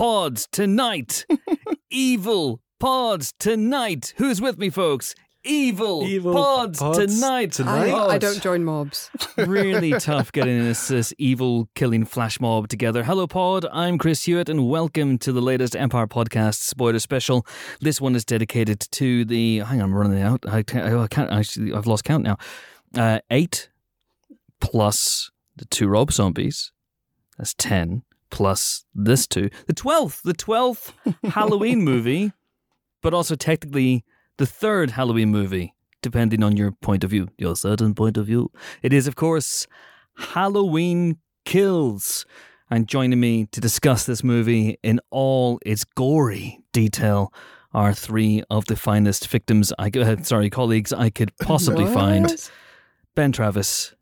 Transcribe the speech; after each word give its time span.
Evil 0.02 0.08
pods 0.08 0.48
tonight. 0.50 1.26
Evil 1.90 2.62
pods 2.78 3.34
tonight. 3.38 4.14
Who's 4.16 4.40
with 4.40 4.56
me, 4.56 4.70
folks? 4.70 5.14
Evil, 5.44 6.04
Evil 6.04 6.32
pods, 6.32 6.78
pods 6.78 6.98
tonight. 7.20 7.52
tonight. 7.52 7.90
I, 7.92 8.12
I 8.12 8.14
Oh, 8.16 8.18
don't 8.18 8.40
join 8.42 8.64
mobs. 8.64 9.10
really 9.36 9.92
tough 9.92 10.32
getting 10.32 10.58
this, 10.64 10.88
this 10.88 11.12
evil 11.18 11.68
killing 11.74 12.06
flash 12.06 12.40
mob 12.40 12.68
together. 12.68 13.04
Hello, 13.04 13.26
Pod. 13.26 13.66
I'm 13.70 13.98
Chris 13.98 14.24
Hewitt, 14.24 14.48
and 14.48 14.70
welcome 14.70 15.18
to 15.18 15.32
the 15.32 15.42
latest 15.42 15.76
Empire 15.76 16.06
podcast 16.06 16.60
spoiler 16.62 16.98
special. 16.98 17.46
This 17.82 18.00
one 18.00 18.16
is 18.16 18.24
dedicated 18.24 18.80
to 18.92 19.26
the. 19.26 19.58
Hang 19.58 19.82
on, 19.82 19.90
I'm 19.90 19.94
running 19.94 20.22
out. 20.22 20.46
I 20.48 20.62
can't. 20.62 20.94
I 20.98 21.06
can't 21.08 21.30
actually. 21.30 21.74
I've 21.74 21.86
lost 21.86 22.04
count 22.04 22.24
now. 22.24 22.38
Uh, 22.96 23.20
eight 23.30 23.68
plus 24.60 25.30
the 25.56 25.66
two 25.66 25.88
Rob 25.88 26.10
zombies. 26.10 26.72
That's 27.36 27.52
ten 27.52 28.02
plus 28.30 28.84
this 28.94 29.26
two. 29.26 29.50
The 29.66 29.72
twelfth. 29.72 30.22
The 30.24 30.34
twelfth 30.34 30.92
Halloween 31.24 31.82
movie, 31.82 32.32
but 33.02 33.14
also 33.14 33.34
technically 33.34 34.04
the 34.38 34.46
third 34.46 34.92
Halloween 34.92 35.30
movie 35.30 35.74
depending 36.02 36.42
on 36.42 36.56
your 36.56 36.72
point 36.72 37.04
of 37.04 37.10
view, 37.10 37.28
your 37.38 37.56
certain 37.56 37.94
point 37.94 38.16
of 38.16 38.26
view. 38.26 38.50
It 38.82 38.92
is, 38.92 39.06
of 39.06 39.16
course, 39.16 39.66
Halloween 40.16 41.18
Kills. 41.44 42.26
And 42.70 42.86
joining 42.86 43.18
me 43.18 43.46
to 43.46 43.60
discuss 43.60 44.06
this 44.06 44.22
movie 44.22 44.78
in 44.82 45.00
all 45.10 45.58
its 45.66 45.84
gory 45.84 46.60
detail 46.72 47.32
are 47.72 47.92
three 47.92 48.42
of 48.50 48.64
the 48.66 48.76
finest 48.76 49.26
victims, 49.28 49.72
I 49.78 49.90
uh, 49.96 50.22
sorry, 50.22 50.50
colleagues 50.50 50.92
I 50.92 51.10
could 51.10 51.36
possibly 51.38 51.86
find. 51.86 52.50
Ben 53.14 53.32
Travis. 53.32 53.94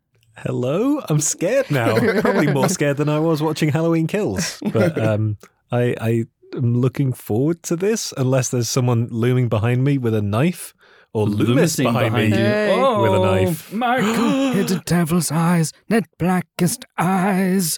Hello, 0.43 1.01
I'm 1.09 1.19
scared 1.19 1.69
now. 1.69 1.97
Probably 2.21 2.47
more 2.47 2.69
scared 2.69 2.97
than 2.97 3.09
I 3.09 3.19
was 3.19 3.41
watching 3.41 3.69
Halloween 3.69 4.07
Kills. 4.07 4.59
But 4.71 4.97
um, 4.97 5.37
I, 5.71 5.95
I 5.99 6.23
am 6.55 6.79
looking 6.79 7.11
forward 7.13 7.61
to 7.63 7.75
this, 7.75 8.13
unless 8.17 8.49
there's 8.49 8.69
someone 8.69 9.07
looming 9.11 9.49
behind 9.49 9.83
me 9.83 9.97
with 9.97 10.13
a 10.13 10.21
knife, 10.21 10.73
or 11.13 11.25
Loomis 11.27 11.77
Lumicine 11.77 11.93
behind, 11.93 12.13
me. 12.13 12.23
you. 12.27 12.35
Hey. 12.35 12.75
Oh, 12.79 13.01
With 13.01 13.13
a 13.13 13.19
knife. 13.19 13.73
Michael 13.73 14.51
hid 14.53 14.83
devil's 14.85 15.31
eyes, 15.31 15.73
net 15.89 16.05
blackest 16.17 16.85
eyes. 16.97 17.77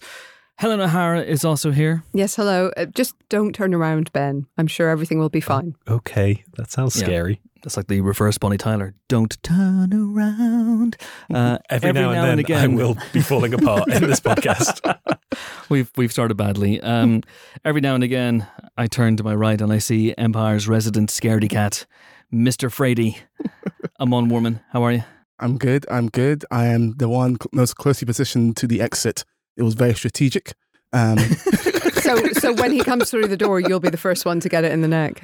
Helen 0.61 0.79
O'Hara 0.79 1.21
is 1.23 1.43
also 1.43 1.71
here. 1.71 2.03
Yes, 2.13 2.35
hello. 2.35 2.71
Uh, 2.77 2.85
just 2.85 3.15
don't 3.29 3.51
turn 3.55 3.73
around, 3.73 4.13
Ben. 4.13 4.45
I'm 4.59 4.67
sure 4.67 4.89
everything 4.89 5.17
will 5.17 5.27
be 5.29 5.41
fine. 5.41 5.75
Okay, 5.87 6.43
that 6.55 6.69
sounds 6.69 6.95
Yeah. 6.95 7.05
scary. 7.07 7.41
That's 7.63 7.77
like 7.77 7.87
the 7.87 8.01
reverse 8.01 8.37
Bonnie 8.37 8.59
Tyler. 8.59 8.93
Don't 9.07 9.41
turn 9.41 9.91
around. 9.91 10.97
Uh, 11.33 11.57
Every, 11.71 11.93
now, 11.93 12.11
and 12.11 12.23
then, 12.23 12.37
again, 12.39 12.61
I 12.71 12.75
will 12.75 12.95
be 13.11 13.21
falling 13.21 13.55
apart 13.55 13.87
in 13.91 14.03
this 14.03 14.19
podcast. 14.29 14.81
we've 15.69 15.89
we've 15.97 16.11
started 16.11 16.35
badly. 16.35 16.79
Um, 16.81 17.23
every 17.65 17.81
now 17.81 17.95
and 17.95 18.03
again, 18.03 18.45
I 18.77 18.85
turn 18.85 19.17
to 19.17 19.23
my 19.23 19.33
right 19.33 19.59
and 19.59 19.73
I 19.73 19.79
see 19.79 20.13
Empire's 20.15 20.67
resident 20.67 21.09
scaredy 21.09 21.49
cat, 21.49 21.87
Mister 22.29 22.69
Frady. 22.69 23.17
Amon 23.99 24.29
Warmann, 24.29 24.59
how 24.73 24.83
are 24.83 24.91
you? 24.91 25.03
I'm 25.39 25.57
good. 25.57 25.87
I'm 25.89 26.09
good. 26.09 26.45
I 26.51 26.65
am 26.67 26.93
the 26.97 27.09
one 27.09 27.37
cl- 27.41 27.49
most 27.51 27.77
closely 27.77 28.05
positioned 28.05 28.57
to 28.57 28.67
the 28.67 28.79
exit. 28.81 29.23
It 29.57 29.63
was 29.63 29.73
very 29.75 29.93
strategic. 29.95 30.53
Um, 30.93 31.17
So, 32.01 32.17
so 32.33 32.53
when 32.53 32.71
he 32.71 32.83
comes 32.83 33.11
through 33.11 33.27
the 33.27 33.37
door, 33.37 33.59
you'll 33.59 33.79
be 33.79 33.89
the 33.91 33.95
first 33.97 34.25
one 34.25 34.39
to 34.39 34.49
get 34.49 34.63
it 34.63 34.71
in 34.71 34.81
the 34.81 34.87
neck. 34.87 35.21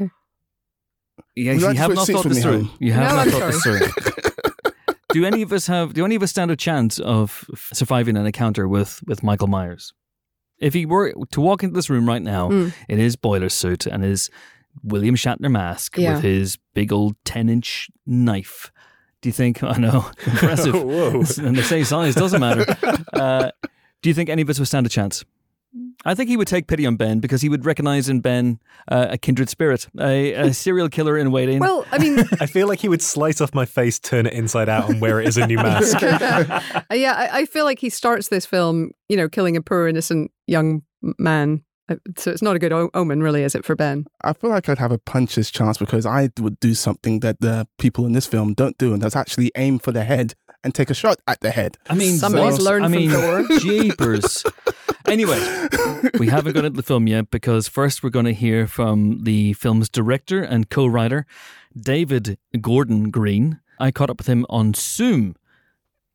Yeah, 1.35 1.53
Would 1.53 1.61
you 1.61 1.67
you 1.69 1.73
have 1.75 1.93
not 1.95 2.07
thought 2.07 2.23
this 2.29 2.43
through. 2.43 2.65
hon? 2.65 2.69
You 2.79 2.93
have 2.93 3.09
No, 3.09 3.15
not 3.15 3.25
I'm 3.27 3.31
thought 3.31 3.51
this 3.51 3.63
through. 3.63 4.93
do 5.09 5.25
any 5.25 5.41
of 5.41 5.51
us 5.51 5.65
have? 5.67 5.93
Do 5.93 6.05
any 6.05 6.15
of 6.15 6.21
us 6.21 6.29
stand 6.29 6.51
a 6.51 6.55
chance 6.55 6.99
of 6.99 7.45
surviving 7.73 8.15
an 8.15 8.25
encounter 8.27 8.67
with 8.67 9.01
with 9.07 9.23
Michael 9.23 9.47
Myers? 9.47 9.91
If 10.59 10.75
he 10.75 10.85
were 10.85 11.13
to 11.31 11.41
walk 11.41 11.63
into 11.63 11.73
this 11.75 11.89
room 11.89 12.07
right 12.07 12.21
now 12.21 12.49
Mm. 12.49 12.73
in 12.87 12.99
his 12.99 13.15
boiler 13.15 13.49
suit 13.49 13.87
and 13.87 14.03
his 14.03 14.29
William 14.83 15.15
Shatner 15.15 15.49
mask 15.51 15.97
Yeah. 15.97 16.13
with 16.15 16.23
his 16.23 16.57
big 16.75 16.93
old 16.93 17.15
ten 17.25 17.49
inch 17.49 17.89
knife, 18.05 18.71
do 19.21 19.29
you 19.29 19.33
think? 19.33 19.63
I 19.63 19.77
know, 19.77 20.05
impressive. 20.27 20.75
Whoa. 20.75 21.23
and 21.43 21.55
they 21.57 21.63
say 21.63 21.83
size 21.83 22.13
doesn't 22.13 22.39
matter. 22.39 22.65
Uh, 23.13 23.49
do 24.01 24.09
you 24.09 24.13
think 24.13 24.29
any 24.29 24.41
of 24.41 24.49
us 24.49 24.59
would 24.59 24.67
stand 24.67 24.85
a 24.85 24.89
chance? 24.89 25.23
I 26.05 26.15
think 26.15 26.29
he 26.29 26.37
would 26.37 26.47
take 26.47 26.67
pity 26.67 26.85
on 26.85 26.95
Ben 26.95 27.19
because 27.19 27.41
he 27.41 27.49
would 27.49 27.65
recognize 27.65 28.07
in 28.07 28.21
Ben 28.21 28.59
uh, 28.89 29.07
a 29.11 29.17
kindred 29.17 29.49
spirit, 29.49 29.87
a, 29.99 30.33
a 30.33 30.53
serial 30.65 30.89
killer 30.89 31.17
in 31.17 31.31
waiting. 31.31 31.59
Well, 31.59 31.85
I 31.91 31.97
mean, 31.97 32.19
I 32.39 32.45
feel 32.45 32.67
like 32.67 32.79
he 32.79 32.87
would 32.89 33.01
slice 33.01 33.41
off 33.41 33.53
my 33.53 33.65
face, 33.65 33.99
turn 33.99 34.25
it 34.25 34.33
inside 34.33 34.69
out, 34.69 34.89
and 34.89 35.01
wear 35.01 35.19
it 35.19 35.27
as 35.27 35.37
a 35.37 35.45
new 35.45 35.57
mask. 35.57 35.97
uh, 36.01 36.61
yeah, 36.91 37.13
I, 37.13 37.39
I 37.41 37.45
feel 37.45 37.65
like 37.65 37.79
he 37.79 37.89
starts 37.89 38.29
this 38.29 38.45
film, 38.45 38.91
you 39.09 39.17
know, 39.17 39.27
killing 39.27 39.57
a 39.57 39.61
poor 39.61 39.87
innocent 39.87 40.31
young 40.47 40.83
man. 41.19 41.63
Uh, 41.89 41.95
So 42.17 42.31
it's 42.31 42.41
not 42.41 42.55
a 42.55 42.59
good 42.59 42.71
o- 42.73 42.89
omen, 42.93 43.21
really, 43.21 43.43
is 43.43 43.53
it, 43.55 43.65
for 43.65 43.75
Ben? 43.75 44.05
I 44.23 44.33
feel 44.33 44.49
like 44.49 44.69
I'd 44.69 44.77
have 44.79 44.91
a 44.91 44.97
puncher's 44.99 45.51
chance 45.51 45.77
because 45.77 46.05
I 46.05 46.29
would 46.39 46.59
do 46.59 46.73
something 46.73 47.19
that 47.21 47.41
the 47.41 47.67
people 47.77 48.05
in 48.05 48.13
this 48.13 48.25
film 48.27 48.53
don't 48.53 48.77
do, 48.77 48.93
and 48.93 49.01
that's 49.01 49.15
actually 49.15 49.51
aim 49.55 49.79
for 49.79 49.91
the 49.91 50.03
head 50.05 50.33
and 50.63 50.73
take 50.75 50.89
a 50.89 50.93
shot 50.93 51.19
at 51.27 51.39
the 51.41 51.51
head. 51.51 51.77
I 51.89 51.95
mean, 51.95 52.17
Somebody's 52.17 52.53
what? 52.53 52.61
learned 52.63 52.85
I 52.85 52.89
from 52.89 52.97
mean, 52.97 53.09
Thor. 53.11 53.43
jeepers. 53.59 54.43
anyway, 55.07 55.39
we 56.19 56.27
haven't 56.27 56.53
got 56.53 56.65
into 56.65 56.77
the 56.77 56.83
film 56.83 57.07
yet 57.07 57.29
because 57.31 57.67
first 57.67 58.03
we're 58.03 58.09
going 58.09 58.25
to 58.25 58.33
hear 58.33 58.67
from 58.67 59.23
the 59.23 59.53
film's 59.53 59.89
director 59.89 60.41
and 60.43 60.69
co-writer, 60.69 61.25
David 61.79 62.37
Gordon 62.61 63.09
Green. 63.11 63.59
I 63.79 63.91
caught 63.91 64.09
up 64.09 64.17
with 64.17 64.27
him 64.27 64.45
on 64.49 64.73
Zoom 64.73 65.35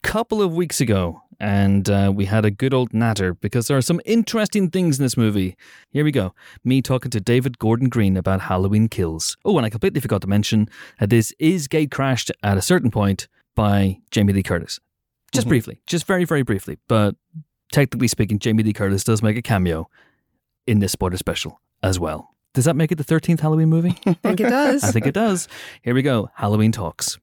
a 0.04 0.08
couple 0.08 0.42
of 0.42 0.52
weeks 0.52 0.81
ago, 0.81 1.22
and 1.38 1.88
uh, 1.88 2.12
we 2.14 2.25
had 2.25 2.44
a 2.44 2.50
good 2.50 2.75
old 2.75 2.92
natter 2.92 3.34
because 3.34 3.69
there 3.69 3.76
are 3.76 3.82
some 3.82 4.00
interesting 4.04 4.69
things 4.70 4.98
in 4.98 5.04
this 5.04 5.16
movie. 5.16 5.56
Here 5.91 6.02
we 6.04 6.10
go. 6.10 6.34
Me 6.64 6.82
talking 6.82 7.10
to 7.12 7.20
David 7.20 7.58
Gordon 7.60 7.88
Green 7.88 8.16
about 8.16 8.42
Halloween 8.42 8.88
Kills. 8.88 9.36
Oh, 9.44 9.56
and 9.56 9.64
I 9.64 9.70
completely 9.70 10.00
forgot 10.00 10.20
to 10.22 10.26
mention 10.26 10.69
that 10.98 11.10
this 11.10 11.32
is 11.38 11.69
gate 11.69 11.91
crashed 11.92 12.32
at 12.42 12.58
a 12.58 12.62
certain 12.62 12.91
point 12.91 13.28
by 13.54 13.98
Jamie 14.10 14.32
Lee 14.32 14.42
Curtis. 14.42 14.80
Just 15.32 15.48
briefly, 15.48 15.80
just 15.86 16.06
very, 16.06 16.24
very 16.24 16.42
briefly. 16.42 16.76
But 16.88 17.16
technically 17.72 18.08
speaking, 18.08 18.38
Jamie 18.38 18.62
Lee 18.62 18.74
Curtis 18.74 19.02
does 19.02 19.22
make 19.22 19.36
a 19.36 19.42
cameo 19.42 19.88
in 20.66 20.80
this 20.80 20.92
spoiler 20.92 21.16
special 21.16 21.60
as 21.82 21.98
well. 21.98 22.34
Does 22.54 22.66
that 22.66 22.76
make 22.76 22.92
it 22.92 22.96
the 22.96 23.04
13th 23.04 23.40
Halloween 23.40 23.70
movie? 23.70 23.96
I 24.06 24.12
think 24.12 24.40
it 24.40 24.50
does. 24.50 24.84
I 24.84 24.90
think 24.90 25.06
it 25.06 25.14
does. 25.14 25.48
Here 25.80 25.94
we 25.94 26.02
go 26.02 26.30
Halloween 26.34 26.70
Talks. 26.70 27.18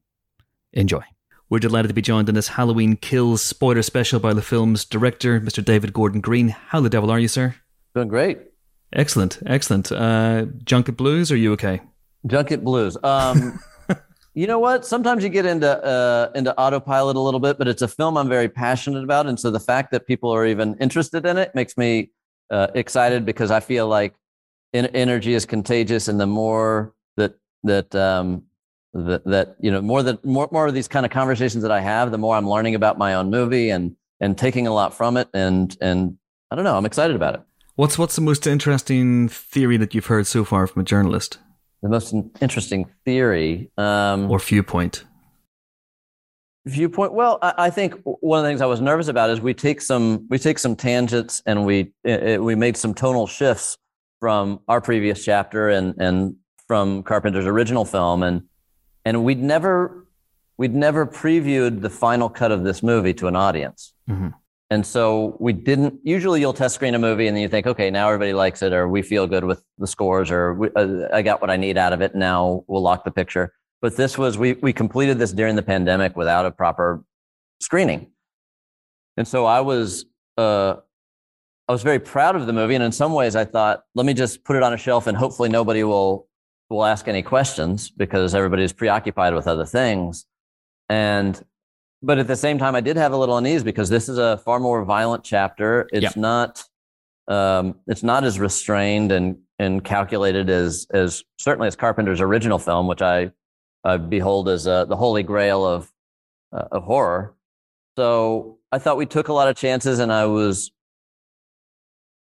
Enjoy. 0.73 1.03
We're 1.49 1.59
delighted 1.59 1.87
to 1.87 1.93
be 1.93 2.01
joined 2.01 2.29
in 2.29 2.35
this 2.35 2.49
Halloween 2.49 2.95
Kills 2.95 3.41
spoiler 3.41 3.81
special 3.81 4.19
by 4.19 4.33
the 4.33 4.41
film's 4.41 4.85
director, 4.85 5.39
Mr. 5.39 5.63
David 5.65 5.93
Gordon 5.93 6.21
Green. 6.21 6.49
How 6.49 6.79
the 6.79 6.89
devil 6.89 7.09
are 7.09 7.19
you, 7.19 7.27
sir? 7.27 7.55
Doing 7.95 8.07
great. 8.07 8.39
Excellent, 8.93 9.39
excellent. 9.45 9.91
Uh, 9.91 10.45
Junket 10.63 10.95
Blues, 10.97 11.31
are 11.31 11.35
you 11.35 11.53
okay? 11.53 11.81
Junket 12.27 12.63
Blues. 12.63 12.97
Um, 13.03 13.59
you 14.39 14.47
know 14.47 14.59
what? 14.59 14.85
Sometimes 14.85 15.21
you 15.21 15.27
get 15.27 15.45
into 15.45 15.67
uh, 15.67 16.31
into 16.33 16.57
autopilot 16.57 17.17
a 17.17 17.19
little 17.19 17.41
bit, 17.41 17.57
but 17.57 17.67
it's 17.67 17.81
a 17.81 17.89
film 17.89 18.15
I'm 18.15 18.29
very 18.29 18.47
passionate 18.47 19.03
about, 19.03 19.27
and 19.27 19.37
so 19.37 19.51
the 19.51 19.59
fact 19.59 19.91
that 19.91 20.07
people 20.07 20.31
are 20.31 20.45
even 20.45 20.77
interested 20.79 21.25
in 21.25 21.37
it 21.37 21.53
makes 21.53 21.75
me 21.75 22.11
uh, 22.49 22.67
excited 22.73 23.25
because 23.25 23.51
I 23.51 23.59
feel 23.59 23.89
like 23.89 24.15
en- 24.73 24.85
energy 24.95 25.33
is 25.33 25.45
contagious, 25.45 26.07
and 26.07 26.21
the 26.21 26.25
more 26.25 26.93
that 27.17 27.33
that 27.63 27.93
um, 27.93 28.43
that 28.93 29.25
that 29.25 29.57
you 29.59 29.71
know 29.71 29.81
more 29.81 30.03
that 30.03 30.23
more 30.23 30.47
more 30.53 30.67
of 30.67 30.73
these 30.73 30.87
kind 30.87 31.05
of 31.05 31.11
conversations 31.11 31.61
that 31.63 31.71
I 31.71 31.81
have, 31.81 32.11
the 32.11 32.17
more 32.17 32.37
I'm 32.37 32.49
learning 32.49 32.75
about 32.75 32.97
my 32.97 33.15
own 33.15 33.29
movie 33.29 33.69
and 33.69 33.97
and 34.21 34.37
taking 34.37 34.67
a 34.67 34.73
lot 34.73 34.93
from 34.93 35.17
it, 35.17 35.27
and 35.33 35.75
and 35.81 36.17
I 36.49 36.55
don't 36.55 36.63
know, 36.63 36.77
I'm 36.77 36.85
excited 36.85 37.17
about 37.17 37.35
it. 37.35 37.41
What's 37.75 37.97
what's 37.97 38.15
the 38.15 38.21
most 38.21 38.47
interesting 38.47 39.27
theory 39.27 39.75
that 39.75 39.93
you've 39.93 40.05
heard 40.05 40.27
so 40.27 40.45
far 40.45 40.65
from 40.65 40.83
a 40.83 40.85
journalist 40.85 41.39
The 41.81 41.89
most 41.89 42.13
interesting 42.41 42.85
theory. 43.05 43.71
Um, 43.77 44.29
or 44.29 44.39
viewpoint? 44.39 45.05
viewpoint 46.65 47.13
well 47.13 47.39
I, 47.41 47.53
I 47.57 47.69
think 47.69 47.95
one 48.03 48.37
of 48.39 48.43
the 48.43 48.49
things 48.49 48.61
i 48.61 48.65
was 48.65 48.81
nervous 48.81 49.07
about 49.07 49.29
is 49.29 49.39
we 49.41 49.53
take 49.53 49.81
some 49.81 50.27
we 50.29 50.37
take 50.37 50.59
some 50.59 50.75
tangents 50.75 51.41
and 51.45 51.65
we 51.65 51.93
it, 52.03 52.43
we 52.43 52.53
made 52.53 52.77
some 52.77 52.93
tonal 52.93 53.25
shifts 53.27 53.77
from 54.19 54.59
our 54.67 54.81
previous 54.81 55.23
chapter 55.23 55.69
and 55.69 55.95
and 55.99 56.35
from 56.67 57.01
carpenter's 57.03 57.45
original 57.47 57.85
film 57.85 58.21
and 58.21 58.43
and 59.05 59.23
we'd 59.23 59.41
never 59.41 60.05
we'd 60.57 60.75
never 60.75 61.07
previewed 61.07 61.81
the 61.81 61.89
final 61.89 62.29
cut 62.29 62.51
of 62.51 62.63
this 62.63 62.83
movie 62.83 63.13
to 63.15 63.27
an 63.27 63.35
audience 63.35 63.93
Mhm. 64.07 64.33
And 64.69 64.85
so 64.85 65.35
we 65.39 65.51
didn't 65.51 65.99
usually 66.03 66.39
you'll 66.39 66.53
test 66.53 66.75
screen 66.75 66.93
a 66.93 66.99
movie 66.99 67.27
and 67.27 67.35
then 67.35 67.41
you 67.41 67.49
think 67.49 67.65
okay 67.65 67.89
now 67.89 68.07
everybody 68.07 68.33
likes 68.33 68.61
it 68.61 68.71
or 68.73 68.87
we 68.87 69.01
feel 69.01 69.25
good 69.27 69.43
with 69.43 69.63
the 69.77 69.87
scores 69.87 70.29
or 70.29 70.53
we, 70.53 70.69
uh, 70.75 71.07
i 71.13 71.21
got 71.21 71.41
what 71.41 71.49
i 71.49 71.57
need 71.57 71.77
out 71.77 71.93
of 71.93 72.01
it 72.01 72.15
now 72.15 72.63
we'll 72.67 72.81
lock 72.81 73.03
the 73.03 73.11
picture. 73.11 73.53
But 73.81 73.95
this 73.95 74.17
was 74.17 74.37
we 74.37 74.53
we 74.53 74.73
completed 74.73 75.19
this 75.19 75.31
during 75.31 75.55
the 75.55 75.63
pandemic 75.63 76.15
without 76.17 76.45
a 76.45 76.51
proper 76.51 77.03
screening. 77.61 78.11
And 79.17 79.27
so 79.27 79.45
i 79.45 79.61
was 79.61 80.05
uh 80.37 80.75
i 81.67 81.71
was 81.71 81.83
very 81.83 81.99
proud 81.99 82.35
of 82.35 82.45
the 82.45 82.53
movie 82.53 82.75
and 82.75 82.83
in 82.83 82.91
some 82.91 83.13
ways 83.13 83.35
i 83.35 83.45
thought 83.45 83.83
let 83.95 84.05
me 84.05 84.13
just 84.13 84.43
put 84.43 84.55
it 84.55 84.63
on 84.63 84.73
a 84.73 84.77
shelf 84.77 85.07
and 85.07 85.17
hopefully 85.17 85.49
nobody 85.49 85.83
will 85.83 86.29
will 86.69 86.85
ask 86.85 87.07
any 87.07 87.21
questions 87.21 87.89
because 87.89 88.35
everybody's 88.35 88.73
preoccupied 88.73 89.33
with 89.33 89.47
other 89.47 89.65
things. 89.65 90.25
And 90.87 91.41
but 92.01 92.17
at 92.17 92.27
the 92.27 92.35
same 92.35 92.57
time 92.57 92.75
i 92.75 92.81
did 92.81 92.97
have 92.97 93.11
a 93.11 93.17
little 93.17 93.37
unease 93.37 93.63
because 93.63 93.89
this 93.89 94.07
is 94.09 94.17
a 94.17 94.37
far 94.37 94.59
more 94.59 94.83
violent 94.85 95.23
chapter 95.23 95.87
it's 95.91 96.03
Yep. 96.03 96.15
not 96.17 96.63
Um, 97.27 97.75
it's 97.87 98.01
not 98.03 98.23
as 98.23 98.39
restrained 98.39 99.11
and 99.11 99.37
and 99.59 99.83
calculated 99.83 100.49
as 100.49 100.87
as 100.91 101.23
certainly 101.37 101.67
as 101.67 101.75
Carpenter's 101.75 102.21
original 102.21 102.57
film, 102.57 102.87
which 102.87 103.01
I, 103.03 103.29
behold 104.09 104.49
as 104.49 104.65
uh, 104.65 104.85
the 104.85 104.95
holy 104.95 105.21
grail 105.21 105.63
of 105.65 105.91
uh, 106.51 106.67
of 106.71 106.83
horror. 106.85 107.35
So 107.97 108.57
I 108.71 108.79
thought 108.79 108.97
we 108.97 109.05
took 109.05 109.27
a 109.27 109.33
lot 109.33 109.47
of 109.47 109.55
chances, 109.55 109.99
and 109.99 110.11
I 110.11 110.25
was 110.25 110.71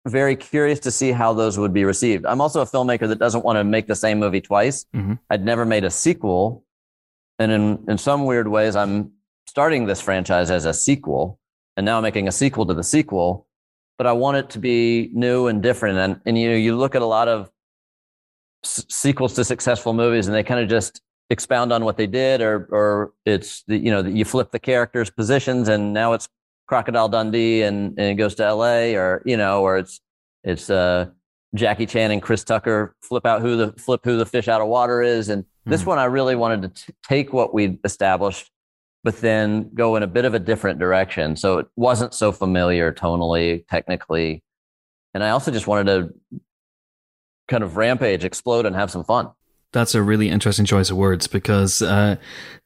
very 0.07 0.35
curious 0.37 0.79
to 0.81 0.91
see 0.91 1.11
how 1.11 1.33
those 1.33 1.57
would 1.57 1.73
be 1.73 1.83
received. 1.85 2.25
I'm 2.25 2.39
also 2.39 2.61
a 2.61 2.65
filmmaker 2.65 3.07
that 3.09 3.19
doesn't 3.19 3.43
want 3.43 3.57
to 3.57 3.63
make 3.63 3.87
the 3.87 3.95
same 3.95 4.19
movie 4.19 4.41
twice. 4.41 4.85
Mhm. 4.95 5.19
I'd 5.29 5.43
never 5.43 5.65
made 5.65 5.83
a 5.83 5.89
sequel, 5.89 6.63
and 7.39 7.51
in 7.51 7.83
in 7.89 7.97
some 7.97 8.25
weird 8.25 8.47
ways, 8.47 8.75
I'm 8.75 9.11
starting 9.53 9.85
this 9.85 10.01
franchise 10.01 10.49
as 10.49 10.65
a 10.65 10.73
sequel, 10.73 11.39
and 11.77 11.85
now 11.85 12.01
making 12.01 12.27
a 12.27 12.31
sequel 12.31 12.65
to 12.65 12.73
the 12.73 12.83
sequel. 12.83 13.47
But 13.99 14.07
I 14.07 14.11
want 14.13 14.37
it 14.37 14.49
to 14.51 14.59
be 14.59 15.11
new 15.13 15.45
and 15.45 15.61
different. 15.61 15.99
And 15.99 16.19
and 16.25 16.35
you 16.39 16.49
know, 16.49 16.55
you 16.55 16.75
look 16.75 16.95
at 16.95 17.03
a 17.03 17.05
lot 17.05 17.27
of 17.27 17.51
s- 18.63 18.83
sequels 18.89 19.33
to 19.35 19.43
successful 19.43 19.93
movies, 19.93 20.25
and 20.27 20.35
they 20.35 20.41
kind 20.43 20.59
of 20.59 20.67
just 20.67 21.01
expound 21.29 21.71
on 21.71 21.85
what 21.85 21.97
they 21.97 22.07
did, 22.07 22.41
or 22.41 22.67
or 22.71 23.13
it's 23.27 23.61
the, 23.67 23.77
you 23.77 23.91
know 23.91 24.01
you 24.01 24.25
flip 24.25 24.49
the 24.51 24.59
characters' 24.59 25.11
positions, 25.11 25.67
and 25.69 25.93
now 25.93 26.13
it's 26.13 26.27
Crocodile 26.67 27.09
Dundee, 27.09 27.61
and, 27.61 27.89
and 27.99 28.07
it 28.07 28.15
goes 28.15 28.33
to 28.35 28.43
L.A. 28.43 28.95
or 28.95 29.21
you 29.23 29.37
know, 29.37 29.61
or 29.61 29.77
it's 29.77 30.01
it's 30.43 30.71
uh, 30.71 31.05
Jackie 31.53 31.85
Chan 31.85 32.09
and 32.09 32.19
Chris 32.23 32.43
Tucker 32.43 32.95
flip 33.03 33.27
out 33.27 33.41
who 33.41 33.55
the 33.55 33.71
flip 33.73 34.01
who 34.03 34.17
the 34.17 34.25
fish 34.25 34.47
out 34.47 34.61
of 34.61 34.67
water 34.67 35.03
is, 35.03 35.29
and 35.29 35.45
this 35.65 35.83
Mhm. 35.83 35.85
one 35.85 35.99
I 35.99 36.05
really 36.05 36.35
wanted 36.35 36.63
to 36.63 36.69
t- 36.87 36.93
take 37.03 37.31
what 37.31 37.53
we 37.53 37.77
established, 37.85 38.49
but 39.03 39.19
then 39.21 39.69
go 39.73 39.95
in 39.95 40.03
a 40.03 40.07
bit 40.07 40.25
of 40.25 40.33
a 40.33 40.39
different 40.39 40.79
direction. 40.79 41.35
So 41.35 41.59
it 41.59 41.67
wasn't 41.75 42.13
so 42.13 42.31
familiar 42.31 42.93
tonally, 42.93 43.67
technically, 43.67 44.43
and 45.13 45.23
I 45.23 45.29
also 45.29 45.51
just 45.51 45.67
wanted 45.67 45.85
to 45.85 46.39
kind 47.47 47.63
of 47.63 47.77
rampage, 47.77 48.23
explode, 48.23 48.65
and 48.65 48.75
have 48.75 48.89
some 48.89 49.03
fun. 49.03 49.29
That's 49.71 49.95
a 49.95 50.03
really 50.03 50.29
interesting 50.29 50.65
choice 50.65 50.91
of 50.91 50.97
words 50.97 51.27
because 51.27 51.81
uh, 51.81 52.17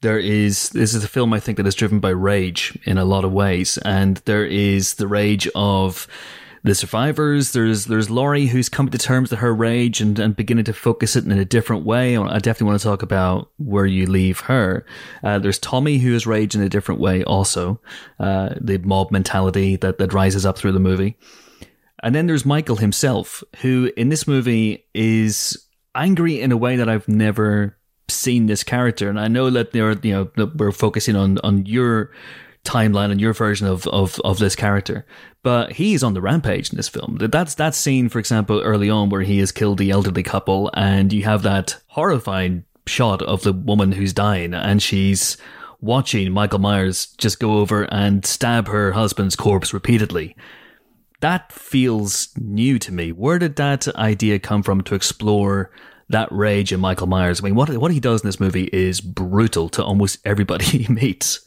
there 0.02 0.20
is 0.20 0.70
this 0.72 0.94
is 0.94 1.04
a 1.04 1.08
film 1.08 1.34
I 1.34 1.40
think 1.40 1.58
that 1.58 1.66
is 1.66 1.76
driven 1.76 2.00
by 2.00 2.10
rage 2.10 2.78
in 2.84 2.98
a 2.98 3.06
lot 3.06 3.24
of 3.24 3.32
ways, 3.32 3.78
and 3.80 4.18
there 4.26 4.46
is 4.46 4.96
the 4.96 5.08
rage 5.08 5.48
of 5.56 6.08
the 6.68 6.76
survivors. 6.76 7.52
There's 7.52 7.86
there's 7.86 8.10
Laurie 8.10 8.48
who's 8.48 8.70
coming 8.70 8.92
to 8.92 8.98
terms 8.98 9.32
with 9.32 9.40
her 9.40 9.54
rage 9.54 10.02
and, 10.02 10.18
and 10.20 10.36
beginning 10.36 10.66
to 10.66 10.74
focus 10.74 11.16
it 11.16 11.26
in 11.26 11.32
a 11.32 11.46
different 11.46 11.86
way. 11.86 12.18
I 12.18 12.40
definitely 12.40 12.68
want 12.68 12.80
to 12.82 12.88
talk 12.88 13.02
about 13.02 13.52
where 13.58 13.86
you 13.86 14.06
leave 14.06 14.42
her. 14.42 14.86
Uh, 15.24 15.40
there's 15.40 15.60
Tommy 15.60 15.98
who 15.98 16.14
is 16.14 16.28
rage 16.28 16.56
in 16.56 16.62
a 16.62 16.70
different 16.70 17.02
way 17.02 17.24
also. 17.24 17.80
Uh, 18.20 18.50
the 18.60 18.78
mob 18.80 19.12
mentality 19.12 19.76
that 19.78 19.98
that 19.98 20.14
rises 20.14 20.46
up 20.46 20.58
through 20.58 20.74
the 20.74 20.80
movie. 20.80 21.18
And 22.04 22.14
then 22.14 22.28
there's 22.28 22.46
Michael 22.46 22.76
himself, 22.76 23.44
who 23.62 23.92
in 23.98 24.10
this 24.10 24.28
movie 24.28 24.86
is 24.94 25.68
angry 25.96 26.40
in 26.40 26.52
a 26.52 26.58
way 26.58 26.76
that 26.76 26.88
I've 26.88 27.08
never 27.08 27.78
seen 28.08 28.46
this 28.46 28.64
character. 28.64 29.10
And 29.10 29.20
I 29.20 29.28
know 29.28 29.50
that 29.50 29.72
they're, 29.72 29.94
you 29.94 30.30
know, 30.36 30.52
we're 30.56 30.72
focusing 30.72 31.16
on, 31.16 31.40
on 31.40 31.66
your 31.66 32.12
timeline 32.68 33.12
and 33.12 33.22
your 33.22 33.34
version 33.34 33.68
of, 33.68 33.88
of, 33.88 34.20
of 34.26 34.40
this 34.40 34.56
character. 34.56 35.06
But 35.44 35.74
he's 35.74 36.04
on 36.04 36.14
the 36.14 36.22
rampage 36.22 36.70
in 36.72 36.78
this 36.78 36.90
film. 36.90 37.18
That's 37.20 37.56
that 37.56 37.76
scene, 37.76 38.10
for 38.10 38.20
example, 38.20 38.62
early 38.62 38.90
on 38.90 39.10
where 39.10 39.22
he 39.22 39.40
has 39.40 39.52
killed 39.52 39.78
the 39.78 39.92
elderly 39.92 40.24
couple 40.24 40.70
and 40.74 41.14
you 41.14 41.24
have 41.24 41.44
that 41.44 41.78
horrifying 41.88 42.66
shot 42.86 43.22
of 43.22 43.44
the 43.44 43.54
woman 43.54 43.92
who's 43.92 44.14
dying 44.14 44.54
and 44.54 44.82
she's 44.82 45.38
watching 45.82 46.32
Michael 46.32 46.60
Myers 46.60 47.08
just 47.18 47.40
go 47.40 47.60
over 47.60 47.84
and 47.94 48.26
stab 48.26 48.68
her 48.68 48.94
husband's 48.94 49.36
corpse 49.36 49.74
repeatedly 49.74 50.36
that 51.20 51.52
feels 51.52 52.30
new 52.38 52.78
to 52.80 52.92
me. 52.92 53.12
Where 53.12 53.40
did 53.40 53.56
that 53.56 53.88
idea 53.96 54.40
come 54.40 54.64
from 54.64 54.82
to 54.82 54.96
explore 54.96 55.72
that 56.10 56.32
rage 56.32 56.72
in 56.72 56.80
Michael 56.80 57.08
Myers? 57.08 57.42
I 57.42 57.46
mean, 57.46 57.56
what 57.56 57.76
what 57.78 57.92
he 57.92 58.00
does 58.00 58.22
in 58.22 58.28
this 58.28 58.40
movie 58.40 58.70
is 58.72 59.02
brutal 59.02 59.70
to 59.70 59.84
almost 59.84 60.20
everybody 60.26 60.66
he 60.84 60.94
meets. 60.94 61.47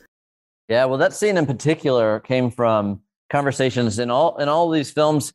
Yeah, 0.70 0.84
well, 0.84 0.99
that 0.99 1.12
scene 1.12 1.37
in 1.37 1.46
particular 1.46 2.20
came 2.20 2.49
from 2.49 3.00
conversations 3.28 3.99
in 3.99 4.08
all 4.08 4.37
in 4.37 4.49
all 4.49 4.70
these 4.70 4.93
films. 4.93 5.32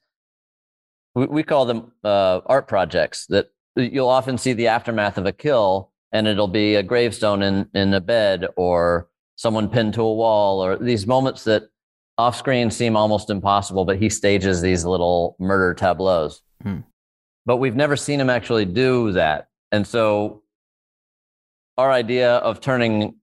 We, 1.14 1.26
we 1.26 1.44
call 1.44 1.66
them 1.66 1.92
uh, 2.06 2.40
art 2.46 2.70
projects. 2.70 3.26
That 3.28 3.52
you'll 3.76 4.08
often 4.08 4.38
see 4.38 4.54
the 4.54 4.68
aftermath 4.68 5.18
of 5.18 5.26
a 5.26 5.34
kill, 5.34 5.92
and 6.14 6.26
it'll 6.26 6.48
be 6.48 6.76
a 6.76 6.84
gravestone 6.84 7.44
in 7.44 7.68
in 7.74 7.94
a 7.94 8.00
bed 8.00 8.48
or 8.56 9.10
someone 9.36 9.68
pinned 9.68 9.96
to 9.96 10.04
a 10.04 10.14
wall, 10.14 10.64
or 10.64 10.78
these 10.78 11.06
moments 11.06 11.44
that 11.44 11.64
off 12.18 12.38
screen 12.38 12.72
seem 12.72 12.96
almost 12.96 13.30
impossible. 13.30 13.84
But 13.84 13.98
he 13.98 14.10
stages 14.10 14.62
these 14.62 14.86
little 14.86 15.36
murder 15.38 15.74
tableaus. 15.74 16.42
Hmm. 16.64 16.80
But 17.46 17.58
we've 17.58 17.76
never 17.76 17.98
seen 17.98 18.22
him 18.22 18.30
actually 18.30 18.64
do 18.64 19.12
that, 19.12 19.50
and 19.74 19.86
so 19.86 20.44
our 21.78 21.92
idea 21.92 22.36
of 22.38 22.62
turning 22.62 23.16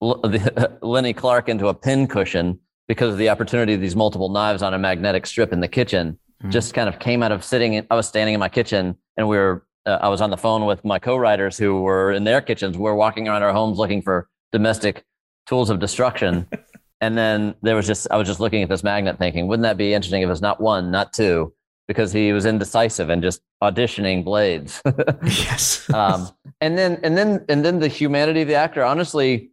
Lenny 0.82 1.12
Clarke 1.12 1.48
into 1.48 1.68
a 1.68 1.74
pincushion 1.74 2.58
because 2.86 3.12
of 3.12 3.18
the 3.18 3.28
opportunity 3.28 3.74
of 3.74 3.80
these 3.80 3.96
multiple 3.96 4.28
knives 4.28 4.62
on 4.62 4.74
a 4.74 4.78
magnetic 4.78 5.26
strip 5.26 5.52
in 5.52 5.60
the 5.60 5.68
kitchen 5.68 6.18
Mhm. 6.42 6.50
just 6.52 6.72
kind 6.72 6.88
of 6.88 7.00
came 7.00 7.24
out 7.24 7.32
of 7.32 7.42
sitting 7.42 7.74
in, 7.74 7.86
I 7.90 7.96
was 7.96 8.06
standing 8.06 8.32
in 8.34 8.38
my 8.38 8.48
kitchen 8.48 8.96
and 9.16 9.26
we 9.28 9.36
were 9.36 9.66
uh, 9.86 9.98
I 10.00 10.08
was 10.08 10.20
on 10.20 10.30
the 10.30 10.36
phone 10.36 10.66
with 10.66 10.84
my 10.84 11.00
co-writers 11.00 11.58
who 11.58 11.82
were 11.82 12.12
in 12.12 12.22
their 12.22 12.40
kitchens 12.40 12.78
We're 12.78 12.94
walking 12.94 13.26
around 13.26 13.42
our 13.42 13.52
homes 13.52 13.76
looking 13.76 14.02
for 14.02 14.28
domestic 14.52 15.04
tools 15.48 15.68
of 15.68 15.80
destruction 15.80 16.46
and 17.00 17.18
then 17.18 17.56
there 17.62 17.74
was 17.74 17.88
just 17.88 18.06
I 18.12 18.16
was 18.16 18.28
just 18.28 18.38
looking 18.38 18.62
at 18.62 18.68
this 18.68 18.84
magnet 18.84 19.18
thinking 19.18 19.48
wouldn't 19.48 19.64
that 19.64 19.76
be 19.76 19.94
interesting 19.94 20.22
if 20.22 20.30
it's 20.30 20.40
not 20.40 20.60
one 20.60 20.92
not 20.92 21.12
two 21.12 21.52
because 21.88 22.12
he 22.12 22.32
was 22.32 22.46
indecisive 22.46 23.10
and 23.10 23.20
just 23.20 23.40
auditioning 23.60 24.22
blades 24.24 24.80
yes. 25.24 25.90
um, 25.92 26.28
and 26.60 26.78
then 26.78 27.00
and 27.02 27.18
then 27.18 27.44
and 27.48 27.64
then 27.64 27.80
the 27.80 27.88
humanity 27.88 28.42
of 28.42 28.48
the 28.48 28.54
actor 28.54 28.84
honestly 28.84 29.50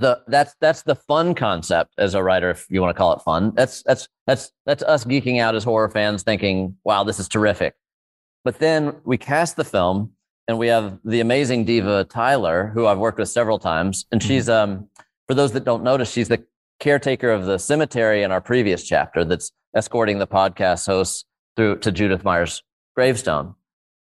the 0.00 0.22
that's 0.28 0.54
that's 0.60 0.82
the 0.82 0.94
fun 0.94 1.34
concept 1.34 1.92
as 1.98 2.14
a 2.14 2.22
writer 2.22 2.50
if 2.50 2.66
you 2.70 2.80
want 2.80 2.94
to 2.94 2.98
call 2.98 3.12
it 3.14 3.22
fun. 3.22 3.52
That's 3.54 3.82
that's 3.82 4.08
that's 4.26 4.52
that's 4.64 4.82
us 4.82 5.04
geeking 5.04 5.40
out 5.40 5.54
as 5.54 5.64
horror 5.64 5.88
fans 5.88 6.22
thinking 6.22 6.76
wow 6.84 7.04
this 7.04 7.18
is 7.20 7.28
terrific. 7.28 7.74
But 8.44 8.58
then 8.58 8.96
we 9.04 9.18
cast 9.18 9.56
the 9.56 9.64
film 9.64 10.12
and 10.48 10.58
we 10.58 10.68
have 10.68 10.98
the 11.04 11.20
amazing 11.20 11.64
diva 11.64 12.04
tyler 12.04 12.70
who 12.72 12.86
i've 12.86 12.98
worked 12.98 13.18
with 13.18 13.28
several 13.28 13.58
times 13.58 14.06
and 14.12 14.20
Mhm. 14.20 14.26
she's 14.26 14.48
um 14.48 14.88
for 15.26 15.34
those 15.34 15.50
that 15.52 15.64
don't 15.64 15.82
notice 15.82 16.08
she's 16.12 16.28
the 16.28 16.44
caretaker 16.78 17.30
of 17.30 17.46
the 17.46 17.58
cemetery 17.58 18.22
in 18.22 18.30
our 18.30 18.40
previous 18.40 18.84
chapter 18.84 19.24
that's 19.24 19.50
escorting 19.74 20.18
the 20.20 20.26
podcast 20.26 20.86
hosts 20.86 21.24
through 21.56 21.78
to 21.78 21.90
judith 21.90 22.22
myers 22.22 22.62
gravestone. 22.94 23.54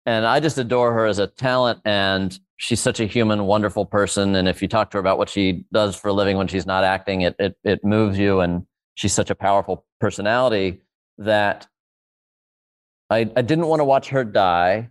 And 0.05 0.25
I 0.25 0.39
just 0.39 0.57
adore 0.57 0.93
her 0.93 1.05
as 1.05 1.19
a 1.19 1.27
talent, 1.27 1.81
and 1.86 2.38
she's 2.59 2.79
such 2.81 2.99
a 2.99 3.05
human, 3.05 3.45
wonderful 3.45 3.85
person. 3.85 4.35
And 4.35 4.47
if 4.47 4.61
you 4.61 4.67
talk 4.67 4.91
to 4.91 4.97
her 4.97 4.99
about 4.99 5.17
what 5.17 5.29
she 5.29 5.65
does 5.73 5.95
for 5.95 6.09
a 6.09 6.13
living 6.13 6.37
when 6.37 6.47
she's 6.47 6.65
not 6.67 6.83
acting, 6.83 7.21
it 7.21 7.35
it 7.39 7.57
it 7.63 7.83
moves 7.83 8.19
you. 8.19 8.41
And 8.41 8.67
she's 8.95 9.13
such 9.13 9.29
a 9.31 9.35
powerful 9.35 9.85
personality 9.99 10.81
that 11.17 11.67
I 13.09 13.19
I 13.35 13.41
didn't 13.41 13.67
want 13.67 13.79
to 13.79 13.85
watch 13.85 14.09
her 14.09 14.23
die. 14.23 14.89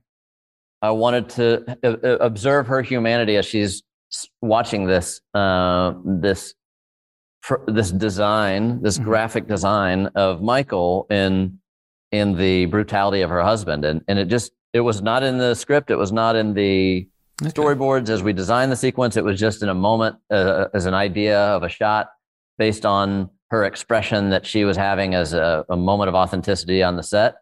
I 0.80 0.90
wanted 0.90 1.28
to 1.30 1.76
uh, 1.84 1.96
uh, 2.08 2.16
observe 2.20 2.66
her 2.68 2.82
humanity 2.82 3.36
as 3.36 3.46
she's 3.46 3.82
watching 4.40 4.86
this 4.86 5.20
uh, 5.34 5.92
this 6.04 6.54
this 7.66 7.90
design, 7.92 8.82
this 8.82 8.98
Mhm. 8.98 9.04
graphic 9.04 9.46
design 9.46 10.06
of 10.14 10.42
Michael 10.42 11.06
in 11.10 11.58
in 12.12 12.36
the 12.36 12.64
brutality 12.66 13.20
of 13.20 13.30
her 13.30 13.42
husband, 13.42 13.84
and 13.84 14.02
and 14.08 14.18
it 14.18 14.28
just 14.28 14.52
it 14.72 14.80
was 14.80 15.02
not 15.02 15.22
in 15.22 15.36
the 15.38 15.54
script. 15.54 15.90
It 15.90 15.96
was 15.96 16.12
not 16.12 16.34
in 16.36 16.54
the 16.54 17.08
Okay. 17.40 17.50
storyboards 17.50 18.08
as 18.08 18.22
we 18.22 18.32
designed 18.32 18.72
the 18.72 18.76
sequence. 18.76 19.16
It 19.16 19.24
was 19.24 19.38
just 19.38 19.62
in 19.62 19.68
a 19.68 19.74
moment 19.74 20.16
uh, 20.30 20.66
as 20.74 20.86
an 20.86 20.94
idea 20.94 21.38
of 21.38 21.62
a 21.62 21.68
shot 21.68 22.08
based 22.58 22.84
on 22.84 23.30
her 23.50 23.64
expression 23.64 24.30
that 24.30 24.44
she 24.44 24.64
was 24.64 24.76
having 24.76 25.14
as 25.14 25.32
a, 25.32 25.64
a 25.68 25.76
moment 25.76 26.08
of 26.08 26.14
authenticity 26.14 26.82
on 26.82 26.96
the 26.96 27.02
set. 27.02 27.36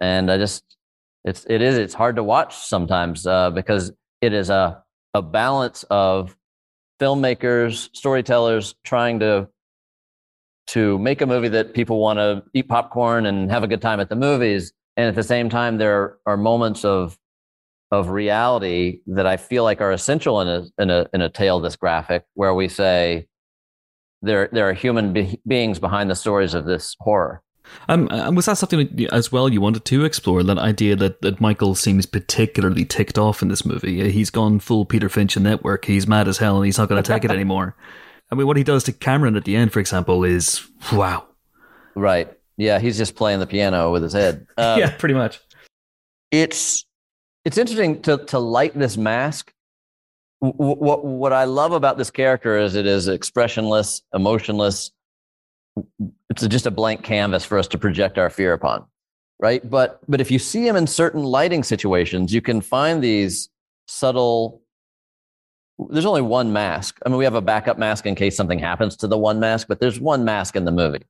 And 0.00 0.30
I 0.30 0.38
just, 0.38 0.76
it's, 1.24 1.44
it 1.50 1.62
is, 1.62 1.76
it's 1.76 1.94
hard 1.94 2.16
to 2.16 2.22
watch 2.22 2.56
sometimes 2.56 3.26
uh, 3.26 3.50
because 3.50 3.92
it 4.20 4.32
is 4.32 4.50
a, 4.50 4.82
a 5.14 5.20
balance 5.20 5.84
of 5.90 6.36
filmmakers, 7.00 7.90
storytellers 7.94 8.76
trying 8.84 9.18
to, 9.20 9.48
to 10.68 10.98
make 10.98 11.20
a 11.20 11.26
movie 11.26 11.48
that 11.48 11.74
people 11.74 11.98
want 11.98 12.18
to 12.18 12.44
eat 12.54 12.68
popcorn 12.68 13.26
and 13.26 13.50
have 13.50 13.64
a 13.64 13.66
good 13.66 13.82
time 13.82 13.98
at 13.98 14.08
the 14.08 14.16
movies. 14.16 14.72
And 14.96 15.08
at 15.08 15.16
the 15.16 15.24
same 15.24 15.48
time, 15.48 15.78
there 15.78 16.18
are 16.24 16.36
moments 16.36 16.84
of 16.84 17.18
of 17.90 18.08
reality 18.10 19.00
that 19.06 19.26
I 19.26 19.36
feel 19.36 19.64
like 19.64 19.80
are 19.80 19.92
essential 19.92 20.40
in 20.40 20.48
a 20.48 20.64
in 20.78 20.90
a 20.90 21.06
in 21.12 21.20
a 21.20 21.28
tale 21.28 21.60
this 21.60 21.76
graphic, 21.76 22.24
where 22.34 22.54
we 22.54 22.68
say 22.68 23.26
there 24.22 24.48
there 24.52 24.68
are 24.68 24.72
human 24.72 25.12
be- 25.12 25.40
beings 25.46 25.78
behind 25.78 26.10
the 26.10 26.14
stories 26.14 26.54
of 26.54 26.64
this 26.64 26.96
horror. 27.00 27.42
Um, 27.88 28.08
and 28.10 28.34
was 28.34 28.46
that 28.46 28.58
something 28.58 28.88
that, 28.96 29.12
as 29.12 29.30
well 29.30 29.48
you 29.48 29.60
wanted 29.60 29.84
to 29.84 30.04
explore? 30.04 30.42
That 30.42 30.58
idea 30.58 30.96
that, 30.96 31.22
that 31.22 31.40
Michael 31.40 31.76
seems 31.76 32.04
particularly 32.04 32.84
ticked 32.84 33.16
off 33.16 33.42
in 33.42 33.48
this 33.48 33.64
movie. 33.64 34.10
He's 34.10 34.30
gone 34.30 34.58
full 34.58 34.84
Peter 34.84 35.08
Finch 35.08 35.36
in 35.36 35.44
Network. 35.44 35.84
He's 35.84 36.08
mad 36.08 36.26
as 36.26 36.38
hell 36.38 36.56
and 36.56 36.66
he's 36.66 36.78
not 36.78 36.88
going 36.88 37.00
to 37.00 37.08
take 37.08 37.24
it 37.24 37.30
anymore. 37.30 37.76
I 38.32 38.34
mean, 38.34 38.48
what 38.48 38.56
he 38.56 38.64
does 38.64 38.82
to 38.84 38.92
Cameron 38.92 39.36
at 39.36 39.44
the 39.44 39.54
end, 39.54 39.72
for 39.72 39.78
example, 39.78 40.24
is 40.24 40.66
wow. 40.92 41.26
Right. 41.94 42.32
Yeah, 42.56 42.78
he's 42.80 42.98
just 42.98 43.14
playing 43.14 43.38
the 43.38 43.46
piano 43.46 43.92
with 43.92 44.02
his 44.02 44.12
head. 44.12 44.46
Um, 44.58 44.78
yeah, 44.80 44.90
pretty 44.96 45.14
much. 45.14 45.40
it's 46.32 46.84
it's 47.44 47.58
interesting 47.58 48.02
to 48.02 48.18
to 48.26 48.38
light 48.38 48.78
this 48.78 48.96
mask. 48.96 49.52
W- 50.42 50.54
What 50.56 51.04
what 51.04 51.32
I 51.32 51.44
love 51.44 51.72
about 51.72 51.98
this 51.98 52.10
character 52.10 52.58
is 52.58 52.74
it 52.74 52.86
is 52.86 53.08
expressionless, 53.08 54.02
emotionless. 54.14 54.90
It's 56.28 56.46
just 56.46 56.66
a 56.66 56.70
blank 56.70 57.02
canvas 57.02 57.44
for 57.44 57.58
us 57.58 57.68
to 57.68 57.78
project 57.78 58.18
our 58.18 58.30
fear 58.30 58.52
upon, 58.52 58.84
right? 59.38 59.68
But 59.68 60.00
but 60.08 60.20
if 60.20 60.30
you 60.30 60.38
see 60.38 60.66
him 60.66 60.76
in 60.76 60.86
certain 60.86 61.22
lighting 61.22 61.62
situations, 61.62 62.32
you 62.32 62.40
can 62.40 62.60
find 62.60 63.02
these 63.02 63.48
subtle. 63.88 64.62
There's 65.88 66.04
only 66.04 66.20
one 66.20 66.52
mask. 66.52 66.98
I 67.06 67.08
mean, 67.08 67.16
we 67.16 67.24
have 67.24 67.34
a 67.34 67.40
backup 67.40 67.78
mask 67.78 68.04
in 68.04 68.14
case 68.14 68.36
something 68.36 68.58
happens 68.58 68.96
to 68.96 69.06
the 69.06 69.16
one 69.16 69.40
mask, 69.40 69.66
but 69.66 69.80
there's 69.80 69.98
one 69.98 70.26
mask 70.26 70.54
in 70.56 70.66
the 70.66 70.72
movie. 70.72 71.02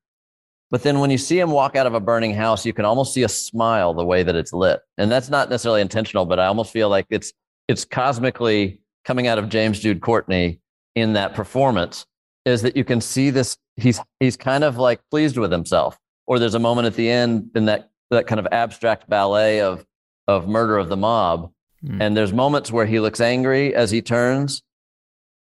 But 0.70 0.84
then 0.84 1.00
when 1.00 1.10
you 1.10 1.18
see 1.18 1.38
him 1.38 1.50
walk 1.50 1.74
out 1.74 1.86
of 1.86 1.94
a 1.94 2.00
burning 2.00 2.32
house, 2.32 2.64
you 2.64 2.72
can 2.72 2.84
almost 2.84 3.12
see 3.12 3.24
a 3.24 3.28
smile 3.28 3.92
the 3.92 4.04
way 4.04 4.22
that 4.22 4.36
it's 4.36 4.52
lit. 4.52 4.80
And 4.98 5.10
that's 5.10 5.28
not 5.28 5.50
necessarily 5.50 5.80
intentional, 5.80 6.26
but 6.26 6.38
I 6.38 6.46
almost 6.46 6.72
feel 6.72 6.88
like 6.88 7.06
it's 7.10 7.32
it's 7.66 7.84
cosmically 7.84 8.80
coming 9.04 9.26
out 9.26 9.38
of 9.38 9.48
James 9.48 9.80
Jude 9.80 10.00
Courtney 10.00 10.60
in 10.94 11.12
that 11.14 11.34
performance 11.34 12.06
is 12.44 12.62
that 12.62 12.76
you 12.76 12.84
can 12.84 13.00
see 13.00 13.30
this 13.30 13.56
he's 13.76 14.00
he's 14.20 14.36
kind 14.36 14.62
of 14.62 14.76
like 14.76 15.00
pleased 15.10 15.36
with 15.36 15.50
himself. 15.50 15.98
Or 16.26 16.38
there's 16.38 16.54
a 16.54 16.60
moment 16.60 16.86
at 16.86 16.94
the 16.94 17.10
end 17.10 17.50
in 17.56 17.64
that 17.66 17.90
that 18.10 18.28
kind 18.28 18.38
of 18.38 18.46
abstract 18.52 19.08
ballet 19.08 19.60
of 19.60 19.84
of 20.28 20.46
murder 20.46 20.78
of 20.78 20.88
the 20.88 20.96
mob. 20.96 21.52
Mm. 21.84 22.00
And 22.00 22.16
there's 22.16 22.32
moments 22.32 22.70
where 22.70 22.86
he 22.86 23.00
looks 23.00 23.20
angry 23.20 23.74
as 23.74 23.90
he 23.90 24.02
turns. 24.02 24.62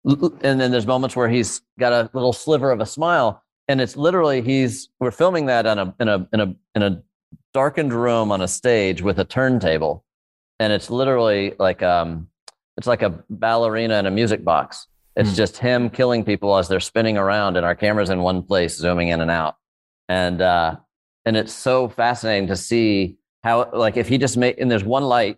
And 0.04 0.62
then 0.62 0.70
there's 0.70 0.86
moments 0.86 1.16
where 1.16 1.30
he's 1.30 1.62
got 1.80 1.92
a 1.92 2.12
little 2.14 2.34
sliver 2.34 2.70
of 2.70 2.80
a 2.80 2.86
smile 2.86 3.42
and 3.68 3.82
it's 3.82 3.96
literally 3.98 4.42
he's 4.42 4.90
we're 5.00 5.12
filming 5.12 5.48
that 5.48 5.66
on 5.66 5.80
a 5.80 5.96
in 6.00 6.08
a 6.08 6.28
in 6.34 6.40
a 6.40 6.56
in 6.76 6.84
a 6.84 7.04
darkened 7.54 7.94
room 7.94 8.32
on 8.32 8.42
a 8.42 8.48
stage 8.48 9.02
with 9.02 9.20
a 9.20 9.26
turntable. 9.26 10.04
And 10.60 10.72
it's 10.72 10.90
literally 10.90 11.54
like 11.60 11.82
um 11.84 12.28
it's 12.78 12.88
like 12.88 13.02
a 13.02 13.24
ballerina 13.30 13.98
in 14.00 14.06
a 14.06 14.12
music 14.12 14.44
box. 14.44 14.88
It's 15.16 15.30
Hmm. 15.30 15.36
just 15.36 15.58
him 15.58 15.90
killing 15.90 16.24
people 16.24 16.56
as 16.58 16.68
they're 16.68 16.80
spinning 16.80 17.18
around 17.18 17.58
and 17.58 17.66
our 17.66 17.76
camera's 17.76 18.10
in 18.10 18.22
one 18.22 18.44
place 18.44 18.78
zooming 18.78 19.08
in 19.10 19.22
and 19.22 19.32
out. 19.32 19.56
And 20.10 20.42
uh 20.42 20.78
and 21.26 21.36
it's 21.36 21.54
so 21.54 21.90
fascinating 21.90 22.48
to 22.48 22.56
see 22.56 23.18
how 23.44 23.70
like 23.74 23.98
if 23.98 24.08
he 24.08 24.18
just 24.18 24.38
made 24.38 24.58
and 24.60 24.70
there's 24.70 24.84
one 24.84 25.04
light 25.04 25.38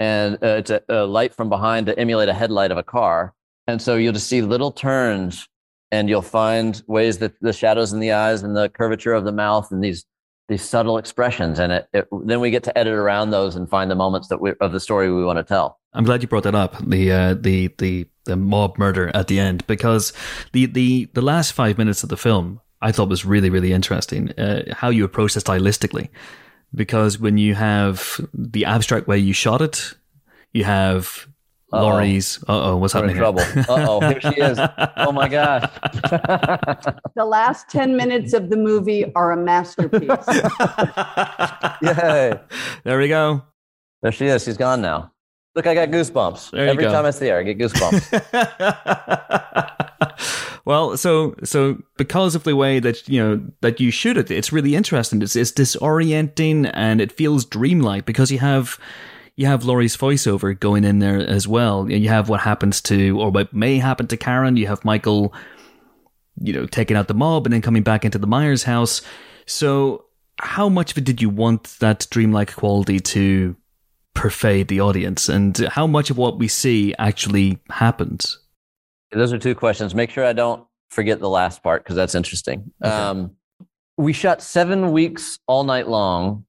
and 0.00 0.36
uh, 0.36 0.58
it's 0.60 0.70
a, 0.70 0.80
a 0.88 1.04
light 1.04 1.34
from 1.34 1.48
behind 1.48 1.86
to 1.86 1.98
emulate 1.98 2.28
a 2.28 2.34
headlight 2.34 2.70
of 2.70 2.78
a 2.78 2.82
car. 2.82 3.34
And 3.66 3.82
so 3.82 3.96
you'll 3.96 4.12
just 4.14 4.28
see 4.28 4.40
little 4.42 4.70
turns 4.70 5.48
and 5.90 6.08
you'll 6.08 6.22
find 6.22 6.82
ways 6.86 7.18
that 7.18 7.40
the 7.40 7.52
shadows 7.52 7.92
in 7.92 8.00
the 8.00 8.12
eyes 8.12 8.42
and 8.42 8.56
the 8.56 8.68
curvature 8.68 9.12
of 9.12 9.24
the 9.24 9.32
mouth 9.32 9.70
and 9.70 9.82
these 9.82 10.04
these 10.48 10.62
subtle 10.62 10.96
expressions 10.96 11.58
and 11.58 11.72
it, 11.72 11.88
it 11.92 12.08
then 12.24 12.40
we 12.40 12.50
get 12.50 12.62
to 12.62 12.76
edit 12.78 12.94
around 12.94 13.30
those 13.30 13.54
and 13.54 13.68
find 13.68 13.90
the 13.90 13.94
moments 13.94 14.28
that 14.28 14.40
we 14.40 14.52
of 14.60 14.72
the 14.72 14.80
story 14.80 15.12
we 15.12 15.24
want 15.24 15.38
to 15.38 15.44
tell 15.44 15.78
I'm 15.94 16.04
glad 16.04 16.22
you 16.22 16.28
brought 16.28 16.44
that 16.44 16.54
up. 16.54 16.76
The 16.86 17.12
uh, 17.12 17.34
the 17.34 17.74
the 17.78 18.06
the 18.24 18.36
mob 18.36 18.78
murder 18.78 19.10
at 19.14 19.28
the 19.28 19.40
end 19.40 19.66
because 19.66 20.12
the 20.52 20.66
the 20.66 21.06
the 21.14 21.22
last 21.22 21.52
five 21.52 21.78
minutes 21.78 22.02
of 22.02 22.08
the 22.08 22.16
film 22.16 22.60
I 22.80 22.92
thought 22.92 23.08
was 23.08 23.24
really 23.24 23.50
really 23.50 23.72
interesting. 23.72 24.30
Uh, 24.38 24.74
how 24.74 24.90
you 24.90 25.04
approach 25.04 25.36
it 25.36 25.44
stylistically, 25.44 26.08
because 26.74 27.18
when 27.18 27.38
you 27.38 27.54
have 27.54 28.20
the 28.34 28.64
abstract 28.64 29.08
way 29.08 29.18
you 29.18 29.32
shot 29.32 29.62
it, 29.62 29.94
you 30.52 30.64
have 30.64 31.26
Uh-oh. 31.70 31.82
Laurie's. 31.82 32.38
Uh 32.48 32.70
oh, 32.70 32.76
what's 32.78 32.94
we're 32.94 33.00
happening? 33.02 33.16
trouble 33.16 33.42
uh-oh 33.68 34.00
here 34.00 34.20
she 34.22 34.40
is 34.40 34.58
oh 34.96 35.12
my 35.12 35.28
gosh 35.28 35.70
The 37.14 37.24
last 37.26 37.68
10 37.68 37.94
minutes 37.96 38.32
of 38.32 38.48
the 38.48 38.56
movie 38.56 39.12
are 39.14 39.32
a 39.32 39.36
masterpiece. 39.36 40.08
yay 41.82 42.32
there 42.84 42.98
we 42.98 43.08
go. 43.08 43.42
there 44.02 44.12
she 44.12 44.26
is 44.26 44.44
she's 44.44 44.56
gone 44.56 44.80
now 44.80 45.12
look 45.54 45.66
i 45.66 45.74
got 45.74 45.88
goosebumps 45.90 46.50
There 46.52 46.68
every 46.68 46.84
go. 46.84 46.90
time 46.92 47.04
i 47.04 47.10
see 47.10 47.28
her 47.28 47.38
i 47.38 47.42
get 47.42 47.58
goosebumps 47.58 48.04
well, 50.64 50.96
so 50.96 51.34
so 51.44 51.78
because 51.96 52.34
of 52.34 52.44
the 52.44 52.54
way 52.56 52.78
that 52.80 53.08
you 53.08 53.20
know 53.22 53.40
that 53.60 53.80
you 53.80 53.90
shoot 53.90 54.16
it, 54.16 54.30
it's 54.30 54.52
really 54.52 54.74
interesting. 54.74 55.22
It's 55.22 55.34
it's 55.36 55.52
disorienting 55.52 56.70
and 56.74 57.00
it 57.00 57.10
feels 57.12 57.44
dreamlike 57.44 58.04
because 58.04 58.30
you 58.30 58.38
have 58.38 58.78
you 59.38 59.46
have 59.46 59.64
Laurie's 59.64 59.96
voiceover 59.96 60.58
going 60.58 60.82
in 60.82 60.98
there 60.98 61.18
as 61.18 61.46
well. 61.46 61.88
You 61.88 62.08
have 62.08 62.28
what 62.28 62.40
happens 62.40 62.80
to 62.82 63.20
or 63.20 63.30
what 63.30 63.54
may 63.54 63.78
happen 63.78 64.08
to 64.08 64.16
Karen. 64.16 64.56
You 64.56 64.66
have 64.66 64.84
Michael, 64.84 65.32
you 66.42 66.52
know, 66.52 66.66
taking 66.66 66.96
out 66.96 67.06
the 67.06 67.14
mob 67.14 67.46
and 67.46 67.52
then 67.52 67.62
coming 67.62 67.84
back 67.84 68.04
into 68.04 68.18
the 68.18 68.26
Myers 68.26 68.64
house. 68.64 69.00
So 69.46 70.06
how 70.40 70.68
much 70.68 70.90
of 70.90 70.98
it 70.98 71.04
did 71.04 71.22
you 71.22 71.30
want 71.30 71.76
that 71.78 72.08
dreamlike 72.10 72.56
quality 72.56 72.98
to 72.98 73.54
pervade 74.14 74.66
the 74.66 74.80
audience, 74.80 75.28
and 75.28 75.56
how 75.70 75.86
much 75.86 76.10
of 76.10 76.18
what 76.18 76.40
we 76.40 76.48
see 76.48 76.92
actually 76.98 77.60
happens? 77.70 78.40
Those 79.12 79.32
are 79.32 79.38
two 79.38 79.54
questions. 79.54 79.94
Make 79.94 80.10
sure 80.10 80.24
I 80.24 80.32
don't 80.32 80.66
forget 80.90 81.20
the 81.20 81.28
last 81.28 81.62
part 81.62 81.84
because 81.84 81.94
that's 81.94 82.16
interesting. 82.16 82.72
Okay. 82.84 82.92
Um, 82.92 83.36
we 83.96 84.12
shot 84.12 84.42
seven 84.42 84.90
weeks 84.90 85.38
all 85.46 85.62
night 85.62 85.86
long, 85.86 86.44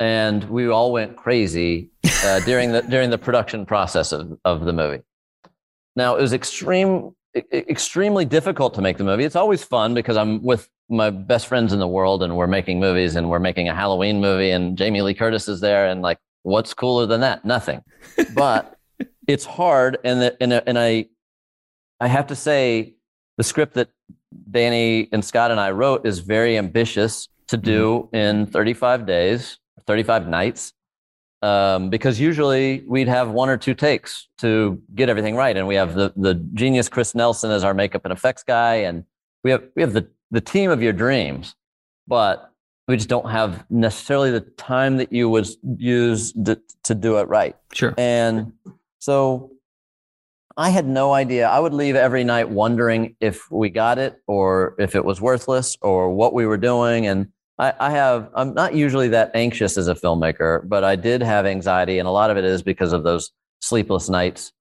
and 0.00 0.44
we 0.44 0.68
all 0.68 0.92
went 0.92 1.16
crazy 1.16 1.90
uh, 2.24 2.40
during 2.40 2.72
the 2.72 2.82
during 2.82 3.10
the 3.10 3.18
production 3.18 3.66
process 3.66 4.12
of, 4.12 4.38
of 4.44 4.64
the 4.64 4.72
movie. 4.72 5.02
Now 5.96 6.16
it 6.16 6.22
was 6.22 6.32
extreme, 6.32 7.14
extremely 7.52 8.24
difficult 8.24 8.74
to 8.74 8.82
make 8.82 8.98
the 8.98 9.04
movie. 9.04 9.24
It's 9.24 9.36
always 9.36 9.64
fun 9.64 9.94
because 9.94 10.16
I'm 10.16 10.42
with 10.42 10.68
my 10.88 11.10
best 11.10 11.46
friends 11.46 11.72
in 11.72 11.80
the 11.80 11.88
world, 11.88 12.22
and 12.22 12.36
we're 12.36 12.46
making 12.46 12.80
movies, 12.80 13.16
and 13.16 13.28
we're 13.28 13.40
making 13.40 13.68
a 13.68 13.74
Halloween 13.74 14.20
movie, 14.20 14.50
and 14.50 14.78
Jamie 14.78 15.02
Lee 15.02 15.14
Curtis 15.14 15.48
is 15.48 15.60
there, 15.60 15.88
and 15.88 16.00
like, 16.00 16.18
what's 16.42 16.72
cooler 16.72 17.06
than 17.06 17.20
that? 17.20 17.44
Nothing. 17.44 17.82
But 18.34 18.78
it's 19.26 19.44
hard, 19.44 19.98
and 20.04 20.22
the, 20.22 20.36
and 20.42 20.52
and 20.52 20.78
I 20.78 21.06
I 22.00 22.06
have 22.06 22.28
to 22.28 22.36
say, 22.36 22.94
the 23.36 23.44
script 23.44 23.74
that 23.74 23.88
Danny 24.50 25.08
and 25.12 25.24
Scott 25.24 25.50
and 25.50 25.60
I 25.60 25.72
wrote 25.72 26.06
is 26.06 26.20
very 26.20 26.56
ambitious 26.56 27.28
to 27.48 27.56
do 27.56 28.08
in 28.12 28.46
35 28.46 29.06
days, 29.06 29.58
35 29.88 30.28
nights, 30.28 30.74
um, 31.42 31.88
because 31.88 32.20
usually 32.20 32.84
we'd 32.86 33.08
have 33.08 33.30
one 33.30 33.48
or 33.48 33.56
two 33.56 33.74
takes 33.74 34.28
to 34.38 34.80
get 34.94 35.08
everything 35.08 35.34
right. 35.34 35.56
And 35.56 35.66
we 35.66 35.74
have 35.76 35.94
the, 35.94 36.12
the 36.14 36.34
genius 36.34 36.88
Chris 36.88 37.14
Nelson 37.14 37.50
as 37.50 37.64
our 37.64 37.74
makeup 37.74 38.04
and 38.04 38.12
effects 38.12 38.44
guy, 38.44 38.74
and 38.76 39.04
we 39.42 39.50
have, 39.50 39.64
we 39.74 39.82
have 39.82 39.94
the, 39.94 40.06
the 40.30 40.42
team 40.42 40.70
of 40.70 40.82
your 40.82 40.92
dreams, 40.92 41.56
but 42.06 42.52
we 42.86 42.96
just 42.96 43.08
don't 43.08 43.30
have 43.30 43.64
necessarily 43.70 44.30
the 44.30 44.40
time 44.40 44.98
that 44.98 45.12
you 45.12 45.28
would 45.30 45.48
use 45.78 46.32
to, 46.32 46.60
to 46.84 46.94
do 46.94 47.16
it 47.18 47.28
right. 47.28 47.56
Sure. 47.72 47.94
And 47.96 48.52
so 48.98 49.52
I 50.58 50.70
had 50.70 50.86
no 50.86 51.14
idea. 51.14 51.48
I 51.48 51.60
would 51.60 51.72
leave 51.72 51.94
every 51.94 52.24
night 52.24 52.48
wondering 52.50 53.14
if 53.20 53.50
we 53.50 53.70
got 53.70 53.98
it 53.98 54.20
or 54.26 54.74
if 54.78 54.94
it 54.96 55.04
was 55.04 55.20
worthless 55.20 55.78
or 55.80 56.10
what 56.10 56.34
we 56.34 56.46
were 56.46 56.56
doing. 56.56 57.06
And 57.06 57.28
I, 57.58 57.72
I 57.78 57.90
have, 57.90 58.30
I'm 58.34 58.54
not 58.54 58.74
usually 58.74 59.08
that 59.08 59.32
anxious 59.34 59.76
as 59.76 59.88
a 59.88 59.94
filmmaker, 59.94 60.66
but 60.68 60.84
I 60.84 60.96
did 60.96 61.22
have 61.22 61.44
anxiety. 61.44 61.98
And 61.98 62.06
a 62.06 62.10
lot 62.10 62.30
of 62.30 62.36
it 62.36 62.44
is 62.44 62.62
because 62.62 62.92
of 62.92 63.02
those 63.02 63.32
sleepless 63.60 64.08
nights 64.08 64.52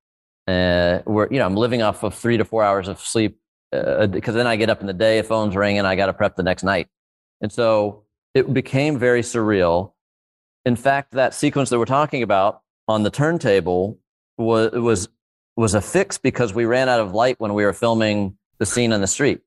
uh, 0.47 0.99
where, 1.05 1.27
you 1.31 1.39
know, 1.39 1.45
I'm 1.45 1.55
living 1.55 1.81
off 1.81 2.03
of 2.03 2.15
three 2.15 2.37
to 2.37 2.45
four 2.45 2.63
hours 2.63 2.87
of 2.87 2.99
sleep 2.99 3.39
uh, 3.73 4.07
because 4.07 4.33
then 4.33 4.47
I 4.47 4.55
get 4.55 4.69
up 4.69 4.81
in 4.81 4.87
the 4.87 4.93
day, 4.93 5.21
phone's 5.21 5.55
ringing, 5.55 5.85
I 5.85 5.95
got 5.95 6.07
to 6.07 6.13
prep 6.13 6.35
the 6.35 6.43
next 6.43 6.63
night. 6.63 6.87
And 7.41 7.51
so 7.51 8.03
it 8.33 8.51
became 8.53 8.97
very 8.97 9.21
surreal. 9.21 9.93
In 10.65 10.75
fact, 10.75 11.11
that 11.11 11.33
sequence 11.33 11.69
that 11.69 11.79
we're 11.79 11.85
talking 11.85 12.23
about 12.23 12.61
on 12.87 13.03
the 13.03 13.09
turntable 13.09 13.99
was 14.37 14.71
was 14.71 15.09
was 15.55 15.73
a 15.73 15.81
fix 15.81 16.17
because 16.17 16.53
we 16.53 16.65
ran 16.65 16.87
out 16.87 16.99
of 16.99 17.13
light 17.13 17.39
when 17.39 17.53
we 17.53 17.65
were 17.65 17.73
filming 17.73 18.37
the 18.59 18.65
scene 18.65 18.93
on 18.93 19.01
the 19.01 19.07
street, 19.07 19.41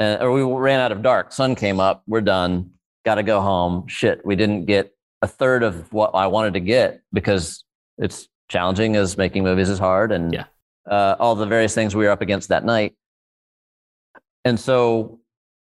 uh, 0.00 0.18
or 0.20 0.32
we 0.32 0.42
ran 0.42 0.80
out 0.80 0.92
of 0.92 1.02
dark. 1.02 1.32
Sun 1.32 1.54
came 1.54 1.80
up. 1.80 2.02
We're 2.06 2.20
done. 2.20 2.70
Got 3.04 3.16
to 3.16 3.22
go 3.22 3.40
home. 3.40 3.86
Shit, 3.86 4.24
we 4.24 4.36
didn't 4.36 4.64
get 4.66 4.94
a 5.22 5.26
third 5.26 5.62
of 5.62 5.92
what 5.92 6.10
I 6.14 6.26
wanted 6.26 6.54
to 6.54 6.60
get 6.60 7.02
because 7.12 7.64
it's 7.98 8.28
challenging 8.48 8.96
as 8.96 9.16
making 9.16 9.42
movies 9.44 9.68
is 9.68 9.78
hard, 9.78 10.12
and 10.12 10.32
Yeah. 10.32 10.44
uh, 10.90 11.16
all 11.18 11.34
the 11.34 11.46
various 11.46 11.74
things 11.74 11.94
we 11.94 12.04
were 12.04 12.10
up 12.10 12.20
against 12.22 12.48
that 12.50 12.64
night. 12.64 12.94
And 14.44 14.58
so 14.60 15.20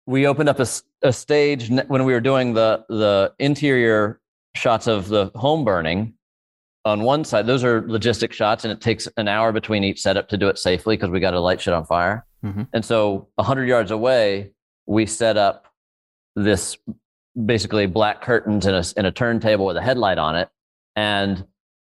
we 0.06 0.28
opened 0.28 0.50
up 0.50 0.60
a 1.04 1.12
stage 1.14 1.70
when 1.70 2.06
we 2.06 2.14
were 2.14 2.22
doing 2.22 2.54
the 2.54 2.86
the 2.90 3.34
interior 3.40 4.20
shots 4.56 4.88
of 4.88 5.08
the 5.10 5.32
home 5.36 5.64
burning 5.66 6.14
on 6.84 7.02
one 7.04 7.24
side 7.24 7.46
those 7.46 7.64
are 7.64 7.82
logistic 7.84 8.32
shots 8.34 8.66
and 8.66 8.72
it 8.72 8.82
takes 8.82 9.08
an 9.18 9.28
hour 9.28 9.52
between 9.52 9.84
each 9.84 10.02
setup 10.02 10.28
to 10.28 10.36
do 10.38 10.48
it 10.50 10.58
safely 10.58 10.98
because 10.98 11.10
we 11.10 11.20
got 11.20 11.32
to 11.32 11.40
light 11.40 11.62
shit 11.62 11.74
on 11.74 11.86
fire 11.86 12.26
Mhm. 12.44 12.68
and 12.74 12.84
so 12.84 13.28
100 13.36 13.68
yards 13.68 13.92
away 13.92 14.52
we 14.88 15.06
set 15.06 15.38
up 15.38 15.68
this 16.36 16.78
basically 17.46 17.86
black 17.86 18.22
curtains 18.22 18.66
and 18.66 18.76
a, 18.76 19.08
a 19.08 19.12
turntable 19.12 19.66
with 19.66 19.78
a 19.78 19.82
headlight 19.82 20.18
on 20.18 20.36
it. 20.36 20.50
And 20.96 21.46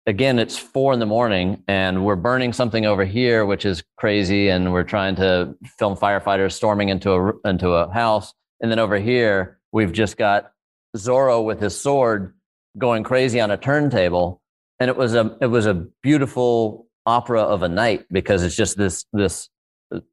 again 0.07 0.39
it's 0.39 0.57
four 0.57 0.93
in 0.93 1.01
the 1.01 1.07
morning 1.07 1.63
and 1.67 2.05
we're 2.05 2.17
burning 2.17 2.53
something 2.53 2.87
over 2.87 3.05
here 3.05 3.45
which 3.45 3.65
is 3.67 3.83
crazy. 3.97 4.49
And 4.49 4.73
we're 4.73 4.85
trying 4.85 5.17
to 5.17 5.55
film 5.79 5.97
firefighters 5.97 6.53
storming 6.53 6.89
into 6.91 7.11
a 7.13 7.33
into 7.45 7.71
a 7.71 7.93
house. 7.93 8.33
And 8.61 8.71
then 8.71 8.79
over 8.79 8.99
here 8.99 9.59
we've 9.73 9.93
just 9.93 10.17
got 10.17 10.53
Zorro 10.97 11.45
with 11.45 11.61
his 11.61 11.79
sword 11.79 12.35
going 12.79 13.03
crazy 13.03 13.41
on 13.41 13.51
a 13.51 13.57
turntable, 13.57 14.41
and 14.81 14.89
it 14.89 14.97
was 14.97 15.15
a 15.15 15.37
it 15.41 15.47
was 15.47 15.67
a 15.67 15.75
beautiful 16.03 16.87
opera 17.05 17.43
of 17.43 17.63
a 17.63 17.69
night 17.69 18.07
because 18.11 18.43
it's 18.43 18.57
just 18.57 18.77
this 18.77 19.05
this 19.13 19.49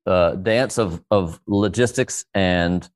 uh, 0.06 0.32
dance 0.36 0.78
of 0.78 1.04
of 1.12 1.40
logistics 1.48 2.26
and 2.34 2.90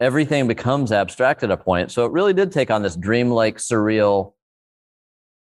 everything 0.00 0.48
becomes 0.48 0.92
abstract 0.92 1.42
at 1.42 1.50
a 1.50 1.56
point. 1.56 1.90
So 1.92 2.06
it 2.06 2.12
really 2.12 2.32
did 2.32 2.52
take 2.52 2.70
on 2.70 2.82
this 2.82 2.96
dreamlike, 2.96 3.58
surreal 3.58 4.32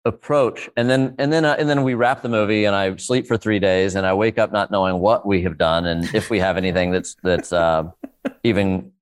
approach. 0.05 0.69
And 0.77 0.89
then 0.89 1.15
and 1.19 1.33
then 1.33 1.45
uh, 1.45 1.57
and 1.59 1.69
then 1.69 1.83
we 1.83 1.95
wrap 1.95 2.23
the 2.23 2.29
movie, 2.29 2.65
and 2.65 2.75
I 2.75 2.97
sleep 2.97 3.27
for 3.27 3.37
three 3.37 3.59
days, 3.59 3.95
and 3.95 4.07
I 4.07 4.15
wake 4.15 4.39
up 4.39 4.53
not 4.53 4.71
knowing 4.71 4.99
what 4.99 5.27
we 5.27 5.43
have 5.43 5.59
done 5.59 5.87
and 5.87 6.13
if 6.15 6.31
we 6.31 6.39
have 6.39 6.57
anything 6.57 6.91
that's 6.91 7.17
that's 7.23 7.53
uh, 7.53 7.85
even 8.43 8.93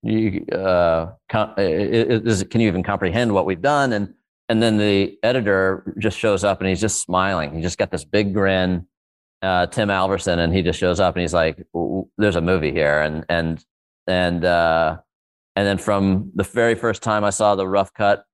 uh, 0.52 1.07
can 1.30 2.61
you 2.61 2.68
even 2.68 2.83
comprehend 2.83 3.33
what 3.33 3.47
we've 3.47 3.62
done? 3.62 3.92
And 3.92 4.14
and 4.49 4.62
then 4.62 4.78
the 4.78 5.18
editor 5.23 5.95
just 5.99 6.18
shows 6.18 6.42
up 6.42 6.61
and 6.61 6.68
he's 6.68 6.80
just 6.80 7.02
smiling. 7.02 7.54
He 7.54 7.61
just 7.61 7.78
got 7.78 7.90
this 7.90 8.04
big 8.04 8.33
grin. 8.33 8.87
Uh, 9.40 9.66
Tim 9.66 9.88
Alverson, 9.88 10.38
and 10.38 10.52
he 10.52 10.62
just 10.62 10.78
shows 10.78 10.99
up 10.99 11.14
and 11.14 11.23
he's 11.23 11.35
like, 11.35 11.64
"There's 12.16 12.37
a 12.37 12.40
movie 12.40 12.73
here," 12.73 13.00
and 13.00 13.25
and 13.28 13.64
and 14.07 14.45
uh, 14.45 14.99
and 15.54 15.66
then 15.66 15.78
from 15.78 16.33
the 16.35 16.45
very 16.45 16.75
first 16.75 17.02
time 17.02 17.25
I 17.25 17.30
saw 17.30 17.54
the 17.54 17.66
rough 17.68 17.92
cut, 17.95 18.25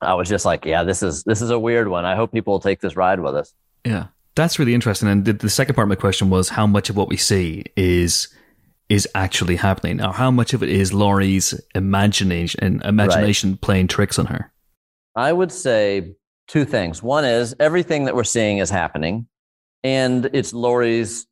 I 0.00 0.14
was 0.14 0.28
just 0.28 0.44
like, 0.44 0.64
yeah, 0.64 0.84
this 0.84 1.02
is 1.02 1.22
this 1.24 1.42
is 1.42 1.50
a 1.50 1.58
weird 1.58 1.88
one. 1.88 2.04
I 2.04 2.16
hope 2.16 2.32
people 2.32 2.52
will 2.52 2.60
take 2.60 2.80
this 2.80 2.96
ride 2.96 3.20
with 3.20 3.34
us. 3.34 3.54
Yeah. 3.84 4.06
That's 4.34 4.58
really 4.58 4.74
interesting. 4.74 5.08
And 5.08 5.24
the, 5.24 5.34
the 5.34 5.50
second 5.50 5.74
part 5.74 5.86
of 5.86 5.90
my 5.90 5.94
question 5.94 6.30
was 6.30 6.48
how 6.48 6.66
much 6.66 6.88
of 6.88 6.96
what 6.96 7.08
we 7.08 7.16
see 7.16 7.64
is 7.76 8.28
is 8.88 9.08
actually 9.14 9.56
happening, 9.56 10.02
or 10.02 10.12
how 10.12 10.30
much 10.30 10.52
of 10.52 10.62
it 10.62 10.68
is 10.68 10.92
Laurie's 10.92 11.58
imagination 11.74 12.82
imagination 12.82 13.50
right. 13.50 13.60
playing 13.60 13.88
tricks 13.88 14.18
on 14.18 14.26
her? 14.26 14.52
I 15.14 15.32
would 15.32 15.52
say 15.52 16.14
two 16.48 16.64
things. 16.64 17.02
One 17.02 17.24
is 17.24 17.54
everything 17.60 18.04
that 18.06 18.14
we're 18.14 18.24
seeing 18.24 18.58
is 18.58 18.70
happening, 18.70 19.26
and 19.84 20.30
it's 20.32 20.52
Laurie's 20.52 21.26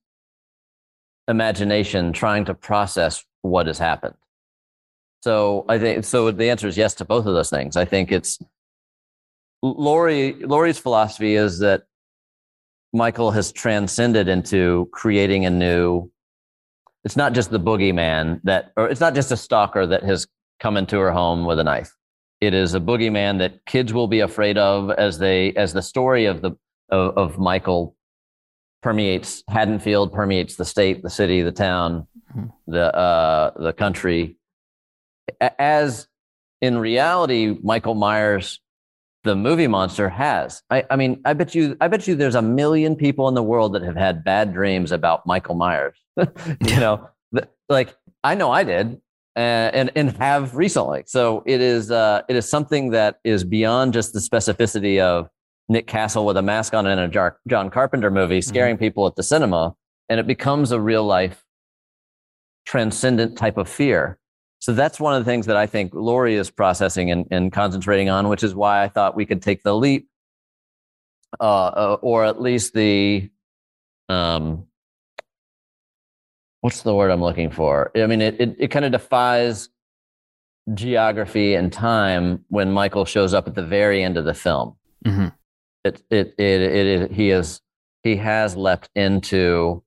imagination 1.28 2.12
trying 2.12 2.44
to 2.46 2.54
process 2.54 3.24
what 3.42 3.66
has 3.66 3.78
happened. 3.78 4.16
So 5.22 5.64
I 5.68 5.78
think 5.78 6.04
so. 6.04 6.30
The 6.30 6.50
answer 6.50 6.66
is 6.66 6.76
yes 6.76 6.94
to 6.94 7.04
both 7.04 7.26
of 7.26 7.34
those 7.34 7.50
things. 7.50 7.76
I 7.76 7.84
think 7.84 8.10
it's 8.10 8.38
Laurie. 9.62 10.34
Laurie's 10.34 10.78
philosophy 10.78 11.34
is 11.34 11.58
that 11.58 11.84
Michael 12.92 13.30
has 13.30 13.52
transcended 13.52 14.28
into 14.28 14.88
creating 14.92 15.44
a 15.46 15.50
new. 15.50 16.10
It's 17.04 17.16
not 17.16 17.32
just 17.32 17.50
the 17.50 17.60
boogeyman 17.60 18.40
that, 18.44 18.72
or 18.76 18.88
it's 18.88 19.00
not 19.00 19.14
just 19.14 19.30
a 19.30 19.36
stalker 19.36 19.86
that 19.86 20.02
has 20.02 20.26
come 20.58 20.76
into 20.76 20.98
her 20.98 21.12
home 21.12 21.44
with 21.44 21.58
a 21.58 21.64
knife. 21.64 21.94
It 22.40 22.54
is 22.54 22.74
a 22.74 22.80
boogeyman 22.80 23.38
that 23.38 23.64
kids 23.66 23.92
will 23.92 24.08
be 24.08 24.20
afraid 24.20 24.56
of 24.56 24.90
as 24.90 25.18
they 25.18 25.52
as 25.52 25.74
the 25.74 25.82
story 25.82 26.24
of 26.24 26.40
the 26.40 26.52
of, 26.88 27.16
of 27.16 27.38
Michael 27.38 27.94
permeates 28.82 29.42
Haddonfield, 29.48 30.12
permeates 30.12 30.56
the 30.56 30.64
state, 30.64 31.02
the 31.02 31.10
city, 31.10 31.42
the 31.42 31.52
town, 31.52 32.06
mm-hmm. 32.34 32.46
the 32.66 32.94
uh, 32.94 33.50
the 33.56 33.72
country 33.72 34.36
as 35.58 36.08
in 36.60 36.78
reality, 36.78 37.56
Michael 37.62 37.94
Myers, 37.94 38.60
the 39.24 39.36
movie 39.36 39.66
monster, 39.66 40.08
has. 40.08 40.62
I, 40.70 40.84
I, 40.90 40.96
mean, 40.96 41.20
I 41.24 41.32
bet 41.32 41.54
you, 41.54 41.76
I 41.80 41.88
bet 41.88 42.06
you, 42.06 42.14
there's 42.14 42.34
a 42.34 42.42
million 42.42 42.96
people 42.96 43.28
in 43.28 43.34
the 43.34 43.42
world 43.42 43.74
that 43.74 43.82
have 43.82 43.96
had 43.96 44.24
bad 44.24 44.52
dreams 44.52 44.92
about 44.92 45.26
Michael 45.26 45.54
Myers. 45.54 45.96
you 46.16 46.76
know, 46.76 47.08
like 47.68 47.94
I 48.24 48.34
know 48.34 48.50
I 48.50 48.64
did, 48.64 49.00
uh, 49.36 49.38
and 49.38 49.90
and 49.94 50.16
have 50.18 50.56
recently. 50.56 51.04
So 51.06 51.42
it 51.46 51.60
is, 51.60 51.90
uh, 51.90 52.22
it 52.28 52.36
is 52.36 52.48
something 52.48 52.90
that 52.90 53.20
is 53.24 53.44
beyond 53.44 53.92
just 53.92 54.12
the 54.12 54.20
specificity 54.20 55.00
of 55.00 55.28
Nick 55.70 55.86
Castle 55.86 56.26
with 56.26 56.36
a 56.36 56.42
mask 56.42 56.74
on 56.74 56.86
in 56.86 56.98
a 56.98 57.08
John 57.48 57.70
Carpenter 57.70 58.10
movie, 58.10 58.40
mm-hmm. 58.40 58.48
scaring 58.48 58.74
mm-hmm. 58.76 58.84
people 58.84 59.06
at 59.06 59.16
the 59.16 59.22
cinema, 59.22 59.74
and 60.10 60.20
it 60.20 60.26
becomes 60.26 60.72
a 60.72 60.80
real 60.80 61.04
life, 61.04 61.42
transcendent 62.66 63.38
type 63.38 63.56
of 63.56 63.68
fear 63.68 64.18
so 64.60 64.74
that's 64.74 65.00
one 65.00 65.14
of 65.14 65.24
the 65.24 65.30
things 65.30 65.46
that 65.46 65.56
I 65.56 65.66
think 65.66 65.94
Laurie 65.94 66.34
is 66.36 66.50
processing 66.50 67.10
and, 67.10 67.26
and 67.30 67.50
concentrating 67.50 68.10
on, 68.10 68.28
which 68.28 68.42
is 68.42 68.54
why 68.54 68.82
I 68.82 68.88
thought 68.88 69.16
we 69.16 69.24
could 69.24 69.40
take 69.40 69.62
the 69.62 69.74
leap, 69.74 70.08
uh, 71.40 71.44
uh, 71.44 71.96
or 72.02 72.26
at 72.26 72.42
least 72.42 72.74
the, 72.74 73.30
um, 74.10 74.66
what's 76.60 76.82
the 76.82 76.94
word 76.94 77.10
I'm 77.10 77.22
looking 77.22 77.50
for? 77.50 77.90
I 77.96 78.06
mean, 78.06 78.20
it 78.20 78.38
it, 78.38 78.56
it 78.58 78.68
kind 78.68 78.84
of 78.84 78.92
defies 78.92 79.70
geography 80.74 81.54
and 81.54 81.72
time 81.72 82.44
when 82.48 82.70
Michael 82.70 83.06
shows 83.06 83.32
up 83.32 83.48
at 83.48 83.54
the 83.54 83.64
very 83.64 84.02
end 84.02 84.18
of 84.18 84.26
the 84.26 84.34
film. 84.34 84.76
Mm-hmm. 85.06 85.28
It, 85.84 86.02
it, 86.10 86.34
it, 86.38 86.60
it, 86.60 87.12
he 87.12 87.30
is, 87.30 87.60
he 88.02 88.16
has 88.16 88.56
leapt 88.56 88.90
into 88.94 89.82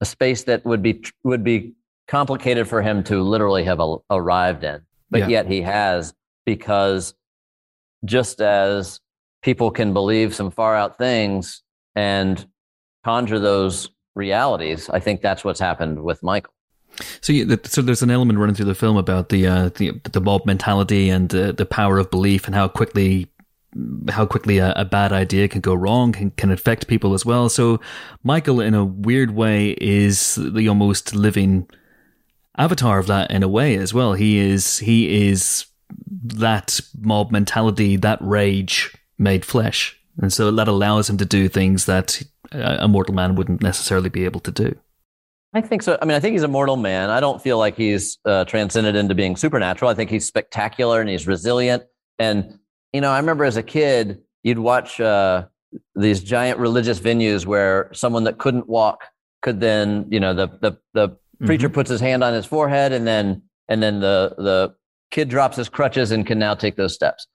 a 0.00 0.04
space 0.04 0.44
that 0.44 0.64
would 0.64 0.82
be, 0.82 1.02
would 1.24 1.44
be 1.44 1.74
complicated 2.08 2.68
for 2.68 2.82
him 2.82 3.02
to 3.04 3.22
literally 3.22 3.64
have 3.64 3.80
a, 3.80 3.96
arrived 4.10 4.64
in, 4.64 4.80
but 5.10 5.20
yeah. 5.20 5.28
yet 5.28 5.46
he 5.46 5.62
has 5.62 6.14
because 6.44 7.14
just 8.04 8.40
as 8.40 9.00
people 9.42 9.70
can 9.70 9.92
believe 9.92 10.34
some 10.34 10.50
far 10.50 10.76
out 10.76 10.98
things 10.98 11.62
and 11.94 12.46
conjure 13.04 13.38
those 13.38 13.90
realities, 14.14 14.88
I 14.88 15.00
think 15.00 15.20
that's 15.20 15.44
what's 15.44 15.60
happened 15.60 16.02
with 16.02 16.22
Michael. 16.22 16.52
So, 17.20 17.32
yeah, 17.32 17.56
so 17.64 17.82
there's 17.82 18.02
an 18.02 18.10
element 18.10 18.38
running 18.38 18.54
through 18.54 18.66
the 18.66 18.74
film 18.74 18.96
about 18.96 19.28
the 19.28 19.46
uh, 19.46 19.68
the, 19.74 20.00
the 20.12 20.20
mob 20.20 20.46
mentality 20.46 21.10
and 21.10 21.34
uh, 21.34 21.52
the 21.52 21.66
power 21.66 21.98
of 21.98 22.10
belief 22.10 22.46
and 22.46 22.54
how 22.54 22.68
quickly 22.68 23.28
how 24.10 24.26
quickly 24.26 24.58
a, 24.58 24.72
a, 24.72 24.84
bad 24.84 25.12
idea 25.12 25.48
can 25.48 25.60
go 25.60 25.74
wrong 25.74 26.12
can, 26.12 26.30
can 26.30 26.50
affect 26.50 26.86
people 26.86 27.14
as 27.14 27.24
well. 27.24 27.48
So 27.48 27.80
Michael, 28.22 28.60
in 28.60 28.74
a 28.74 28.84
weird 28.84 29.32
way, 29.32 29.70
is 29.80 30.36
the 30.36 30.68
almost 30.68 31.14
living 31.14 31.68
avatar 32.56 32.98
of 32.98 33.06
that 33.08 33.30
in 33.30 33.42
a 33.42 33.48
way 33.48 33.76
as 33.76 33.92
well. 33.92 34.14
He 34.14 34.38
is 34.38 34.78
he 34.78 35.28
is 35.28 35.66
that 36.24 36.80
mob 36.98 37.30
mentality, 37.30 37.96
that 37.96 38.18
rage 38.20 38.96
made 39.18 39.44
flesh, 39.44 39.98
and 40.20 40.32
so 40.32 40.50
that 40.50 40.68
allows 40.68 41.10
him 41.10 41.16
to 41.18 41.24
do 41.24 41.48
things 41.48 41.86
that 41.86 42.22
a 42.52 42.88
mortal 42.88 43.14
man 43.14 43.34
wouldn't 43.34 43.62
necessarily 43.62 44.08
be 44.08 44.24
able 44.24 44.40
to 44.40 44.50
do. 44.50 44.76
I 45.52 45.60
think 45.62 45.82
so. 45.82 45.98
I 46.00 46.04
mean, 46.04 46.16
I 46.16 46.20
think 46.20 46.32
he's 46.32 46.42
a 46.42 46.48
mortal 46.48 46.76
man. 46.76 47.08
I 47.08 47.20
don't 47.20 47.40
feel 47.40 47.58
like 47.58 47.76
he's 47.76 48.18
uh, 48.24 48.44
transcended 48.44 48.94
into 48.94 49.14
being 49.14 49.36
supernatural. 49.36 49.90
I 49.90 49.94
think 49.94 50.10
he's 50.10 50.26
spectacular 50.26 51.00
and 51.00 51.08
he's 51.08 51.26
resilient. 51.26 51.84
And 52.18 52.58
you 52.96 53.02
know, 53.02 53.10
I 53.10 53.18
remember 53.18 53.44
as 53.44 53.58
a 53.58 53.62
kid, 53.62 54.22
you'd 54.42 54.58
watch 54.58 54.98
uh, 55.02 55.44
these 55.94 56.22
giant 56.22 56.58
religious 56.58 56.98
venues 56.98 57.44
where 57.44 57.90
someone 57.92 58.24
that 58.24 58.38
couldn't 58.38 58.66
walk 58.66 59.04
could 59.42 59.60
then, 59.60 60.06
you 60.10 60.18
know, 60.18 60.32
the 60.32 60.48
the 60.62 60.78
the 60.94 61.18
Preacher 61.44 61.68
mm-hmm. 61.68 61.74
puts 61.74 61.90
his 61.90 62.00
hand 62.00 62.24
on 62.24 62.32
his 62.32 62.46
forehead, 62.46 62.92
and 62.92 63.06
then 63.06 63.42
and 63.68 63.82
then 63.82 64.00
the 64.00 64.34
the 64.38 64.74
kid 65.10 65.28
drops 65.28 65.58
his 65.58 65.68
crutches 65.68 66.10
and 66.10 66.26
can 66.26 66.38
now 66.38 66.54
take 66.54 66.76
those 66.76 66.94
steps. 66.94 67.26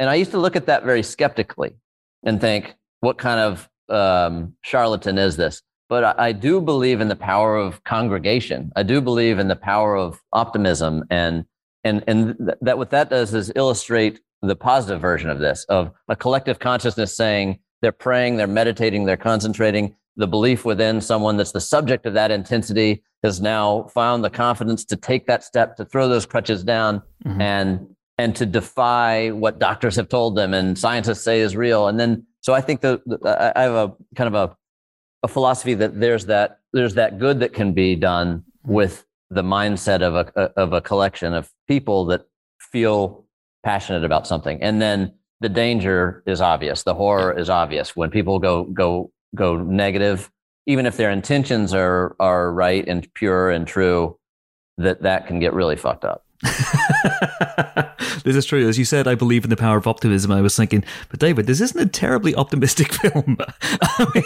And 0.00 0.10
I 0.10 0.16
used 0.16 0.32
to 0.32 0.38
look 0.38 0.56
at 0.56 0.66
that 0.66 0.82
very 0.82 1.04
skeptically 1.04 1.76
and 2.24 2.40
think, 2.40 2.74
what 2.98 3.16
kind 3.16 3.38
of 3.38 3.68
um, 3.88 4.56
charlatan 4.62 5.18
is 5.18 5.36
this? 5.36 5.62
But 5.88 6.02
I, 6.02 6.14
I 6.18 6.32
do 6.32 6.60
believe 6.60 7.00
in 7.00 7.06
the 7.06 7.14
power 7.14 7.56
of 7.56 7.84
congregation. 7.84 8.72
I 8.74 8.82
do 8.82 9.00
believe 9.00 9.38
in 9.38 9.46
the 9.46 9.54
power 9.54 9.94
of 9.94 10.20
optimism, 10.32 11.04
and 11.10 11.44
and 11.84 12.02
and 12.08 12.36
th- 12.38 12.58
that 12.62 12.76
what 12.76 12.90
that 12.90 13.08
does 13.08 13.32
is 13.34 13.52
illustrate 13.54 14.18
the 14.42 14.56
positive 14.56 15.00
version 15.00 15.30
of 15.30 15.38
this 15.38 15.64
of 15.68 15.90
a 16.08 16.16
collective 16.16 16.58
consciousness 16.58 17.16
saying 17.16 17.58
they're 17.82 17.92
praying, 17.92 18.36
they're 18.36 18.46
meditating, 18.46 19.04
they're 19.04 19.16
concentrating, 19.16 19.94
the 20.16 20.26
belief 20.26 20.64
within 20.64 21.00
someone 21.00 21.36
that's 21.36 21.52
the 21.52 21.60
subject 21.60 22.06
of 22.06 22.14
that 22.14 22.30
intensity 22.30 23.02
has 23.22 23.40
now 23.40 23.84
found 23.94 24.24
the 24.24 24.30
confidence 24.30 24.84
to 24.84 24.96
take 24.96 25.26
that 25.26 25.44
step 25.44 25.76
to 25.76 25.84
throw 25.84 26.08
those 26.08 26.26
crutches 26.26 26.62
down 26.64 27.02
mm-hmm. 27.24 27.40
and 27.40 27.86
and 28.18 28.36
to 28.36 28.44
defy 28.44 29.30
what 29.30 29.58
doctors 29.58 29.96
have 29.96 30.08
told 30.08 30.36
them 30.36 30.52
and 30.52 30.78
scientists 30.78 31.22
say 31.22 31.40
is 31.40 31.56
real 31.56 31.88
and 31.88 31.98
then 31.98 32.24
so 32.40 32.52
i 32.52 32.60
think 32.60 32.80
that 32.80 33.00
i 33.56 33.62
have 33.62 33.72
a 33.72 33.92
kind 34.14 34.34
of 34.34 34.50
a, 34.50 34.56
a 35.22 35.28
philosophy 35.28 35.74
that 35.74 35.98
there's 35.98 36.26
that 36.26 36.60
there's 36.72 36.94
that 36.94 37.18
good 37.18 37.40
that 37.40 37.52
can 37.52 37.72
be 37.72 37.94
done 37.94 38.38
mm-hmm. 38.38 38.72
with 38.72 39.06
the 39.30 39.42
mindset 39.42 40.02
of 40.02 40.14
a 40.14 40.40
of 40.56 40.72
a 40.72 40.80
collection 40.80 41.32
of 41.32 41.50
people 41.68 42.04
that 42.06 42.26
feel 42.58 43.24
passionate 43.62 44.04
about 44.04 44.26
something 44.26 44.62
and 44.62 44.80
then 44.80 45.12
the 45.40 45.48
danger 45.48 46.22
is 46.26 46.40
obvious 46.40 46.82
the 46.82 46.94
horror 46.94 47.36
is 47.36 47.48
obvious 47.48 47.96
when 47.96 48.10
people 48.10 48.38
go 48.38 48.64
go 48.64 49.10
go 49.34 49.56
negative, 49.56 50.30
even 50.66 50.86
if 50.86 50.96
their 50.96 51.10
intentions 51.10 51.74
are 51.74 52.16
are 52.20 52.52
right 52.52 52.86
and 52.86 53.12
pure 53.14 53.50
and 53.50 53.66
true, 53.66 54.18
that 54.78 55.02
that 55.02 55.26
can 55.26 55.38
get 55.38 55.52
really 55.52 55.76
fucked 55.76 56.04
up. 56.04 56.24
this 58.24 58.34
is 58.34 58.46
true. 58.46 58.66
As 58.66 58.78
you 58.78 58.84
said, 58.84 59.06
I 59.06 59.14
believe 59.14 59.44
in 59.44 59.50
the 59.50 59.56
power 59.56 59.76
of 59.76 59.86
optimism. 59.86 60.32
I 60.32 60.40
was 60.40 60.56
thinking, 60.56 60.84
but 61.10 61.20
David, 61.20 61.46
this 61.46 61.60
isn't 61.60 61.80
a 61.80 61.86
terribly 61.86 62.34
optimistic 62.34 62.92
film. 62.94 63.36
I, 63.82 64.06
mean, 64.14 64.24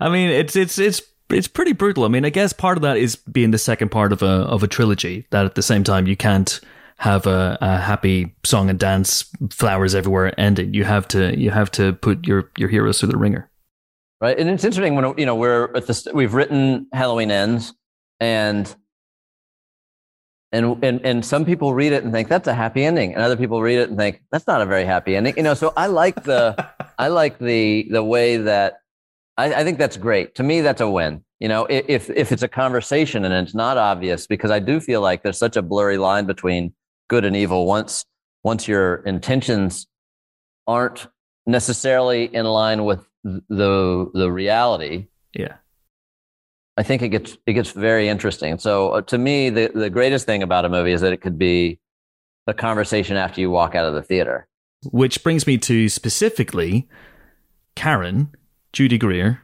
I 0.00 0.08
mean, 0.08 0.30
it's 0.30 0.56
it's 0.56 0.78
it's 0.78 1.00
it's 1.30 1.48
pretty 1.48 1.72
brutal. 1.72 2.04
I 2.04 2.08
mean, 2.08 2.24
I 2.24 2.30
guess 2.30 2.52
part 2.52 2.78
of 2.78 2.82
that 2.82 2.96
is 2.96 3.16
being 3.16 3.52
the 3.52 3.58
second 3.58 3.90
part 3.90 4.12
of 4.12 4.22
a 4.22 4.26
of 4.26 4.62
a 4.62 4.68
trilogy. 4.68 5.26
That 5.30 5.46
at 5.46 5.54
the 5.54 5.62
same 5.62 5.84
time 5.84 6.06
you 6.06 6.16
can't 6.16 6.60
have 6.98 7.26
a, 7.26 7.56
a 7.60 7.78
happy 7.78 8.34
song 8.44 8.68
and 8.68 8.78
dance, 8.78 9.24
flowers 9.50 9.94
everywhere 9.94 10.38
ending. 10.38 10.74
You 10.74 10.84
have 10.84 11.06
to 11.08 11.38
you 11.38 11.50
have 11.50 11.70
to 11.72 11.92
put 11.94 12.26
your 12.26 12.50
your 12.58 12.68
heroes 12.68 12.98
through 12.98 13.10
the 13.10 13.18
ringer. 13.18 13.50
right? 14.20 14.38
And 14.38 14.50
it's 14.50 14.64
interesting 14.64 14.94
when 14.96 15.14
you 15.16 15.26
know 15.26 15.36
we're 15.36 15.74
at 15.76 15.86
this. 15.86 16.06
We've 16.12 16.34
written 16.34 16.88
Halloween 16.92 17.30
ends, 17.30 17.72
and 18.18 18.74
and 20.50 20.82
and 20.82 21.00
and 21.04 21.24
some 21.24 21.44
people 21.44 21.72
read 21.72 21.92
it 21.92 22.02
and 22.02 22.12
think 22.12 22.28
that's 22.28 22.48
a 22.48 22.54
happy 22.54 22.84
ending, 22.84 23.14
and 23.14 23.22
other 23.22 23.36
people 23.36 23.62
read 23.62 23.78
it 23.78 23.90
and 23.90 23.96
think 23.96 24.20
that's 24.32 24.48
not 24.48 24.60
a 24.60 24.66
very 24.66 24.84
happy 24.84 25.14
ending. 25.14 25.34
You 25.36 25.44
know, 25.44 25.54
so 25.54 25.72
I 25.76 25.86
like 25.86 26.24
the 26.24 26.68
I 26.98 27.08
like 27.08 27.38
the 27.38 27.86
the 27.90 28.02
way 28.02 28.38
that 28.38 28.80
I, 29.36 29.54
I 29.54 29.64
think 29.64 29.78
that's 29.78 29.96
great. 29.96 30.34
To 30.34 30.42
me, 30.42 30.62
that's 30.62 30.80
a 30.80 30.90
win. 30.90 31.22
You 31.38 31.46
know, 31.46 31.66
if 31.70 32.10
if 32.10 32.32
it's 32.32 32.42
a 32.42 32.48
conversation 32.48 33.24
and 33.24 33.32
it's 33.32 33.54
not 33.54 33.78
obvious, 33.78 34.26
because 34.26 34.50
I 34.50 34.58
do 34.58 34.80
feel 34.80 35.00
like 35.00 35.22
there's 35.22 35.38
such 35.38 35.56
a 35.56 35.62
blurry 35.62 35.96
line 35.96 36.26
between 36.26 36.72
good 37.08 37.24
and 37.24 37.36
evil. 37.36 37.66
Once 37.66 38.04
once 38.44 38.68
your 38.68 38.96
intentions 38.96 39.86
aren't 40.66 41.06
necessarily 41.46 42.24
in 42.24 42.46
line 42.46 42.84
with 42.84 43.06
the 43.24 44.10
the 44.14 44.30
reality, 44.30 45.08
Yeah. 45.34 45.56
I 46.76 46.84
think 46.84 47.02
it 47.02 47.08
gets 47.08 47.36
it 47.46 47.54
gets 47.54 47.72
very 47.72 48.08
interesting. 48.08 48.58
So 48.58 48.90
uh, 48.90 49.00
to 49.02 49.18
me, 49.18 49.50
the 49.50 49.70
the 49.74 49.90
greatest 49.90 50.26
thing 50.26 50.42
about 50.42 50.64
a 50.64 50.68
movie 50.68 50.92
is 50.92 51.00
that 51.00 51.12
it 51.12 51.20
could 51.20 51.38
be 51.38 51.80
a 52.46 52.54
conversation 52.54 53.16
after 53.16 53.40
you 53.40 53.50
walk 53.50 53.74
out 53.74 53.84
of 53.84 53.94
the 53.94 54.02
theater. 54.02 54.46
Which 54.92 55.24
brings 55.24 55.46
me 55.46 55.58
to 55.58 55.88
specifically 55.88 56.88
Karen, 57.74 58.30
Judy 58.72 58.96
Greer. 58.96 59.42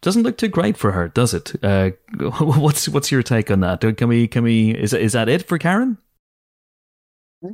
Doesn't 0.00 0.22
look 0.22 0.36
too 0.38 0.48
great 0.48 0.76
for 0.76 0.92
her, 0.92 1.08
does 1.08 1.34
it? 1.34 1.52
Uh, 1.62 1.90
what's 2.40 2.88
what's 2.88 3.12
your 3.12 3.22
take 3.22 3.50
on 3.50 3.60
that? 3.60 3.80
Can 3.96 4.08
we 4.08 4.26
can 4.26 4.42
we 4.42 4.70
is 4.70 4.94
is 4.94 5.12
that 5.12 5.28
it 5.28 5.46
for 5.46 5.58
Karen? 5.58 5.98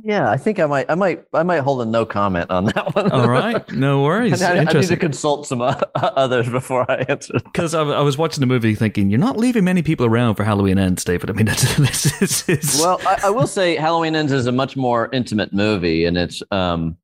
Yeah, 0.03 0.29
I 0.29 0.37
think 0.37 0.59
I 0.59 0.67
might 0.67 0.85
I 0.89 0.95
might 0.95 1.23
I 1.33 1.41
might 1.41 1.61
hold 1.61 1.81
a 1.81 1.85
no 1.85 2.05
comment 2.05 2.51
on 2.51 2.65
that 2.65 2.95
one. 2.95 3.11
All 3.11 3.27
right, 3.27 3.69
no 3.71 4.03
worries. 4.03 4.41
I, 4.41 4.57
I 4.57 4.63
need 4.63 4.87
to 4.87 4.97
consult 4.97 5.47
some 5.47 5.61
o- 5.61 5.81
others 5.95 6.47
before 6.47 6.89
I 6.89 7.05
answer. 7.09 7.39
Because 7.43 7.73
I, 7.73 7.81
I 7.81 8.01
was 8.01 8.17
watching 8.17 8.39
the 8.39 8.45
movie 8.45 8.75
thinking, 8.75 9.09
you're 9.09 9.19
not 9.19 9.37
leaving 9.37 9.63
many 9.63 9.81
people 9.81 10.05
around 10.05 10.35
for 10.35 10.43
Halloween 10.43 10.77
ends, 10.77 11.03
David. 11.03 11.31
I 11.31 11.33
mean, 11.33 11.45
this 11.47 12.21
is, 12.21 12.47
is 12.47 12.79
Well, 12.79 13.01
I, 13.05 13.19
I 13.25 13.29
will 13.31 13.47
say 13.47 13.75
Halloween 13.77 14.15
Ends 14.15 14.31
is 14.31 14.45
a 14.45 14.51
much 14.51 14.77
more 14.77 15.09
intimate 15.11 15.53
movie, 15.53 16.05
and 16.05 16.17
it's 16.17 16.43
um, 16.51 16.97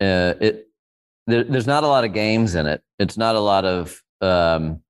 uh, 0.00 0.34
it 0.40 0.68
there, 1.26 1.44
there's 1.44 1.66
not 1.66 1.82
a 1.82 1.86
lot 1.86 2.04
of 2.04 2.12
games 2.12 2.54
in 2.54 2.66
it. 2.66 2.82
It's 2.98 3.16
not 3.16 3.36
a 3.36 3.40
lot 3.40 3.64
of 3.64 4.02
um, 4.20 4.82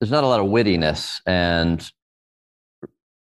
there's 0.00 0.12
not 0.12 0.22
a 0.22 0.28
lot 0.28 0.38
of 0.38 0.46
wittiness 0.46 1.20
and 1.26 1.90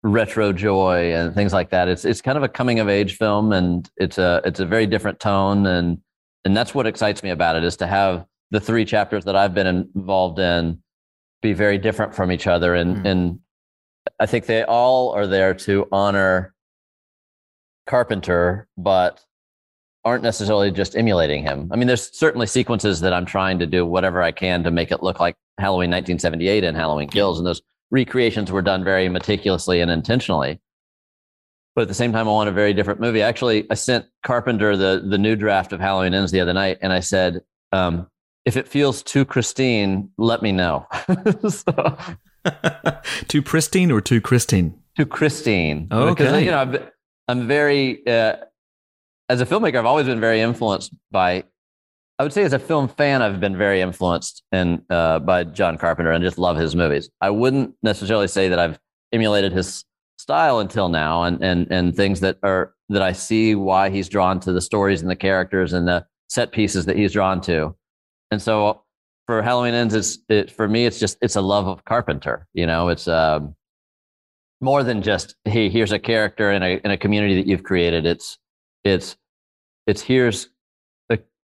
retro 0.07 0.53
joy 0.53 1.13
and 1.15 1.35
things 1.35 1.53
like 1.53 1.71
that. 1.71 1.89
It's 1.89 2.05
it's 2.05 2.21
kind 2.21 2.39
of 2.39 2.45
a 2.45 2.49
coming 2.49 2.79
of 2.81 2.89
age 2.89 3.17
film, 3.17 3.53
and 3.53 3.89
it's 3.97 4.19
a 4.19 4.41
it's 4.45 4.61
a 4.61 4.67
very 4.67 4.87
different 4.87 5.21
tone, 5.21 5.67
and 5.67 5.99
and 6.45 6.57
that's 6.57 6.75
what 6.75 6.87
excites 6.87 7.23
me 7.23 7.31
about 7.31 7.57
it 7.57 7.65
is 7.65 7.77
to 7.79 7.87
have 7.87 8.25
the 8.51 8.61
three 8.61 8.85
chapters 8.85 9.25
that 9.25 9.35
I've 9.37 9.55
been 9.55 9.67
involved 9.67 10.39
in 10.39 10.81
be 11.43 11.53
very 11.53 11.79
different 11.79 12.15
from 12.15 12.31
each 12.31 12.47
other, 12.47 12.75
and 12.75 12.97
Mm. 12.99 13.07
and 13.11 13.39
I 14.21 14.27
think 14.27 14.47
they 14.47 14.63
all 14.63 15.11
are 15.11 15.27
there 15.27 15.53
to 15.55 15.89
honor 15.91 16.55
Carpenter, 17.87 18.69
but 18.77 19.25
aren't 20.05 20.23
necessarily 20.23 20.71
just 20.71 20.97
emulating 20.97 21.43
him. 21.43 21.69
I 21.73 21.77
mean, 21.77 21.89
there's 21.89 22.17
certainly 22.17 22.47
sequences 22.47 23.01
that 23.01 23.13
I'm 23.13 23.27
trying 23.27 23.59
to 23.59 23.67
do 23.67 23.85
whatever 23.85 24.23
I 24.23 24.31
can 24.31 24.63
to 24.63 24.71
make 24.71 24.93
it 24.93 25.03
look 25.03 25.19
like 25.19 25.35
Halloween 25.59 25.91
1978 25.91 26.63
and 26.63 26.77
Halloween 26.77 27.09
Kills, 27.09 27.39
and 27.39 27.47
those 27.47 27.61
recreations 27.91 28.51
were 28.53 28.63
done 28.63 28.85
very 28.85 29.09
meticulously 29.09 29.81
and 29.81 29.91
intentionally. 29.91 30.61
But 31.75 31.83
at 31.83 31.89
the 31.89 31.95
same 31.95 32.13
time, 32.13 32.27
I 32.27 32.33
want 32.33 32.49
a 32.49 32.53
very 32.53 32.73
different 32.73 33.01
movie. 33.01 33.21
Actually, 33.23 33.67
I 33.71 33.75
sent 33.75 34.07
Carpenter 34.25 34.77
the 34.77 35.05
the 35.07 35.19
new 35.19 35.37
draft 35.37 35.73
of 35.73 35.81
Halloween 35.81 36.15
Ends 36.15 36.33
the 36.33 36.41
other 36.41 36.55
night, 36.55 36.79
and 36.81 36.93
I 36.93 37.01
said, 37.01 37.43
um, 37.73 38.07
if 38.47 38.57
it 38.57 38.67
feels 38.67 39.03
too 39.03 39.25
Christine, 39.25 40.11
let 40.17 40.41
me 40.41 40.53
know. 40.53 40.87
so, 41.49 41.99
too 43.29 43.43
pristine 43.43 43.91
or 43.91 44.01
too 44.01 44.21
Christine? 44.21 44.81
to 44.97 45.07
Christine. 45.07 45.89
Oh, 45.91 46.11
Because, 46.11 46.33
okay. 46.33 46.45
you 46.45 46.51
know, 46.51 46.59
I'm, 46.59 46.79
I'm 47.29 47.47
very, 47.47 48.07
uh, 48.07 48.37
as 49.29 49.41
a 49.41 49.47
filmmaker, 49.47 49.77
I've 49.77 49.87
always 49.87 50.07
been 50.07 50.21
very 50.21 50.41
influenced 50.41 50.95
by, 51.11 51.45
I 52.19 52.23
would 52.23 52.33
say 52.33 52.43
as 52.45 52.55
a 52.55 52.59
film 52.59 52.89
fan, 52.89 53.21
I've 53.21 53.41
been 53.41 53.57
very 53.57 53.83
influenced 53.83 54.43
and 54.51 54.83
uh, 54.89 55.19
by 55.19 55.45
John 55.45 55.77
Carpenter 55.77 56.13
and 56.13 56.25
just 56.25 56.39
love 56.39 56.57
his 56.57 56.75
movies. 56.75 57.11
I 57.21 57.31
wouldn't 57.31 57.75
necessarily 57.83 58.29
say 58.29 58.49
that 58.49 58.59
I've 58.59 58.79
emulated 59.13 59.53
his 59.53 59.85
style 60.19 60.61
until 60.61 60.89
now 60.89 61.25
and, 61.25 61.43
and, 61.45 61.67
and 61.71 61.95
things 61.95 62.21
that 62.21 62.39
are, 62.43 62.75
that 62.89 63.03
I 63.03 63.13
see 63.13 63.55
why 63.55 63.91
he's 63.91 64.09
drawn 64.09 64.41
to 64.41 64.53
the 64.53 64.63
stories 64.63 65.03
and 65.03 65.11
the 65.11 65.17
characters 65.17 65.75
and 65.75 65.87
the 65.87 66.07
set 66.29 66.53
pieces 66.53 66.87
that 66.87 66.97
he's 66.97 67.13
drawn 67.13 67.41
to. 67.43 67.77
And 68.31 68.41
so 68.41 68.83
for 69.27 69.43
Halloween 69.43 69.75
Ends, 69.75 69.95
it's, 69.95 70.19
it, 70.31 70.51
for 70.51 70.69
me, 70.69 70.87
it's 70.87 70.99
just, 70.99 71.19
it's 71.21 71.37
a 71.37 71.43
love 71.43 71.69
of 71.69 71.85
Carpenter, 71.85 72.47
you 72.55 72.67
know, 72.67 72.89
it's, 72.89 73.07
um, 73.09 73.55
more 74.61 74.83
than 74.83 75.03
just 75.03 75.37
hey 75.45 75.69
here's 75.69 75.93
a 75.93 75.99
character 75.99 76.51
in 76.51 76.63
a 76.63 76.81
in 76.85 76.91
a 76.91 76.97
community 76.97 77.35
that 77.35 77.47
you've 77.47 77.63
created 77.63 78.07
it's 78.07 78.39
it's 78.85 79.17
it's 79.87 80.01
here's 80.01 80.49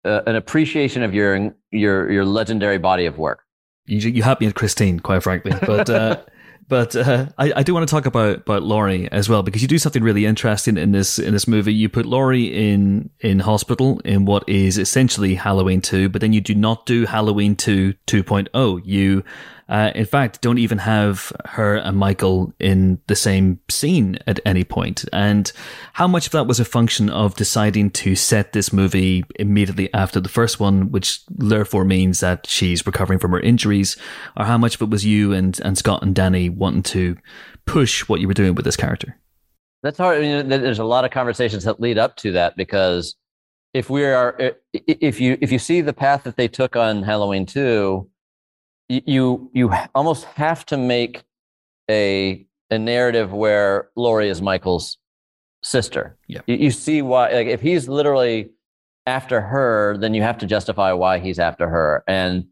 uh, 0.05 0.23
an 0.27 0.37
appreciation 0.37 1.03
of 1.03 1.15
your 1.15 1.55
your 1.71 2.11
your 2.11 2.25
legendary 2.25 2.79
body 2.79 3.07
of 3.07 3.19
work 3.19 3.45
You, 3.87 3.99
you 4.11 4.23
had 4.23 4.41
me 4.41 4.47
at 4.47 4.55
Christine, 4.55 5.01
quite 5.01 5.23
frankly. 5.23 5.53
But 5.67 5.91
uh, 5.91 6.23
but 6.69 6.95
uh, 6.95 7.27
I, 7.37 7.53
I 7.57 7.63
do 7.63 7.75
want 7.75 7.87
to 7.89 7.91
talk 7.91 8.07
about 8.07 8.39
about 8.39 8.63
Laurie 8.63 9.11
as 9.11 9.29
well 9.29 9.43
because 9.43 9.63
you 9.63 9.69
do 9.69 9.79
something 9.79 10.03
really 10.03 10.25
interesting 10.25 10.77
in 10.77 10.93
this 10.93 11.19
in 11.19 11.33
this 11.33 11.49
movie. 11.49 11.75
You 11.75 11.89
put 11.89 12.07
Laurie 12.07 12.47
in 12.47 13.11
in 13.21 13.41
hospital 13.41 14.01
in 14.05 14.25
what 14.25 14.49
is 14.49 14.79
essentially 14.79 15.35
Halloween 15.35 15.81
two, 15.81 16.09
but 16.09 16.21
then 16.21 16.33
you 16.33 16.41
do 16.41 16.55
not 16.55 16.87
do 16.87 17.07
Halloween 17.07 17.57
two 17.57 17.95
2.0. 18.07 18.83
You 18.85 19.25
uh, 19.71 19.93
in 19.95 20.05
fact, 20.05 20.41
don't 20.43 20.59
even 20.59 20.79
have 20.79 21.33
her 21.47 21.77
and 21.77 21.97
Michael 21.97 22.53
in 22.59 23.01
the 23.07 23.17
same 23.17 23.61
scene 23.71 24.19
at 24.27 24.41
any 24.45 24.65
point. 24.65 25.05
And 25.13 25.51
how 25.95 26.07
much 26.07 26.27
of 26.27 26.33
that 26.33 26.47
was 26.47 26.61
a 26.61 26.65
function 26.65 27.09
of 27.09 27.37
deciding 27.37 27.91
to 27.93 28.15
set 28.15 28.53
this 28.53 28.73
movie 28.73 29.25
immediately 29.37 29.93
after 29.95 30.21
the 30.21 30.29
first 30.29 30.61
one, 30.61 30.91
which 30.91 31.25
therefore 31.29 31.85
means 31.85 32.21
that 32.21 32.47
she's 32.47 32.85
recovering 32.85 33.19
from 33.19 33.31
her 33.31 33.41
injuries, 33.41 33.97
or 34.37 34.45
how 34.45 34.59
much 34.59 34.75
of 34.75 34.83
it 34.83 34.91
was 34.91 35.07
you 35.07 35.33
and, 35.33 35.59
and 35.61 35.79
Scott 35.79 36.03
and 36.03 36.15
Danny 36.15 36.49
wanting 36.49 36.83
to 36.83 37.17
push 37.65 38.09
what 38.09 38.21
you 38.21 38.29
were 38.29 38.35
doing 38.35 38.55
with 38.55 38.65
this 38.65 38.77
character? 38.77 39.17
that's 39.83 39.99
hard 39.99 40.19
I 40.19 40.21
mean, 40.21 40.49
there's 40.49 40.79
a 40.79 40.85
lot 40.85 41.05
of 41.05 41.11
conversations 41.11 41.65
that 41.65 41.81
lead 41.81 41.99
up 41.99 42.17
to 42.17 42.33
that 42.33 42.57
because 42.57 43.17
if 43.73 43.89
we 43.89 44.05
are 44.05 44.55
if 44.73 45.21
you 45.21 45.39
if 45.41 45.53
you 45.53 45.59
see 45.59 45.81
the 45.81 45.93
path 45.93 46.25
that 46.25 46.37
they 46.37 46.49
took 46.49 46.77
on 46.77 47.03
halloween 47.03 47.47
2 47.47 48.09
y- 48.09 48.20
you 48.91 49.51
you 49.53 49.73
almost 49.95 50.25
have 50.25 50.67
to 50.67 50.77
make 50.77 51.23
a 51.89 52.47
a 52.71 52.79
narrative 52.79 53.33
where 53.33 53.91
Laurie 53.97 54.29
is 54.29 54.43
Michael's 54.43 54.99
sister. 55.63 56.19
Yeah. 56.27 56.41
You, 56.47 56.57
you 56.57 56.71
see 56.71 57.03
why 57.03 57.33
like 57.33 57.47
if 57.47 57.61
he's 57.61 57.89
literally 57.89 58.51
after 59.07 59.41
her, 59.41 59.97
then 59.99 60.15
you 60.15 60.23
have 60.23 60.39
to 60.39 60.47
justify 60.47 60.93
why 60.93 61.19
he's 61.19 61.39
after 61.39 61.69
her. 61.69 62.05
And 62.07 62.47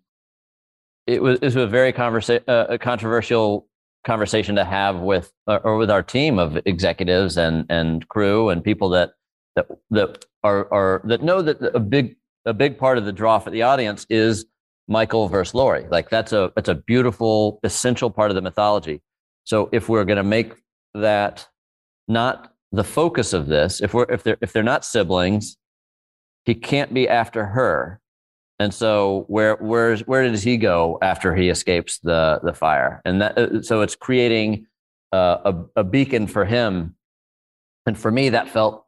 it 1.07 1.22
was 1.22 1.38
it 1.40 1.44
was 1.44 1.57
a 1.57 1.66
very 1.66 1.92
conversa- 1.92 2.48
uh, 2.48 2.66
a 2.68 2.79
controversial 2.79 3.68
conversation 4.05 4.55
to 4.57 4.64
have 4.64 5.01
with 5.01 5.33
uh, 5.46 5.59
or 5.64 5.77
with 5.77 5.90
our 5.90 6.03
team 6.03 6.38
of 6.38 6.59
executives 6.66 7.37
and 7.37 7.66
and 7.68 8.07
crew 8.09 8.48
and 8.51 8.62
people 8.62 8.90
that 8.90 9.12
that 9.57 9.66
that 9.90 10.24
are 10.44 10.72
are 10.72 11.03
that 11.05 11.22
know 11.22 11.42
that 11.42 11.61
a 11.74 11.81
big 11.81 12.16
a 12.44 12.55
big 12.55 12.79
part 12.79 12.96
of 12.96 13.05
the 13.05 13.12
draw 13.12 13.38
for 13.38 13.51
the 13.51 13.62
audience 13.62 14.07
is 14.09 14.46
Michael 14.88 15.29
versus 15.29 15.55
Laurie. 15.55 15.87
Like 15.90 16.09
that's 16.09 16.33
a 16.33 16.51
that's 16.57 16.68
a 16.68 16.74
beautiful 16.74 17.61
essential 17.62 18.11
part 18.11 18.31
of 18.31 18.35
the 18.35 18.42
mythology. 18.42 19.03
So 19.44 19.68
if 19.72 19.88
we're 19.88 20.05
going 20.05 20.16
to 20.16 20.22
make 20.22 20.55
that 20.94 21.46
not 22.09 22.53
the 22.72 22.85
focus 22.85 23.33
of 23.33 23.46
this, 23.46 23.81
if 23.81 23.94
we're 23.94 24.11
if 24.11 24.22
they're 24.22 24.38
if 24.40 24.53
they're 24.53 24.62
not 24.62 24.85
siblings, 24.85 25.57
he 26.44 26.55
can't 26.55 26.92
be 26.92 27.09
after 27.09 27.44
her. 27.44 28.01
And 28.59 28.72
so 28.72 29.24
where 29.29 29.57
where's 29.57 30.01
where 30.07 30.29
does 30.29 30.42
he 30.42 30.57
go 30.57 30.98
after 31.03 31.37
he 31.37 31.51
escapes 31.51 31.98
the 31.98 32.40
the 32.42 32.55
fire? 32.55 33.03
And 33.05 33.20
that 33.20 33.38
uh, 33.38 33.62
so 33.62 33.83
it's 33.83 33.94
creating 33.94 34.66
uh, 35.12 35.37
a 35.77 35.81
a 35.81 35.85
beacon 35.85 36.27
for 36.27 36.44
him. 36.44 36.96
And 37.87 37.96
for 37.96 38.11
me, 38.11 38.31
that 38.31 38.48
felt 38.48 38.85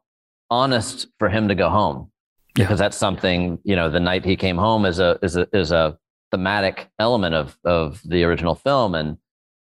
honest 0.49 1.07
for 1.17 1.29
him 1.29 1.47
to 1.47 1.55
go 1.55 1.69
home 1.69 2.10
Yeah. 2.57 2.65
because 2.65 2.79
that's 2.79 2.97
something 2.97 3.59
you 3.63 3.75
know. 3.75 3.89
The 3.89 3.99
night 3.99 4.25
he 4.25 4.35
came 4.35 4.57
home 4.57 4.85
is 4.85 4.99
a 4.99 5.17
is 5.21 5.37
a 5.37 5.47
is 5.53 5.71
a 5.71 5.97
thematic 6.31 6.89
element 6.99 7.35
of 7.35 7.57
of 7.63 8.01
the 8.05 8.23
original 8.23 8.55
film, 8.55 8.95
and 8.95 9.17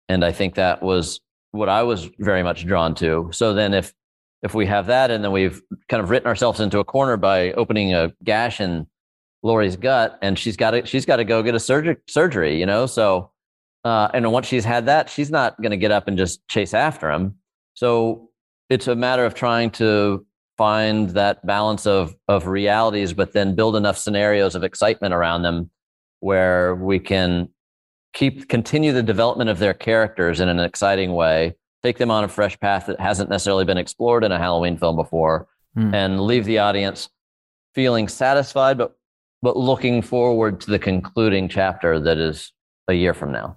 and 0.07 0.25
I 0.25 0.31
think 0.31 0.55
that 0.55 0.81
was 0.81 1.19
what 1.51 1.69
I 1.69 1.83
was 1.83 2.09
very 2.19 2.43
much 2.43 2.65
drawn 2.65 2.95
to. 2.95 3.29
So 3.31 3.53
then 3.53 3.73
if 3.73 3.93
if 4.41 4.53
we 4.53 4.65
have 4.65 4.87
that, 4.87 5.11
and 5.11 5.23
then 5.23 5.31
we've 5.31 5.61
kind 5.87 6.01
of 6.01 6.09
written 6.09 6.27
ourselves 6.27 6.59
into 6.59 6.79
a 6.79 6.83
corner 6.83 7.17
by 7.17 7.51
opening 7.53 7.93
a 7.93 8.13
gash 8.23 8.59
in 8.59 8.87
Laurie's 9.43 9.75
gut, 9.75 10.17
and 10.21 10.37
she's 10.37 10.57
got 10.57 10.71
to 10.71 10.85
she's 10.85 11.05
got 11.05 11.17
to 11.17 11.25
go 11.25 11.43
get 11.43 11.55
a 11.55 11.59
surgery 11.59 11.97
surgery, 12.07 12.59
you 12.59 12.65
know. 12.65 12.85
So 12.85 13.31
uh, 13.83 14.09
and 14.13 14.31
once 14.31 14.47
she's 14.47 14.65
had 14.65 14.85
that, 14.87 15.09
she's 15.09 15.31
not 15.31 15.59
going 15.61 15.71
to 15.71 15.77
get 15.77 15.91
up 15.91 16.07
and 16.07 16.17
just 16.17 16.45
chase 16.47 16.73
after 16.73 17.09
him. 17.11 17.35
So 17.75 18.29
it's 18.69 18.87
a 18.87 18.95
matter 18.95 19.25
of 19.25 19.33
trying 19.33 19.71
to 19.71 20.25
find 20.59 21.11
that 21.11 21.43
balance 21.45 21.87
of 21.87 22.13
of 22.27 22.45
realities, 22.45 23.13
but 23.13 23.31
then 23.31 23.55
build 23.55 23.75
enough 23.77 23.97
scenarios 23.97 24.55
of 24.55 24.63
excitement 24.63 25.13
around 25.13 25.41
them 25.43 25.69
where 26.19 26.75
we 26.75 26.99
can 26.99 27.47
keep 28.13 28.49
continue 28.49 28.91
the 28.91 29.01
development 29.13 29.49
of 29.49 29.59
their 29.59 29.73
characters 29.73 30.39
in 30.41 30.49
an 30.49 30.59
exciting 30.59 31.13
way, 31.13 31.55
take 31.81 31.97
them 31.97 32.11
on 32.11 32.25
a 32.25 32.27
fresh 32.27 32.59
path 32.59 32.87
that 32.87 32.99
hasn't 32.99 33.29
necessarily 33.29 33.65
been 33.65 33.77
explored 33.77 34.23
in 34.25 34.31
a 34.33 34.37
Halloween 34.37 34.77
film 34.77 34.95
before, 34.95 35.47
Hmm. 35.75 35.93
and 35.93 36.19
leave 36.19 36.45
the 36.45 36.59
audience 36.59 37.09
feeling 37.73 38.07
satisfied, 38.09 38.77
but 38.77 38.97
but 39.41 39.55
looking 39.55 40.01
forward 40.01 40.59
to 40.61 40.71
the 40.71 40.79
concluding 40.79 41.47
chapter 41.47 41.99
that 42.01 42.17
is 42.17 42.51
a 42.89 42.93
year 42.93 43.13
from 43.13 43.31
now. 43.31 43.55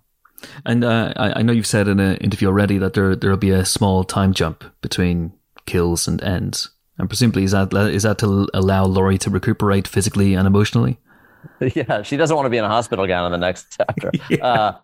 And 0.64 0.84
uh, 0.84 1.12
I, 1.16 1.40
I 1.40 1.42
know 1.42 1.52
you've 1.52 1.66
said 1.76 1.88
in 1.88 1.98
an 1.98 2.16
interview 2.18 2.48
already 2.48 2.78
that 2.78 2.92
there 2.94 3.16
there'll 3.16 3.36
be 3.50 3.50
a 3.50 3.64
small 3.64 4.04
time 4.04 4.32
jump 4.34 4.62
between 4.82 5.32
kills 5.66 6.08
and 6.08 6.22
ends, 6.22 6.70
and 6.98 7.09
presumably 7.09 7.44
is 7.44 7.52
that 7.52 7.72
is 7.72 8.02
that 8.02 8.18
to 8.18 8.48
allow 8.55 8.85
Laurie 8.85 9.18
to 9.18 9.31
recuperate 9.31 9.88
physically 9.88 10.35
and 10.35 10.46
emotionally? 10.46 10.98
yeah, 11.74 12.02
she 12.02 12.16
doesn't 12.16 12.37
want 12.37 12.46
to 12.46 12.50
be 12.50 12.57
in 12.59 12.64
a 12.64 12.68
hospital 12.68 13.07
gown 13.07 13.26
in 13.26 13.33
the 13.33 13.38
next 13.46 13.76
chapter. 13.76 14.11
Yeah. 14.31 14.44
uh, 14.46 14.78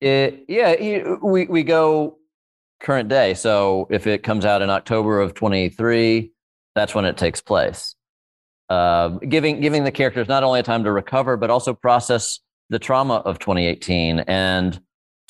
it, 0.00 0.44
yeah, 0.48 0.76
he- 0.76 1.02
we 1.22 1.46
we 1.46 1.62
go 1.62 2.18
current 2.80 3.08
day. 3.08 3.34
So 3.34 3.86
if 3.90 4.06
it 4.06 4.22
comes 4.22 4.44
out 4.44 4.62
in 4.62 4.70
October 4.70 5.20
of 5.20 5.34
23, 5.34 6.32
that's 6.74 6.94
when 6.94 7.04
it 7.04 7.16
takes 7.16 7.40
place. 7.40 7.94
Uh, 8.68 9.08
giving 9.08 9.60
giving 9.60 9.84
the 9.84 9.90
characters 9.90 10.28
not 10.28 10.42
only 10.44 10.60
a 10.60 10.62
time 10.62 10.84
to 10.84 10.92
recover, 10.92 11.36
but 11.36 11.50
also 11.50 11.72
process 11.74 12.40
the 12.70 12.78
trauma 12.78 13.14
of 13.14 13.38
2018 13.38 14.20
and 14.20 14.80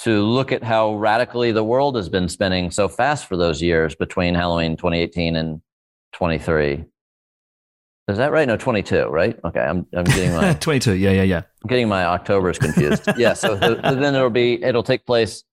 to 0.01 0.23
look 0.23 0.53
at 0.53 0.63
how 0.63 0.95
radically 0.97 1.51
the 1.53 1.63
world 1.65 1.97
has 1.97 2.09
been 2.09 2.29
spinning 2.29 2.71
so 2.71 2.89
fast 2.89 3.27
for 3.27 3.37
those 3.37 3.63
years 3.63 3.95
between 3.95 4.35
Halloween 4.35 4.77
2018 4.77 5.37
and 5.37 5.61
23. 6.13 6.85
Is 8.09 8.17
that 8.17 8.33
right? 8.33 8.49
No, 8.49 8.57
22, 8.57 9.07
right? 9.07 9.39
Okay, 9.45 9.61
I'm 9.61 9.87
I'm 9.95 10.05
getting 10.05 10.33
my 10.33 10.55
Twenty 10.61 10.81
two. 10.81 10.95
Yeah, 10.95 11.11
yeah, 11.11 11.25
yeah. 11.25 11.43
I'm 11.63 11.69
getting 11.69 11.89
my 11.89 12.05
October's 12.05 12.59
confused. 12.59 13.07
yeah, 13.19 13.35
so, 13.35 13.59
so 13.61 13.75
then 13.75 14.15
it'll 14.15 14.31
be 14.31 14.63
it'll 14.63 14.83
take 14.83 15.05
place 15.05 15.45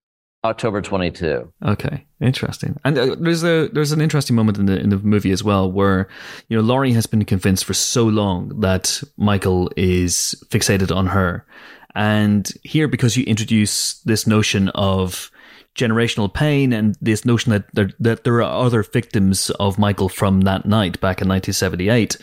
October 0.46 0.82
22. 0.82 1.52
Okay, 1.66 2.06
interesting. 2.22 2.80
And 2.86 2.98
uh, 2.98 3.16
there's 3.20 3.44
a 3.44 3.68
there's 3.74 3.92
an 3.92 4.00
interesting 4.00 4.38
moment 4.38 4.58
in 4.58 4.68
the 4.68 4.80
in 4.80 4.90
the 4.90 4.98
movie 5.00 5.32
as 5.32 5.44
well 5.44 5.70
where 5.70 6.08
you 6.48 6.56
know 6.56 6.64
Laurie 6.64 6.94
has 6.94 7.06
been 7.06 7.26
convinced 7.26 7.66
for 7.66 7.74
so 7.74 8.06
long 8.06 8.62
that 8.62 9.04
Michael 9.18 9.70
is 9.76 10.34
fixated 10.50 10.96
on 10.96 11.08
her, 11.08 11.46
and 11.94 12.50
here 12.64 12.88
because 12.88 13.18
you 13.18 13.26
introduce 13.26 14.00
this 14.04 14.26
notion 14.26 14.70
of 14.70 15.30
generational 15.76 16.34
pain 16.34 16.74
and 16.74 16.98
this 17.02 17.26
notion 17.26 17.52
that 17.52 17.66
there, 17.74 17.90
that 18.00 18.24
there 18.24 18.42
are 18.42 18.66
other 18.66 18.84
victims 18.84 19.50
of 19.52 19.78
Michael 19.78 20.10
from 20.10 20.42
that 20.42 20.66
night 20.66 21.00
back 21.02 21.22
in 21.22 21.28
1978 21.28 22.18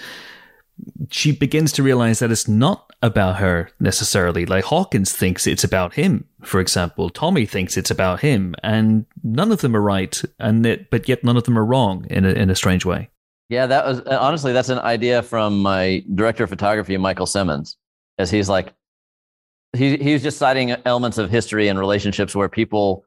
she 1.11 1.33
begins 1.33 1.73
to 1.73 1.83
realize 1.83 2.19
that 2.19 2.31
it's 2.31 2.49
not 2.49 2.93
about 3.03 3.37
her 3.37 3.71
necessarily. 3.81 4.47
Like 4.47 4.65
Hawkins 4.65 5.13
thinks 5.13 5.47
it's 5.47 5.65
about 5.65 5.95
him, 5.95 6.27
for 6.43 6.61
example. 6.61 7.11
Tommy 7.11 7.47
thinks 7.47 7.77
it's 7.77 7.91
about 7.91 8.21
him, 8.21 8.55
and 8.63 9.07
none 9.23 9.53
of 9.53 9.61
them 9.61 9.77
are 9.77 9.83
right, 9.83 10.21
and 10.39 10.87
but 10.91 11.09
yet 11.09 11.25
none 11.25 11.37
of 11.37 11.45
them 11.45 11.59
are 11.59 11.65
wrong 11.65 12.07
in 12.11 12.25
a, 12.25 12.31
in 12.31 12.51
a 12.51 12.55
strange 12.55 12.85
way. 12.85 13.11
Yeah, 13.49 13.67
that 13.67 13.85
was 13.85 14.01
uh, 14.01 14.19
honestly 14.21 14.53
that's 14.53 14.71
an 14.71 14.79
idea 14.79 15.23
from 15.23 15.61
my 15.61 16.05
director 16.15 16.45
of 16.45 16.51
photography, 16.51 16.97
Michael 16.97 17.27
Simmonds, 17.27 17.77
as 18.19 18.31
he's 18.31 18.49
like 18.49 18.73
he 19.77 19.97
he's 19.97 20.23
just 20.23 20.39
citing 20.39 20.75
elements 20.85 21.19
of 21.19 21.31
history 21.31 21.69
and 21.69 21.79
relationships 21.79 22.35
where 22.35 22.49
people 22.49 23.05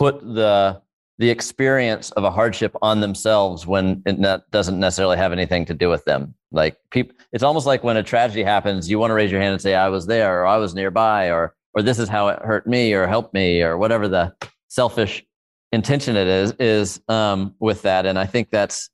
put 0.00 0.18
the 0.22 0.80
the 1.18 1.28
experience 1.28 2.10
of 2.12 2.24
a 2.24 2.30
hardship 2.30 2.74
on 2.80 3.00
themselves 3.00 3.66
when 3.66 4.02
it 4.06 4.18
not, 4.18 4.50
doesn't 4.50 4.80
necessarily 4.80 5.18
have 5.18 5.32
anything 5.32 5.66
to 5.66 5.74
do 5.74 5.90
with 5.90 6.02
them. 6.06 6.34
Like 6.50 6.78
people, 6.90 7.14
it's 7.32 7.42
almost 7.42 7.66
like 7.66 7.84
when 7.84 7.98
a 7.98 8.02
tragedy 8.02 8.42
happens, 8.42 8.88
you 8.88 8.98
want 8.98 9.10
to 9.10 9.14
raise 9.14 9.30
your 9.30 9.42
hand 9.42 9.52
and 9.52 9.60
say, 9.60 9.74
"I 9.74 9.90
was 9.90 10.06
there," 10.06 10.40
or 10.40 10.46
"I 10.46 10.56
was 10.56 10.74
nearby," 10.74 11.30
or 11.30 11.54
or 11.74 11.82
"This 11.82 11.98
is 11.98 12.08
how 12.08 12.28
it 12.28 12.38
hurt 12.40 12.66
me," 12.66 12.94
or 12.94 13.06
"Help 13.06 13.34
me," 13.34 13.62
or 13.62 13.76
whatever 13.76 14.08
the 14.08 14.34
selfish 14.68 15.22
intention 15.70 16.16
it 16.16 16.26
is 16.26 16.54
is 16.58 17.02
um, 17.08 17.54
with 17.60 17.82
that. 17.82 18.06
And 18.06 18.18
I 18.18 18.24
think 18.24 18.50
that's 18.50 18.88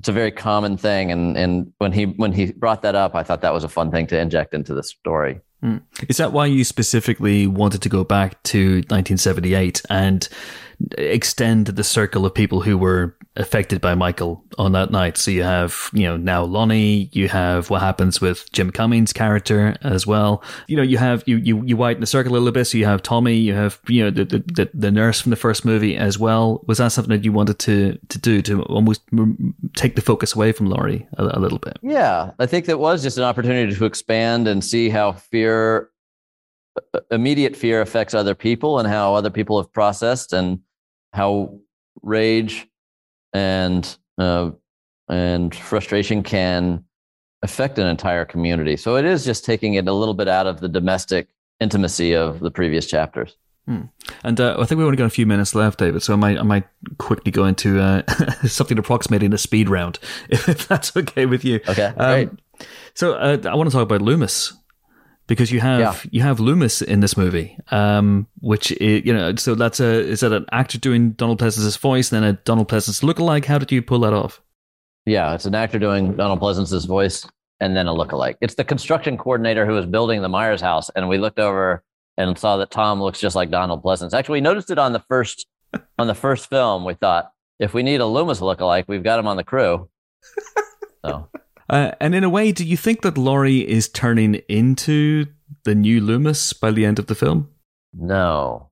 it's 0.00 0.08
a 0.08 0.12
very 0.12 0.30
common 0.30 0.76
thing. 0.76 1.10
And 1.10 1.36
and 1.36 1.72
when 1.78 1.92
he 1.92 2.04
when 2.04 2.32
he 2.32 2.52
brought 2.52 2.82
that 2.82 2.94
up, 2.94 3.14
I 3.14 3.22
thought 3.22 3.40
that 3.42 3.52
was 3.52 3.64
a 3.64 3.68
fun 3.68 3.90
thing 3.90 4.06
to 4.08 4.18
inject 4.18 4.54
into 4.54 4.74
the 4.74 4.82
story. 4.82 5.40
Hmm. 5.62 5.78
Is 6.08 6.18
that 6.18 6.32
why 6.32 6.46
you 6.46 6.62
specifically 6.62 7.46
wanted 7.48 7.82
to 7.82 7.88
go 7.88 8.04
back 8.04 8.40
to 8.44 8.76
1978 8.88 9.82
and 9.90 10.28
extend 10.96 11.66
the 11.66 11.82
circle 11.82 12.24
of 12.24 12.32
people 12.32 12.60
who 12.60 12.78
were 12.78 13.16
affected 13.38 13.80
by 13.80 13.94
Michael 13.94 14.44
on 14.58 14.72
that 14.72 14.90
night? 14.90 15.16
So 15.16 15.30
you 15.30 15.42
have, 15.42 15.90
you 15.92 16.02
know, 16.02 16.16
now 16.16 16.44
Lonnie, 16.44 17.08
you 17.12 17.28
have 17.28 17.70
what 17.70 17.80
happens 17.80 18.20
with 18.20 18.50
Jim 18.52 18.70
Cummings' 18.70 19.12
character 19.12 19.76
as 19.82 20.06
well. 20.06 20.42
You 20.66 20.76
know, 20.76 20.82
you 20.82 20.98
have, 20.98 21.22
you, 21.26 21.36
you, 21.38 21.62
you 21.64 21.76
widen 21.76 22.00
the 22.00 22.06
circle 22.06 22.32
a 22.32 22.34
little 22.34 22.52
bit. 22.52 22.66
So 22.66 22.78
you 22.78 22.84
have 22.84 23.02
Tommy, 23.02 23.34
you 23.34 23.54
have, 23.54 23.80
you 23.88 24.04
know, 24.04 24.10
the, 24.10 24.24
the, 24.24 24.70
the, 24.74 24.90
nurse 24.90 25.20
from 25.20 25.30
the 25.30 25.36
first 25.36 25.64
movie 25.64 25.96
as 25.96 26.18
well. 26.18 26.64
Was 26.66 26.78
that 26.78 26.88
something 26.88 27.16
that 27.16 27.24
you 27.24 27.32
wanted 27.32 27.58
to, 27.60 27.98
to 28.08 28.18
do 28.18 28.42
to 28.42 28.62
almost 28.64 29.02
take 29.76 29.94
the 29.94 30.02
focus 30.02 30.34
away 30.34 30.52
from 30.52 30.66
Laurie 30.66 31.06
a, 31.16 31.24
a 31.24 31.40
little 31.40 31.58
bit? 31.58 31.78
Yeah, 31.82 32.32
I 32.38 32.46
think 32.46 32.66
that 32.66 32.78
was 32.78 33.02
just 33.02 33.18
an 33.18 33.24
opportunity 33.24 33.74
to 33.74 33.84
expand 33.84 34.48
and 34.48 34.64
see 34.64 34.88
how 34.88 35.12
fear, 35.12 35.90
uh, 36.94 37.00
immediate 37.10 37.56
fear, 37.56 37.80
affects 37.80 38.14
other 38.14 38.34
people 38.34 38.78
and 38.78 38.88
how 38.88 39.14
other 39.14 39.30
people 39.30 39.60
have 39.60 39.72
processed 39.72 40.32
and 40.32 40.60
how 41.12 41.58
rage 42.02 42.66
and 43.32 43.96
uh, 44.18 44.50
and 45.08 45.54
frustration 45.54 46.22
can 46.22 46.84
affect 47.42 47.78
an 47.78 47.86
entire 47.86 48.24
community. 48.24 48.76
So 48.76 48.96
it 48.96 49.04
is 49.04 49.24
just 49.24 49.44
taking 49.44 49.74
it 49.74 49.86
a 49.86 49.92
little 49.92 50.14
bit 50.14 50.28
out 50.28 50.46
of 50.46 50.60
the 50.60 50.68
domestic 50.68 51.28
intimacy 51.60 52.14
of 52.14 52.40
the 52.40 52.50
previous 52.50 52.86
chapters. 52.86 53.36
And 54.24 54.40
uh, 54.40 54.56
I 54.58 54.64
think 54.64 54.78
we've 54.78 54.86
only 54.86 54.96
got 54.96 55.04
a 55.04 55.10
few 55.10 55.26
minutes 55.26 55.54
left, 55.54 55.78
David. 55.78 56.02
So 56.02 56.14
I 56.14 56.16
might 56.16 56.38
I 56.38 56.42
might 56.42 56.64
quickly 56.96 57.30
go 57.30 57.44
into 57.44 57.80
uh, 57.80 58.02
something 58.46 58.78
approximating 58.78 59.32
a 59.34 59.38
speed 59.38 59.68
round, 59.68 59.98
if 60.30 60.66
that's 60.66 60.96
okay 60.96 61.26
with 61.26 61.44
you. 61.44 61.60
Okay. 61.68 61.92
Um, 61.96 62.38
so 62.94 63.14
uh, 63.14 63.38
I 63.44 63.54
want 63.54 63.68
to 63.68 63.74
talk 63.74 63.82
about 63.82 64.02
Loomis 64.02 64.54
because 65.28 65.52
you 65.52 65.60
have 65.60 65.80
Yeah. 65.80 65.94
you 66.10 66.22
have 66.22 66.40
Loomis 66.40 66.82
in 66.82 66.98
this 66.98 67.16
movie, 67.16 67.56
um, 67.70 68.26
which 68.40 68.72
is, 68.72 69.04
you 69.06 69.12
know. 69.14 69.36
So 69.36 69.54
that's 69.54 69.78
a 69.78 69.86
is 70.00 70.20
that 70.20 70.32
an 70.32 70.46
actor 70.50 70.78
doing 70.78 71.12
Donald 71.12 71.38
Pleasence's 71.38 71.76
voice, 71.76 72.08
then 72.08 72.24
a 72.24 72.32
Donald 72.32 72.68
Pleasence 72.68 73.02
lookalike? 73.02 73.44
How 73.44 73.58
did 73.58 73.70
you 73.70 73.80
pull 73.82 74.00
that 74.00 74.12
off? 74.12 74.42
Yeah, 75.06 75.34
it's 75.34 75.46
an 75.46 75.54
actor 75.54 75.78
doing 75.78 76.16
Donald 76.16 76.40
Pleasence's 76.40 76.84
voice 76.84 77.24
and 77.60 77.76
then 77.76 77.86
a 77.86 77.92
lookalike. 77.92 78.36
It's 78.40 78.54
the 78.56 78.64
construction 78.64 79.16
coordinator 79.16 79.64
who 79.64 79.72
was 79.72 79.86
building 79.86 80.20
the 80.22 80.28
Myers 80.28 80.60
house, 80.60 80.90
and 80.90 81.08
we 81.08 81.16
looked 81.18 81.38
over 81.38 81.82
and 82.16 82.36
saw 82.36 82.56
that 82.56 82.70
Tom 82.70 83.00
looks 83.00 83.20
just 83.20 83.36
like 83.36 83.50
Donald 83.50 83.82
Pleasence. 83.82 84.12
Actually, 84.12 84.34
we 84.38 84.40
noticed 84.42 84.70
it 84.70 84.78
on 84.78 84.92
the 84.92 85.00
first 85.08 85.46
on 85.98 86.06
the 86.08 86.14
first 86.14 86.50
film. 86.50 86.84
We 86.84 86.94
thought 86.94 87.30
if 87.58 87.74
we 87.74 87.82
need 87.82 88.00
a 88.00 88.06
Loomis 88.06 88.40
lookalike, 88.40 88.84
we've 88.88 89.02
got 89.02 89.18
him 89.18 89.26
on 89.28 89.36
the 89.36 89.44
crew. 89.44 89.88
So 91.04 91.28
Uh, 91.68 91.92
and 92.00 92.14
in 92.14 92.24
a 92.24 92.30
way, 92.30 92.52
do 92.52 92.64
you 92.64 92.76
think 92.76 93.02
that 93.02 93.18
Laurie 93.18 93.68
is 93.68 93.88
turning 93.88 94.36
into 94.48 95.26
the 95.64 95.74
new 95.74 96.00
Loomis 96.00 96.52
by 96.52 96.70
the 96.70 96.84
end 96.84 96.98
of 96.98 97.06
the 97.06 97.14
film? 97.14 97.48
no, 97.92 98.70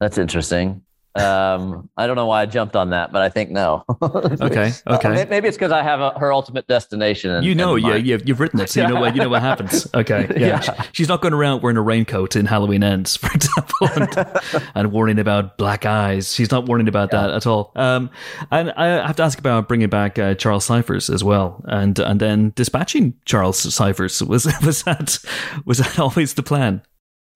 that's 0.00 0.18
interesting. 0.18 0.82
Um, 1.14 1.90
I 1.96 2.06
don't 2.06 2.16
know 2.16 2.26
why 2.26 2.40
I 2.42 2.46
jumped 2.46 2.74
on 2.74 2.90
that, 2.90 3.12
but 3.12 3.20
I 3.22 3.28
think 3.28 3.50
no. 3.50 3.84
Okay, 4.02 4.72
okay. 4.86 5.08
May- 5.10 5.24
Maybe 5.26 5.48
it's 5.48 5.56
because 5.56 5.72
I 5.72 5.82
have 5.82 6.00
a, 6.00 6.10
her 6.18 6.32
ultimate 6.32 6.66
destination. 6.66 7.30
in- 7.32 7.42
You 7.44 7.54
know, 7.54 7.74
yeah, 7.76 7.96
you've, 7.96 8.26
you've 8.26 8.40
written 8.40 8.60
it, 8.60 8.70
so 8.70 8.80
you 8.82 8.88
know 8.88 9.00
what 9.00 9.14
you 9.14 9.20
know 9.22 9.28
what 9.28 9.42
happens. 9.42 9.86
Okay, 9.94 10.26
yeah. 10.36 10.60
Yeah. 10.64 10.82
She's 10.92 11.08
not 11.08 11.20
going 11.20 11.34
around 11.34 11.62
wearing 11.62 11.76
a 11.76 11.82
raincoat 11.82 12.34
in 12.34 12.46
Halloween 12.46 12.82
Ends, 12.82 13.16
for 13.22 13.30
example, 13.32 13.88
and, 13.94 14.40
and 14.74 14.92
worrying 14.92 15.18
about 15.18 15.58
black 15.58 15.84
eyes. 15.86 16.32
She's 16.34 16.50
not 16.50 16.66
worrying 16.66 16.88
about 16.88 17.10
that 17.10 17.30
at 17.30 17.46
all. 17.46 17.72
Um, 17.76 18.10
and 18.50 18.70
I 18.72 19.06
have 19.06 19.16
to 19.16 19.22
ask 19.22 19.38
about 19.38 19.68
bringing 19.68 19.88
back 19.90 20.18
uh, 20.18 20.34
Charles 20.34 20.64
Cyphers 20.64 21.10
as 21.10 21.22
well, 21.22 21.62
and 21.66 21.98
and 21.98 22.20
then 22.20 22.52
dispatching 22.56 23.14
Charles 23.26 23.58
Cyphers 23.74 24.22
was 24.22 24.46
was 24.64 24.82
that 24.84 25.18
was 25.66 25.78
that 25.78 25.98
always 25.98 26.34
the 26.34 26.42
plan? 26.42 26.82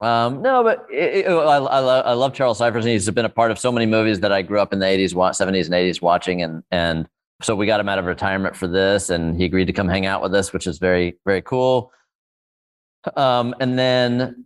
Um, 0.00 0.42
no, 0.42 0.62
but 0.62 0.86
it, 0.90 1.26
it, 1.26 1.28
I, 1.28 1.56
I, 1.56 1.58
love, 1.58 2.06
I 2.06 2.12
love 2.12 2.34
Charles 2.34 2.58
Cyphers, 2.58 2.84
and 2.84 2.92
he's 2.92 3.08
been 3.10 3.24
a 3.24 3.30
part 3.30 3.50
of 3.50 3.58
so 3.58 3.72
many 3.72 3.86
movies 3.86 4.20
that 4.20 4.30
I 4.30 4.42
grew 4.42 4.60
up 4.60 4.72
in 4.72 4.78
the 4.78 4.86
'80s, 4.86 5.14
'70s, 5.14 5.64
and 5.66 5.74
'80s 5.74 6.02
watching, 6.02 6.42
and 6.42 6.62
and 6.70 7.08
so 7.42 7.54
we 7.54 7.66
got 7.66 7.80
him 7.80 7.88
out 7.88 7.98
of 7.98 8.04
retirement 8.04 8.56
for 8.56 8.66
this, 8.66 9.08
and 9.08 9.36
he 9.36 9.46
agreed 9.46 9.66
to 9.66 9.72
come 9.72 9.88
hang 9.88 10.04
out 10.04 10.22
with 10.22 10.34
us, 10.34 10.52
which 10.52 10.66
is 10.66 10.78
very 10.78 11.16
very 11.24 11.40
cool. 11.40 11.92
Um, 13.16 13.54
and 13.58 13.78
then 13.78 14.44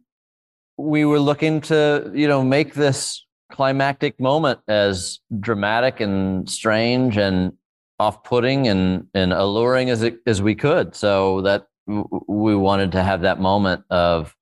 we 0.77 1.05
were 1.05 1.21
looking 1.21 1.61
to 1.63 2.13
you 2.15 2.29
know 2.29 2.45
make 2.45 2.75
this 2.75 3.25
climactic 3.51 4.21
moment 4.21 4.61
as 4.69 5.19
dramatic 5.41 5.99
and 5.99 6.49
strange 6.49 7.17
and 7.17 7.53
off-putting 7.99 8.69
and 8.69 9.09
and 9.15 9.33
alluring 9.33 9.91
as 9.91 10.05
it 10.05 10.21
as 10.27 10.41
we 10.41 10.55
could, 10.55 10.95
so 10.95 11.41
that 11.43 11.67
w- 11.89 12.07
we 12.29 12.55
wanted 12.55 12.93
to 12.93 13.03
have 13.03 13.23
that 13.23 13.41
moment 13.41 13.83
of 13.91 14.37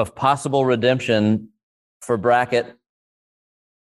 of 0.00 0.14
possible 0.14 0.64
redemption 0.64 1.48
for 2.00 2.16
Brackett, 2.16 2.74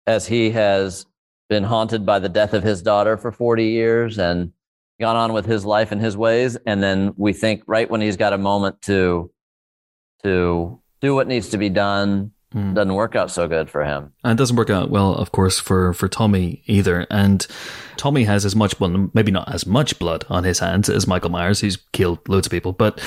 as 0.08 0.28
he 0.28 0.52
has 0.52 1.06
been 1.50 1.64
haunted 1.64 2.06
by 2.06 2.20
the 2.20 2.30
death 2.30 2.54
of 2.54 2.64
his 2.64 2.82
daughter 2.82 3.18
for 3.18 3.32
40 3.32 3.66
years 3.66 4.18
and 4.18 4.52
gone 5.00 5.16
on 5.16 5.34
with 5.34 5.46
his 5.46 5.66
life 5.66 5.92
and 5.92 6.00
his 6.02 6.16
ways. 6.16 6.56
And 6.66 6.82
then 6.82 7.14
we 7.18 7.34
think 7.34 7.64
right 7.68 7.90
when 7.90 8.02
he's 8.02 8.18
got 8.18 8.34
a 8.34 8.38
moment 8.38 8.82
to 8.84 9.32
to 10.24 10.80
do 11.02 11.14
what 11.14 11.28
needs 11.28 11.50
to 11.50 11.58
be 11.58 11.70
done, 11.70 12.32
Mm. 12.56 12.74
doesn't 12.74 12.94
work 12.94 13.16
out 13.18 13.30
so 13.30 13.50
good 13.50 13.70
for 13.70 13.84
him. 13.84 14.14
And 14.24 14.38
it 14.38 14.42
doesn't 14.42 14.56
work 14.56 14.70
out 14.70 14.90
well, 14.90 15.14
of 15.14 15.34
course, 15.34 15.60
for, 15.60 15.92
for 15.94 16.08
Tommy 16.08 16.64
either. 16.68 17.06
And 17.12 17.46
Tommy 17.98 18.24
has 18.24 18.46
as 18.46 18.56
much, 18.56 18.80
well, 18.80 19.10
maybe 19.14 19.30
not 19.32 19.54
as 19.54 19.68
much 19.68 20.00
blood 20.00 20.26
on 20.30 20.46
his 20.46 20.60
hands 20.60 20.88
as 20.90 21.06
Michael 21.06 21.32
Myers, 21.32 21.60
who's 21.60 21.78
killed 21.92 22.20
loads 22.30 22.48
of 22.48 22.52
people, 22.52 22.72
but 22.72 23.02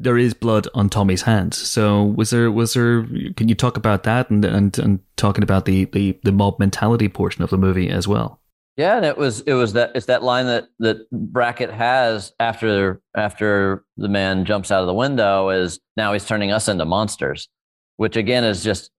there 0.00 0.18
is 0.18 0.34
blood 0.34 0.68
on 0.74 0.88
Tommy's 0.88 1.22
hands. 1.22 1.56
So 1.56 2.04
was 2.04 2.30
there, 2.30 2.50
was 2.50 2.74
there, 2.74 3.06
can 3.36 3.48
you 3.48 3.54
talk 3.54 3.76
about 3.76 4.04
that 4.04 4.30
and, 4.30 4.44
and, 4.44 4.78
and 4.78 5.00
talking 5.16 5.42
about 5.42 5.64
the, 5.64 5.86
the, 5.86 6.18
the 6.22 6.32
mob 6.32 6.58
mentality 6.58 7.08
portion 7.08 7.42
of 7.42 7.50
the 7.50 7.58
movie 7.58 7.90
as 7.90 8.06
well? 8.06 8.40
Yeah, 8.76 8.96
and 8.96 9.04
it 9.04 9.18
was 9.18 9.40
it 9.40 9.54
was 9.54 9.72
that 9.72 9.90
it's 9.96 10.06
that 10.06 10.22
line 10.22 10.46
that 10.46 10.68
that 10.78 11.10
Brackett 11.10 11.72
has 11.72 12.32
after 12.38 13.02
after 13.16 13.84
the 13.96 14.08
man 14.08 14.44
jumps 14.44 14.70
out 14.70 14.82
of 14.82 14.86
the 14.86 14.94
window 14.94 15.48
is 15.48 15.80
now 15.96 16.12
he's 16.12 16.24
turning 16.24 16.52
us 16.52 16.68
into 16.68 16.84
monsters, 16.84 17.48
which 17.96 18.14
again 18.14 18.44
is 18.44 18.62
just 18.62 18.92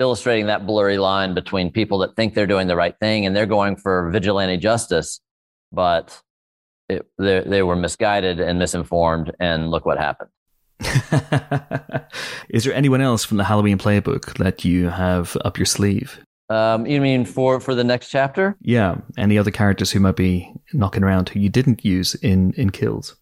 illustrating 0.00 0.46
that 0.46 0.66
blurry 0.66 0.98
line 0.98 1.32
between 1.32 1.70
people 1.70 1.98
that 1.98 2.16
think 2.16 2.34
they're 2.34 2.48
doing 2.48 2.66
the 2.66 2.74
right 2.74 2.96
thing 2.98 3.24
and 3.24 3.36
they're 3.36 3.46
going 3.46 3.76
for 3.76 4.10
vigilante 4.10 4.56
justice, 4.56 5.20
but 5.70 6.20
it, 6.88 7.06
they 7.16 7.44
they 7.46 7.62
were 7.62 7.76
misguided 7.76 8.40
and 8.40 8.58
misinformed, 8.58 9.30
and 9.38 9.70
look 9.70 9.86
what 9.86 9.96
happened. 9.96 10.30
is 12.50 12.64
there 12.64 12.74
anyone 12.74 13.00
else 13.00 13.24
from 13.24 13.36
the 13.36 13.44
Halloween 13.44 13.78
playbook 13.78 14.36
that 14.38 14.64
you 14.64 14.88
have 14.88 15.36
up 15.44 15.58
your 15.58 15.66
sleeve? 15.66 16.18
Um, 16.48 16.86
you 16.86 17.00
mean 17.00 17.24
for 17.24 17.60
for 17.60 17.74
the 17.74 17.84
next 17.84 18.10
chapter? 18.10 18.56
Yeah, 18.60 18.96
any 19.16 19.38
other 19.38 19.50
characters 19.50 19.92
who 19.92 20.00
might 20.00 20.16
be 20.16 20.52
knocking 20.72 21.04
around 21.04 21.28
who 21.28 21.38
you 21.38 21.48
didn't 21.48 21.84
use 21.84 22.14
in 22.16 22.52
in 22.54 22.70
kills? 22.70 23.16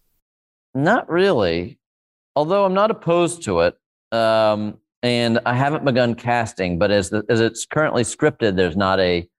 Not 0.73 1.09
really, 1.09 1.79
although 2.35 2.65
I'm 2.65 2.73
not 2.73 2.91
opposed 2.91 3.43
to 3.43 3.61
it. 3.61 3.77
Um, 4.11 4.79
and 5.01 5.39
I 5.45 5.53
haven't 5.53 5.85
begun 5.85 6.15
casting, 6.15 6.77
but 6.79 6.91
as 6.91 7.09
the, 7.09 7.23
as 7.29 7.39
it's 7.39 7.65
currently 7.65 8.03
scripted, 8.03 8.55
there's 8.55 8.77
not 8.77 8.99
a. 8.99 9.29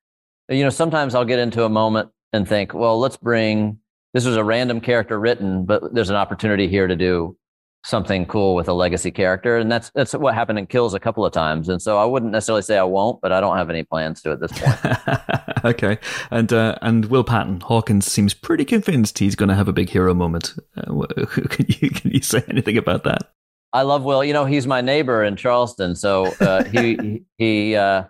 You 0.49 0.65
know, 0.65 0.71
sometimes 0.71 1.15
I'll 1.15 1.25
get 1.25 1.39
into 1.39 1.65
a 1.65 1.69
moment 1.69 2.11
and 2.33 2.49
think, 2.49 2.75
well, 2.75 2.99
let's 2.99 3.17
bring 3.17 3.79
this 4.13 4.25
was 4.25 4.37
a 4.37 4.45
random 4.45 4.81
character 4.81 5.19
written, 5.19 5.65
but 5.65 5.95
there's 5.95 6.11
an 6.11 6.17
opportunity 6.17 6.67
here 6.67 6.87
to 6.87 6.97
do 6.97 7.37
something 7.85 8.27
cool 8.27 8.55
with 8.55 8.69
a 8.69 8.73
legacy 8.73 9.11
character, 9.11 9.57
and 9.57 9.71
that's 9.71 9.91
that's 9.91 10.13
what 10.15 10.35
happened 10.35 10.59
in 10.59 10.67
Kills 10.67 10.95
a 10.95 11.01
couple 11.01 11.25
of 11.25 11.33
times. 11.33 11.69
And 11.69 11.81
so 11.81 11.99
I 11.99 12.05
wouldn't 12.05 12.33
necessarily 12.33 12.63
say 12.63 12.79
I 12.79 12.85
won't, 12.85 13.21
but 13.21 13.33
I 13.33 13.41
don't 13.41 13.57
have 13.57 13.71
any 13.71 13.83
plans 13.83 14.23
to 14.23 14.33
at 14.33 14.41
this 14.41 14.53
point. 14.53 15.65
okay, 15.65 15.99
and 16.31 16.53
uh, 16.53 16.77
and 16.83 17.07
Will 17.07 17.25
Patton 17.25 17.61
Hawkins 17.61 18.11
seems 18.11 18.35
pretty 18.35 18.65
convinced 18.65 19.19
he's 19.19 19.35
going 19.35 19.49
to 19.49 19.55
have 19.55 19.69
a 19.69 19.73
big 19.73 19.89
hero 19.89 20.15
moment. 20.15 20.55
Uh, 20.77 21.05
can 21.27 21.67
you 21.69 21.91
can 21.91 22.11
you 22.11 22.23
say 22.23 22.43
anything 22.49 22.77
about 22.77 23.05
that? 23.05 23.33
I 23.73 23.83
love 23.83 24.03
Will. 24.03 24.25
You 24.25 24.33
know, 24.33 24.45
he's 24.45 24.67
my 24.67 24.81
neighbor 24.81 25.23
in 25.23 25.37
Charleston, 25.37 25.95
so 25.95 26.27
uh, 26.41 26.65
he 26.65 27.25
he 27.39 27.77
uh, 27.77 28.05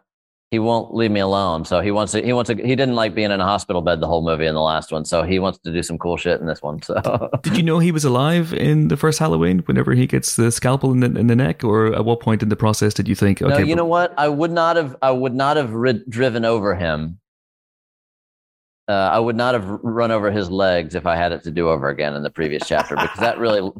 he 0.50 0.58
won't 0.58 0.92
leave 0.92 1.12
me 1.12 1.20
alone. 1.20 1.64
So 1.64 1.80
he 1.80 1.92
wants 1.92 2.12
to. 2.12 2.22
He 2.22 2.32
wants 2.32 2.48
to. 2.48 2.56
He 2.56 2.74
didn't 2.74 2.96
like 2.96 3.14
being 3.14 3.30
in 3.30 3.40
a 3.40 3.44
hospital 3.44 3.82
bed 3.82 4.00
the 4.00 4.08
whole 4.08 4.22
movie 4.24 4.46
in 4.46 4.54
the 4.54 4.60
last 4.60 4.90
one. 4.90 5.04
So 5.04 5.22
he 5.22 5.38
wants 5.38 5.60
to 5.60 5.72
do 5.72 5.82
some 5.82 5.96
cool 5.96 6.16
shit 6.16 6.40
in 6.40 6.46
this 6.46 6.60
one. 6.60 6.82
So 6.82 7.30
Did 7.42 7.56
you 7.56 7.62
know 7.62 7.78
he 7.78 7.92
was 7.92 8.04
alive 8.04 8.52
in 8.52 8.88
the 8.88 8.96
first 8.96 9.20
Halloween? 9.20 9.60
Whenever 9.60 9.92
he 9.92 10.08
gets 10.08 10.34
the 10.34 10.50
scalpel 10.50 10.90
in 10.92 11.00
the, 11.00 11.18
in 11.18 11.28
the 11.28 11.36
neck, 11.36 11.62
or 11.62 11.94
at 11.94 12.04
what 12.04 12.18
point 12.20 12.42
in 12.42 12.48
the 12.48 12.56
process 12.56 12.92
did 12.94 13.06
you 13.06 13.14
think? 13.14 13.40
Okay, 13.40 13.50
no, 13.50 13.58
you 13.58 13.74
but- 13.74 13.78
know 13.78 13.84
what? 13.86 14.12
I 14.18 14.28
would 14.28 14.50
not 14.50 14.74
have. 14.76 14.96
I 15.02 15.12
would 15.12 15.34
not 15.34 15.56
have 15.56 15.72
rid- 15.72 16.08
driven 16.10 16.44
over 16.44 16.74
him. 16.74 17.20
Uh, 18.88 18.92
I 19.12 19.20
would 19.20 19.36
not 19.36 19.54
have 19.54 19.68
run 19.68 20.10
over 20.10 20.32
his 20.32 20.50
legs 20.50 20.96
if 20.96 21.06
I 21.06 21.14
had 21.14 21.30
it 21.30 21.44
to 21.44 21.52
do 21.52 21.68
over 21.68 21.88
again 21.90 22.14
in 22.16 22.24
the 22.24 22.30
previous 22.30 22.66
chapter 22.66 22.96
because 22.96 23.20
that 23.20 23.38
really 23.38 23.70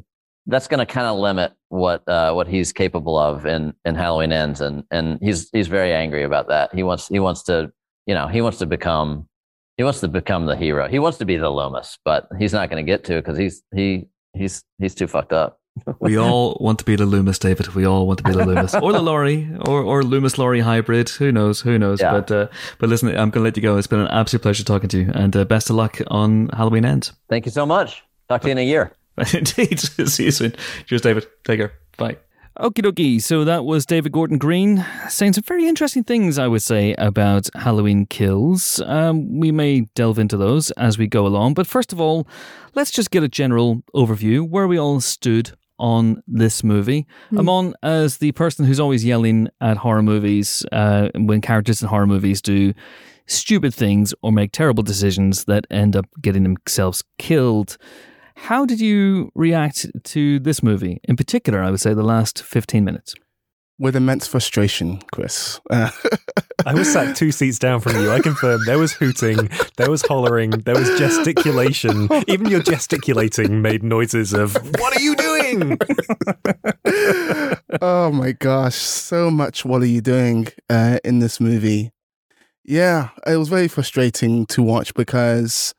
that's 0.51 0.69
going 0.69 0.79
to 0.79 0.87
kind 0.87 1.07
of 1.07 1.19
limit 1.19 1.53
what 1.69 2.07
uh, 2.09 2.33
what 2.33 2.49
he's 2.49 2.73
capable 2.73 3.19
of 3.19 3.47
in 3.47 3.73
in 3.85 3.95
Halloween 3.95 4.33
ends 4.33 4.61
and 4.61 4.85
and 4.91 5.19
he's 5.23 5.49
he's 5.53 5.69
very 5.69 5.93
angry 5.93 6.25
about 6.25 6.49
that. 6.49 6.75
He 6.75 6.83
wants 6.83 7.09
he 7.09 7.21
wants 7.21 7.43
to 7.45 7.73
you 8.07 8.15
know 8.15 8.27
he 8.27 8.41
wants 8.41 8.59
to 8.59 8.67
become 8.67 9.29
he 9.77 9.85
wants 9.85 10.01
to 10.01 10.09
become 10.09 10.47
the 10.47 10.57
hero. 10.57 10.89
He 10.89 10.99
wants 10.99 11.19
to 11.19 11.25
be 11.25 11.37
the 11.37 11.49
Loomis, 11.49 11.99
but 12.05 12.29
he's 12.39 12.53
not 12.53 12.69
going 12.69 12.85
to 12.85 12.91
get 12.91 13.05
to 13.05 13.15
because 13.15 13.39
he's 13.39 13.63
he 13.75 14.09
he's 14.35 14.63
he's 14.79 14.95
too 14.95 15.07
fucked 15.07 15.33
up. 15.33 15.59
we 16.01 16.19
all 16.19 16.59
want 16.61 16.79
to 16.81 16.85
be 16.85 16.97
the 16.97 17.07
Loomis, 17.07 17.39
David. 17.39 17.69
We 17.75 17.87
all 17.87 18.07
want 18.07 18.19
to 18.19 18.25
be 18.25 18.33
the 18.33 18.45
Loomis, 18.45 18.75
or 18.75 18.93
the 18.93 19.01
Laurie, 19.01 19.49
or 19.67 19.83
or 19.83 20.03
Loomis 20.03 20.37
Laurie 20.37 20.61
hybrid. 20.61 21.09
Who 21.11 21.31
knows? 21.31 21.61
Who 21.61 21.79
knows? 21.79 22.01
Yeah. 22.01 22.13
But 22.13 22.31
uh, 22.31 22.49
but 22.79 22.89
listen, 22.89 23.09
I'm 23.09 23.31
going 23.31 23.33
to 23.33 23.41
let 23.41 23.57
you 23.57 23.63
go. 23.63 23.79
It's 23.79 23.87
been 23.87 24.01
an 24.01 24.09
absolute 24.09 24.43
pleasure 24.43 24.65
talking 24.65 24.89
to 24.91 24.99
you, 24.99 25.11
and 25.15 25.35
uh, 25.37 25.45
best 25.45 25.71
of 25.71 25.77
luck 25.77 25.99
on 26.09 26.49
Halloween 26.49 26.85
Ends. 26.85 27.13
Thank 27.29 27.47
you 27.47 27.53
so 27.53 27.65
much. 27.65 28.03
Talk 28.29 28.43
to 28.43 28.49
you 28.49 28.53
in 28.53 28.59
a 28.59 28.67
year. 28.67 28.97
Indeed. 29.35 29.81
See 30.09 30.25
you 30.25 30.31
soon. 30.31 30.55
Cheers, 30.87 31.03
David. 31.03 31.27
Take 31.45 31.61
care. 31.61 31.73
Bye. 31.97 32.17
Okie 32.59 32.85
dokie. 32.85 33.23
So 33.23 33.45
that 33.45 33.65
was 33.65 33.87
David 33.87 34.13
Gordon 34.13 34.37
Green 34.37 34.85
saying 35.09 35.35
some 35.35 35.45
very 35.45 35.67
interesting 35.67 36.05
things, 36.05 36.39
I 36.39 36.47
would 36.47 36.63
say, 36.63 36.95
about 36.99 37.49
Halloween 37.55 38.07
kills. 38.07 38.83
Um, 38.85 39.39
we 39.39 39.53
may 39.53 39.83
delve 39.95 40.19
into 40.19 40.37
those 40.37 40.71
as 40.73 40.99
we 40.99 41.07
go 41.07 41.27
along. 41.27 41.55
But 41.55 41.67
first 41.67 41.93
of 41.93 42.01
all, 42.01 42.27
let's 42.75 42.91
just 42.91 43.11
get 43.11 43.23
a 43.23 43.29
general 43.29 43.83
overview 43.95 44.47
where 44.47 44.67
we 44.67 44.79
all 44.79 45.01
stood 45.01 45.53
on 45.79 46.23
this 46.27 46.63
movie. 46.63 47.07
Amon 47.35 47.75
as 47.83 48.19
the 48.19 48.33
person 48.33 48.67
who's 48.67 48.79
always 48.81 49.05
yelling 49.05 49.49
at 49.63 49.79
horror 49.79 50.03
movies 50.03 50.65
uh, 50.73 51.09
when 51.15 51.41
characters 51.41 51.81
in 51.81 51.89
horror 51.89 52.07
movies 52.07 52.43
do 52.43 52.75
stupid 53.27 53.73
things 53.73 54.13
or 54.23 54.33
make 54.33 54.53
terrible 54.53 54.83
decisions 54.83 55.45
that 55.45 55.67
end 55.71 55.97
up 55.97 56.07
getting 56.21 56.43
themselves 56.43 57.03
killed. 57.19 57.79
How 58.45 58.65
did 58.65 58.81
you 58.81 59.31
react 59.35 59.87
to 60.03 60.41
this 60.41 60.63
movie? 60.63 60.99
In 61.05 61.17
particular, 61.17 61.63
I 61.63 61.71
would 61.71 61.81
say 61.81 61.95
the 61.95 62.03
last 62.03 62.43
15 62.43 62.85
minutes. 62.85 63.15
With 63.79 63.95
immense 63.95 64.27
frustration, 64.27 65.01
Chris. 65.13 65.61
Uh, 65.71 65.91
I 66.67 66.75
was 66.75 66.91
sat 66.93 67.15
two 67.17 67.33
seats 67.33 67.59
down 67.59 67.81
from 67.81 67.97
you. 67.97 68.11
I 68.11 68.21
confirm 68.21 68.61
there 68.67 68.79
was 68.79 68.93
hooting, 68.93 69.51
there 69.77 69.91
was 69.91 70.03
hollering, 70.03 70.51
there 70.51 70.75
was 70.75 70.89
gesticulation. 70.99 72.09
Even 72.27 72.49
your 72.49 72.63
gesticulating 72.63 73.63
made 73.63 73.83
noises 73.83 74.33
of, 74.33 74.55
What 74.55 74.97
are 74.97 75.01
you 75.01 75.15
doing? 75.15 75.79
oh 77.81 78.11
my 78.11 78.33
gosh, 78.33 78.75
so 78.75 79.31
much. 79.31 79.65
What 79.65 79.83
are 79.83 79.87
you 79.87 80.01
doing 80.01 80.49
uh, 80.69 80.99
in 81.05 81.21
this 81.21 81.41
movie? 81.41 81.93
Yeah, 82.65 83.11
it 83.27 83.37
was 83.37 83.49
very 83.49 83.69
frustrating 83.69 84.47
to 84.47 84.63
watch 84.63 84.93
because 84.95 85.75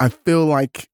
I 0.00 0.08
feel 0.08 0.44
like 0.44 0.88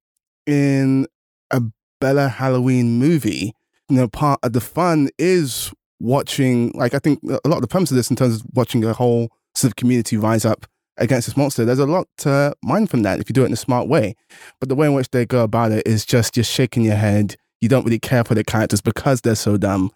in 0.46 1.06
a 1.50 1.62
Bella 2.00 2.28
Halloween 2.28 2.98
movie, 2.98 3.54
you 3.88 3.96
know, 3.96 4.08
part 4.08 4.40
of 4.42 4.52
the 4.52 4.60
fun 4.60 5.08
is 5.18 5.72
watching. 6.00 6.72
Like, 6.74 6.94
I 6.94 6.98
think 6.98 7.20
a 7.22 7.48
lot 7.48 7.56
of 7.56 7.62
the 7.62 7.68
premise 7.68 7.90
of 7.90 7.96
this, 7.96 8.10
in 8.10 8.16
terms 8.16 8.36
of 8.36 8.46
watching 8.54 8.84
a 8.84 8.92
whole 8.92 9.30
sort 9.54 9.70
of 9.70 9.76
community 9.76 10.16
rise 10.16 10.44
up 10.44 10.66
against 10.96 11.26
this 11.26 11.36
monster, 11.36 11.64
there's 11.64 11.78
a 11.78 11.86
lot 11.86 12.06
to 12.18 12.54
mine 12.62 12.86
from 12.86 13.02
that 13.02 13.20
if 13.20 13.28
you 13.28 13.32
do 13.32 13.42
it 13.42 13.46
in 13.46 13.52
a 13.52 13.56
smart 13.56 13.88
way. 13.88 14.14
But 14.60 14.68
the 14.68 14.74
way 14.74 14.86
in 14.86 14.94
which 14.94 15.10
they 15.10 15.26
go 15.26 15.42
about 15.42 15.72
it 15.72 15.86
is 15.86 16.04
just 16.04 16.34
just 16.34 16.52
shaking 16.52 16.84
your 16.84 16.96
head. 16.96 17.36
You 17.60 17.68
don't 17.68 17.84
really 17.84 17.98
care 17.98 18.24
for 18.24 18.34
the 18.34 18.44
characters 18.44 18.80
because 18.80 19.22
they're 19.22 19.34
so 19.34 19.56
dumb. 19.56 19.90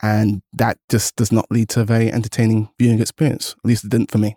And 0.00 0.42
that 0.52 0.78
just 0.88 1.16
does 1.16 1.32
not 1.32 1.50
lead 1.50 1.68
to 1.70 1.80
a 1.80 1.84
very 1.84 2.12
entertaining 2.12 2.68
viewing 2.78 3.00
experience. 3.00 3.56
At 3.58 3.68
least 3.68 3.84
it 3.84 3.90
didn't 3.90 4.12
for 4.12 4.18
me. 4.18 4.36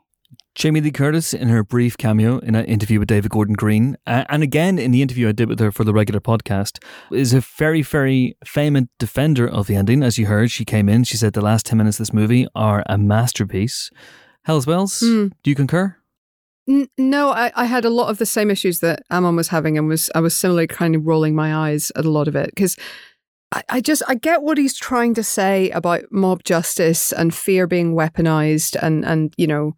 Jamie 0.54 0.82
Lee 0.82 0.92
Curtis, 0.92 1.34
in 1.34 1.48
her 1.48 1.64
brief 1.64 1.98
cameo 1.98 2.38
in 2.40 2.56
an 2.56 2.66
interview 2.66 3.00
with 3.00 3.08
David 3.08 3.32
Gordon 3.32 3.54
Green, 3.56 3.96
uh, 4.06 4.26
and 4.28 4.44
again 4.44 4.78
in 4.78 4.92
the 4.92 5.02
interview 5.02 5.30
I 5.30 5.32
did 5.32 5.48
with 5.48 5.60
her 5.62 5.72
for 5.72 5.86
the 5.86 5.94
regular 5.94 6.20
podcast, 6.20 6.84
is 7.12 7.34
a 7.34 7.40
very, 7.40 7.82
very 7.82 8.36
famous 8.46 8.84
defender 9.00 9.48
of 9.48 9.68
the 9.68 9.76
ending. 9.76 10.04
As 10.04 10.18
you 10.18 10.26
heard, 10.26 10.52
she 10.52 10.66
came 10.66 10.90
in, 10.90 11.06
she 11.06 11.16
said 11.16 11.34
the 11.34 11.42
last 11.42 11.66
10 11.68 11.78
minutes 11.78 12.00
of 12.00 12.08
this 12.08 12.14
movie 12.14 12.48
are 12.54 12.84
a 12.88 12.98
masterpiece. 12.98 13.92
Hells 14.44 14.66
Bells, 14.66 15.00
Hmm. 15.00 15.28
do 15.42 15.50
you 15.50 15.56
concur? 15.56 15.96
N- 16.68 16.88
no, 16.98 17.30
I, 17.32 17.52
I 17.56 17.66
had 17.66 17.86
a 17.86 17.90
lot 17.90 18.10
of 18.10 18.18
the 18.18 18.26
same 18.26 18.52
issues 18.52 18.82
that 18.82 19.04
Amon 19.10 19.38
was 19.38 19.48
having, 19.50 19.78
and 19.78 19.88
was 19.88 20.10
I 20.14 20.20
was 20.20 20.36
similarly 20.36 20.68
kind 20.68 20.96
of 20.96 21.06
rolling 21.08 21.34
my 21.34 21.56
eyes 21.70 21.92
at 21.96 22.04
a 22.06 22.10
lot 22.12 22.28
of 22.28 22.36
it 22.36 22.48
because 22.54 22.76
I, 23.54 23.64
I 23.70 23.82
just 23.82 24.04
I 24.08 24.16
get 24.16 24.42
what 24.44 24.58
he's 24.58 24.78
trying 24.78 25.14
to 25.16 25.24
say 25.24 25.70
about 25.72 26.04
mob 26.12 26.44
justice 26.44 27.12
and 27.14 27.34
fear 27.34 27.68
being 27.68 27.96
weaponized, 27.96 28.76
and 28.82 29.06
and 29.06 29.34
you 29.38 29.48
know 29.48 29.76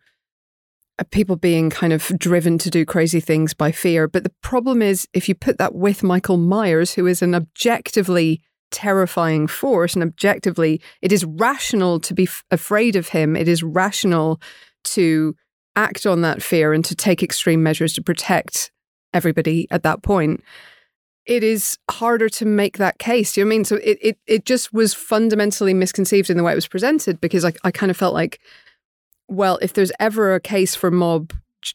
Uh, 0.99 1.03
people 1.09 1.35
being 1.35 1.71
kind 1.71 1.91
of 1.91 2.11
driven 2.19 2.59
to 2.59 2.69
do 2.69 2.85
crazy 2.85 3.19
things 3.19 3.53
by 3.55 3.71
fear. 3.71 4.07
But 4.07 4.23
the 4.23 4.33
problem 4.41 4.81
is 4.81 5.07
if 5.11 5.27
you 5.27 5.33
put 5.33 5.57
that 5.57 5.73
with 5.73 6.03
Michael 6.03 6.37
Myers, 6.37 6.93
who 6.93 7.07
is 7.07 7.23
an 7.23 7.33
objectively 7.33 8.41
terrifying 8.69 9.47
force, 9.47 9.95
and 9.95 10.03
objectively 10.03 10.79
it 11.01 11.11
is 11.11 11.25
rational 11.25 11.99
to 11.99 12.13
be 12.13 12.23
f- 12.23 12.43
afraid 12.51 12.95
of 12.95 13.07
him. 13.09 13.35
It 13.35 13.47
is 13.47 13.63
rational 13.63 14.39
to 14.83 15.35
act 15.75 16.05
on 16.05 16.21
that 16.21 16.43
fear 16.43 16.73
and 16.73 16.85
to 16.85 16.93
take 16.93 17.23
extreme 17.23 17.63
measures 17.63 17.93
to 17.93 18.03
protect 18.03 18.71
everybody 19.13 19.67
at 19.71 19.81
that 19.81 20.03
point. 20.03 20.43
it 21.25 21.43
is 21.43 21.77
harder 21.89 22.27
to 22.27 22.45
make 22.45 22.77
that 22.77 22.99
case. 22.99 23.33
Do 23.33 23.41
you 23.41 23.45
know 23.45 23.49
I 23.49 23.55
mean? 23.55 23.65
So 23.65 23.77
it, 23.77 23.97
it, 24.01 24.17
it 24.27 24.45
just 24.45 24.73
was 24.73 24.93
fundamentally 24.93 25.73
misconceived 25.73 26.29
in 26.29 26.37
the 26.37 26.43
way 26.43 26.51
it 26.51 26.55
was 26.55 26.67
presented 26.67 27.21
because 27.21 27.45
I, 27.45 27.53
I 27.63 27.71
kind 27.71 27.89
of 27.89 27.97
felt 27.97 28.13
like, 28.13 28.39
well, 29.27 29.59
if 29.61 29.73
there's 29.73 29.91
ever 29.99 30.33
a 30.33 30.39
case 30.39 30.75
for 30.75 30.91
mob, 30.91 31.33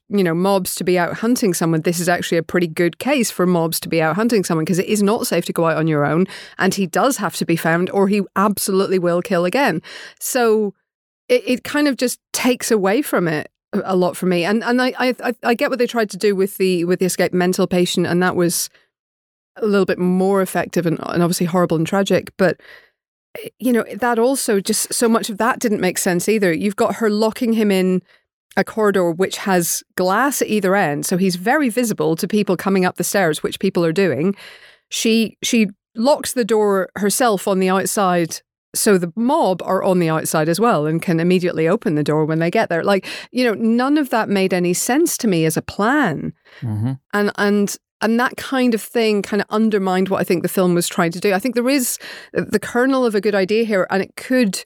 you 0.09 0.23
know, 0.23 0.35
mobs 0.35 0.75
to 0.77 0.85
be 0.85 0.99
out 0.99 1.15
hunting 1.15 1.55
someone, 1.55 1.83
this 1.83 2.01
is 2.01 2.09
actually 2.09 2.39
a 2.39 2.43
pretty 2.43 2.67
good 2.67 2.99
case 2.99 3.31
for 3.31 3.47
mobs 3.47 3.81
to 3.81 3.89
be 3.89 4.03
out 4.03 4.17
hunting 4.17 4.45
someone 4.45 4.65
because 4.65 4.79
it 4.79 4.87
is 4.87 5.03
not 5.03 5.27
safe 5.27 5.45
to 5.47 5.53
go 5.53 5.67
out 5.67 5.77
on 5.77 5.87
your 5.87 6.05
own 6.05 6.27
and 6.59 6.75
he 6.75 6.87
does 6.87 7.17
have 7.17 7.37
to 7.37 7.47
be 7.47 7.57
found 7.57 7.91
or 7.91 8.09
he 8.09 8.23
absolutely 8.37 8.99
will 8.99 9.23
kill 9.23 9.45
again. 9.45 9.81
So 10.21 10.75
it, 11.29 11.43
it 11.47 11.65
kind 11.65 11.89
of 11.89 11.97
just 11.97 12.21
takes 12.33 12.71
away 12.71 13.03
from 13.03 13.29
it 13.29 13.51
a 13.73 13.97
lot 13.97 14.17
for 14.17 14.27
me. 14.27 14.45
And 14.45 14.63
and 14.65 14.81
I, 14.81 14.95
I 14.99 15.35
I 15.43 15.55
get 15.55 15.71
what 15.71 15.79
they 15.79 15.87
tried 15.87 16.11
to 16.11 16.17
do 16.17 16.35
with 16.35 16.57
the 16.57 16.85
with 16.85 17.01
the 17.01 17.07
escaped 17.07 17.35
mental 17.35 17.67
patient, 17.67 18.07
and 18.07 18.23
that 18.23 18.37
was 18.37 18.71
a 19.57 19.67
little 19.67 19.87
bit 19.87 19.99
more 19.99 20.41
effective 20.41 20.87
and, 20.87 20.99
and 21.03 21.23
obviously 21.23 21.47
horrible 21.47 21.77
and 21.77 21.87
tragic. 21.87 22.35
But 22.37 22.61
you 23.59 23.73
know 23.73 23.85
that 23.95 24.19
also 24.19 24.61
just 24.61 24.93
so 24.93 25.09
much 25.09 25.31
of 25.31 25.39
that 25.39 25.59
didn't 25.59 25.81
make 25.81 25.99
sense 25.99 26.29
either. 26.29 26.53
You've 26.53 26.77
got 26.77 26.97
her 26.97 27.11
locking 27.11 27.53
him 27.53 27.71
in 27.71 28.03
a 28.57 28.65
corridor 28.65 29.11
which 29.11 29.37
has 29.39 29.83
glass 29.97 30.43
at 30.43 30.49
either 30.49 30.75
end, 30.75 31.07
so 31.07 31.17
he's 31.17 31.37
very 31.37 31.69
visible 31.69 32.17
to 32.17 32.27
people 32.27 32.57
coming 32.57 32.85
up 32.85 32.97
the 32.97 33.05
stairs, 33.05 33.43
which 33.43 33.61
people 33.61 33.85
are 33.85 33.93
doing. 33.93 34.35
She 34.91 35.37
she 35.43 35.69
locks 35.95 36.33
the 36.33 36.45
door 36.45 36.91
herself 36.97 37.49
on 37.49 37.59
the 37.59 37.69
outside 37.69 38.41
so 38.75 38.99
the 38.99 39.13
mob 39.17 39.63
are 39.63 39.83
on 39.83 39.99
the 39.99 40.09
outside 40.09 40.49
as 40.49 40.61
well 40.61 40.87
and 40.87 41.01
can 41.01 41.21
immediately 41.21 41.67
open 41.67 41.95
the 41.95 42.05
door 42.05 42.25
when 42.25 42.39
they 42.39 42.51
get 42.51 42.69
there. 42.69 42.85
Like, 42.85 43.07
you 43.33 43.45
know, 43.45 43.55
none 43.55 43.97
of 43.97 44.11
that 44.11 44.29
made 44.29 44.53
any 44.53 44.75
sense 44.75 45.17
to 45.19 45.29
me 45.29 45.45
as 45.47 45.57
a 45.57 45.63
plan. 45.63 46.35
Mm-hmm. 46.61 46.93
And 47.15 47.33
and 47.37 47.77
and 48.01 48.19
that 48.21 48.37
kind 48.37 48.75
of 48.75 48.83
thing 48.83 49.23
kind 49.23 49.41
of 49.43 49.47
undermined 49.51 50.09
what 50.09 50.21
I 50.21 50.25
think 50.25 50.43
the 50.43 50.49
film 50.49 50.75
was 50.75 50.89
trying 50.89 51.11
to 51.13 51.21
do. 51.21 51.33
I 51.33 51.39
think 51.39 51.55
there 51.55 51.69
is 51.69 51.99
the 52.33 52.61
kernel 52.61 53.05
of 53.05 53.15
a 53.15 53.21
good 53.21 53.35
idea 53.35 53.65
here, 53.65 53.87
and 53.91 54.03
it 54.03 54.17
could 54.17 54.63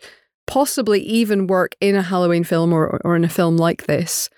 possibly 0.47 1.01
even 1.01 1.47
work 1.47 1.74
in 1.80 1.95
a 1.95 2.03
Halloween 2.03 2.45
film 2.45 2.72
or, 2.72 3.01
or 3.05 3.16
in 3.16 3.24
a 3.24 3.28
film 3.28 3.57
like 3.57 3.87
this 3.87 4.28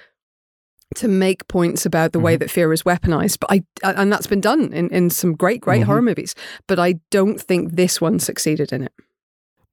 to 0.97 1.09
make 1.09 1.49
points 1.49 1.85
about 1.85 2.13
the 2.13 2.21
way 2.21 2.37
Mhm. 2.37 2.41
that 2.41 2.51
fear 2.51 2.73
is 2.73 2.85
weaponized. 2.85 3.39
But 3.41 3.51
I 3.51 3.63
and 3.83 4.13
that's 4.13 4.29
been 4.29 4.41
done 4.41 4.73
in, 4.73 4.89
in 4.91 5.11
some 5.11 5.33
great, 5.35 5.61
great 5.61 5.83
Mhm. 5.83 5.87
horror 5.87 6.03
movies. 6.03 6.35
But 6.69 6.79
I 6.79 7.01
don't 7.11 7.41
think 7.41 7.73
this 7.75 8.01
one 8.01 8.21
succeeded 8.21 8.73
in 8.73 8.83
it. 8.83 8.93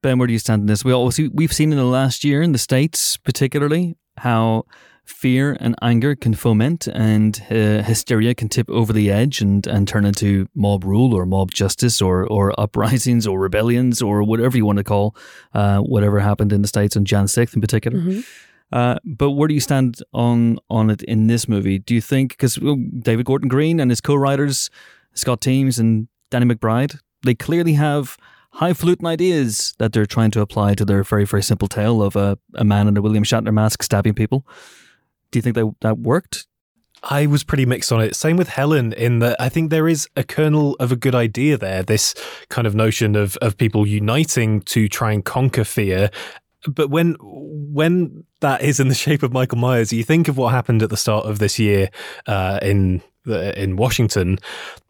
Ben, 0.02 0.18
where 0.18 0.26
do 0.26 0.34
you 0.34 0.40
stand 0.40 0.62
in 0.62 0.66
this? 0.66 0.84
We 0.84 0.92
also 0.94 1.30
we've 1.32 1.54
seen 1.54 1.72
in 1.72 1.78
the 1.78 1.84
last 1.86 2.24
year 2.24 2.42
in 2.42 2.54
the 2.54 2.58
states, 2.58 3.18
particularly, 3.18 3.98
how 4.18 4.64
fear 5.06 5.58
and 5.60 5.76
anger 5.82 6.16
can 6.16 6.34
foment 6.34 6.88
and 6.88 7.44
uh, 7.50 7.82
hysteria 7.84 8.34
can 8.34 8.48
tip 8.48 8.70
over 8.70 8.94
the 8.94 9.12
edge 9.12 9.42
and, 9.42 9.68
and 9.68 9.88
turn 9.88 10.06
into 10.06 10.48
mob 10.56 10.84
rule 10.84 11.14
or 11.14 11.26
mob 11.26 11.52
justice 11.52 12.02
or 12.02 12.26
or 12.28 12.54
uprisings 12.60 13.28
or 13.28 13.40
rebellions 13.40 14.02
or 14.02 14.24
whatever 14.24 14.58
you 14.58 14.66
want 14.66 14.78
to 14.78 14.84
call 14.84 15.16
uh, 15.54 15.80
whatever 15.80 16.20
happened 16.20 16.54
in 16.54 16.62
the 16.62 16.68
states 16.68 16.96
on 16.96 17.06
Jan 17.06 17.28
sixth 17.28 17.56
in 17.56 17.62
particular. 17.62 18.00
Mhm. 18.00 18.26
Uh, 18.72 18.98
but 19.04 19.32
where 19.32 19.50
do 19.50 19.54
you 19.54 19.60
stand 19.60 20.02
on 20.14 20.58
on 20.70 20.90
it 20.90 21.04
in 21.04 21.28
this 21.28 21.48
movie? 21.48 21.78
Do 21.78 21.94
you 21.94 22.02
think 22.02 22.32
because 22.32 22.56
David 23.00 23.26
Gordon 23.26 23.50
Green 23.50 23.80
and 23.80 23.92
his 23.92 24.02
co-writers 24.02 24.70
Scott 25.14 25.42
Teems 25.42 25.78
and 25.78 26.08
Danny 26.30 26.46
McBride, 26.46 26.98
they 27.24 27.36
clearly 27.36 27.74
have 27.74 28.18
highfalutin 28.54 29.06
ideas 29.08 29.74
that 29.78 29.92
they're 29.92 30.06
trying 30.06 30.32
to 30.32 30.42
apply 30.42 30.74
to 30.76 30.86
their 30.86 31.04
very 31.04 31.26
very 31.26 31.44
simple 31.44 31.68
tale 31.68 32.02
of 32.02 32.16
a, 32.16 32.38
a 32.56 32.64
man 32.64 32.88
in 32.88 32.96
a 32.96 33.02
William 33.02 33.26
Shatner 33.26 33.54
mask 33.54 33.84
stabbing 33.84 34.14
people. 34.14 34.46
Do 35.32 35.40
you 35.40 35.42
think 35.42 35.56
that 35.56 35.74
that 35.82 36.00
worked? 36.00 36.48
I 37.04 37.26
was 37.26 37.44
pretty 37.44 37.66
mixed 37.66 37.92
on 37.92 38.00
it. 38.00 38.16
Same 38.16 38.38
with 38.38 38.50
Helen, 38.50 38.94
in 38.94 39.20
that 39.20 39.40
I 39.40 39.50
think 39.50 39.70
there 39.72 39.88
is 39.88 40.08
a 40.16 40.24
kernel 40.24 40.76
of 40.80 40.92
a 40.92 40.96
good 40.96 41.16
idea 41.16 41.58
there. 41.58 41.82
This 41.82 42.14
kind 42.50 42.68
of 42.68 42.76
notion 42.76 43.16
of 43.16 43.38
of 43.38 43.58
people 43.58 43.88
uniting 43.88 44.62
to 44.62 44.88
try 44.88 45.12
and 45.12 45.26
conquer 45.26 45.64
fear. 45.64 46.12
But 46.68 46.90
when 46.90 47.16
when 47.22 48.26
that 48.42 48.62
is 48.62 48.80
in 48.80 48.88
the 48.88 48.96
shape 49.06 49.24
of 49.24 49.32
Michael 49.32 49.58
Myers, 49.58 49.92
you 49.92 50.04
think 50.04 50.28
of 50.28 50.38
what 50.38 50.54
happened 50.54 50.84
at 50.84 50.90
the 50.90 50.98
start 50.98 51.26
of 51.26 51.40
this 51.40 51.58
year 51.58 51.90
uh, 52.28 52.60
in 52.62 53.02
in 53.26 53.76
Washington. 53.76 54.38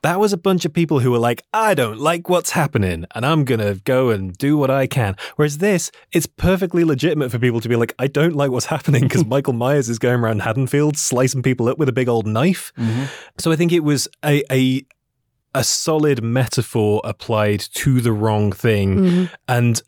That 0.03 0.19
was 0.19 0.33
a 0.33 0.37
bunch 0.37 0.65
of 0.65 0.73
people 0.73 0.99
who 0.99 1.11
were 1.11 1.19
like, 1.19 1.43
"I 1.53 1.73
don't 1.73 1.99
like 1.99 2.29
what's 2.29 2.51
happening, 2.51 3.05
and 3.13 3.25
I'm 3.25 3.43
gonna 3.45 3.75
go 3.75 4.09
and 4.09 4.33
do 4.37 4.57
what 4.57 4.69
I 4.71 4.87
can." 4.87 5.15
Whereas 5.35 5.57
this, 5.59 5.91
it's 6.11 6.25
perfectly 6.25 6.83
legitimate 6.83 7.31
for 7.31 7.39
people 7.39 7.61
to 7.61 7.69
be 7.69 7.75
like, 7.75 7.93
"I 7.99 8.07
don't 8.07 8.35
like 8.35 8.51
what's 8.51 8.65
happening" 8.77 9.03
because 9.03 9.25
Michael 9.25 9.53
Myers 9.53 9.89
is 9.89 9.99
going 9.99 10.19
around 10.21 10.41
Haddonfield 10.41 10.97
slicing 10.97 11.43
people 11.43 11.67
up 11.69 11.77
with 11.77 11.89
a 11.89 11.93
big 11.93 12.07
old 12.09 12.25
knife. 12.25 12.71
So 13.37 13.51
I 13.51 13.55
think 13.55 13.71
it 13.71 13.83
was 13.83 14.07
a 14.23 14.43
a 14.51 14.83
a 15.53 15.63
solid 15.65 16.23
metaphor 16.23 17.01
applied 17.03 17.59
to 17.73 17.99
the 17.99 18.13
wrong 18.13 18.53
thing. 18.53 18.97
Mhm. 18.97 19.29
And 19.49 19.81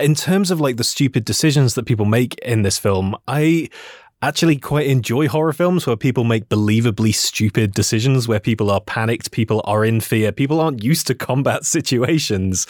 in 0.00 0.14
terms 0.14 0.52
of 0.52 0.60
like 0.60 0.76
the 0.76 0.84
stupid 0.84 1.24
decisions 1.24 1.74
that 1.74 1.86
people 1.86 2.06
make 2.06 2.36
in 2.38 2.62
this 2.62 2.78
film, 2.78 3.16
I 3.26 3.68
actually 4.20 4.56
quite 4.56 4.86
enjoy 4.88 5.28
horror 5.28 5.52
films 5.52 5.86
where 5.86 5.96
people 5.96 6.24
make 6.24 6.48
believably 6.48 7.14
stupid 7.14 7.72
decisions, 7.72 8.26
where 8.26 8.40
people 8.40 8.70
are 8.70 8.80
panicked, 8.80 9.30
people 9.30 9.60
are 9.64 9.84
in 9.84 10.00
fear, 10.00 10.32
people 10.32 10.60
aren't 10.60 10.82
used 10.82 11.06
to 11.06 11.14
combat 11.14 11.64
situations, 11.76 12.66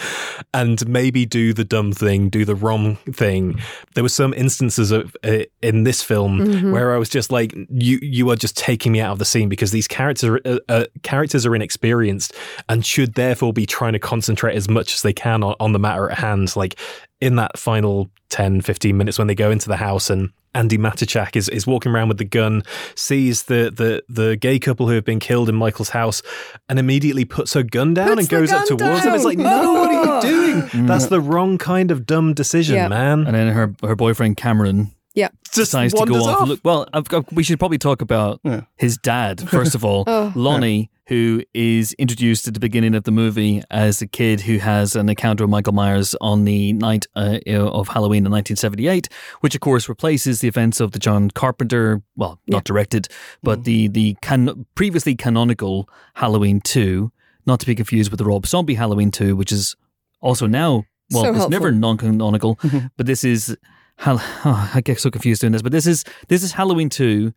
and 0.53 0.87
maybe 0.89 1.25
do 1.25 1.53
the 1.55 1.65
dumb 1.65 1.93
thing, 1.93 2.29
do 2.29 2.45
the 2.45 2.55
wrong 2.55 2.97
thing. 3.13 3.59
There 3.95 4.05
were 4.05 4.09
some 4.11 4.35
instances 4.35 4.91
of 4.91 5.17
uh, 5.25 5.41
in 5.63 5.85
this 5.85 6.03
film 6.03 6.39
Mhm. 6.41 6.73
where 6.73 6.95
I 6.95 6.99
was 6.99 7.09
just 7.09 7.33
like, 7.33 7.55
you 7.71 7.99
you 8.03 8.29
are 8.31 8.37
just 8.37 8.57
taking 8.57 8.93
me 8.93 9.01
out 9.01 9.13
of 9.13 9.19
the 9.19 9.25
scene 9.25 9.49
because 9.49 9.71
these 9.71 9.89
characters 9.89 10.29
are, 10.29 10.41
uh, 10.45 10.59
uh, 10.69 10.85
characters 11.03 11.47
are 11.47 11.55
inexperienced 11.55 12.35
and 12.69 12.85
should 12.85 13.15
therefore 13.15 13.53
be 13.53 13.65
trying 13.67 13.95
to 13.95 13.99
concentrate 13.99 14.55
as 14.55 14.69
much 14.69 14.95
as 14.95 15.03
they 15.03 15.13
can 15.13 15.43
on, 15.43 15.55
on 15.61 15.73
the 15.73 15.79
matter 15.79 16.11
at 16.11 16.19
hand. 16.19 16.55
Like 16.57 16.79
in 17.21 17.37
that 17.37 17.59
final 17.59 18.11
10, 18.31 18.61
15 18.61 18.97
minutes 18.97 19.19
when 19.19 19.27
they 19.27 19.35
go 19.35 19.51
into 19.51 19.69
the 19.69 19.77
house 19.77 20.11
and 20.11 20.31
Andi 20.55 20.79
Matichak 20.79 21.37
is, 21.37 21.49
is 21.51 21.67
walking 21.67 21.93
around 21.93 22.09
with 22.09 22.19
the 22.19 22.25
gun, 22.25 22.63
sees 22.95 23.45
the, 23.45 23.73
the, 23.75 24.03
the 24.09 24.37
gay 24.37 24.59
couple 24.59 24.89
who 24.89 24.95
have 24.95 25.05
been 25.05 25.21
killed 25.21 25.49
in 25.49 25.55
Michael's 25.55 25.91
house, 25.91 26.23
and 26.69 26.79
immediately 26.79 27.25
puts 27.25 27.53
her 27.53 27.63
gun 27.63 27.95
down 27.95 28.09
Puts 28.09 28.21
and 28.23 28.29
goes 28.29 28.51
up 28.53 28.67
gun 28.69 28.79
towards 28.79 29.03
them. 29.05 29.15
It's 29.15 29.25
like, 29.25 29.39
no, 29.39 29.73
what 29.75 29.91
are 29.91 30.17
you 30.17 30.21
doing? 30.31 30.63
Mm. 30.71 30.87
That's 30.89 31.07
the 31.07 31.21
wrong 31.21 31.59
kind 31.59 31.91
of 31.91 32.07
dumb 32.07 32.35
decision, 32.35 32.77
Yeah. 32.77 32.89
man. 32.89 33.27
And 33.27 33.35
then 33.35 33.53
her 33.53 33.75
her 33.83 33.95
boyfriend 33.95 34.37
Cameron 34.37 34.91
Yeah. 35.19 35.29
Just 35.45 35.55
decides 35.73 35.95
to 35.95 36.05
go 36.07 36.17
off. 36.25 36.43
off. 36.43 36.49
Look, 36.49 36.61
well, 36.65 36.87
I've 36.93 37.09
got, 37.09 37.33
we 37.33 37.43
should 37.43 37.59
probably 37.59 37.79
talk 37.79 38.01
about 38.03 38.41
Yeah. 38.45 38.63
his 38.77 38.97
dad 38.99 39.41
first 39.57 39.75
of 39.75 39.85
all, 39.85 40.05
Oh. 40.07 40.33
Lonnie, 40.37 40.91
who 41.09 41.43
is 41.55 41.95
introduced 41.95 42.47
at 42.47 42.55
the 42.55 42.61
beginning 42.61 42.95
of 42.95 43.05
the 43.05 43.11
movie 43.11 43.63
as 43.71 44.01
a 44.03 44.07
kid 44.07 44.43
who 44.43 44.59
has 44.59 44.95
an 44.95 45.09
encounter 45.09 45.45
with 45.45 45.51
Michael 45.51 45.73
Myers 45.73 46.15
on 46.21 46.45
the 46.45 46.73
night 46.75 47.07
uh, 47.17 47.39
of 47.47 47.89
Halloween 47.89 48.27
in 48.27 48.31
1978, 48.33 49.09
which 49.41 49.55
of 49.55 49.61
course 49.63 49.89
replaces 49.89 50.41
the 50.41 50.49
events 50.49 50.81
of 50.81 50.93
the 50.93 50.99
John 50.99 51.31
Carpenter, 51.31 52.03
well, 52.17 52.39
not 52.47 52.65
directed, 52.65 53.09
but 53.43 53.65
the 53.65 53.89
the 53.89 54.17
can- 54.23 54.67
previously 54.75 55.17
canonical 55.17 55.89
Halloween 56.15 56.61
2, 56.61 57.11
not 57.47 57.59
to 57.61 57.67
be 57.67 57.75
confused 57.75 58.11
with 58.11 58.19
the 58.19 58.25
Rob 58.27 58.47
Zombie 58.47 58.75
Halloween 58.75 59.11
2, 59.11 59.35
which 59.35 59.51
is 59.51 59.75
also 60.21 60.47
now 60.47 60.85
well, 61.11 61.23
So 61.23 61.29
it's 61.31 61.39
helpful. 61.39 61.51
never 61.51 61.73
non-canonical, 61.73 62.59
but 62.99 63.07
this 63.07 63.25
is. 63.25 63.57
Hal- 63.99 64.21
oh, 64.45 64.71
I 64.75 64.81
get 64.81 65.01
so 65.01 65.11
confused 65.11 65.41
doing 65.41 65.53
this, 65.53 65.63
but 65.63 65.73
this 65.73 65.87
is 65.87 66.05
this 66.29 66.43
is 66.43 66.53
Halloween 66.53 66.89
two. 66.89 67.33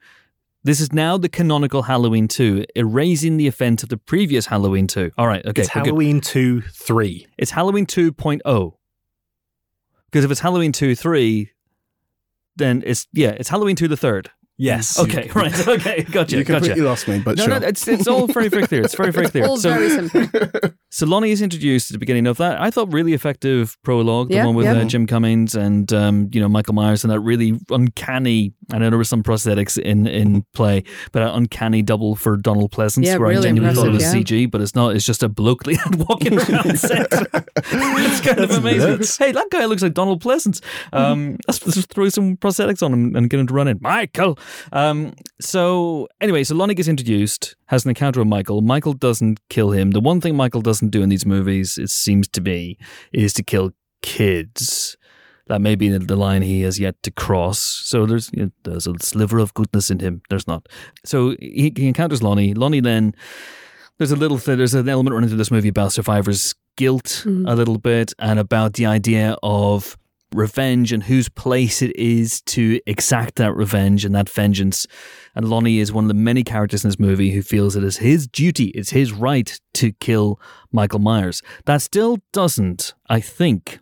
This 0.63 0.79
is 0.79 0.93
now 0.93 1.17
the 1.17 1.27
canonical 1.29 1.81
Halloween 1.83 2.27
two, 2.27 2.65
erasing 2.75 3.37
the 3.37 3.47
event 3.47 3.81
of 3.81 3.89
the 3.89 3.97
previous 3.97 4.45
Halloween 4.45 4.85
two. 4.85 5.11
All 5.17 5.27
right, 5.27 5.43
okay, 5.45 5.61
it's 5.63 5.73
we're 5.75 5.81
good. 5.81 5.87
Halloween 5.89 6.21
2 6.21 6.61
3. 6.61 7.27
It's 7.39 7.49
Halloween 7.51 7.87
2.0. 7.87 8.73
Because 10.11 10.23
if 10.25 10.29
it's 10.29 10.39
Halloween 10.41 10.71
2 10.71 10.93
3, 10.95 11.49
then 12.57 12.83
it's 12.85 13.07
yeah, 13.11 13.29
it's 13.29 13.49
Halloween 13.49 13.75
2 13.75 13.87
the 13.87 13.97
third. 13.97 14.29
Yes. 14.57 14.99
Okay, 14.99 15.31
right. 15.33 15.67
Okay, 15.67 16.03
gotcha, 16.03 16.37
you 16.37 16.45
completely 16.45 16.69
gotcha. 16.81 16.83
lost 16.83 17.07
me, 17.07 17.17
but 17.19 17.37
No, 17.37 17.45
sure. 17.47 17.59
no, 17.59 17.65
it's 17.67 17.87
it's 17.87 18.07
all 18.07 18.27
very 18.27 18.47
very 18.49 18.67
clear. 18.67 18.83
It's 18.83 18.93
very 18.93 19.11
very 19.11 19.27
clear. 19.31 19.45
All 19.47 19.57
So 19.57 19.71
very 19.73 19.89
simple. 19.89 20.69
so 20.91 21.05
Lonnie 21.05 21.31
is 21.31 21.41
introduced 21.41 21.89
at 21.89 21.93
the 21.93 21.99
beginning 21.99 22.27
of 22.27 22.37
that. 22.37 22.61
I 22.61 22.69
thought 22.69 22.91
really 22.93 23.13
effective 23.13 23.77
prologue, 23.81 24.27
the 24.29 24.35
Yeah, 24.35 24.45
one 24.45 24.55
with 24.55 24.65
yeah. 24.65 24.73
uh, 24.73 24.83
Jim 24.85 25.07
Cummings 25.07 25.55
and 25.55 25.91
um, 25.93 26.29
you 26.31 26.39
know 26.41 26.47
Michael 26.49 26.73
Myers, 26.73 27.03
and 27.03 27.11
that 27.11 27.19
really 27.21 27.57
uncanny. 27.69 28.53
I 28.71 28.77
know 28.77 28.89
there 28.89 28.97
were 28.97 29.03
some 29.03 29.23
prosthetics 29.23 29.77
in 29.79 30.05
in 30.07 30.43
play, 30.53 30.83
but 31.11 31.23
an 31.23 31.29
uncanny 31.29 31.81
double 31.81 32.15
for 32.15 32.37
Donald 32.37 32.71
Pleasence, 32.71 33.05
Yeah, 33.05 33.17
where 33.17 33.29
really 33.29 33.39
I 33.39 33.49
genuinely 33.49 33.75
thought 33.75 33.87
it 33.87 33.91
was 33.91 34.03
impressive, 34.03 34.25
CG, 34.27 34.51
but 34.51 34.61
it's 34.61 34.75
not. 34.75 34.95
It's 34.95 35.05
just 35.05 35.23
a 35.23 35.29
bloke 35.29 35.63
walking 36.09 36.37
around 36.37 36.77
set. 36.77 37.07
it's 37.55 38.21
kind 38.21 38.39
of 38.39 38.51
amazing. 38.51 38.89
nuts. 38.91 39.17
Hey, 39.17 39.31
that 39.31 39.47
guy 39.49 39.65
looks 39.65 39.81
like 39.81 39.93
Donald 39.93 40.21
Pleasence. 40.21 40.61
Um, 40.93 41.37
let's, 41.47 41.65
let's 41.65 41.85
throw 41.85 42.09
some 42.09 42.37
prosthetics 42.37 42.83
on 42.83 42.93
him 42.93 43.15
and 43.15 43.29
get 43.29 43.39
him 43.39 43.47
to 43.47 43.53
run 43.53 43.67
in. 43.67 43.79
Michael. 43.81 44.37
Um, 44.71 45.13
so 45.41 46.07
anyway, 46.21 46.43
so 46.43 46.55
Lonnie 46.55 46.73
gets 46.75 46.87
introduced, 46.87 47.55
has 47.65 47.83
an 47.85 47.89
encounter 47.89 48.19
with 48.21 48.27
Michael. 48.29 48.61
Michael 48.61 48.93
doesn't 48.93 49.39
kill 49.49 49.71
him. 49.71 49.91
The 49.91 49.99
one 49.99 50.21
thing 50.21 50.35
Michael 50.35 50.61
doesn't 50.61 50.89
do 50.89 51.01
in 51.01 51.09
these 51.09 51.25
movies, 51.25 51.77
it 51.77 51.89
seems 51.89 52.27
to 52.29 52.41
be, 52.41 52.77
is 53.11 53.33
to 53.33 53.43
kill 53.43 53.71
kids. 54.01 54.95
That 55.47 55.59
may 55.61 55.75
be 55.75 55.89
the- 55.89 56.15
line 56.15 56.43
he 56.43 56.61
has 56.61 56.79
yet 56.79 56.95
to 57.03 57.11
cross. 57.11 57.59
So 57.59 58.05
there's 58.05 58.29
you 58.33 58.45
know, 58.45 58.51
there's 58.63 58.87
a 58.87 58.93
sliver 58.99 59.39
of 59.39 59.53
goodness 59.53 59.89
in 59.91 59.99
him. 59.99 60.21
There's 60.29 60.47
not. 60.47 60.67
So 61.03 61.35
he, 61.39 61.73
he 61.75 61.87
encounters 61.87 62.21
Lonnie. 62.23 62.53
Lonnie 62.53 62.79
then 62.79 63.13
there's 63.97 64.11
a 64.11 64.15
little 64.15 64.37
th- 64.39 64.57
there's 64.57 64.73
an 64.73 64.87
element 64.87 65.13
running 65.13 65.27
through 65.29 65.37
this 65.39 65.51
movie 65.51 65.67
about 65.69 65.91
survivors' 65.91 66.55
guilt 66.77 67.23
Mhm. 67.25 67.49
a 67.51 67.55
little 67.55 67.77
bit, 67.77 68.13
and 68.19 68.39
about 68.39 68.73
the 68.73 68.85
idea 68.85 69.35
of 69.43 69.97
revenge 70.33 70.91
and 70.91 71.03
whose 71.03 71.29
place 71.29 71.81
it 71.81 71.95
is 71.95 72.41
to 72.41 72.79
exact 72.85 73.35
that 73.35 73.53
revenge 73.55 74.05
and 74.05 74.15
that 74.15 74.29
vengeance. 74.29 74.87
And 75.35 75.49
Lonnie 75.49 75.79
is 75.79 75.91
one 75.91 76.05
of 76.05 76.07
the 76.07 76.13
many 76.13 76.43
characters 76.43 76.83
in 76.83 76.89
this 76.89 76.99
movie 76.99 77.31
who 77.31 77.41
feels 77.41 77.75
it 77.75 77.83
is 77.83 77.97
his 77.97 78.27
duty, 78.27 78.65
it's 78.69 78.91
his 78.91 79.11
right 79.11 79.59
to 79.73 79.91
kill 79.93 80.39
Michael 80.71 80.99
Myers. 80.99 81.41
That 81.65 81.81
still 81.81 82.19
doesn't, 82.31 82.93
I 83.09 83.19
think, 83.19 83.79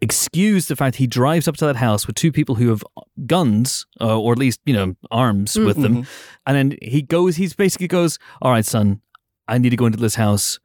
excuse 0.00 0.68
the 0.68 0.76
fact 0.76 0.96
he 0.96 1.06
drives 1.06 1.48
up 1.48 1.56
to 1.56 1.66
that 1.66 1.76
house 1.76 2.06
with 2.06 2.16
two 2.16 2.32
people 2.32 2.56
who 2.56 2.68
have 2.68 2.84
guns, 3.26 3.86
uh, 4.00 4.18
or 4.18 4.32
at 4.32 4.38
least, 4.38 4.60
you 4.66 4.74
know, 4.74 4.94
arms 5.10 5.56
with 5.56 5.80
them. 5.80 6.02
Mhm. 6.02 6.06
And 6.46 6.56
then 6.56 6.78
he 6.82 7.02
goes, 7.02 7.36
he's 7.36 7.54
basically 7.54 7.88
goes, 7.88 8.18
All 8.42 8.50
right, 8.50 8.64
son, 8.64 9.00
I 9.48 9.58
need 9.58 9.70
to 9.70 9.76
go 9.76 9.86
into 9.86 9.98
this 9.98 10.16
house 10.16 10.58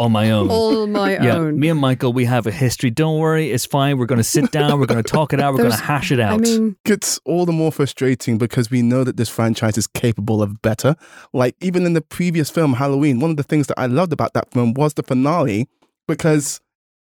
on 0.00 0.12
my 0.12 0.30
own. 0.30 0.48
All 0.50 0.86
my 0.86 1.12
yeah, 1.12 1.36
own. 1.36 1.60
me 1.60 1.68
and 1.68 1.78
Michael, 1.78 2.14
we 2.14 2.24
have 2.24 2.46
a 2.46 2.50
history. 2.50 2.90
Don't 2.90 3.18
worry, 3.18 3.50
it's 3.50 3.66
fine. 3.66 3.98
We're 3.98 4.06
going 4.06 4.18
to 4.18 4.24
sit 4.24 4.50
down. 4.50 4.80
We're 4.80 4.86
going 4.86 5.02
to 5.02 5.08
talk 5.08 5.34
it 5.34 5.40
out. 5.40 5.52
We're 5.52 5.58
going 5.58 5.70
to 5.72 5.76
hash 5.76 6.10
it 6.10 6.18
out. 6.18 6.34
I 6.34 6.38
mean, 6.38 6.76
It's 6.86 7.20
all 7.26 7.44
the 7.44 7.52
more 7.52 7.70
frustrating 7.70 8.38
because 8.38 8.70
we 8.70 8.80
know 8.80 9.04
that 9.04 9.18
this 9.18 9.28
franchise 9.28 9.76
is 9.76 9.86
capable 9.86 10.42
of 10.42 10.62
better. 10.62 10.96
Like 11.34 11.54
even 11.60 11.84
in 11.84 11.92
the 11.92 12.00
previous 12.00 12.48
film, 12.48 12.72
Halloween, 12.72 13.20
one 13.20 13.30
of 13.30 13.36
the 13.36 13.42
things 13.42 13.66
that 13.66 13.78
I 13.78 13.86
loved 13.86 14.12
about 14.14 14.32
that 14.32 14.50
film 14.52 14.72
was 14.72 14.94
the 14.94 15.02
finale 15.02 15.68
because 16.08 16.62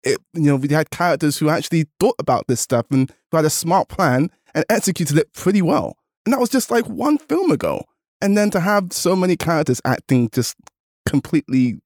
it, 0.03 0.17
you 0.33 0.43
know, 0.43 0.57
we 0.57 0.67
had 0.67 0.89
characters 0.89 1.37
who 1.37 1.47
actually 1.47 1.85
thought 2.01 2.15
about 2.19 2.47
this 2.47 2.59
stuff 2.59 2.85
and 2.91 3.09
who 3.31 3.37
had 3.37 3.45
a 3.45 3.49
smart 3.49 3.87
plan 3.87 4.29
and 4.53 4.65
executed 4.69 5.17
it 5.17 5.31
pretty 5.33 5.61
well. 5.61 5.95
And 6.25 6.33
that 6.33 6.39
was 6.39 6.49
just 6.49 6.69
like 6.69 6.85
one 6.87 7.17
film 7.17 7.49
ago. 7.49 7.85
And 8.19 8.37
then 8.37 8.49
to 8.51 8.59
have 8.59 8.91
so 8.91 9.15
many 9.15 9.37
characters 9.37 9.81
acting 9.85 10.29
just 10.31 10.57
completely 11.05 11.79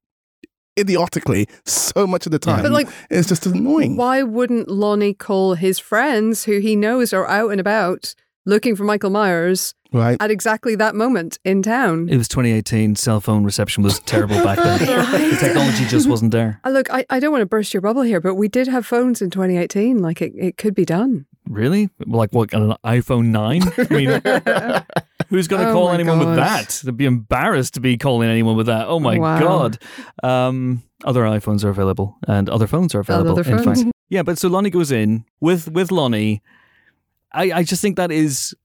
idiotically 0.77 1.47
so 1.65 2.05
much 2.07 2.25
of 2.25 2.31
the 2.31 2.39
time, 2.39 2.61
but 2.63 2.71
like, 2.71 2.87
it's 3.09 3.27
just 3.27 3.45
annoying. 3.45 3.95
why 3.97 4.23
wouldn't 4.23 4.69
Lonnie 4.69 5.13
call 5.13 5.55
his 5.55 5.79
friends 5.79 6.43
who 6.45 6.59
he 6.59 6.75
knows 6.75 7.13
are 7.13 7.27
out 7.27 7.51
and 7.51 7.59
about 7.59 8.13
looking 8.45 8.75
for 8.75 8.83
Michael 8.83 9.09
Myers 9.09 9.73
Right? 9.93 10.17
at 10.19 10.31
exactly 10.31 10.75
that 10.75 10.95
moment 10.95 11.39
in 11.45 11.61
town? 11.63 12.09
it 12.09 12.17
was 12.17 12.27
2018. 12.27 12.95
Cell 12.97 13.19
phone 13.21 13.43
reception 13.43 13.83
was 13.83 13.99
terrible 14.01 14.35
back 14.43 14.57
then. 14.57 14.79
The 15.31 15.37
technology 15.39 15.85
just 15.85 16.09
wasn't 16.09 16.31
there. 16.31 16.59
Uh, 16.65 16.69
Look, 16.71 16.91
I, 16.91 17.05
I 17.09 17.19
don't 17.19 17.31
want 17.31 17.41
to 17.41 17.45
burst 17.45 17.73
your 17.73 17.81
bubble 17.81 18.01
here, 18.01 18.19
but 18.19 18.35
we 18.35 18.47
did 18.49 18.67
have 18.67 18.85
phones 18.85 19.21
in 19.21 19.29
2018. 19.29 19.99
Like 19.99 20.21
it, 20.21 20.33
it 20.37 20.57
could 20.57 20.75
be 20.75 20.85
done. 20.85 21.25
Really? 21.49 21.89
Like 22.05 22.31
what? 22.31 22.53
An 22.53 22.73
iPhone 22.85 23.25
9? 23.27 23.61
I 23.77 23.93
mean, 23.93 24.09
who's 25.29 25.47
going 25.47 25.63
to 25.63 25.69
Oh 25.69 25.73
call 25.73 25.89
anyone 25.91 26.19
with 26.19 26.35
that? 26.35 26.81
They'd 26.83 26.95
be 26.97 27.05
embarrassed 27.05 27.73
to 27.75 27.79
be 27.79 27.97
calling 27.97 28.29
anyone 28.29 28.55
with 28.55 28.67
that. 28.67 28.87
Oh 28.87 28.99
my 28.99 29.17
Wow. 29.17 29.39
God. 29.39 29.77
Um, 30.23 30.83
other 31.05 31.23
iPhones 31.23 31.63
are 31.63 31.69
available 31.69 32.17
and 32.27 32.49
other 32.49 32.67
phones 32.67 32.93
are 32.95 32.99
available. 32.99 33.31
Other 33.31 33.49
in 33.49 33.63
phones. 33.63 33.83
fact. 33.83 33.93
Yeah, 34.09 34.23
but 34.23 34.37
so 34.37 34.47
Lonnie 34.49 34.69
goes 34.69 34.91
in 34.91 35.25
with, 35.41 35.69
with 35.71 35.91
Lonnie. 35.91 36.41
I, 37.33 37.51
I 37.51 37.63
just 37.63 37.81
think 37.81 37.97
that 37.97 38.11
is 38.11 38.55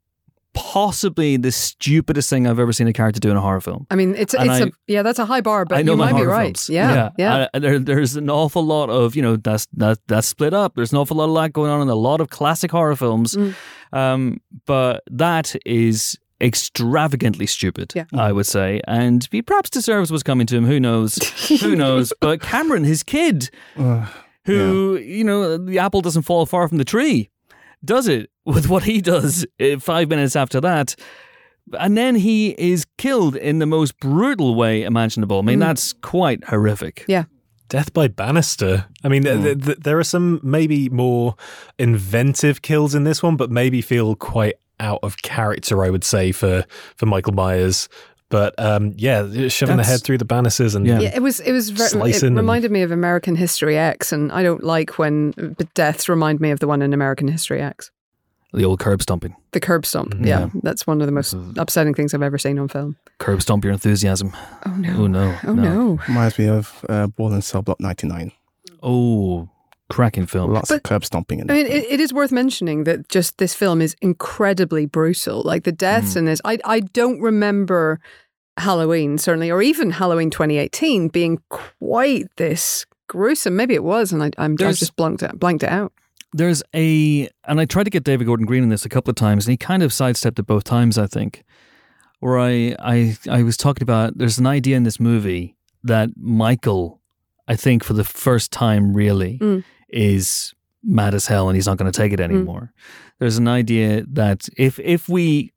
possibly 0.55 1.37
the 1.37 1.51
stupidest 1.53 2.29
thing 2.31 2.47
I've 2.47 2.59
ever 2.59 2.73
seen 2.73 2.87
a 2.87 2.93
character 2.93 3.21
do 3.21 3.31
in 3.31 3.37
a 3.37 3.41
horror 3.41 3.61
film. 3.61 3.87
I 3.91 3.97
mean, 3.97 4.15
it's 4.17 4.35
And 4.35 4.51
it's 4.51 4.61
I- 4.61 4.65
a 4.67 4.71
yeah, 4.87 5.03
that's 5.03 5.19
a 5.19 5.25
high 5.25 5.41
bar, 5.41 5.65
but 5.65 5.79
I 5.79 5.83
know 5.83 5.93
you 5.93 5.99
my 5.99 6.07
might 6.07 6.19
be 6.19 6.25
horror 6.25 6.29
right. 6.31 6.45
films. 6.59 6.69
Yeah, 6.69 7.11
yeah. 7.19 7.47
I- 7.55 7.59
there, 7.59 7.79
there's 7.79 8.17
an 8.17 8.29
awful 8.31 8.65
lot 8.65 8.91
of 8.91 9.17
you 9.17 9.23
know 9.23 9.37
that's 9.37 9.67
that 9.75 9.99
that's 10.09 10.27
split 10.29 10.53
up. 10.55 10.75
There's 10.75 10.93
an 10.93 10.99
awful 10.99 11.17
lot 11.17 11.29
of 11.29 11.35
that 11.43 11.53
going 11.53 11.71
on 11.71 11.81
in 11.83 11.89
a 11.89 11.95
lot 11.95 12.21
of 12.21 12.29
classic 12.31 12.71
horror 12.71 12.97
films, 12.97 13.35
Mm. 13.35 13.55
um, 13.93 14.41
but 14.67 15.03
that 15.11 15.55
is 15.65 16.19
extravagantly 16.41 17.47
stupid. 17.47 17.93
Yeah. 17.95 18.05
I 18.15 18.33
would 18.33 18.47
say, 18.47 18.81
and 18.87 19.27
he 19.31 19.43
perhaps 19.43 19.71
deserves 19.71 20.11
what's 20.11 20.23
coming 20.25 20.47
to 20.49 20.57
him. 20.57 20.67
Who 20.67 20.79
knows? 20.81 21.17
Who 21.61 21.77
knows? 21.85 22.13
But 22.21 22.41
Cameron, 22.43 22.85
his 22.85 23.03
kid, 23.03 23.49
Ugh. 23.79 24.09
who 24.45 24.97
you 24.99 25.25
know 25.25 25.57
the 25.57 25.79
apple 25.79 26.01
doesn't 26.03 26.23
fall 26.23 26.45
far 26.47 26.69
from 26.69 26.79
the 26.79 26.85
tree, 26.85 27.31
does 27.85 28.07
it 28.09 28.29
with 28.45 28.69
what 28.69 28.85
he 28.85 29.01
does 29.01 29.47
uh, 29.61 29.79
five 29.79 30.09
minutes 30.09 30.37
after 30.37 30.61
that. 30.61 30.95
And 31.79 31.97
then 31.97 32.17
he 32.17 32.51
is 32.59 32.85
killed 32.99 33.37
in 33.37 33.61
the 33.61 33.67
most 33.67 33.99
brutal 34.01 34.55
way 34.57 34.83
imaginable. 34.83 35.39
I 35.39 35.43
mean, 35.43 35.59
Mm. 35.59 35.63
that's 35.67 35.93
quite 35.93 36.43
horrific. 36.45 37.05
Yeah. 37.07 37.25
Death 37.69 37.93
by 37.95 38.09
Bannister. 38.09 38.85
I 39.05 39.09
mean, 39.09 39.23
th- 39.23 39.43
th- 39.43 39.65
th- 39.65 39.79
there 39.79 39.99
are 39.99 40.05
some 40.05 40.41
maybe 40.43 40.89
more 40.91 41.37
inventive 41.79 42.63
kills 42.63 42.95
in 42.95 43.05
this 43.05 43.23
one, 43.23 43.37
but 43.37 43.51
maybe 43.51 43.81
feel 43.81 44.15
quite 44.15 44.55
out 44.81 44.99
of 45.03 45.23
character, 45.23 45.85
I 45.85 45.91
would 45.91 46.05
say, 46.05 46.33
for, 46.33 46.65
for 46.97 47.07
Michael 47.07 47.33
Myers. 47.35 47.89
But 48.29 48.55
um, 48.59 48.95
yeah, 48.97 49.49
shoving 49.49 49.77
the 49.77 49.85
head 49.85 50.03
through 50.03 50.19
the 50.19 50.25
banisters 50.25 50.75
and 50.75 50.87
Yeah. 50.87 51.01
Yeah, 51.01 51.13
it 51.15 51.23
was. 51.23 51.39
It 51.41 51.53
was. 51.53 51.69
Very, 51.71 51.89
Slicing 51.91 52.27
it 52.27 52.29
and- 52.29 52.37
reminded 52.37 52.71
me 52.71 52.81
of 52.83 52.91
American 52.91 53.37
History 53.37 53.77
X, 53.77 54.11
and 54.13 54.33
I 54.33 54.43
don't 54.43 54.65
like 54.65 54.99
when 54.99 55.33
deaths 55.75 56.09
remind 56.09 56.41
me 56.41 56.51
of 56.51 56.59
the 56.59 56.67
one 56.67 56.81
in 56.83 56.93
American 56.95 57.29
History 57.29 57.61
X. 57.61 57.91
The 58.55 58.65
old 58.65 58.81
curb 58.81 59.01
stomping. 59.03 59.35
The 59.53 59.61
curb 59.61 59.87
stomp. 59.87 60.15
Mhm. 60.15 60.27
Yeah, 60.27 60.41
Yeah. 60.41 60.49
that's 60.63 60.87
one 60.87 61.01
of 61.01 61.07
the 61.07 61.13
most 61.13 61.35
upsetting 61.57 61.95
things 61.95 62.13
I've 62.13 62.23
ever 62.23 62.37
seen 62.39 62.59
on 62.59 62.69
film. 62.69 62.97
Curb 63.19 63.41
stomp 63.41 63.65
your 63.65 63.73
enthusiasm. 63.73 64.33
Oh 64.67 64.75
no! 64.77 64.95
Oh, 64.99 65.07
no. 65.07 65.39
Oh 65.47 65.55
no! 65.55 65.99
Reminds 66.09 66.39
me 66.39 66.49
of 66.49 66.85
uh, 66.89 67.07
Brawl 67.07 67.33
in 67.33 67.41
Cell 67.43 67.63
Block 67.63 67.81
99. 67.81 68.31
Oh, 68.83 69.49
cracking 69.89 70.27
film. 70.27 70.53
Lots 70.53 70.71
of 70.71 70.83
curb 70.83 71.05
stomping 71.05 71.39
in 71.41 71.51
I 71.51 71.55
mean, 71.55 71.67
it, 71.67 71.85
it 71.91 72.01
is 72.01 72.13
worth 72.13 72.33
mentioning 72.33 72.85
that 72.85 73.09
just 73.09 73.39
this 73.39 73.55
film 73.55 73.81
is 73.81 73.95
incredibly 74.03 74.87
brutal. 74.87 75.43
Like 75.43 75.65
the 75.65 75.73
deaths 75.73 76.15
Mm. 76.15 76.17
in 76.19 76.25
this, 76.27 76.41
I 76.45 76.59
I 76.65 76.81
don't 76.81 77.21
remember 77.21 78.01
Halloween 78.59 79.17
certainly, 79.19 79.51
or 79.51 79.63
even 79.63 79.91
Halloween 79.93 80.31
2018 80.31 81.09
being 81.09 81.41
quite 81.49 82.27
this 82.37 82.85
gruesome. 83.09 83.57
Maybe 83.57 83.75
it 83.75 83.85
was, 83.85 84.13
and 84.13 84.23
I, 84.23 84.31
I'm 84.39 84.53
I 84.61 84.73
just 84.73 84.95
blanked 84.97 85.23
it, 85.23 85.39
blanked 85.39 85.63
it 85.65 85.71
out. 85.71 85.93
There's 86.33 86.63
a, 86.75 87.29
and 87.45 87.61
I 87.61 87.65
tried 87.67 87.85
to 87.85 87.91
get 87.91 88.05
David 88.05 88.27
Gordon 88.27 88.47
Green 88.47 88.63
in 88.63 88.69
this 88.71 88.85
a 88.85 88.89
couple 88.89 89.11
of 89.11 89.17
times, 89.17 89.47
and 89.47 89.53
he 89.53 89.57
kind 89.57 89.83
of 89.83 89.93
sidestepped 89.93 90.39
it 90.39 90.47
both 90.47 90.65
times, 90.65 90.97
I 90.99 91.07
think. 91.07 91.45
Where 92.21 92.39
I, 92.39 92.75
I, 92.79 93.17
I 93.31 93.43
was 93.43 93.57
talking 93.57 93.83
about, 93.83 94.17
there's 94.17 94.39
an 94.39 94.47
idea 94.47 94.77
in 94.77 94.85
this 94.85 94.99
movie 95.01 95.57
that 95.83 96.11
Michael, 96.17 97.01
I 97.49 97.57
think 97.57 97.83
for 97.85 97.93
the 97.95 98.05
first 98.05 98.51
time 98.53 98.95
really, 98.95 99.39
Mm. 99.41 99.65
is 99.89 100.55
mad 100.85 101.15
as 101.15 101.27
hell 101.27 101.49
and 101.49 101.57
he's 101.57 101.67
not 101.67 101.77
going 101.79 101.91
to 101.91 101.97
take 101.97 102.13
it 102.13 102.21
anymore. 102.21 102.73
There's 103.19 103.37
an 103.39 103.47
idea 103.49 104.05
that 104.13 104.49
if 104.57 104.79
if 104.81 105.09
we 105.09 105.53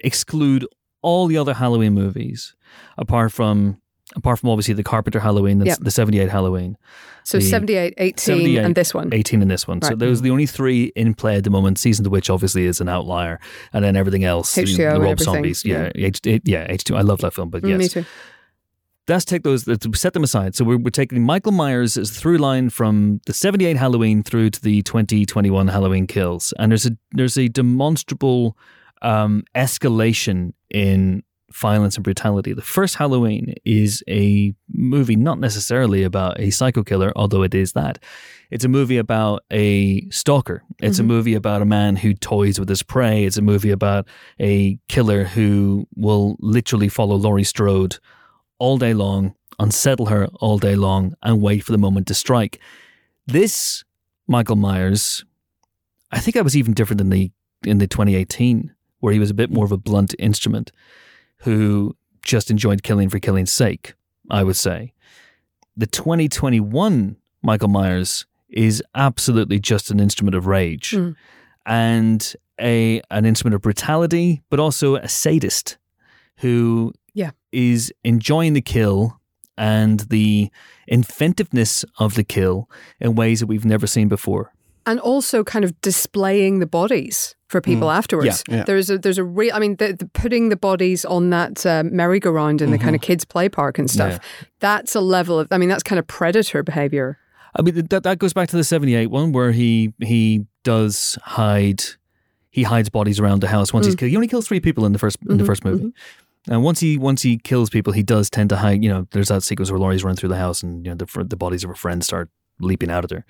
exclude 0.00 0.66
all 1.02 1.26
the 1.26 1.36
other 1.38 1.54
Halloween 1.54 1.94
movies, 1.94 2.54
apart 2.98 3.32
from 3.32 3.80
apart 4.14 4.38
from 4.38 4.50
obviously 4.50 4.72
the 4.74 4.84
Carpenter 4.84 5.18
Halloween, 5.20 5.58
that's 5.58 5.70
Yeah. 5.70 5.76
the 5.80 5.90
78 5.90 6.28
Halloween, 6.30 6.76
So 7.24 7.38
The 7.38 7.44
78, 7.44 7.94
18, 7.98 8.18
78, 8.18 8.58
and 8.58 8.74
this 8.76 8.94
one. 8.94 9.08
18 9.12 9.42
in 9.42 9.48
this 9.48 9.66
one. 9.66 9.82
So 9.82 9.96
those 9.96 10.20
are 10.20 10.22
the 10.22 10.30
only 10.30 10.46
three 10.46 10.92
in 10.94 11.12
play 11.14 11.34
at 11.36 11.42
the 11.44 11.50
moment. 11.50 11.78
Season 11.78 12.04
to 12.04 12.10
which 12.10 12.30
obviously 12.30 12.66
is 12.66 12.80
an 12.80 12.88
outlier, 12.88 13.40
and 13.72 13.84
then 13.84 13.96
everything 13.96 14.22
else, 14.24 14.54
the- 14.54 14.62
H2O 14.62 14.76
the 14.76 14.94
and 14.94 15.02
Rob 15.02 15.18
Zombies, 15.20 15.64
yeah, 15.64 15.90
H, 15.96 16.20
yeah, 16.44 16.66
H 16.68 16.84
two. 16.84 16.94
I 16.96 17.00
love 17.00 17.20
that 17.22 17.32
film, 17.34 17.50
but 17.50 17.62
Mm, 17.64 17.68
yes, 17.70 17.78
Me 17.78 17.88
too. 17.88 18.04
let's 19.08 19.24
take 19.24 19.42
those, 19.42 19.66
let's 19.66 19.86
set 20.00 20.12
them 20.12 20.22
aside. 20.22 20.54
So 20.54 20.64
we're, 20.64 20.76
we're 20.78 20.90
taking 20.90 21.22
Michael 21.24 21.50
Myers 21.52 21.96
as 21.96 22.10
through 22.12 22.38
line 22.38 22.70
from 22.70 23.20
the 23.26 23.32
78 23.32 23.76
Halloween 23.76 24.22
through 24.22 24.50
to 24.50 24.62
the 24.62 24.82
2021 24.82 25.66
Halloween 25.68 26.06
kills. 26.06 26.54
And 26.60 26.70
there's 26.70 26.86
a, 26.86 26.92
there's 27.12 27.36
a 27.36 27.48
demonstrable 27.48 28.56
um, 29.02 29.42
escalation 29.56 30.52
in 30.70 31.22
violence 31.56 31.96
and 31.96 32.04
brutality. 32.04 32.52
The 32.52 32.62
first 32.62 32.96
Halloween 32.96 33.54
is 33.64 34.02
a 34.08 34.54
movie 34.72 35.16
not 35.16 35.40
necessarily 35.40 36.02
about 36.02 36.38
a 36.38 36.50
psycho 36.50 36.82
killer, 36.82 37.12
although 37.16 37.42
it 37.42 37.54
is 37.54 37.72
that. 37.72 37.98
It's 38.50 38.64
a 38.64 38.68
movie 38.68 38.98
about 38.98 39.42
a 39.50 40.08
stalker. 40.10 40.62
It's 40.80 40.98
Mhm. 40.98 41.00
a 41.00 41.04
movie 41.04 41.34
about 41.34 41.62
a 41.62 41.64
man 41.64 41.96
who 41.96 42.12
toys 42.14 42.60
with 42.60 42.68
his 42.68 42.82
prey. 42.82 43.24
It's 43.24 43.38
a 43.38 43.42
movie 43.42 43.70
about 43.70 44.06
a 44.38 44.78
killer 44.88 45.24
who 45.24 45.88
will 45.96 46.36
literally 46.40 46.88
follow 46.88 47.16
Laurie 47.16 47.42
Strode 47.44 47.98
all 48.58 48.78
day 48.78 48.94
long, 48.94 49.34
unsettle 49.58 50.06
her 50.06 50.26
all 50.40 50.58
day 50.58 50.76
long, 50.76 51.14
and 51.22 51.40
wait 51.42 51.64
for 51.64 51.72
the 51.72 51.78
moment 51.78 52.06
to 52.08 52.14
strike. 52.14 52.60
This 53.26 53.82
Michael 54.28 54.56
Myers, 54.56 55.24
I 56.12 56.18
think 56.20 56.36
I 56.36 56.42
was 56.42 56.56
even 56.56 56.74
different 56.74 56.98
than 56.98 57.10
the 57.10 57.30
in 57.64 57.78
the 57.78 57.86
2018, 57.86 58.72
where 59.00 59.12
he 59.12 59.18
was 59.18 59.30
a 59.30 59.34
bit 59.34 59.50
more 59.50 59.64
of 59.64 59.72
a 59.72 59.76
blunt 59.78 60.14
instrument, 60.18 60.70
who 61.46 61.96
just 62.22 62.50
enjoyed 62.50 62.82
killing 62.82 63.08
for 63.08 63.18
killing's 63.18 63.52
sake. 63.52 63.94
I 64.28 64.42
would 64.42 64.56
say, 64.56 64.92
the 65.76 65.86
2021 65.86 67.16
Michael 67.42 67.68
Myers 67.68 68.26
is 68.50 68.82
absolutely 68.94 69.58
just 69.60 69.90
an 69.90 70.00
instrument 70.00 70.34
of 70.34 70.46
rage, 70.46 70.90
Mm. 70.90 71.14
and 71.64 72.34
a 72.60 73.00
an 73.10 73.24
instrument 73.24 73.54
of 73.54 73.62
brutality, 73.62 74.42
but 74.50 74.58
also 74.60 74.96
a 74.96 75.08
sadist 75.08 75.78
who 76.38 76.92
Yeah. 77.14 77.30
is 77.52 77.92
enjoying 78.04 78.52
the 78.54 78.60
kill 78.60 79.20
and 79.56 80.00
the 80.10 80.50
inventiveness 80.88 81.84
of 81.98 82.14
the 82.14 82.24
kill 82.24 82.68
in 83.00 83.14
ways 83.14 83.40
that 83.40 83.46
we've 83.46 83.64
never 83.64 83.86
seen 83.86 84.08
before. 84.08 84.52
And 84.86 85.00
also 85.00 85.42
kind 85.42 85.64
of 85.64 85.78
displaying 85.80 86.60
the 86.60 86.66
bodies 86.66 87.34
for 87.48 87.60
people 87.60 87.90
afterwards. 87.90 88.44
Yeah. 88.48 88.62
There's 88.64 88.88
a 88.88 88.98
there's 88.98 89.18
a 89.18 89.24
real. 89.24 89.52
I 89.54 89.58
mean, 89.58 89.76
the, 89.76 89.92
the 89.94 90.06
putting 90.06 90.48
the 90.48 90.56
bodies 90.56 91.04
on 91.04 91.30
that 91.30 91.66
uh, 91.66 91.82
merry-go-round 91.84 92.62
in 92.62 92.70
the 92.70 92.78
kind 92.78 92.94
of 92.94 93.02
kids' 93.02 93.24
play 93.24 93.48
park 93.48 93.78
and 93.78 93.90
stuff. 93.90 94.20
That's 94.60 94.94
a 94.94 95.00
level 95.00 95.40
of. 95.40 95.48
I 95.50 95.58
mean, 95.58 95.68
that's 95.68 95.82
kind 95.82 95.98
of 95.98 96.06
predator 96.06 96.62
behavior. 96.62 97.18
I 97.58 97.62
mean 97.62 97.86
that 97.88 98.02
that 98.04 98.18
goes 98.18 98.32
back 98.32 98.48
to 98.50 98.56
the 98.56 98.64
'78 98.64 99.06
one 99.10 99.32
where 99.32 99.50
he 99.52 99.92
he 100.00 100.46
does 100.62 101.18
hide 101.22 101.82
he 102.50 102.62
hides 102.62 102.88
bodies 102.88 103.18
around 103.18 103.40
the 103.40 103.48
house 103.48 103.72
once 103.72 103.86
he's 103.86 103.94
killed. 103.96 104.10
He 104.10 104.16
only 104.16 104.28
kills 104.28 104.46
three 104.46 104.60
people 104.60 104.84
in 104.86 104.92
the 104.92 104.98
1st 104.98 105.16
in 105.30 105.36
the 105.38 105.42
Mhm, 105.44 105.46
first 105.46 105.64
movie. 105.64 105.92
And 106.48 106.62
once 106.62 106.80
he 106.80 106.96
once 106.98 107.22
he 107.22 107.38
kills 107.38 107.70
people, 107.70 107.92
he 107.92 108.02
does 108.02 108.30
tend 108.30 108.50
to 108.50 108.56
hide. 108.56 108.82
You 108.84 108.88
know, 108.90 109.06
there's 109.12 109.28
that 109.28 109.42
sequence 109.42 109.70
where 109.70 109.80
Laurie's 109.80 110.04
running 110.04 110.16
through 110.16 110.28
the 110.28 110.36
house, 110.36 110.62
and 110.62 110.84
you 110.84 110.90
know 110.94 110.96
the 110.96 111.24
the 111.24 111.36
bodies 111.36 111.64
of 111.64 111.68
her 111.70 111.74
friends 111.76 112.06
start 112.06 112.28
leaping 112.60 112.90
out 112.90 113.04
at 113.04 113.10
her. 113.10 113.24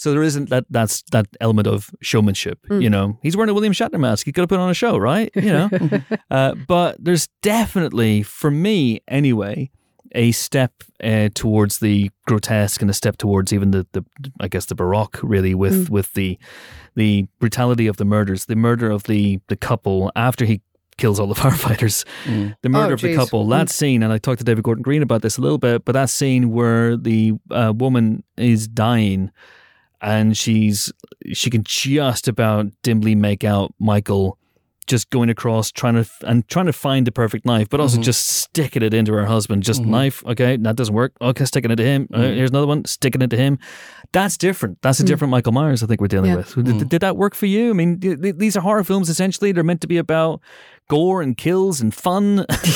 So 0.00 0.12
there 0.12 0.22
isn't 0.22 0.48
that 0.48 0.64
that's 0.70 1.02
that 1.12 1.26
element 1.42 1.66
of 1.68 1.90
showmanship. 2.00 2.58
Mm. 2.70 2.82
You 2.82 2.88
know, 2.90 3.18
he's 3.22 3.36
wearing 3.36 3.50
a 3.50 3.54
William 3.54 3.74
Shatner 3.74 4.00
mask. 4.00 4.24
He 4.24 4.32
could 4.32 4.40
have 4.40 4.48
put 4.48 4.58
on 4.58 4.70
a 4.70 4.74
show, 4.74 4.96
right? 4.96 5.30
You 5.34 5.52
know, 5.52 5.68
uh, 6.30 6.54
but 6.66 6.96
there's 6.98 7.28
definitely, 7.42 8.22
for 8.22 8.50
me 8.50 9.00
anyway, 9.08 9.70
a 10.12 10.32
step 10.32 10.72
uh, 11.04 11.28
towards 11.34 11.78
the 11.80 12.10
grotesque 12.26 12.80
and 12.80 12.90
a 12.90 12.94
step 12.94 13.18
towards 13.18 13.52
even 13.52 13.72
the, 13.72 13.86
the 13.92 14.02
I 14.40 14.48
guess 14.48 14.64
the 14.64 14.74
baroque 14.74 15.20
really 15.22 15.54
with 15.54 15.88
Mm. 15.88 15.90
with 15.90 16.14
the 16.14 16.38
the 16.96 17.26
brutality 17.38 17.86
of 17.86 17.98
the 17.98 18.06
murders, 18.06 18.46
the 18.46 18.56
murder 18.56 18.90
of 18.90 19.02
the 19.04 19.38
the 19.48 19.56
couple 19.56 20.10
after 20.16 20.46
he 20.46 20.62
kills 20.96 21.20
all 21.20 21.26
the 21.26 21.34
firefighters, 21.44 22.04
Mm. 22.24 22.56
the 22.62 22.68
murder 22.70 22.92
Oh, 22.92 22.94
of 22.94 23.00
the 23.02 23.14
couple. 23.14 23.46
That 23.48 23.68
scene, 23.68 24.02
and 24.02 24.12
I 24.14 24.18
talked 24.18 24.38
to 24.38 24.44
David 24.44 24.64
Gordon 24.64 24.82
Green 24.82 25.02
about 25.02 25.20
this 25.22 25.36
a 25.36 25.42
little 25.42 25.58
bit, 25.58 25.84
but 25.84 25.92
that 25.92 26.08
scene 26.10 26.50
where 26.52 26.96
the 26.96 27.34
uh, 27.50 27.72
woman 27.76 28.24
is 28.38 28.66
dying 28.66 29.30
and 30.00 30.36
she's 30.36 30.92
she 31.32 31.50
can 31.50 31.62
just 31.64 32.28
about 32.28 32.66
dimly 32.82 33.14
make 33.14 33.44
out 33.44 33.74
Michael 33.78 34.38
just 34.86 35.10
going 35.10 35.30
across 35.30 35.70
trying 35.70 35.94
to 35.94 36.04
and 36.26 36.48
trying 36.48 36.66
to 36.66 36.72
find 36.72 37.06
the 37.06 37.12
perfect 37.12 37.44
knife, 37.46 37.68
but 37.68 37.80
also 37.80 37.98
Mhm. 37.98 38.02
just 38.02 38.26
sticking 38.26 38.82
it 38.82 38.92
into 38.92 39.12
her 39.12 39.26
husband. 39.26 39.62
Just 39.62 39.82
Mhm. 39.82 39.86
knife, 39.86 40.24
okay, 40.26 40.56
that 40.56 40.74
doesn't 40.76 40.94
work. 40.94 41.12
Okay, 41.20 41.44
sticking 41.44 41.70
it 41.70 41.76
to 41.76 41.84
him. 41.84 42.08
Uh, 42.12 42.18
Mhm. 42.18 42.34
here's 42.34 42.50
another 42.50 42.66
one, 42.66 42.84
sticking 42.86 43.22
it 43.22 43.30
to 43.30 43.36
him. 43.36 43.58
That's 44.12 44.36
different. 44.36 44.78
That's 44.82 44.98
a 44.98 45.04
Mm. 45.04 45.06
different 45.06 45.30
Michael 45.30 45.52
Myers. 45.52 45.82
I 45.82 45.86
think 45.86 46.00
we're 46.00 46.08
dealing 46.08 46.30
Yeah. 46.30 46.36
with. 46.38 46.54
Did, 46.54 46.64
Mm. 46.66 46.88
did 46.88 47.00
that 47.02 47.16
work 47.16 47.34
for 47.36 47.46
you? 47.46 47.70
I 47.70 47.72
mean, 47.74 48.00
th- 48.00 48.20
th- 48.20 48.34
these 48.38 48.56
are 48.56 48.60
horror 48.60 48.82
films. 48.82 49.08
Essentially, 49.08 49.52
they're 49.52 49.62
meant 49.62 49.80
to 49.82 49.86
be 49.86 49.98
about 49.98 50.40
gore 50.88 51.22
and 51.22 51.36
kills 51.36 51.80
and 51.80 51.94
fun. 51.94 52.44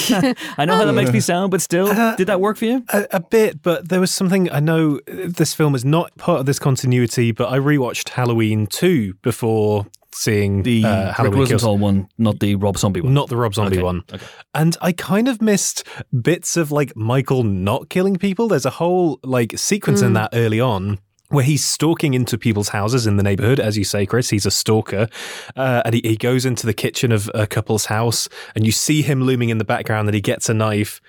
I 0.56 0.64
know 0.66 0.74
how 0.76 0.84
that 0.84 0.92
makes 0.92 1.12
me 1.12 1.18
sound, 1.32 1.50
but 1.50 1.60
still, 1.60 1.88
Uh, 1.88 2.14
did 2.14 2.28
that 2.28 2.40
work 2.40 2.56
for 2.56 2.66
you? 2.66 2.84
A, 2.92 3.06
a 3.12 3.20
bit, 3.20 3.60
but 3.62 3.88
there 3.88 3.98
was 3.98 4.12
something 4.12 4.48
I 4.52 4.60
know 4.60 5.00
this 5.08 5.52
film 5.52 5.74
is 5.74 5.84
not 5.84 6.16
part 6.16 6.38
of 6.40 6.46
this 6.46 6.60
continuity, 6.60 7.32
but 7.32 7.50
I 7.50 7.58
rewatched 7.58 8.10
Halloween 8.10 8.66
2 8.68 9.14
before 9.22 9.86
seeing 10.14 10.62
The 10.62 10.84
uh, 10.84 11.06
Rick 11.06 11.14
Halloween 11.16 11.38
Kills. 11.38 11.50
Rosenthal 11.52 11.78
one, 11.78 12.08
not 12.18 12.40
the 12.40 12.54
Rob 12.54 12.78
Zombie 12.78 13.00
one. 13.00 13.12
Not 13.14 13.28
the 13.28 13.36
Rob 13.36 13.54
Zombie 13.54 13.76
Okay, 13.76 13.82
one. 13.82 14.02
okay. 14.12 14.24
And 14.54 14.76
I 14.80 14.92
kind 14.92 15.28
of 15.28 15.42
missed 15.42 15.84
bits 16.22 16.56
of 16.56 16.70
like 16.72 16.94
Michael 16.96 17.42
not 17.42 17.88
killing 17.88 18.16
people. 18.16 18.48
There's 18.48 18.66
a 18.66 18.70
whole 18.70 19.18
like 19.22 19.58
sequence 19.58 20.00
in 20.02 20.10
Mm. 20.12 20.14
that 20.14 20.30
early 20.32 20.60
on 20.60 20.98
where 21.30 21.42
he's 21.44 21.64
stalking 21.64 22.14
into 22.14 22.38
people's 22.38 22.68
houses 22.68 23.06
in 23.06 23.16
the 23.16 23.22
neighborhood. 23.22 23.58
As 23.58 23.76
you 23.76 23.82
say, 23.84 24.06
Chris, 24.06 24.30
he's 24.30 24.46
a 24.46 24.50
stalker. 24.52 25.08
Uh, 25.56 25.82
and 25.84 25.94
he, 25.94 26.00
he 26.04 26.16
goes 26.16 26.44
into 26.46 26.64
the 26.66 26.74
kitchen 26.74 27.10
of 27.10 27.28
a 27.34 27.46
couple's 27.46 27.86
house 27.86 28.28
and 28.54 28.64
you 28.64 28.70
see 28.72 29.02
him 29.02 29.22
looming 29.22 29.48
in 29.48 29.58
the 29.58 29.64
background 29.64 30.06
and 30.06 30.14
he 30.14 30.20
gets 30.20 30.48
a 30.48 30.54
knife. 30.54 31.00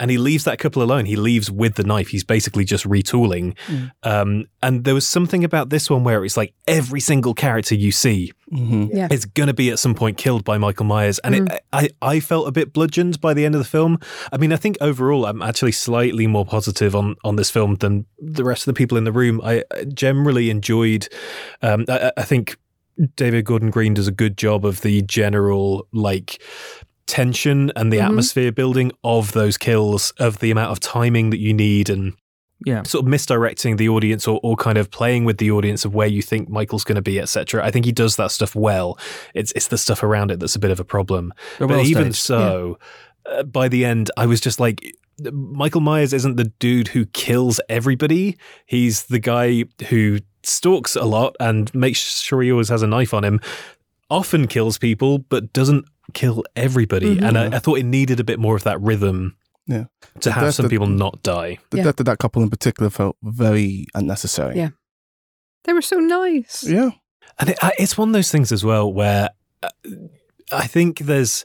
And 0.00 0.10
he 0.10 0.18
leaves 0.18 0.42
that 0.44 0.58
couple 0.58 0.82
alone. 0.82 1.04
He 1.06 1.14
leaves 1.14 1.52
with 1.52 1.76
the 1.76 1.84
knife. 1.84 2.08
He's 2.08 2.24
basically 2.24 2.64
just 2.64 2.84
retooling. 2.84 3.56
Mm. 3.68 3.90
Um, 4.02 4.44
and 4.60 4.82
there 4.82 4.92
was 4.94 5.06
something 5.06 5.44
about 5.44 5.70
this 5.70 5.88
one 5.88 6.02
where 6.02 6.24
it's 6.24 6.36
like 6.36 6.52
every 6.66 6.98
single 6.98 7.32
character 7.32 7.76
you 7.76 7.92
see 7.92 8.32
Mhm. 8.52 8.90
Yeah. 8.92 9.06
is 9.10 9.24
going 9.24 9.46
to 9.46 9.54
be 9.54 9.70
at 9.70 9.78
some 9.78 9.94
point 9.94 10.18
killed 10.18 10.42
by 10.44 10.58
Michael 10.58 10.84
Myers. 10.86 11.20
And 11.20 11.34
it, 11.36 11.64
I, 11.72 11.90
I 12.02 12.18
felt 12.18 12.48
a 12.48 12.52
bit 12.52 12.72
bludgeoned 12.72 13.20
by 13.20 13.34
the 13.34 13.44
end 13.44 13.54
of 13.54 13.60
the 13.60 13.64
film. 13.68 13.98
I 14.32 14.36
mean, 14.36 14.52
I 14.52 14.56
think 14.56 14.76
overall 14.80 15.26
I'm 15.26 15.40
actually 15.42 15.72
slightly 15.72 16.26
more 16.26 16.44
positive 16.44 16.96
on, 16.96 17.14
on 17.22 17.36
this 17.36 17.50
film 17.50 17.76
than 17.76 18.04
the 18.18 18.42
rest 18.44 18.62
of 18.66 18.74
the 18.74 18.76
people 18.78 18.98
in 18.98 19.04
the 19.04 19.12
room. 19.12 19.40
I 19.44 19.62
I 19.72 19.84
generally 19.84 20.50
enjoyed, 20.50 21.08
um, 21.62 21.84
I, 21.88 22.10
I 22.16 22.22
think 22.24 22.56
David 23.16 23.44
Gordon 23.44 23.70
Green 23.70 23.94
does 23.94 24.08
a 24.08 24.12
good 24.12 24.36
job 24.36 24.64
of 24.64 24.80
the 24.82 25.02
general, 25.02 25.86
like, 25.92 26.40
tension 27.06 27.70
and 27.76 27.92
the 27.92 27.98
Mhm. 27.98 28.06
atmosphere 28.06 28.52
building 28.52 28.92
of 29.02 29.32
those 29.32 29.56
kills, 29.58 30.12
of 30.18 30.38
the 30.40 30.50
amount 30.50 30.72
of 30.72 30.80
timing 30.80 31.30
that 31.30 31.38
you 31.38 31.52
need 31.52 31.88
and 31.90 32.14
Yeah. 32.64 32.82
sort 32.84 33.04
of 33.04 33.08
misdirecting 33.10 33.76
the 33.76 33.88
audience 33.88 34.26
or, 34.26 34.40
or 34.42 34.56
kind 34.56 34.78
of 34.78 34.90
playing 34.90 35.24
with 35.24 35.38
the 35.38 35.50
audience 35.50 35.84
of 35.84 35.94
where 35.94 36.06
you 36.06 36.22
think 36.22 36.48
Michael's 36.48 36.84
going 36.84 36.96
to 36.96 37.02
be, 37.02 37.20
etc. 37.20 37.64
I 37.64 37.70
think 37.70 37.84
he 37.84 37.92
does 37.92 38.16
that 38.16 38.30
stuff 38.30 38.54
well. 38.54 38.98
It's 39.34 39.52
it's 39.56 39.68
the 39.68 39.76
stuff 39.78 40.02
around 40.02 40.30
it 40.30 40.40
that's 40.40 40.56
a 40.56 40.60
bit 40.60 40.70
of 40.70 40.80
a 40.80 40.84
problem. 40.84 41.32
But 41.58 41.84
even 41.84 42.04
staged. 42.12 42.16
so, 42.16 42.78
uh, 43.30 43.42
by 43.42 43.68
the 43.68 43.84
end, 43.84 44.10
I 44.16 44.26
was 44.26 44.40
just 44.40 44.58
like. 44.60 44.80
Michael 45.30 45.80
Myers 45.80 46.12
isn't 46.12 46.34
the 46.34 46.50
dude 46.58 46.88
who 46.88 47.06
kills 47.06 47.60
everybody. 47.68 48.36
He's 48.66 49.04
the 49.04 49.20
guy 49.20 49.62
who 49.88 50.18
stalks 50.42 50.96
a 50.96 51.04
lot 51.04 51.36
and 51.38 51.72
makes 51.72 52.20
sure 52.20 52.42
he 52.42 52.50
always 52.50 52.68
has 52.68 52.82
a 52.82 52.88
knife 52.88 53.14
on 53.14 53.22
him. 53.22 53.38
Often 54.10 54.48
kills 54.48 54.76
people, 54.76 55.18
but 55.18 55.52
doesn't 55.52 55.84
kill 56.14 56.44
everybody. 56.56 57.16
Mhm. 57.16 57.22
And 57.28 57.38
I, 57.38 57.56
I 57.56 57.58
thought 57.58 57.78
it 57.78 57.84
needed 57.84 58.20
a 58.20 58.24
bit 58.24 58.38
more 58.38 58.56
of 58.56 58.64
that 58.64 58.80
rhythm 58.80 59.36
Yeah. 59.66 59.84
to 60.20 60.30
have 60.32 60.54
some 60.54 60.64
the- 60.64 60.70
people 60.70 60.86
not 60.86 61.22
die. 61.22 61.58
The 61.70 61.78
Yeah. 61.78 61.84
death 61.84 62.00
of 62.00 62.06
that 62.06 62.18
couple 62.18 62.42
in 62.42 62.50
particular 62.50 62.90
felt 62.90 63.16
very 63.22 63.86
unnecessary. 63.94 64.56
Yeah. 64.56 64.70
They 65.64 65.72
were 65.72 65.82
so 65.82 65.96
nice. 65.98 66.64
Yeah. 66.66 66.90
And 67.38 67.50
it, 67.50 67.58
it's 67.78 67.96
one 67.98 68.10
of 68.10 68.12
those 68.12 68.30
things 68.30 68.52
as 68.52 68.64
well 68.64 68.92
where 68.92 69.30
uh, 69.62 69.68
I 70.52 70.66
think 70.66 70.98
there's 71.00 71.44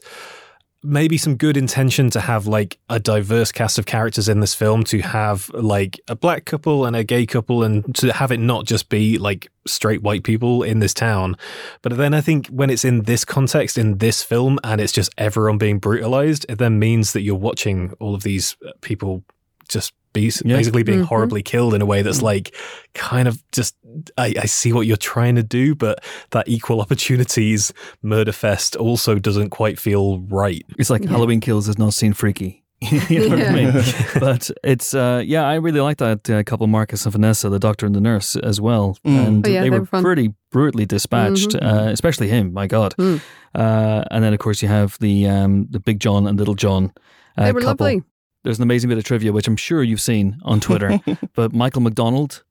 maybe 0.82 1.18
some 1.18 1.36
good 1.36 1.56
intention 1.56 2.08
to 2.10 2.20
have 2.20 2.46
like 2.46 2.78
a 2.88 2.98
diverse 2.98 3.52
cast 3.52 3.78
of 3.78 3.84
characters 3.84 4.28
in 4.28 4.40
this 4.40 4.54
film 4.54 4.82
to 4.84 5.00
have 5.00 5.50
like 5.50 6.00
a 6.08 6.16
black 6.16 6.46
couple 6.46 6.86
and 6.86 6.96
a 6.96 7.04
gay 7.04 7.26
couple 7.26 7.62
and 7.62 7.94
to 7.94 8.12
have 8.12 8.32
it 8.32 8.40
not 8.40 8.64
just 8.64 8.88
be 8.88 9.18
like 9.18 9.50
straight 9.66 10.02
white 10.02 10.22
people 10.22 10.62
in 10.62 10.78
this 10.78 10.94
town. 10.94 11.36
But 11.82 11.96
then 11.96 12.14
I 12.14 12.22
think 12.22 12.46
when 12.48 12.70
it's 12.70 12.84
in 12.84 13.02
this 13.02 13.24
context, 13.24 13.76
in 13.76 13.98
this 13.98 14.22
film, 14.22 14.58
and 14.64 14.80
it's 14.80 14.92
just 14.92 15.12
everyone 15.18 15.58
being 15.58 15.78
brutalized, 15.78 16.46
it 16.48 16.56
then 16.56 16.78
means 16.78 17.12
that 17.12 17.22
you're 17.22 17.34
watching 17.34 17.92
all 18.00 18.14
of 18.14 18.22
these 18.22 18.56
uh, 18.66 18.72
people 18.80 19.22
just 19.68 19.92
be 20.12 20.30
Yeah. 20.44 20.56
basically 20.56 20.82
being 20.82 21.00
Mhm. 21.00 21.06
horribly 21.06 21.42
killed 21.42 21.74
in 21.74 21.82
a 21.82 21.86
way 21.86 22.02
that's 22.02 22.22
like 22.22 22.54
kind 22.94 23.28
of 23.28 23.42
just 23.52 23.74
I, 24.16 24.34
I 24.40 24.46
see 24.46 24.72
what 24.72 24.86
you're 24.86 24.96
trying 24.96 25.34
to 25.36 25.42
do, 25.42 25.74
but 25.74 26.02
that 26.30 26.48
equal 26.48 26.80
opportunities 26.84 27.72
murder 28.02 28.32
fest 28.32 28.76
also 28.76 29.18
doesn't 29.18 29.50
quite 29.50 29.78
feel 29.78 30.20
right. 30.28 30.64
It's 30.78 30.90
like 30.90 31.02
Yeah. 31.04 31.10
Halloween 31.10 31.40
Kills 31.40 31.68
is 31.68 31.78
not 31.78 31.94
seen 31.94 32.12
freaky. 32.12 32.56
you 33.10 33.28
know 33.28 33.36
what 33.36 33.46
I 33.46 33.52
mean? 33.52 33.72
but 34.20 34.50
it's 34.64 34.94
uh, 34.94 35.22
yeah, 35.26 35.42
I 35.46 35.56
really 35.56 35.80
like 35.82 35.98
that 35.98 36.30
uh, 36.30 36.42
couple, 36.44 36.66
Marcus 36.66 37.04
and 37.04 37.12
Vanessa, 37.12 37.50
the 37.50 37.58
doctor 37.58 37.84
and 37.84 37.94
the 37.94 38.00
nurse, 38.00 38.36
as 38.36 38.58
well. 38.58 38.96
Mm. 39.06 39.26
And 39.26 39.46
Oh, 39.46 39.50
yeah, 39.50 39.60
they 39.60 39.66
they 39.66 39.70
were 39.70 39.80
were 39.80 39.86
fun. 39.86 40.02
pretty 40.02 40.32
brutally 40.50 40.86
dispatched, 40.86 41.50
Mhm. 41.50 41.62
uh, 41.62 41.90
especially 41.90 42.28
him. 42.28 42.54
My 42.54 42.66
God. 42.66 42.94
Mm. 42.98 43.20
Uh, 43.54 44.04
and 44.10 44.24
then 44.24 44.32
of 44.32 44.38
course 44.38 44.62
you 44.62 44.68
have 44.68 44.96
the 45.00 45.28
um, 45.28 45.66
the 45.70 45.78
Big 45.80 46.00
John 46.00 46.26
and 46.26 46.38
Little 46.38 46.54
John. 46.54 46.92
Uh, 47.36 47.44
they 47.44 47.52
were 47.52 47.60
couple. 47.60 47.84
lovely. 47.86 48.02
There's 48.42 48.58
an 48.58 48.62
amazing 48.62 48.88
bit 48.88 48.98
of 48.98 49.04
trivia, 49.04 49.32
which 49.32 49.46
I'm 49.46 49.56
sure 49.56 49.82
you've 49.82 50.00
seen 50.00 50.38
on 50.42 50.60
Twitter. 50.60 50.98
but 51.34 51.52
Michael 51.52 51.82
McDonald, 51.82 52.42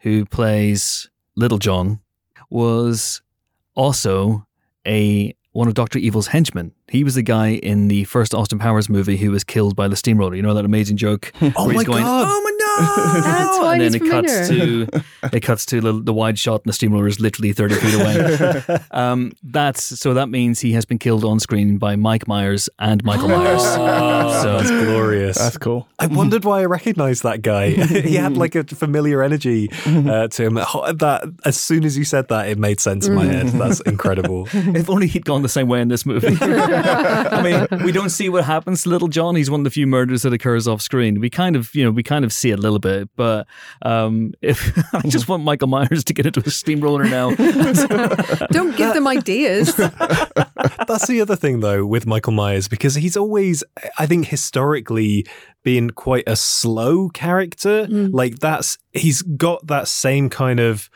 who 0.00 0.24
plays 0.26 1.08
Little 1.36 1.58
John, 1.58 2.00
was 2.50 3.22
also 3.74 4.46
a 4.86 5.34
one 5.52 5.66
of 5.66 5.74
Doctor 5.74 5.98
Evil's 5.98 6.28
henchmen. 6.28 6.72
He 6.88 7.02
was 7.02 7.14
the 7.14 7.22
guy 7.22 7.48
in 7.48 7.88
the 7.88 8.04
first 8.04 8.34
Austin 8.34 8.58
Powers 8.58 8.88
movie 8.88 9.16
who 9.16 9.30
was 9.30 9.42
killed 9.42 9.74
by 9.74 9.88
the 9.88 9.96
steamroller. 9.96 10.34
You 10.34 10.42
know 10.42 10.54
that 10.54 10.64
amazing 10.64 10.98
joke 10.98 11.32
Oh 11.40 11.72
my 11.72 11.84
going, 11.84 12.02
god! 12.02 12.28
"Oh 12.30 12.42
my 12.42 12.52
god!" 12.86 13.24
That's 13.24 13.58
why 13.58 13.72
and 13.74 13.80
then 13.82 13.92
he's 13.92 14.02
it 14.02 14.10
cuts 14.10 14.48
to 14.48 14.88
it 15.36 15.40
cuts 15.40 15.66
to 15.66 15.80
the, 15.80 15.92
the 15.92 16.12
wide 16.12 16.38
shot, 16.38 16.62
and 16.62 16.68
the 16.68 16.72
steamroller 16.72 17.06
is 17.06 17.20
literally 17.20 17.52
thirty 17.52 17.74
feet 17.74 17.94
away. 17.94 18.78
um, 18.90 19.32
that's 19.42 19.82
so 19.82 20.14
that 20.14 20.28
means 20.28 20.60
he 20.60 20.72
has 20.72 20.84
been 20.84 20.98
killed 20.98 21.24
on 21.24 21.40
screen 21.40 21.78
by 21.78 21.96
Mike 21.96 22.26
Myers 22.28 22.68
and 22.78 23.02
Michael 23.04 23.28
Myers. 23.28 23.62
Oh, 23.78 24.42
So- 24.42 24.58
that's 24.58 24.70
glorious. 24.70 25.38
That's 25.38 25.58
cool. 25.58 25.88
I 25.98 26.06
wondered 26.06 26.44
why 26.44 26.60
I 26.60 26.64
recognized 26.66 27.22
that 27.22 27.42
guy. 27.42 27.70
he 27.70 28.14
had 28.16 28.36
like 28.36 28.54
a 28.54 28.64
familiar 28.64 29.22
energy 29.22 29.68
uh, 29.86 30.28
to 30.28 30.44
him. 30.44 30.54
That 30.54 31.24
as 31.44 31.56
soon 31.58 31.84
as 31.84 31.96
you 31.98 32.04
said 32.04 32.28
that, 32.28 32.48
it 32.48 32.58
made 32.58 32.80
sense 32.80 33.06
in 33.06 33.14
my 33.14 33.24
head. 33.24 33.48
That's 33.48 33.80
incredible. 33.80 34.48
If 34.52 34.88
only 34.90 35.06
he'd 35.06 35.24
gone 35.24 35.42
the 35.42 35.48
same 35.48 35.68
way 35.68 35.80
in 35.80 35.88
this 35.88 36.04
movie. 36.06 36.36
I 36.40 37.42
mean, 37.42 37.84
we 37.84 37.92
don't 37.92 38.10
see 38.10 38.28
what 38.28 38.44
happens 38.44 38.82
to 38.82 38.88
Little 38.88 39.08
John. 39.08 39.34
He's 39.36 39.50
one 39.50 39.60
of 39.60 39.64
the 39.64 39.70
few 39.70 39.86
murders 39.86 40.22
that 40.22 40.32
occurs 40.32 40.68
off 40.68 40.80
screen. 40.82 41.20
We 41.20 41.30
kind 41.30 41.56
of, 41.56 41.74
you 41.74 41.84
know, 41.84 41.90
we 41.90 42.02
kind 42.02 42.24
of 42.24 42.32
see 42.32 42.50
it 42.50 42.58
a 42.58 42.62
little 42.70 42.78
bit, 42.78 43.08
but 43.16 43.46
um, 43.82 44.32
if 44.42 44.72
I 44.94 45.02
just 45.08 45.28
want 45.28 45.44
Michael 45.44 45.68
Myers 45.68 46.04
to 46.04 46.14
get 46.14 46.26
into 46.26 46.42
a 46.46 46.50
steamroller 46.50 47.04
now, 47.04 47.34
Don't 48.50 48.76
give 48.76 48.94
them 48.94 49.06
ideas. 49.06 49.74
That's 50.88 51.06
the 51.06 51.20
other 51.20 51.36
thing, 51.36 51.60
though, 51.60 51.84
with 51.86 52.06
Michael 52.06 52.32
Myers, 52.32 52.68
because 52.68 52.94
he's 52.94 53.16
always, 53.16 53.62
I 53.98 54.06
think, 54.06 54.26
historically 54.26 55.26
been 55.62 55.90
quite 55.90 56.24
a 56.26 56.36
slow 56.36 57.08
character. 57.10 57.86
Mm. 57.86 58.10
Like, 58.12 58.38
that's, 58.38 58.78
he's 58.92 59.22
got 59.22 59.66
that 59.66 59.88
same 59.88 60.30
kind 60.30 60.60
of 60.60 60.88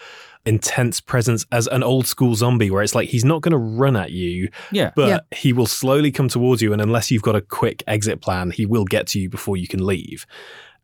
intense 0.44 1.00
presence 1.00 1.44
as 1.52 1.66
an 1.68 1.82
old 1.84 2.06
school 2.06 2.34
zombie, 2.34 2.70
where 2.70 2.82
it's 2.82 2.94
like 2.94 3.08
he's 3.08 3.24
not 3.24 3.42
going 3.42 3.52
to 3.52 3.58
run 3.58 3.94
at 3.96 4.10
you, 4.10 4.48
Yeah. 4.72 4.90
but 4.96 5.08
Yeah. 5.08 5.20
he 5.30 5.52
will 5.52 5.66
slowly 5.66 6.10
come 6.10 6.28
towards 6.28 6.62
you. 6.62 6.72
And 6.72 6.82
unless 6.82 7.10
you've 7.10 7.22
got 7.22 7.36
a 7.36 7.40
quick 7.40 7.82
exit 7.86 8.20
plan, 8.20 8.50
he 8.50 8.66
will 8.66 8.84
get 8.84 9.06
to 9.08 9.20
you 9.20 9.28
before 9.28 9.56
you 9.56 9.68
can 9.68 9.84
leave. 9.86 10.26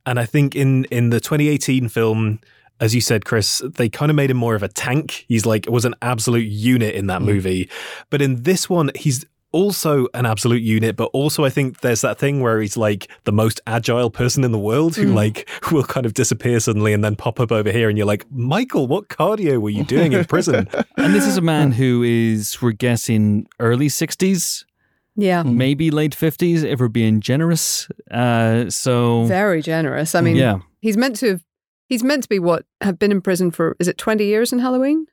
And 0.09 0.19
I 0.19 0.25
think 0.25 0.57
in 0.57 0.85
in 0.87 1.11
the 1.11 1.21
2018 1.21 1.91
film, 1.91 2.41
as 2.81 2.95
you 2.95 3.01
said, 3.03 3.27
Chris, 3.27 3.63
they 3.65 3.91
kind 3.91 4.11
of 4.11 4.17
made 4.17 4.31
him 4.31 4.39
more 4.39 4.55
of 4.55 4.63
a 4.63 4.69
tank. 4.69 5.27
He's 5.29 5.45
like 5.45 5.67
was 5.69 5.85
an 5.85 5.95
absolute 6.01 6.49
unit 6.49 6.95
in 6.95 7.09
that 7.09 7.21
mm. 7.21 7.27
movie, 7.27 7.71
but 8.09 8.23
in 8.23 8.43
this 8.45 8.71
one, 8.71 8.91
he's 8.95 9.27
also 9.53 10.07
an 10.15 10.25
absolute 10.25 10.63
unit. 10.63 10.97
But 10.97 11.11
also, 11.13 11.45
I 11.45 11.51
think 11.51 11.81
there's 11.81 12.01
that 12.01 12.19
thing 12.19 12.41
where 12.41 12.59
he's 12.59 12.77
like 12.77 13.11
the 13.25 13.33
most 13.33 13.61
agile 13.67 14.09
person 14.09 14.45
in 14.45 14.53
the 14.53 14.59
world 14.59 14.97
who 14.97 15.09
mm. 15.09 15.15
like 15.15 15.47
will 15.73 15.85
kind 15.85 16.07
of 16.07 16.15
disappear 16.15 16.59
suddenly 16.59 16.95
and 16.95 17.05
then 17.05 17.15
pop 17.15 17.39
up 17.39 17.53
over 17.53 17.71
here, 17.71 17.91
and 17.91 17.99
you're 17.99 18.07
like, 18.07 18.25
Michael, 18.31 18.87
what 18.87 19.09
cardio 19.09 19.61
were 19.61 19.71
you 19.71 19.85
doing 19.85 20.15
in 20.15 20.25
prison? 20.25 20.69
And 20.97 21.15
this 21.15 21.27
is 21.27 21.37
a 21.37 21.43
man 21.43 21.71
who 21.71 22.03
is, 22.03 22.61
we're 22.61 22.73
guessing, 22.73 23.47
early 23.61 23.87
60s, 23.87 24.65
Yeah. 25.21 25.43
maybe 25.43 25.91
late 25.91 26.15
50s, 26.15 26.63
if 26.63 26.79
we're 26.79 26.87
being 26.87 27.21
generous. 27.21 27.89
Uh, 28.09 28.71
so, 28.71 29.25
Very 29.25 29.63
generous. 29.63 30.15
I 30.15 30.21
mean, 30.21 30.37
yeah. 30.37 30.61
he's 30.81 30.97
meant 30.97 31.17
to 31.17 31.31
have, 31.31 31.45
he's 31.89 32.05
meant 32.05 32.23
to 32.23 32.29
be 32.29 32.39
what 32.39 32.65
have 32.81 33.01
been 33.01 33.11
in 33.11 33.21
prison 33.21 33.51
for 33.51 33.77
is 33.81 33.89
it 33.89 33.99
20 33.99 34.25
years 34.25 34.53
in 34.53 34.61
Halloween? 34.61 35.07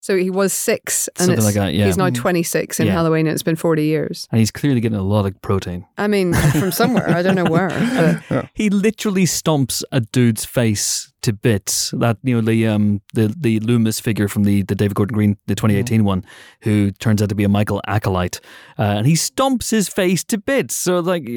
So 0.00 0.16
he 0.16 0.30
was 0.30 0.52
6 0.52 1.08
and 1.08 1.16
Something 1.18 1.34
it's, 1.36 1.44
like 1.44 1.54
that, 1.56 1.74
yeah. 1.74 1.86
he's 1.86 1.96
now 1.96 2.08
26 2.08 2.80
in 2.80 2.86
Yeah. 2.86 2.92
Halloween 2.92 3.26
and 3.26 3.34
it's 3.34 3.42
been 3.42 3.56
40 3.56 3.84
years. 3.84 4.28
And 4.30 4.38
he's 4.38 4.50
clearly 4.52 4.80
getting 4.80 4.96
a 4.98 5.02
lot 5.02 5.26
of 5.26 5.40
protein. 5.42 5.86
I 5.98 6.06
mean, 6.06 6.34
from 6.34 6.70
somewhere, 6.72 7.10
I 7.10 7.22
don't 7.22 7.34
know 7.34 7.44
where. 7.44 7.68
but- 8.28 8.48
He 8.54 8.70
literally 8.70 9.24
stomps 9.24 9.82
a 9.92 10.00
dude's 10.00 10.44
face 10.44 11.12
to 11.22 11.32
bits. 11.32 11.90
That 11.98 12.16
you 12.22 12.36
know 12.36 12.40
the 12.40 12.66
um 12.68 13.00
the 13.12 13.34
the 13.36 13.58
Loomis 13.60 13.98
figure 13.98 14.28
from 14.28 14.44
the 14.44 14.62
the 14.62 14.76
David 14.76 14.94
Gordon 14.94 15.14
Green 15.14 15.36
the 15.48 15.56
2018 15.56 16.04
one, 16.04 16.24
who 16.60 16.92
turns 16.92 17.20
out 17.20 17.28
to 17.30 17.34
be 17.34 17.42
a 17.44 17.48
Michael 17.48 17.82
acolyte, 17.88 18.40
uh, 18.78 18.82
and 18.98 19.06
he 19.06 19.14
stomps 19.14 19.70
his 19.70 19.88
face 19.88 20.22
to 20.24 20.38
bits. 20.38 20.76
So 20.76 21.00
like, 21.00 21.28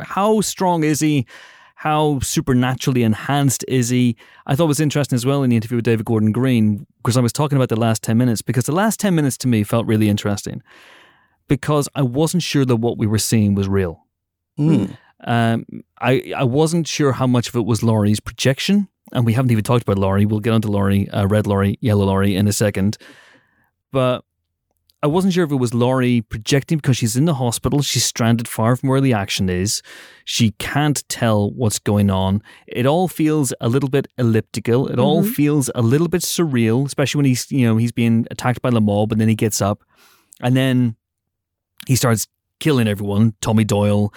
how 0.00 0.40
strong 0.40 0.84
is 0.84 1.00
he? 1.00 1.26
How 1.76 2.20
supernaturally 2.20 3.02
enhanced 3.02 3.64
is 3.68 3.90
he? 3.90 4.16
I 4.46 4.56
thought 4.56 4.64
it 4.64 4.68
was 4.68 4.80
interesting 4.80 5.14
as 5.14 5.26
well 5.26 5.42
in 5.42 5.50
the 5.50 5.56
interview 5.56 5.76
with 5.76 5.84
David 5.84 6.06
Gordon 6.06 6.32
Green 6.32 6.86
because 6.98 7.18
I 7.18 7.20
was 7.20 7.32
talking 7.32 7.56
about 7.56 7.68
the 7.68 7.78
last 7.78 8.02
10 8.02 8.16
minutes 8.16 8.40
because 8.40 8.64
the 8.64 8.72
last 8.72 8.98
10 8.98 9.14
minutes 9.14 9.36
to 9.38 9.48
me 9.48 9.62
felt 9.62 9.86
really 9.86 10.08
interesting 10.08 10.62
because 11.48 11.86
I 11.94 12.00
wasn't 12.00 12.42
sure 12.42 12.64
that 12.64 12.76
what 12.76 12.96
we 12.96 13.06
were 13.06 13.18
seeing 13.18 13.54
was 13.54 13.68
real. 13.68 14.06
Mm. 14.58 14.96
Um, 15.24 15.66
I 16.00 16.32
I 16.34 16.44
wasn't 16.44 16.86
sure 16.86 17.12
how 17.12 17.26
much 17.26 17.48
of 17.48 17.56
it 17.56 17.66
was 17.66 17.82
Laurie's 17.82 18.20
projection, 18.20 18.88
and 19.12 19.26
we 19.26 19.34
haven't 19.34 19.50
even 19.50 19.64
talked 19.64 19.82
about 19.82 19.98
Laurie. 19.98 20.26
We'll 20.26 20.40
get 20.40 20.52
onto 20.52 20.68
Laurie, 20.68 21.08
uh, 21.10 21.26
red 21.26 21.46
Laurie, 21.46 21.78
yellow 21.80 22.06
Laurie 22.06 22.36
in 22.36 22.48
a 22.48 22.52
second. 22.52 22.96
But 23.92 24.24
I 25.06 25.08
wasn't 25.08 25.34
sure 25.34 25.44
if 25.44 25.52
it 25.52 25.56
was 25.56 25.72
Laurie 25.72 26.20
projecting 26.22 26.78
because 26.78 26.96
she's 26.96 27.14
in 27.14 27.26
the 27.26 27.34
hospital. 27.34 27.80
She's 27.80 28.04
stranded 28.04 28.48
far 28.48 28.74
from 28.74 28.88
where 28.88 29.00
the 29.00 29.12
action 29.12 29.48
is. 29.48 29.80
She 30.24 30.50
can't 30.58 31.08
tell 31.08 31.52
what's 31.52 31.78
going 31.78 32.10
on. 32.10 32.42
It 32.66 32.86
all 32.86 33.06
feels 33.06 33.54
a 33.60 33.68
little 33.68 33.88
bit 33.88 34.08
elliptical. 34.18 34.88
It 34.88 34.98
all 34.98 35.22
Mhm. 35.22 35.32
feels 35.32 35.70
a 35.76 35.80
little 35.82 36.08
bit 36.08 36.22
surreal, 36.22 36.84
especially 36.86 37.18
when 37.20 37.26
he's 37.26 37.46
you 37.52 37.64
know 37.64 37.76
he's 37.76 37.92
being 37.92 38.26
attacked 38.32 38.62
by 38.62 38.70
the 38.70 38.80
mob, 38.80 39.12
and 39.12 39.20
then 39.20 39.28
he 39.28 39.36
gets 39.36 39.60
up, 39.62 39.84
and 40.40 40.56
then 40.56 40.96
he 41.86 41.94
starts 41.94 42.26
killing 42.58 42.88
everyone. 42.88 43.34
Tommy 43.40 43.62
Doyle, 43.62 44.12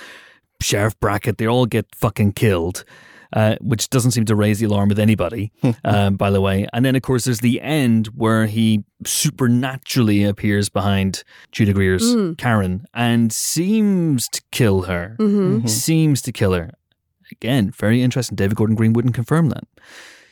Sheriff 0.59 0.99
Brackett, 0.99 1.37
they 1.37 1.45
all 1.45 1.67
get 1.67 1.85
fucking 1.93 2.31
killed, 2.33 2.83
uh, 3.34 3.55
which 3.61 3.89
doesn't 3.89 4.11
seem 4.11 4.25
to 4.25 4.36
raise 4.36 4.59
the 4.59 4.65
alarm 4.65 4.89
with 4.89 4.99
anybody, 4.99 5.51
um, 5.84 6.15
by 6.15 6.30
the 6.32 6.41
way. 6.41 6.67
And 6.73 6.84
then, 6.84 6.95
of 6.95 7.01
course, 7.01 7.25
there's 7.25 7.39
the 7.41 7.61
end 7.61 8.07
where 8.15 8.45
he 8.47 8.84
supernaturally 9.05 10.23
appears 10.23 10.69
behind 10.69 11.23
Judy 11.51 11.73
Greer's 11.73 12.03
Mm. 12.15 12.38
Karen 12.38 12.86
and 12.93 13.32
seems 13.32 14.27
to 14.30 14.41
kill 14.51 14.84
her. 14.84 15.15
Mhm. 15.19 15.67
Seems 15.69 16.21
to 16.23 16.32
kill 16.32 16.53
her. 16.53 16.71
Again, 17.32 17.71
very 17.71 18.01
interesting. 18.01 18.36
David 18.36 18.55
Gordon 18.57 18.75
Green 18.75 18.93
wouldn't 18.93 19.13
confirm 19.13 19.49
that. 19.49 19.63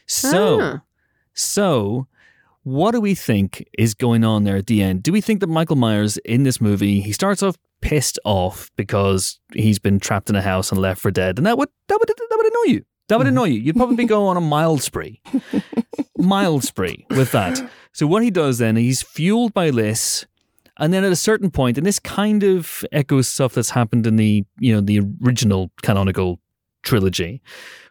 So, 0.07 0.59
Ah. 0.61 0.81
so, 1.33 2.07
what 2.63 2.91
do 2.91 2.99
we 3.01 3.13
think 3.15 3.63
is 3.77 3.93
going 3.93 4.23
on 4.23 4.43
there 4.43 4.57
at 4.57 4.67
the 4.67 4.81
end? 4.81 5.03
Do 5.03 5.11
we 5.11 5.21
think 5.21 5.39
that 5.41 5.47
Michael 5.47 5.75
Myers 5.75 6.17
in 6.25 6.43
this 6.43 6.59
movie 6.59 6.99
he 7.01 7.11
starts 7.11 7.41
off 7.43 7.55
pissed 7.81 8.17
off 8.25 8.71
because 8.75 9.39
he's 9.53 9.77
been 9.79 9.99
trapped 9.99 10.29
in 10.31 10.35
a 10.35 10.41
house 10.41 10.71
and 10.71 10.81
left 10.81 10.99
for 10.99 11.11
dead, 11.11 11.37
and 11.37 11.45
that 11.45 11.57
would 11.57 11.69
that 11.87 11.99
would 11.99 12.07
that 12.09 12.15
would 12.19 12.26
annoy 12.26 12.26
you. 12.67 12.85
That 13.09 13.17
would 13.19 13.27
annoy 13.27 13.45
you. 13.45 13.59
You'd 13.61 13.75
probably 13.77 14.05
go 14.15 14.25
on 14.27 14.37
a 14.37 14.41
mild 14.41 14.81
spree, 14.83 15.21
mild 16.17 16.63
spree 16.63 17.05
with 17.11 17.31
that. 17.31 17.59
So 17.93 18.05
what 18.07 18.23
he 18.23 18.29
does 18.31 18.57
then, 18.57 18.75
he's 18.75 19.01
fueled 19.01 19.53
by 19.53 19.71
this. 19.71 20.25
And 20.79 20.93
then 20.93 21.03
at 21.03 21.11
a 21.11 21.15
certain 21.15 21.49
point, 21.49 21.77
and 21.77 21.87
this 21.87 21.99
kind 21.99 22.43
of 22.43 22.83
echoes 22.91 23.27
stuff 23.27 23.53
that's 23.55 23.71
happened 23.71 24.05
in 24.05 24.15
the 24.17 24.43
you 24.59 24.73
know 24.73 24.81
the 24.81 25.01
original 25.25 25.71
canonical 25.81 26.39
trilogy, 26.83 27.41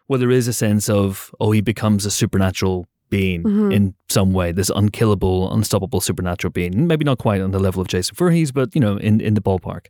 where 0.05 0.19
there 0.19 0.31
is 0.31 0.47
a 0.47 0.53
sense 0.53 0.87
of 0.89 1.29
oh 1.41 1.51
he 1.51 1.59
becomes 1.61 2.05
a 2.05 2.11
supernatural 2.11 2.85
being 3.09 3.43
Mhm. 3.43 3.73
in 3.73 3.95
some 4.09 4.31
way, 4.33 4.51
this 4.53 4.69
unkillable, 4.69 5.51
unstoppable 5.53 5.99
supernatural 6.01 6.51
being. 6.51 6.87
Maybe 6.87 7.03
not 7.05 7.17
quite 7.17 7.41
on 7.41 7.51
the 7.51 7.59
level 7.59 7.81
of 7.81 7.87
Jason 7.89 8.15
Voorhees, 8.15 8.51
but 8.53 8.73
you 8.73 8.79
know 8.81 8.95
in 8.97 9.19
in 9.19 9.33
the 9.33 9.41
ballpark. 9.41 9.87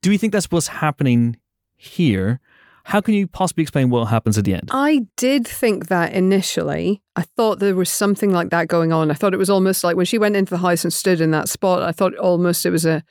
Do 0.00 0.08
we 0.08 0.16
think 0.16 0.32
that's 0.32 0.50
what's 0.50 0.68
happening 0.68 1.36
here? 1.76 2.40
How 2.84 3.00
can 3.00 3.14
you 3.14 3.26
possibly 3.26 3.62
explain 3.62 3.90
what 3.90 4.06
happens 4.06 4.38
at 4.38 4.44
the 4.44 4.54
end? 4.54 4.70
I 4.72 5.06
did 5.16 5.46
think 5.46 5.88
that 5.88 6.12
initially. 6.12 7.02
I 7.16 7.22
thought 7.22 7.58
there 7.58 7.74
was 7.74 7.90
something 7.90 8.32
like 8.32 8.50
that 8.50 8.68
going 8.68 8.92
on. 8.92 9.10
I 9.10 9.14
thought 9.14 9.34
it 9.34 9.38
was 9.38 9.50
almost 9.50 9.84
like 9.84 9.96
when 9.96 10.06
she 10.06 10.18
went 10.18 10.36
into 10.36 10.50
the 10.50 10.58
house 10.58 10.84
and 10.84 10.92
stood 10.92 11.20
in 11.20 11.30
that 11.30 11.48
spot, 11.48 11.82
I 11.82 11.92
thought 11.92 12.16
almost 12.16 12.66
it 12.66 12.70
was 12.70 12.84
a, 12.86 13.04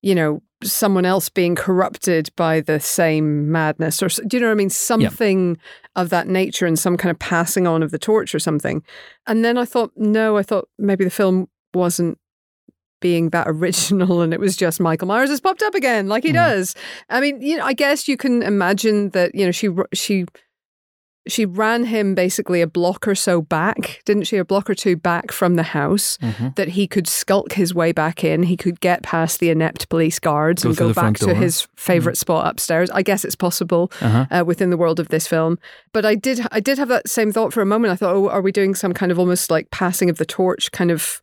you 0.00 0.14
know, 0.14 0.42
someone 0.62 1.04
else 1.04 1.28
being 1.28 1.54
corrupted 1.54 2.30
by 2.36 2.60
the 2.60 2.78
same 2.80 3.50
madness 3.50 4.02
or 4.02 4.08
do 4.08 4.36
you 4.36 4.40
know 4.40 4.46
what 4.46 4.52
I 4.52 4.56
mean? 4.56 4.70
Something 4.70 5.56
of 5.96 6.10
that 6.10 6.28
nature 6.28 6.66
and 6.66 6.78
some 6.78 6.96
kind 6.96 7.10
of 7.10 7.18
passing 7.18 7.66
on 7.66 7.82
of 7.82 7.90
the 7.90 7.98
torch 7.98 8.34
or 8.34 8.38
something. 8.38 8.82
And 9.26 9.44
then 9.44 9.58
I 9.58 9.64
thought, 9.64 9.92
no, 9.96 10.36
I 10.36 10.42
thought 10.42 10.68
maybe 10.78 11.04
the 11.04 11.10
film 11.10 11.48
wasn't 11.74 12.18
being 13.02 13.28
that 13.30 13.46
original 13.46 14.22
and 14.22 14.32
it 14.32 14.40
was 14.40 14.56
just 14.56 14.80
Michael 14.80 15.08
Myers 15.08 15.28
has 15.28 15.40
popped 15.42 15.62
up 15.62 15.74
again 15.74 16.08
like 16.08 16.22
he 16.24 16.30
Mhm. 16.30 16.34
does. 16.34 16.74
I 17.10 17.20
mean, 17.20 17.42
you 17.42 17.58
know, 17.58 17.64
I 17.66 17.74
guess 17.74 18.08
you 18.08 18.16
can 18.16 18.42
imagine 18.42 19.10
that, 19.10 19.34
you 19.34 19.44
know, 19.44 19.52
she 19.52 19.68
she 19.92 20.24
she 21.28 21.44
ran 21.46 21.84
him 21.84 22.16
basically 22.16 22.60
a 22.62 22.66
block 22.66 23.06
or 23.06 23.14
so 23.14 23.40
back, 23.40 24.02
didn't 24.04 24.24
she? 24.24 24.38
A 24.38 24.44
block 24.44 24.68
or 24.68 24.74
two 24.74 24.96
back 24.96 25.30
from 25.30 25.54
the 25.54 25.62
house 25.62 26.18
Mhm. 26.20 26.56
that 26.56 26.70
he 26.70 26.88
could 26.88 27.06
skulk 27.06 27.52
his 27.52 27.72
way 27.72 27.92
back 27.92 28.24
in. 28.24 28.42
He 28.42 28.56
could 28.56 28.80
get 28.80 29.04
past 29.04 29.38
the 29.38 29.48
inept 29.48 29.88
police 29.88 30.18
guards 30.18 30.64
Go 30.64 30.70
and 30.70 30.76
go 30.76 30.92
back 30.92 31.14
to 31.18 31.32
his 31.32 31.68
favorite 31.76 32.16
spot 32.16 32.48
upstairs. 32.48 32.90
I 32.90 33.02
guess 33.02 33.24
it's 33.24 33.36
possible 33.36 33.92
Uh-huh. 34.00 34.26
uh, 34.32 34.44
within 34.44 34.70
the 34.70 34.76
world 34.76 34.98
of 34.98 35.10
this 35.10 35.28
film. 35.28 35.60
But 35.92 36.04
I 36.04 36.16
did 36.16 36.44
I 36.50 36.58
did 36.58 36.76
have 36.78 36.88
that 36.88 37.08
same 37.08 37.30
thought 37.30 37.52
for 37.52 37.62
a 37.62 37.66
moment. 37.66 37.92
I 37.92 37.96
thought, 37.96 38.16
oh, 38.16 38.28
are 38.28 38.42
we 38.42 38.50
doing 38.50 38.74
some 38.74 38.92
kind 38.92 39.12
of 39.12 39.18
almost 39.20 39.48
like 39.48 39.70
passing 39.70 40.10
of 40.10 40.18
the 40.18 40.26
torch 40.26 40.72
kind 40.72 40.90
of 40.90 41.22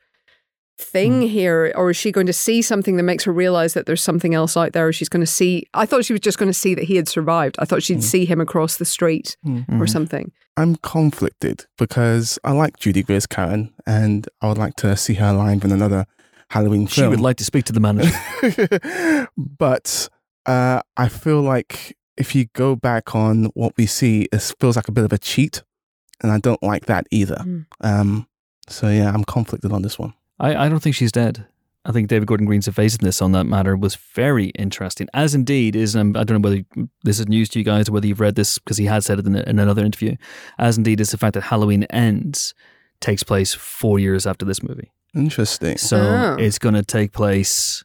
thing 0.82 1.22
here 1.22 1.74
or 1.76 1.90
is 1.90 1.98
she 1.98 2.10
going 2.12 2.26
to 2.26 2.32
see 2.34 2.62
something 2.62 2.96
that 2.96 3.04
makes 3.04 3.26
her 3.26 3.34
realize 3.34 3.74
that 3.74 3.86
there's 3.86 4.02
something 4.02 4.34
else 4.34 4.56
out 4.56 4.72
there 4.72 4.88
or 4.88 4.94
she's 4.94 5.10
going 5.10 5.20
to 5.20 5.28
see 5.28 5.66
I 5.74 5.86
thought 5.86 6.06
she 6.06 6.14
was 6.14 6.22
just 6.22 6.38
going 6.38 6.48
to 6.50 6.54
see 6.58 6.74
that 6.74 6.86
he 6.86 6.96
had 6.96 7.08
survived 7.10 7.58
I 7.60 7.66
thought 7.66 7.84
she'd 7.84 8.02
see 8.04 8.24
him 8.24 8.40
across 8.40 8.78
the 8.78 8.86
street 8.86 9.36
or 9.46 9.50
Mhm. 9.52 9.90
something 9.90 10.32
I'm 10.56 10.78
conflicted 10.78 11.66
because 11.78 12.40
I 12.46 12.52
like 12.54 12.80
Judy 12.80 13.04
Greer's 13.04 13.28
Karen 13.28 13.74
and 13.86 14.28
I 14.42 14.48
would 14.48 14.58
like 14.58 14.76
to 14.78 14.96
see 14.96 15.16
her 15.16 15.28
alive 15.28 15.66
in 15.66 15.72
another 15.74 16.06
Halloween 16.50 16.88
She 16.88 17.02
film. 17.02 17.12
would 17.12 17.20
like 17.20 17.36
to 17.38 17.44
speak 17.46 17.66
to 17.66 17.74
the 17.74 17.80
manager. 17.82 18.10
but 19.38 20.10
uh, 20.46 20.82
I 20.98 21.08
feel 21.10 21.42
like 21.42 21.96
if 22.18 22.36
you 22.36 22.46
go 22.54 22.76
back 22.76 23.14
on 23.16 23.46
what 23.54 23.74
we 23.78 23.86
see, 23.86 24.28
it 24.32 24.54
feels 24.60 24.76
like 24.76 24.88
a 24.88 24.92
bit 24.92 25.04
of 25.06 25.14
a 25.14 25.18
cheat, 25.18 25.64
and 26.22 26.32
I 26.32 26.40
don't 26.40 26.62
like 26.64 26.86
that 26.88 27.06
either. 27.12 27.38
Mm. 27.46 27.66
Um, 27.82 28.28
so 28.68 28.90
yeah, 28.90 29.12
I'm 29.14 29.24
conflicted 29.24 29.72
on 29.72 29.82
this 29.84 29.98
one. 30.00 30.14
I, 30.40 30.66
I 30.66 30.70
don't 30.70 30.80
think 30.80 30.96
she's 30.96 31.12
dead. 31.12 31.46
I 31.86 31.92
think 31.92 32.08
David 32.10 32.28
Gordon 32.28 32.46
Green's 32.46 32.68
evasiveness 32.68 33.22
on 33.22 33.32
that 33.32 33.46
matter 33.46 33.76
was 33.76 33.96
very 33.96 34.48
interesting, 34.50 35.08
as 35.14 35.34
indeed 35.34 35.76
is, 35.76 35.96
um, 35.96 36.16
I 36.16 36.24
don't 36.24 36.42
know 36.42 36.50
whether 36.50 36.64
this 37.04 37.20
is 37.20 37.28
news 37.28 37.48
to 37.50 37.60
you 37.60 37.66
guys 37.66 37.88
or 37.88 37.94
whether 37.94 38.06
you've 38.06 38.20
read 38.20 38.36
this 38.36 38.60
because 38.60 38.78
he 38.78 38.86
had 38.86 39.04
said 39.04 39.18
it 39.20 39.26
in, 39.26 39.36
in 39.36 39.60
another 39.60 39.84
interview, 39.86 40.16
as 40.60 40.78
indeed 40.78 41.00
is 41.00 41.12
the 41.12 41.18
fact 41.18 41.34
that 41.36 41.44
Halloween 41.44 41.84
Ends 41.86 42.54
takes 43.00 43.24
place 43.24 43.54
four 43.54 43.98
years 43.98 44.28
after 44.28 44.46
this 44.46 44.62
movie. 44.62 44.92
Interesting. 45.16 45.78
So 45.78 45.98
Oh. 45.98 46.36
it's 46.38 46.60
going 46.60 46.76
to 46.76 46.84
take 46.84 47.14
place, 47.14 47.84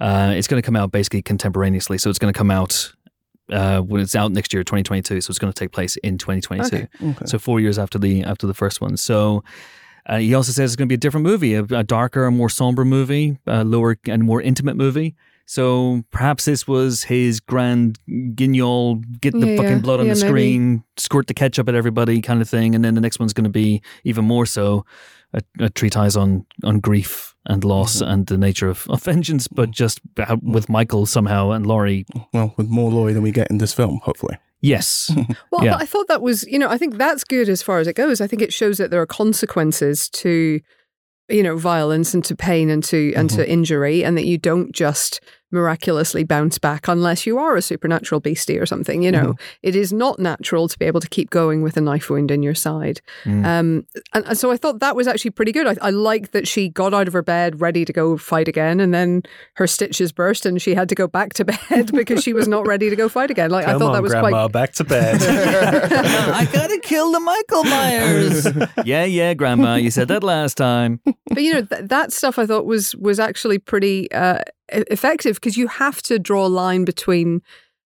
uh, 0.00 0.32
it's 0.36 0.48
going 0.48 0.60
to 0.60 0.66
come 0.66 0.76
out 0.76 0.90
basically 0.90 1.22
contemporaneously. 1.22 1.98
So 1.98 2.10
it's 2.10 2.18
going 2.18 2.32
to 2.34 2.36
come 2.36 2.50
out 2.50 2.92
uh, 3.50 3.80
when 3.80 4.00
it's 4.02 4.16
out 4.16 4.32
next 4.32 4.52
year, 4.52 4.64
2022. 4.64 5.20
So 5.20 5.30
it's 5.30 5.38
going 5.38 5.52
to 5.52 5.58
take 5.58 5.70
place 5.70 5.96
in 5.98 6.18
2022. 6.18 6.76
Okay. 6.76 6.88
Okay. 7.10 7.26
So 7.26 7.38
four 7.38 7.60
years 7.60 7.78
after 7.78 7.96
the 7.98 8.24
after 8.24 8.46
the 8.48 8.54
first 8.54 8.80
one. 8.80 8.96
So 8.96 9.44
uh, 10.06 10.18
he 10.18 10.34
also 10.34 10.52
says 10.52 10.70
it's 10.72 10.76
going 10.76 10.86
to 10.88 10.92
be 10.92 10.94
a 10.94 10.98
different 10.98 11.24
movie, 11.26 11.54
a, 11.54 11.62
a 11.64 11.82
darker, 11.84 12.24
a 12.24 12.30
more 12.30 12.48
somber 12.50 12.84
movie, 12.84 13.38
a 13.46 13.64
lower 13.64 13.96
and 14.06 14.22
more 14.24 14.40
intimate 14.40 14.76
movie. 14.76 15.14
So 15.48 16.02
perhaps 16.10 16.44
this 16.44 16.66
was 16.66 17.04
his 17.04 17.38
grand 17.38 17.98
guignol, 18.34 18.96
get 19.20 19.32
the 19.32 19.46
Yeah, 19.46 19.56
fucking 19.56 19.80
blood 19.80 20.00
on 20.00 20.06
yeah, 20.06 20.14
the 20.14 20.20
maybe. 20.20 20.28
screen, 20.28 20.84
squirt 20.96 21.28
the 21.28 21.34
ketchup 21.34 21.68
at 21.68 21.74
everybody 21.76 22.20
kind 22.20 22.42
of 22.42 22.48
thing. 22.48 22.74
And 22.74 22.84
then 22.84 22.94
the 22.94 23.00
next 23.00 23.20
one's 23.20 23.32
going 23.32 23.44
to 23.44 23.50
be 23.50 23.80
even 24.02 24.24
more 24.24 24.44
so 24.44 24.84
a, 25.32 25.42
a 25.60 25.70
treatise 25.70 26.16
on, 26.16 26.46
on 26.64 26.80
grief 26.80 27.34
and 27.46 27.62
loss 27.62 28.00
Mm-hmm. 28.02 28.10
and 28.10 28.26
the 28.26 28.36
nature 28.38 28.68
of, 28.68 28.88
of 28.90 29.04
vengeance, 29.04 29.46
but 29.46 29.70
just 29.70 30.00
with 30.42 30.68
Michael 30.68 31.06
somehow 31.06 31.52
and 31.52 31.64
Laurie. 31.64 32.06
Well, 32.32 32.52
with 32.56 32.68
more 32.68 32.90
Laurie 32.90 33.12
than 33.12 33.22
we 33.22 33.30
get 33.30 33.48
in 33.48 33.58
this 33.58 33.72
film, 33.72 34.00
hopefully. 34.02 34.36
Yes. 34.60 35.10
Well, 35.52 35.64
Yeah. 35.64 35.76
I 35.76 35.86
thought 35.86 36.08
that 36.08 36.22
was, 36.22 36.44
you 36.44 36.58
know, 36.58 36.68
I 36.68 36.78
think 36.78 36.96
that's 36.98 37.24
good 37.24 37.48
as 37.48 37.62
far 37.62 37.78
as 37.78 37.86
it 37.86 37.94
goes. 37.94 38.20
I 38.20 38.26
think 38.26 38.42
it 38.42 38.52
shows 38.52 38.78
that 38.78 38.90
there 38.90 39.00
are 39.00 39.06
consequences 39.06 40.08
to, 40.10 40.60
you 41.28 41.42
know, 41.42 41.56
violence 41.56 42.14
and 42.14 42.24
to 42.24 42.36
pain 42.36 42.70
and 42.70 42.82
to 42.84 43.12
and 43.14 43.28
Mm-hmm. 43.30 43.36
to 43.38 43.50
injury, 43.50 44.04
and 44.04 44.16
that 44.16 44.26
you 44.26 44.38
don't 44.38 44.72
just 44.72 45.20
miraculously 45.56 46.22
bounce 46.22 46.58
back 46.58 46.86
unless 46.88 47.26
you 47.26 47.38
are 47.38 47.56
a 47.56 47.62
supernatural 47.62 48.20
beastie 48.20 48.58
or 48.58 48.66
something. 48.66 49.02
You 49.02 49.10
know, 49.10 49.16
Mm-hmm. 49.26 49.42
it 49.68 49.74
is 49.74 49.92
not 49.92 50.18
natural 50.20 50.68
to 50.68 50.78
be 50.78 50.84
able 50.84 51.00
to 51.00 51.08
keep 51.08 51.30
going 51.30 51.62
with 51.62 51.76
a 51.76 51.80
knife 51.80 52.08
wound 52.10 52.30
in 52.30 52.42
your 52.42 52.54
side. 52.54 53.00
Mm. 53.24 53.44
Um, 53.44 53.86
and, 54.14 54.24
and 54.26 54.38
so 54.38 54.50
I 54.52 54.56
thought 54.56 54.78
that 54.80 54.94
was 54.94 55.08
actually 55.08 55.30
pretty 55.32 55.52
good. 55.52 55.66
I, 55.66 55.74
I 55.80 55.90
liked 55.90 56.32
that 56.32 56.46
she 56.46 56.68
got 56.68 56.94
out 56.94 57.08
of 57.08 57.12
her 57.14 57.22
bed 57.22 57.60
ready 57.60 57.84
to 57.84 57.92
go 57.92 58.16
fight 58.16 58.46
again, 58.46 58.78
and 58.78 58.92
then 58.94 59.22
her 59.54 59.66
stitches 59.66 60.12
burst 60.12 60.46
and 60.46 60.60
she 60.62 60.74
had 60.74 60.88
to 60.90 60.94
go 60.94 61.06
back 61.08 61.32
to 61.34 61.44
bed 61.70 61.90
because 61.92 62.22
she 62.22 62.32
was 62.34 62.46
not 62.46 62.66
ready 62.66 62.90
to 62.90 62.96
go 62.96 63.08
fight 63.08 63.30
again. 63.30 63.50
Like 63.50 63.66
I 63.66 63.72
thought 63.72 63.82
on, 63.88 63.92
that 63.94 64.02
was 64.02 64.12
Grandma, 64.12 64.28
quite 64.28 64.52
back 64.52 64.72
to 64.74 64.84
bed. 64.84 65.16
I 65.22 66.44
gotta 66.52 66.78
kill 66.82 67.10
the 67.12 67.20
Michael 67.20 67.64
Myers. 67.64 68.46
yeah, 68.84 69.04
yeah, 69.04 69.34
Grandma. 69.34 69.76
You 69.76 69.90
said 69.90 70.08
that 70.08 70.22
last 70.22 70.56
time. 70.56 71.00
but 71.04 71.42
you 71.42 71.54
know 71.54 71.62
th- 71.62 71.84
that 71.88 72.12
stuff 72.12 72.38
I 72.38 72.46
thought 72.46 72.66
was 72.66 72.94
was 72.96 73.18
actually 73.18 73.58
pretty 73.58 74.10
uh, 74.12 74.40
effective 74.68 75.36
because 75.36 75.56
you 75.56 75.68
have 75.68 76.02
to 76.02 76.18
draw 76.18 76.46
a 76.46 76.48
line 76.48 76.84
between 76.84 77.40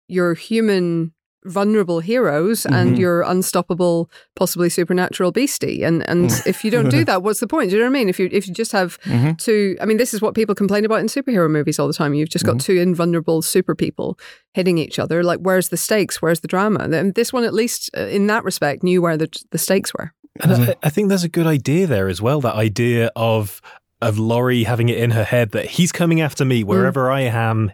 your 0.09 0.35
human 0.35 1.13
vulnerable 1.47 2.01
heroes 2.01 2.67
and 2.67 2.97
Mhm. 2.97 2.99
your 2.99 3.23
unstoppable 3.23 4.11
possibly 4.37 4.69
supernatural 4.69 5.33
beastie. 5.33 5.83
And 5.83 6.07
and 6.07 6.31
if 6.47 6.63
you 6.65 6.71
don't 6.71 6.91
do 6.91 7.03
that 7.07 7.23
what's 7.23 7.41
the 7.41 7.47
point? 7.47 7.71
Do 7.71 7.77
you 7.77 7.83
know 7.83 7.89
what 7.89 7.97
I 7.97 8.01
mean? 8.01 8.11
If 8.11 8.19
you 8.21 8.29
if 8.31 8.47
you 8.47 8.53
just 8.53 8.73
have 8.73 8.99
Mhm. 9.05 9.39
two 9.39 9.75
I 9.81 9.87
mean 9.87 9.97
this 9.97 10.13
is 10.13 10.21
what 10.21 10.35
people 10.35 10.55
complain 10.55 10.85
about 10.85 11.01
in 11.01 11.07
superhero 11.07 11.49
movies 11.51 11.79
all 11.79 11.87
the 11.87 11.95
time. 11.95 12.13
You've 12.13 12.29
just 12.29 12.45
got 12.45 12.61
two 12.61 12.75
invulnerable 12.77 13.41
super 13.41 13.75
people 13.75 14.19
hitting 14.53 14.77
each 14.77 14.99
other. 14.99 15.23
Like 15.23 15.41
where's 15.41 15.71
the 15.71 15.79
stakes? 15.79 16.21
Where's 16.21 16.41
the 16.41 16.49
drama? 16.49 16.81
And 16.93 17.15
this 17.15 17.33
one 17.33 17.45
at 17.45 17.55
least 17.55 17.89
uh, 17.97 18.03
in 18.03 18.27
that 18.27 18.45
respect 18.45 18.83
knew 18.83 19.01
where 19.01 19.17
the 19.17 19.29
the 19.51 19.59
stakes 19.59 19.95
were. 19.95 20.13
And 20.43 20.53
I, 20.53 20.75
I 20.83 20.91
think 20.91 21.09
there's 21.09 21.25
a 21.25 21.29
good 21.29 21.47
idea 21.47 21.87
there 21.87 22.09
as 22.09 22.21
well. 22.21 22.41
That 22.43 22.55
idea 22.55 23.11
of 23.17 23.63
of 24.03 24.19
Laurie 24.19 24.65
having 24.65 24.89
it 24.89 24.99
in 24.99 25.11
her 25.11 25.25
head 25.25 25.51
that 25.53 25.67
he's 25.67 25.93
coming 25.93 26.21
after 26.21 26.45
me 26.45 26.65
wherever 26.65 27.11
I 27.11 27.21
am. 27.23 27.73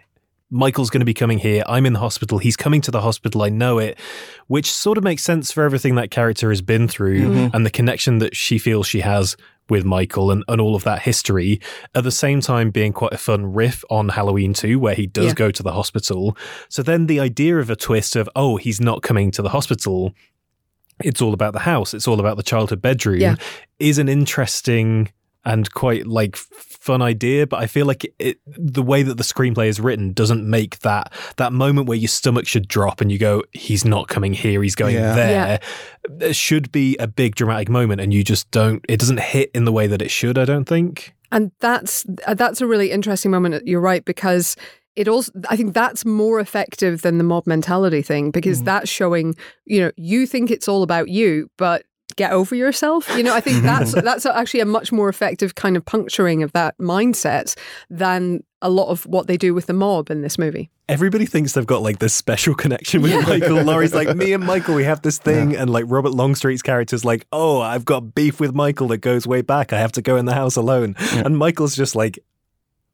Michael's 0.49 0.91
going 0.91 1.01
to 1.01 1.07
be 1.07 1.15
coming 1.15 1.39
here. 1.39 1.65
I'm 1.67 1.87
in 1.87 1.93
the 1.93 1.99
hospital. 1.99 2.39
He's 2.39 2.57
coming 2.57 2.81
to 2.83 2.93
the 2.93 3.01
hospital. 3.01 3.43
I 3.43 3.49
know 3.49 3.79
it, 3.79 3.99
which 4.47 4.73
sort 4.73 4.97
of 4.97 5.03
makes 5.03 5.25
sense 5.25 5.51
for 5.51 5.65
everything 5.65 5.97
that 5.97 6.13
character 6.13 6.51
has 6.51 6.63
been 6.63 6.87
through 6.87 7.21
mm-hmm. 7.23 7.57
and 7.57 7.67
the 7.67 7.71
connection 7.71 8.19
that 8.19 8.37
she 8.37 8.59
feels 8.59 8.87
she 8.87 9.01
has 9.01 9.37
with 9.69 9.85
Michael 9.85 10.31
and, 10.31 10.45
and 10.47 10.61
all 10.61 10.77
of 10.77 10.85
that 10.85 11.03
history. 11.03 11.61
At 11.97 12.05
the 12.05 12.13
same 12.13 12.41
time, 12.41 12.71
being 12.71 12.93
quite 12.93 13.13
a 13.13 13.19
fun 13.19 13.53
riff 13.53 13.83
on 13.91 14.11
Halloween 14.11 14.55
2, 14.55 14.79
where 14.79 14.95
he 14.95 15.09
does 15.09 15.27
Yeah. 15.27 15.35
go 15.35 15.51
to 15.51 15.63
the 15.65 15.73
hospital. 15.73 16.37
So 16.69 16.81
then 16.81 17.07
the 17.07 17.19
idea 17.19 17.59
of 17.59 17.69
a 17.69 17.75
twist 17.75 18.15
of, 18.15 18.29
oh, 18.37 18.57
he's 18.57 18.81
not 18.81 19.03
coming 19.03 19.33
to 19.33 19.43
the 19.43 19.49
hospital 19.51 20.15
it's 21.05 21.21
all 21.21 21.35
about 21.35 21.53
the 21.53 21.61
house, 21.61 21.93
it's 21.95 22.09
all 22.09 22.21
about 22.21 22.37
the 22.37 22.43
childhood 22.43 22.81
bedroom, 22.81 23.21
Yeah. 23.21 23.37
is 23.79 23.99
an 23.99 24.09
interesting 24.09 25.11
and 25.47 25.73
quite 25.73 26.07
like 26.07 26.37
fun 26.37 27.01
idea. 27.01 27.47
But 27.47 27.63
I 27.63 27.67
feel 27.67 27.87
like 27.87 28.05
it, 28.19 28.39
the 28.47 28.83
way 28.83 29.03
that 29.03 29.17
the 29.17 29.23
screenplay 29.23 29.69
is 29.69 29.81
written 29.81 30.13
doesn't 30.13 30.45
make 30.45 30.81
that 30.81 31.13
that 31.37 31.53
moment 31.53 31.89
where 31.89 31.97
your 31.97 32.09
stomach 32.09 32.47
should 32.47 32.69
drop 32.69 33.01
and 33.01 33.11
you 33.11 33.19
go, 33.19 33.45
"He's 33.53 33.85
not 33.85 34.09
coming 34.09 34.35
here, 34.35 34.63
he's 34.63 34.75
going 34.75 34.97
Yeah. 34.97 35.15
there." 35.15 35.61
There 36.09 36.31
uh, 36.31 36.33
should 36.33 36.71
be 36.73 36.97
a 36.99 37.07
big 37.07 37.37
dramatic 37.37 37.69
moment, 37.69 38.01
and 38.01 38.13
you 38.13 38.23
just 38.25 38.51
don't. 38.51 38.85
It 38.89 38.99
doesn't 38.99 39.21
hit 39.21 39.51
in 39.55 39.65
the 39.65 39.73
way 39.73 39.87
that 39.87 40.03
it 40.03 40.11
should. 40.11 40.37
I 40.37 40.45
don't 40.45 40.67
think. 40.67 41.15
And 41.33 41.53
that's 41.61 42.05
uh, 42.27 42.35
that's 42.35 42.61
a 42.61 42.67
really 42.67 42.91
interesting 42.91 43.31
moment. 43.31 43.55
Uh, 43.55 43.61
you're 43.65 43.81
right 43.81 44.05
because 44.05 44.57
it 44.97 45.07
also 45.07 45.31
I 45.49 45.57
think 45.57 45.75
that's 45.75 46.05
more 46.05 46.41
effective 46.41 47.03
than 47.03 47.19
the 47.19 47.25
mob 47.25 47.47
mentality 47.47 48.03
thing 48.03 48.33
because 48.33 48.63
mm. 48.63 48.65
that's 48.65 48.91
showing 48.91 49.37
you 49.65 49.81
know 49.81 49.93
you 49.97 50.27
think 50.27 50.51
it's 50.51 50.67
all 50.67 50.83
about 50.83 51.09
you, 51.09 51.49
but 51.57 51.85
get 52.15 52.33
over 52.33 52.55
yourself. 52.55 53.09
You 53.17 53.25
know, 53.25 53.35
I 53.35 53.41
think 53.41 53.63
that's 53.65 53.93
that's 53.93 54.25
actually 54.27 54.61
a 54.61 54.67
much 54.67 54.93
more 54.93 55.09
effective 55.09 55.55
kind 55.57 55.77
of 55.77 55.85
puncturing 55.85 56.43
of 56.43 56.53
that 56.53 56.79
mindset 56.79 57.57
than 57.91 58.45
a 58.63 58.71
lot 58.71 58.89
of 58.89 59.05
what 59.07 59.27
they 59.27 59.37
do 59.37 59.53
with 59.55 59.67
the 59.67 59.73
mob 59.73 60.11
in 60.11 60.23
this 60.23 60.39
movie. 60.39 60.71
Everybody 60.89 61.27
thinks 61.27 61.53
they've 61.53 61.67
got 61.67 61.83
like 61.83 61.99
this 61.99 62.15
special 62.15 62.55
connection 62.55 63.03
with 63.03 63.27
Michael. 63.27 63.61
Laurie's 63.63 63.93
like, 63.93 64.17
me 64.17 64.33
and 64.33 64.45
Michael, 64.45 64.77
we 64.77 64.85
have 64.85 65.03
this 65.03 65.19
thing. 65.19 65.57
And 65.57 65.69
like 65.69 65.85
Robert 65.89 66.13
Longstreet's 66.13 66.63
character's 66.63 67.05
like, 67.05 67.27
oh, 67.33 67.61
I've 67.61 67.85
got 67.85 68.15
beef 68.15 68.39
with 68.39 68.55
Michael 68.55 68.89
that 68.89 68.99
goes 68.99 69.27
way 69.27 69.43
back. 69.43 69.73
I 69.73 69.79
have 69.81 69.93
to 69.93 70.03
go 70.03 70.17
in 70.17 70.27
the 70.27 70.35
house 70.35 70.55
alone. 70.57 70.95
And 71.13 71.37
Michael's 71.37 71.75
just 71.75 71.97
like, 71.97 72.21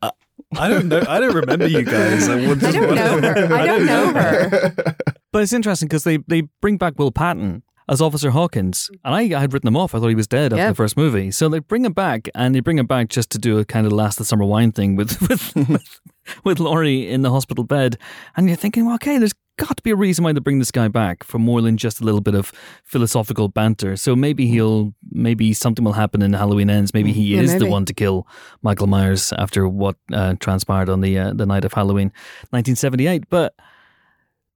uh, 0.00 0.10
I 0.58 0.68
don't 0.68 0.88
know. 0.88 1.02
I 1.06 1.20
don't 1.20 1.34
remember 1.34 1.66
you 1.66 1.84
guys. 1.84 2.28
I, 2.28 2.36
would- 2.46 2.64
I 2.64 2.72
don't 2.72 2.94
know 2.94 3.20
her. 3.20 3.54
I 3.54 3.66
don't 3.66 3.86
know 3.86 4.12
her. 4.14 4.96
But 5.30 5.42
it's 5.42 5.52
interesting 5.52 5.86
because 5.88 6.04
they, 6.04 6.16
they 6.26 6.42
bring 6.62 6.78
back 6.78 6.98
Will 6.98 7.12
Patton 7.12 7.62
as 7.92 8.00
Officer 8.00 8.30
Hawkins. 8.30 8.90
And 9.04 9.14
I, 9.14 9.36
I 9.36 9.40
had 9.40 9.52
written 9.52 9.68
him 9.68 9.76
off. 9.76 9.94
I 9.94 9.98
thought 10.00 10.08
he 10.08 10.14
was 10.14 10.26
dead 10.26 10.52
after 10.52 10.56
Yeah. 10.62 10.68
the 10.70 10.74
first 10.74 10.96
movie. 10.96 11.30
So 11.30 11.48
they 11.48 11.58
bring 11.60 11.84
him 11.84 11.92
back 11.92 12.28
and 12.34 12.54
they 12.54 12.60
bring 12.60 12.78
him 12.78 12.86
back 12.86 13.08
just 13.08 13.30
to 13.30 13.38
do 13.38 13.58
a 13.58 13.64
kind 13.64 13.86
of 13.86 13.92
last 13.92 14.18
the 14.18 14.24
summer 14.24 14.44
wine 14.44 14.72
thing 14.72 14.96
with, 14.96 15.20
with, 15.28 15.54
with, 15.54 16.00
with 16.44 16.58
Laurie 16.58 17.08
in 17.08 17.22
the 17.22 17.30
hospital 17.30 17.64
bed. 17.64 17.98
And 18.36 18.48
you're 18.48 18.56
thinking, 18.56 18.86
well, 18.86 18.94
okay, 18.96 19.18
there's 19.18 19.34
got 19.58 19.76
to 19.76 19.82
be 19.82 19.90
a 19.90 19.96
reason 19.96 20.24
why 20.24 20.32
they 20.32 20.40
bring 20.40 20.58
this 20.58 20.70
guy 20.70 20.88
back 20.88 21.22
for 21.22 21.38
more 21.38 21.60
than 21.60 21.76
just 21.76 22.00
a 22.00 22.04
little 22.04 22.22
bit 22.22 22.34
of 22.34 22.50
philosophical 22.84 23.48
banter. 23.48 23.96
So 23.96 24.16
maybe 24.16 24.46
he'll, 24.46 24.94
maybe 25.10 25.52
something 25.52 25.84
will 25.84 25.92
happen 25.92 26.22
in 26.22 26.32
Halloween 26.32 26.70
Ends. 26.70 26.94
Maybe 26.94 27.12
he 27.12 27.34
Yeah, 27.34 27.42
is 27.42 27.58
the 27.58 27.66
one 27.66 27.84
to 27.84 27.92
kill 27.92 28.26
Michael 28.62 28.86
Myers 28.86 29.32
after 29.38 29.68
what 29.68 29.96
uh, 30.12 30.34
transpired 30.40 30.88
on 30.88 31.02
the 31.02 31.18
uh, 31.18 31.32
the 31.34 31.44
night 31.46 31.64
of 31.66 31.74
Halloween, 31.74 32.08
1978. 32.50 33.28
But 33.28 33.54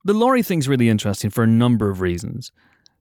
the 0.04 0.14
Laurie 0.14 0.42
thing's 0.42 0.68
really 0.68 0.88
interesting 0.88 1.30
for 1.30 1.44
a 1.44 1.46
number 1.48 1.90
of 1.90 2.00
reasons. 2.00 2.50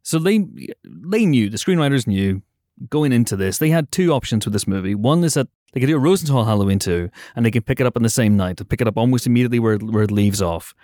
So 0.06 0.20
they 0.20 0.45
they 0.84 1.26
knew 1.26 1.49
the 1.49 1.58
screenwriters 1.58 2.06
knew 2.06 2.43
going 2.89 3.12
into 3.12 3.36
this 3.36 3.58
they 3.58 3.70
had 3.70 3.91
two 3.91 4.14
options 4.14 4.45
with 4.45 4.53
this 4.53 4.68
movie. 4.68 4.93
One 4.93 5.24
is 5.24 5.34
that 5.34 5.47
they 5.74 5.80
could 5.80 5.88
do 5.88 5.95
a 5.95 5.99
Rosenthal 5.99 6.45
Halloween 6.45 6.78
two, 6.80 7.10
and 7.36 7.43
they 7.43 7.51
can 7.51 7.64
pick 7.64 7.80
it 7.80 7.88
up 7.88 7.97
on 7.97 8.03
the 8.03 8.10
same 8.10 8.38
night, 8.38 8.62
pick 8.70 8.82
it 8.82 8.88
up 8.88 8.97
almost 8.97 9.26
immediately 9.26 9.60
where 9.60 9.74
it, 9.74 9.84
where 9.84 10.03
it 10.03 10.12
leaves 10.12 10.41
off, 10.43 10.76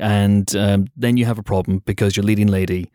and 0.00 0.54
um, 0.54 0.86
then 0.96 1.16
you 1.16 1.24
have 1.26 1.38
a 1.38 1.42
problem 1.42 1.82
because 1.84 2.16
your 2.16 2.24
leading 2.24 2.46
lady 2.46 2.90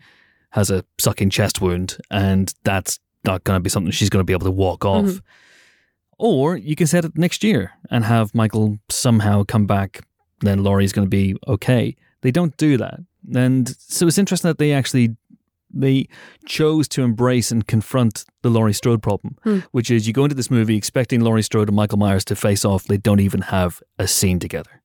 has 0.52 0.72
a 0.72 0.86
sucking 1.00 1.30
chest 1.30 1.60
wound, 1.62 1.98
and 2.10 2.54
that's 2.64 3.00
not 3.26 3.44
going 3.44 3.58
to 3.58 3.62
be 3.62 3.70
something 3.70 3.92
she's 3.92 4.10
going 4.10 4.22
to 4.22 4.26
be 4.26 4.34
able 4.34 4.46
to 4.46 4.52
walk 4.52 4.86
off. 4.86 5.06
Mhm. 5.06 5.22
Or 6.18 6.56
you 6.56 6.76
can 6.76 6.88
set 6.88 7.04
it 7.06 7.18
next 7.18 7.44
year 7.44 7.72
and 7.92 8.06
have 8.06 8.34
Michael 8.34 8.78
somehow 8.90 9.44
come 9.44 9.66
back, 9.66 10.02
then 10.40 10.64
Laurie's 10.64 10.94
going 10.94 11.06
to 11.06 11.10
be 11.10 11.36
okay. 11.48 11.96
They 12.22 12.32
don't 12.32 12.56
do 12.58 12.78
that. 12.78 13.00
And 13.34 13.68
so 13.80 14.08
it's 14.08 14.18
interesting 14.18 14.50
that 14.50 14.58
they 14.58 14.74
actually 14.74 15.16
they 15.74 16.08
chose 16.46 16.88
to 16.90 17.02
embrace 17.04 17.52
and 17.52 17.66
confront 17.68 18.26
the 18.44 18.50
Laurie 18.50 18.74
Strode 18.74 19.02
problem, 19.02 19.36
Hmm. 19.44 19.60
which 19.72 19.90
is 19.90 20.08
you 20.08 20.14
go 20.14 20.24
into 20.26 20.36
this 20.36 20.52
movie 20.52 20.78
expecting 20.78 21.22
Laurie 21.22 21.42
Strode 21.44 21.70
and 21.70 21.76
Michael 21.76 21.98
Myers 21.98 22.24
to 22.26 22.36
face 22.36 22.64
off. 22.64 22.84
They 22.86 22.98
don't 22.98 23.20
even 23.20 23.42
have 23.42 23.82
a 23.98 24.08
scene 24.08 24.40
together. 24.40 24.82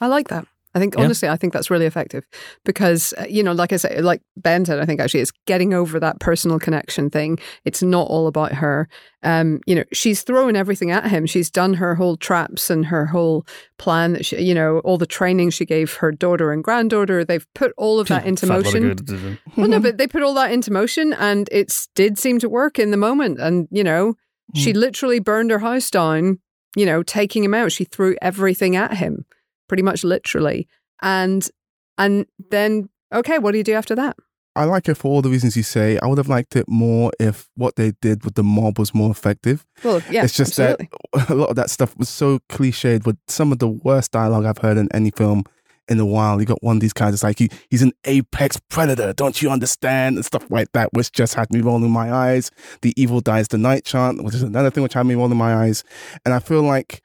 I 0.00 0.06
like 0.06 0.28
that. 0.28 0.46
I 0.74 0.78
think 0.78 0.94
Yeah. 0.96 1.04
honestly, 1.04 1.28
I 1.28 1.36
think 1.36 1.52
that's 1.52 1.70
really 1.70 1.86
effective 1.86 2.24
because 2.64 3.12
uh, 3.18 3.24
you 3.28 3.42
know, 3.42 3.52
like 3.52 3.72
I 3.72 3.76
say, 3.76 4.00
like 4.00 4.22
Ben 4.36 4.64
said, 4.64 4.78
I 4.78 4.86
think 4.86 5.00
actually 5.00 5.20
it's 5.20 5.32
getting 5.46 5.74
over 5.74 5.98
that 5.98 6.20
personal 6.20 6.58
connection 6.58 7.10
thing. 7.10 7.38
It's 7.64 7.82
not 7.82 8.06
all 8.08 8.26
about 8.26 8.52
her. 8.52 8.88
Um, 9.22 9.60
you 9.66 9.74
know, 9.74 9.84
she's 9.92 10.22
throwing 10.22 10.56
everything 10.56 10.90
at 10.90 11.10
him. 11.10 11.26
She's 11.26 11.50
done 11.50 11.74
her 11.74 11.94
whole 11.96 12.16
traps 12.16 12.70
and 12.70 12.86
her 12.86 13.06
whole 13.06 13.44
plan. 13.78 14.12
That 14.12 14.24
she, 14.24 14.40
you 14.40 14.54
know, 14.54 14.78
all 14.78 14.96
the 14.96 15.06
training 15.06 15.50
she 15.50 15.64
gave 15.66 15.94
her 15.94 16.12
daughter 16.12 16.52
and 16.52 16.62
granddaughter. 16.62 17.24
They've 17.24 17.46
put 17.54 17.72
all 17.76 17.98
of 17.98 18.08
that 18.12 18.24
into 18.24 18.46
Fat 18.46 18.64
lot 18.64 18.74
of 18.74 18.82
motion. 18.82 19.38
Well, 19.56 19.68
no, 19.68 19.80
but 19.86 19.98
they 19.98 20.06
put 20.06 20.22
all 20.22 20.34
that 20.34 20.52
into 20.52 20.72
motion, 20.72 21.12
and 21.14 21.48
it 21.50 21.86
did 21.94 22.18
seem 22.18 22.38
to 22.38 22.48
work 22.48 22.78
in 22.78 22.92
the 22.92 22.96
moment. 22.96 23.40
And 23.40 23.66
you 23.70 23.82
know, 23.84 24.14
she 24.54 24.72
literally 24.72 25.18
burned 25.20 25.50
her 25.50 25.58
house 25.58 25.90
down. 25.90 26.38
You 26.76 26.86
know, 26.86 27.02
taking 27.02 27.42
him 27.42 27.54
out, 27.54 27.72
she 27.72 27.84
threw 27.84 28.16
everything 28.22 28.76
at 28.76 28.94
him, 28.96 29.26
pretty 29.70 29.84
much 29.84 30.02
literally. 30.02 30.66
And 31.00 31.48
and 31.96 32.26
then, 32.50 32.88
okay, 33.14 33.38
what 33.38 33.52
do 33.52 33.58
you 33.58 33.62
do 33.62 33.74
after 33.74 33.94
that? 33.94 34.16
I 34.56 34.64
like 34.64 34.88
it 34.88 34.96
for 34.96 35.06
all 35.12 35.22
the 35.22 35.28
reasons 35.28 35.56
you 35.56 35.62
say. 35.62 35.96
I 36.02 36.08
would 36.08 36.18
have 36.18 36.28
liked 36.28 36.56
it 36.56 36.68
more 36.68 37.12
if 37.20 37.48
what 37.54 37.76
they 37.76 37.92
did 38.02 38.24
with 38.24 38.34
the 38.34 38.42
mob 38.42 38.80
was 38.80 38.92
more 38.92 39.12
effective. 39.12 39.64
Well, 39.84 40.02
yeah, 40.10 40.24
it's 40.24 40.34
just 40.34 40.58
absolutely. 40.58 40.88
that 41.12 41.30
a 41.30 41.34
lot 41.36 41.50
of 41.50 41.56
that 41.56 41.70
stuff 41.70 41.96
was 41.96 42.08
so 42.08 42.40
cliched 42.48 43.06
with 43.06 43.16
some 43.28 43.52
of 43.52 43.60
the 43.60 43.68
worst 43.68 44.10
dialogue 44.10 44.44
I've 44.44 44.58
heard 44.58 44.76
in 44.76 44.88
any 44.92 45.12
film 45.12 45.44
in 45.86 46.00
a 46.00 46.04
while. 46.04 46.40
You 46.40 46.46
got 46.46 46.64
one 46.64 46.78
of 46.78 46.80
these 46.80 46.92
guys 46.92 47.14
it's 47.14 47.22
like, 47.22 47.38
he, 47.38 47.48
he's 47.70 47.82
an 47.82 47.92
apex 48.06 48.60
predator, 48.68 49.12
don't 49.12 49.40
you 49.40 49.50
understand? 49.50 50.16
And 50.16 50.24
stuff 50.24 50.50
like 50.50 50.72
that, 50.72 50.92
which 50.94 51.12
just 51.12 51.34
had 51.34 51.48
me 51.52 51.60
rolling 51.60 51.92
my 51.92 52.12
eyes. 52.12 52.50
The 52.82 52.92
evil 53.00 53.20
dies 53.20 53.46
the 53.46 53.58
night 53.58 53.84
chant, 53.84 54.24
which 54.24 54.34
is 54.34 54.42
another 54.42 54.70
thing 54.70 54.82
which 54.82 54.94
had 54.94 55.06
me 55.06 55.14
rolling 55.14 55.38
my 55.38 55.54
eyes. 55.54 55.84
And 56.24 56.34
I 56.34 56.40
feel 56.40 56.62
like 56.62 57.02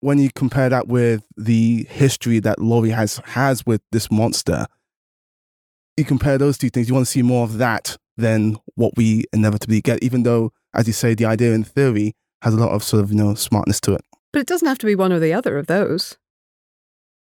when 0.00 0.18
you 0.18 0.30
compare 0.34 0.68
that 0.68 0.86
with 0.88 1.24
the 1.36 1.84
history 1.90 2.38
that 2.40 2.58
Laurie 2.60 2.90
has 2.90 3.20
has 3.24 3.64
with 3.66 3.80
this 3.92 4.10
monster, 4.10 4.66
you 5.96 6.04
compare 6.04 6.38
those 6.38 6.58
two 6.58 6.70
things. 6.70 6.88
You 6.88 6.94
want 6.94 7.06
to 7.06 7.10
see 7.12 7.22
more 7.22 7.44
of 7.44 7.58
that 7.58 7.96
than 8.16 8.56
what 8.76 8.92
we 8.96 9.24
inevitably 9.32 9.80
get. 9.80 10.02
Even 10.02 10.22
though, 10.22 10.52
as 10.74 10.86
you 10.86 10.92
say, 10.92 11.14
the 11.14 11.24
idea 11.24 11.52
in 11.52 11.64
theory 11.64 12.14
has 12.42 12.54
a 12.54 12.56
lot 12.58 12.70
of 12.70 12.82
sort 12.84 13.02
of 13.02 13.10
you 13.10 13.16
know 13.16 13.34
smartness 13.34 13.80
to 13.82 13.94
it. 13.94 14.02
But 14.32 14.40
it 14.40 14.46
doesn't 14.46 14.68
have 14.68 14.78
to 14.78 14.86
be 14.86 14.94
one 14.94 15.12
or 15.12 15.18
the 15.18 15.32
other 15.32 15.58
of 15.58 15.66
those. 15.66 16.16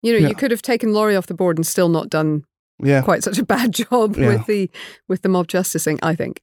You 0.02 0.14
know, 0.14 0.20
Yeah. 0.20 0.30
you 0.30 0.36
could 0.36 0.52
have 0.52 0.62
taken 0.62 0.94
Laurie 0.94 1.16
off 1.16 1.28
the 1.28 1.34
board 1.34 1.58
and 1.58 1.66
still 1.66 1.90
not 1.90 2.10
done 2.10 2.44
Yeah, 2.82 3.02
quite 3.02 3.24
such 3.24 3.38
a 3.40 3.46
bad 3.46 3.74
job 3.90 4.16
Yeah. 4.18 4.28
with 4.30 4.46
the 4.46 4.70
with 5.08 5.22
the 5.24 5.30
mob 5.30 5.48
justice 5.48 5.84
thing. 5.84 6.00
I 6.04 6.16
think. 6.16 6.42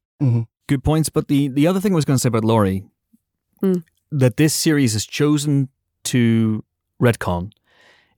Good 0.68 0.82
points. 0.82 1.08
But 1.10 1.28
the, 1.28 1.46
the 1.48 1.66
other 1.68 1.78
thing 1.78 1.92
I 1.92 1.94
was 1.96 2.04
going 2.04 2.16
to 2.16 2.20
say 2.20 2.28
about 2.28 2.44
Laurie, 2.44 2.82
Hmm. 3.60 3.74
that 4.10 4.36
this 4.36 4.52
series 4.52 4.92
has 4.94 5.06
chosen 5.06 5.68
to 6.06 6.64
retcon 7.00 7.52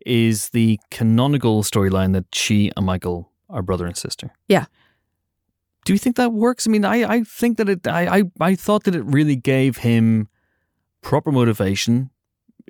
is 0.07 0.51
the 0.51 0.79
canonical 0.91 1.63
storyline 1.63 2.13
that 2.13 2.27
she 2.33 2.71
and 2.77 2.87
Michael 2.87 3.31
are 3.49 3.63
brother 3.63 3.87
and 3.87 3.97
sister. 3.97 4.31
Yeah. 4.49 4.67
Do 5.85 5.93
you 5.93 5.99
think 5.99 6.17
that 6.17 6.33
works? 6.33 6.67
I 6.67 6.71
mean, 6.71 6.85
I, 6.85 7.05
I 7.05 7.23
think 7.23 7.57
that 7.59 7.69
it, 7.69 7.87
I, 7.87 8.19
I, 8.19 8.23
I 8.41 8.55
thought 8.55 8.85
that 8.85 8.95
it 8.95 9.05
really 9.05 9.37
gave 9.37 9.79
him 9.79 10.29
proper 11.03 11.33
motivation. 11.33 12.11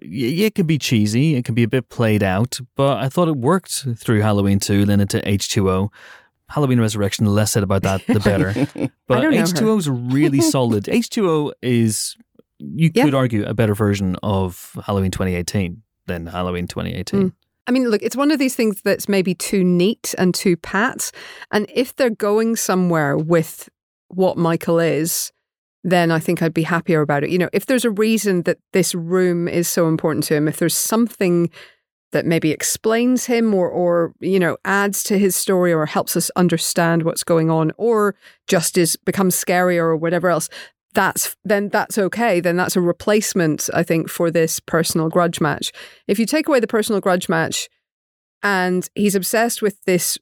It 0.01 0.55
can 0.55 0.67
be 0.67 0.79
cheesy, 0.79 1.35
it 1.35 1.45
can 1.45 1.55
be 1.57 1.65
a 1.65 1.69
bit 1.69 1.89
played 1.89 2.23
out, 2.23 2.61
but 2.77 2.99
I 2.99 3.09
thought 3.09 3.27
it 3.27 3.37
worked 3.37 3.87
through 3.97 4.21
Halloween 4.21 4.61
2, 4.61 4.85
then 4.85 5.01
into 5.01 5.19
H2O. 5.19 5.89
Halloween 6.49 6.81
Resurrection, 6.81 7.25
the 7.25 7.31
less 7.31 7.53
said 7.53 7.63
about 7.63 7.83
that, 7.83 8.07
the 8.07 8.21
better. 8.21 8.55
But 9.09 9.23
don't 9.23 9.33
know 9.33 9.39
her. 9.39 9.45
H2O 9.45 9.79
is 9.79 9.89
really 9.89 10.41
solid. 10.41 10.85
H2O 10.87 11.53
is, 11.63 12.17
you 12.59 12.91
Yeah. 12.95 13.05
could 13.05 13.15
argue, 13.15 13.45
a 13.45 13.55
better 13.55 13.75
version 13.75 14.17
of 14.23 14.77
Halloween 14.85 15.11
2018 15.11 15.83
than 16.07 16.27
Halloween 16.27 16.67
2018. 16.67 17.31
Mm. 17.31 17.33
I 17.67 17.71
mean, 17.71 17.89
look, 17.91 18.03
it's 18.03 18.17
one 18.17 18.31
of 18.31 18.39
these 18.39 18.55
things 18.55 18.81
that's 18.83 19.09
maybe 19.09 19.35
too 19.35 19.63
neat 19.63 20.15
and 20.17 20.35
too 20.35 20.57
pat. 20.57 21.11
And 21.53 21.67
if 21.75 21.95
they're 21.95 22.09
going 22.09 22.57
somewhere 22.57 23.19
with 23.19 23.69
what 24.09 24.39
Michael 24.39 24.79
is, 24.81 25.31
then 25.85 26.11
I 26.11 26.19
think 26.19 26.43
I'd 26.43 26.55
be 26.55 26.63
happier 26.63 27.03
about 27.03 27.25
it. 27.25 27.31
You 27.31 27.39
know, 27.39 27.51
if 27.53 27.67
there's 27.67 27.85
a 27.85 27.91
reason 27.91 28.43
that 28.45 28.59
this 28.73 28.95
room 28.95 29.49
is 29.49 29.69
so 29.69 29.87
important 29.87 30.25
to 30.25 30.35
him, 30.35 30.49
if 30.49 30.57
there's 30.57 30.77
something 30.77 31.51
that 32.13 32.25
maybe 32.25 32.51
explains 32.51 33.27
him 33.27 33.53
or 33.53 33.69
or 33.69 34.15
you 34.19 34.41
know 34.41 34.57
adds 34.65 35.03
to 35.03 35.19
his 35.19 35.37
story 35.37 35.75
or 35.75 35.85
helps 35.85 36.17
us 36.17 36.31
understand 36.37 37.03
what's 37.03 37.23
going 37.23 37.51
on 37.51 37.71
or 37.77 38.15
just 38.47 38.79
is 38.79 38.97
becomes 38.97 39.35
scarier 39.37 39.83
or 39.83 39.95
whatever 39.97 40.31
else 40.31 40.49
that's 40.95 41.37
then 41.45 41.69
that's 41.69 41.99
okay. 41.99 42.41
Then 42.41 42.57
that's 42.57 42.77
a 42.77 42.81
replacement 42.81 43.69
i 43.75 43.83
think 43.83 44.09
for 44.09 44.31
this 44.31 44.61
personal 44.61 45.09
grudge 45.09 45.41
match. 45.41 45.73
If 46.07 46.19
you 46.19 46.27
take 46.27 46.49
away 46.49 46.61
the 46.61 46.67
personal 46.67 47.01
grudge 47.01 47.29
match 47.29 47.69
and 48.43 48.89
he's 48.95 49.15
obsessed 49.15 49.63
with 49.63 49.83
this 49.85 50.19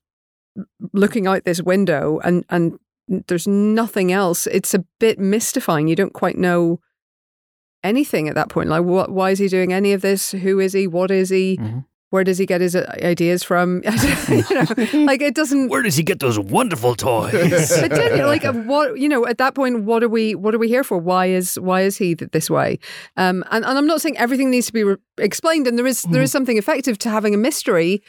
looking 0.93 1.27
out 1.27 1.45
this 1.45 1.63
window 1.63 2.19
and 2.25 2.45
and 2.49 2.79
there's 3.29 3.47
nothing 3.47 4.11
else 4.11 4.47
it's 4.49 4.75
a 4.75 4.85
bit 4.99 5.19
mystifying. 5.19 5.89
You 5.89 5.97
don't 5.97 6.13
quite 6.15 6.37
know 6.37 6.81
anything 7.85 8.29
at 8.29 8.35
that 8.35 8.49
point. 8.49 8.69
Like 8.69 8.83
what 8.85 9.11
why 9.11 9.31
is 9.31 9.39
he 9.39 9.49
doing 9.49 9.73
any 9.73 9.93
of 9.93 10.03
this? 10.03 10.33
Who 10.33 10.59
is 10.59 10.73
he? 10.73 10.87
What 10.87 11.11
is 11.11 11.31
he? 11.31 11.59
Mhm. 11.61 11.85
Where 12.11 12.23
does 12.25 12.39
he 12.39 12.47
get 12.47 12.61
his 12.61 12.77
uh, 12.77 12.87
ideas 13.03 13.43
from 13.43 13.83
you 14.29 14.45
know, 14.55 14.67
like 15.07 15.21
it 15.21 15.35
doesn't 15.35 15.69
Where 15.69 15.83
does 15.83 15.97
he 15.97 16.03
get 16.03 16.21
those 16.21 16.39
wonderful 16.39 16.95
toys? 16.95 17.33
but 17.81 17.91
then, 17.91 18.19
like 18.27 18.45
uh, 18.45 18.53
what 18.73 18.99
you 18.99 19.09
know 19.09 19.27
at 19.27 19.39
that 19.39 19.55
point 19.55 19.85
what 19.85 20.03
are 20.03 20.09
we 20.09 20.35
what 20.35 20.55
are 20.55 20.59
we 20.59 20.69
here 20.69 20.85
for 20.85 20.99
why 20.99 21.27
is 21.27 21.59
why 21.59 21.81
is 21.83 21.97
he 21.97 22.15
this 22.15 22.49
way 22.49 22.79
um 23.17 23.45
and, 23.51 23.65
and 23.65 23.77
i'm 23.79 23.87
not 23.87 24.01
saying 24.01 24.17
everything 24.19 24.51
needs 24.51 24.67
to 24.67 24.73
be 24.73 24.85
re- 24.85 24.97
explained 25.19 25.67
and 25.67 25.79
there 25.79 25.87
is 25.87 26.03
there 26.05 26.23
is 26.23 26.31
something 26.31 26.57
effective 26.57 26.97
to 26.99 27.11
having 27.11 27.35
a 27.35 27.39
mystery 27.39 28.03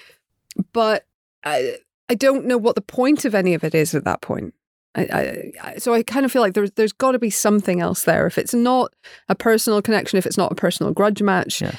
but 0.73 1.05
i 1.43 1.77
i 2.09 2.15
don't 2.15 2.45
know 2.45 2.57
what 2.57 2.75
the 2.75 2.81
point 2.81 3.25
of 3.25 3.33
any 3.35 3.53
of 3.53 3.63
it 3.63 3.73
is 3.75 3.95
at 3.95 4.03
that 4.05 4.21
point 4.21 4.53
I, 4.95 5.01
I, 5.01 5.51
I, 5.69 5.75
so 5.77 5.93
I 5.93 6.01
kind 6.01 6.25
of 6.25 6.31
feel 6.31 6.41
like 6.41 6.55
there's 6.55 6.71
there's 6.71 6.93
got 6.93 7.11
to 7.11 7.19
be 7.19 7.29
something 7.29 7.81
else 7.81 8.03
there. 8.05 8.25
If 8.25 8.39
it's 8.39 8.55
not 8.55 8.91
a 9.29 9.35
personal 9.35 9.79
connection, 9.83 10.17
if 10.17 10.25
it's 10.25 10.37
not 10.37 10.51
a 10.51 10.55
personal 10.55 10.91
grudge 10.91 11.21
match, 11.21 11.61
Yeah. 11.61 11.75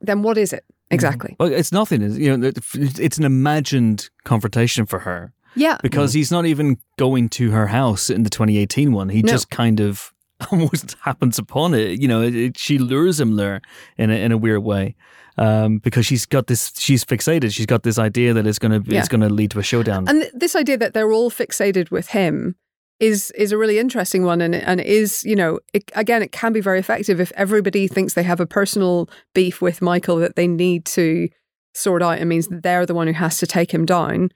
then 0.00 0.22
what 0.22 0.36
is 0.36 0.52
it 0.52 0.64
exactly? 0.90 1.36
well, 1.38 1.52
it's 1.52 1.72
nothing. 1.72 2.02
It's, 2.02 2.16
you 2.16 2.36
know, 2.36 2.46
it's- 2.48 3.18
an 3.18 3.24
imagined 3.24 4.08
confrontation 4.24 4.86
for 4.86 5.00
her 5.00 5.32
Yeah, 5.54 5.78
because 5.82 6.12
he's 6.14 6.30
not 6.30 6.46
even 6.46 6.78
going 6.98 7.28
to 7.30 7.50
her 7.50 7.66
house 7.68 8.10
in 8.10 8.22
the 8.22 8.30
2018 8.30 8.92
one. 8.92 9.08
He 9.08 9.22
No. 9.22 9.32
just 9.32 9.50
kind 9.50 9.80
of 9.80 10.12
almost 10.52 10.96
happens 11.02 11.38
upon 11.38 11.74
it. 11.74 12.00
You 12.00 12.08
know, 12.08 12.22
it, 12.22 12.34
it- 12.34 12.58
she 12.58 12.78
lures 12.78 13.18
him 13.20 13.36
there 13.36 13.60
in 13.98 14.10
a, 14.10 14.14
in 14.14 14.32
a 14.32 14.38
weird 14.38 14.62
way. 14.62 14.94
Um, 15.38 15.78
because 15.78 16.04
she's 16.04 16.26
got 16.26 16.48
this, 16.48 16.72
she's 16.76 17.02
fixated. 17.04 17.54
She's 17.54 17.64
got 17.66 17.82
this 17.82 17.98
idea 17.98 18.34
that 18.34 18.46
it's 18.46 18.58
going 18.58 18.82
to, 18.82 18.90
Yeah. 18.90 18.98
it's 18.98 19.08
going 19.08 19.22
to 19.22 19.28
lead 19.30 19.50
to 19.52 19.58
a 19.58 19.62
showdown. 19.62 20.06
And 20.08 20.20
th- 20.22 20.32
this 20.34 20.54
idea 20.54 20.76
that 20.78 20.92
they're 20.92 21.12
all 21.12 21.30
fixated 21.30 21.90
with 21.90 22.08
him 22.08 22.56
is 23.00 23.30
is 23.32 23.50
a 23.50 23.58
really 23.58 23.78
interesting 23.78 24.24
one, 24.24 24.40
and 24.40 24.54
and 24.54 24.80
is 24.80 25.24
you 25.24 25.34
know 25.34 25.58
it, 25.72 25.90
again 25.94 26.22
it 26.22 26.32
can 26.32 26.52
be 26.52 26.60
very 26.60 26.78
effective 26.78 27.20
if 27.20 27.32
everybody 27.34 27.88
thinks 27.88 28.14
they 28.14 28.22
have 28.22 28.40
a 28.40 28.46
personal 28.46 29.08
beef 29.34 29.60
with 29.60 29.82
Michael 29.82 30.16
that 30.16 30.36
they 30.36 30.46
need 30.46 30.84
to 30.84 31.28
sort 31.74 32.02
out. 32.02 32.18
It 32.18 32.26
means 32.26 32.48
they're 32.50 32.86
the 32.86 32.94
one 32.94 33.06
who 33.06 33.14
has 33.14 33.38
to 33.38 33.46
take 33.46 33.72
him 33.72 33.86
down. 33.86 34.30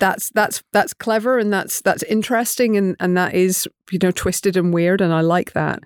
That's 0.00 0.30
that's 0.30 0.62
that's 0.72 0.94
clever 0.94 1.38
and 1.38 1.52
that's 1.52 1.80
that's 1.80 2.02
interesting 2.04 2.76
and 2.76 2.96
and 3.00 3.16
that 3.16 3.34
is 3.34 3.68
you 3.90 3.98
know 4.02 4.10
twisted 4.10 4.56
and 4.56 4.74
weird 4.74 5.00
and 5.00 5.12
I 5.12 5.20
like 5.20 5.52
that. 5.52 5.80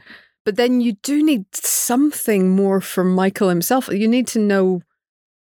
But 0.45 0.57
then 0.57 0.81
you 0.81 0.95
do 1.03 1.23
need 1.23 1.45
something 1.55 2.51
more 2.51 2.81
from 2.81 3.15
Michael 3.15 3.49
himself. 3.49 3.89
You 3.89 4.09
need 4.09 4.27
to 4.29 4.41
know 4.41 4.83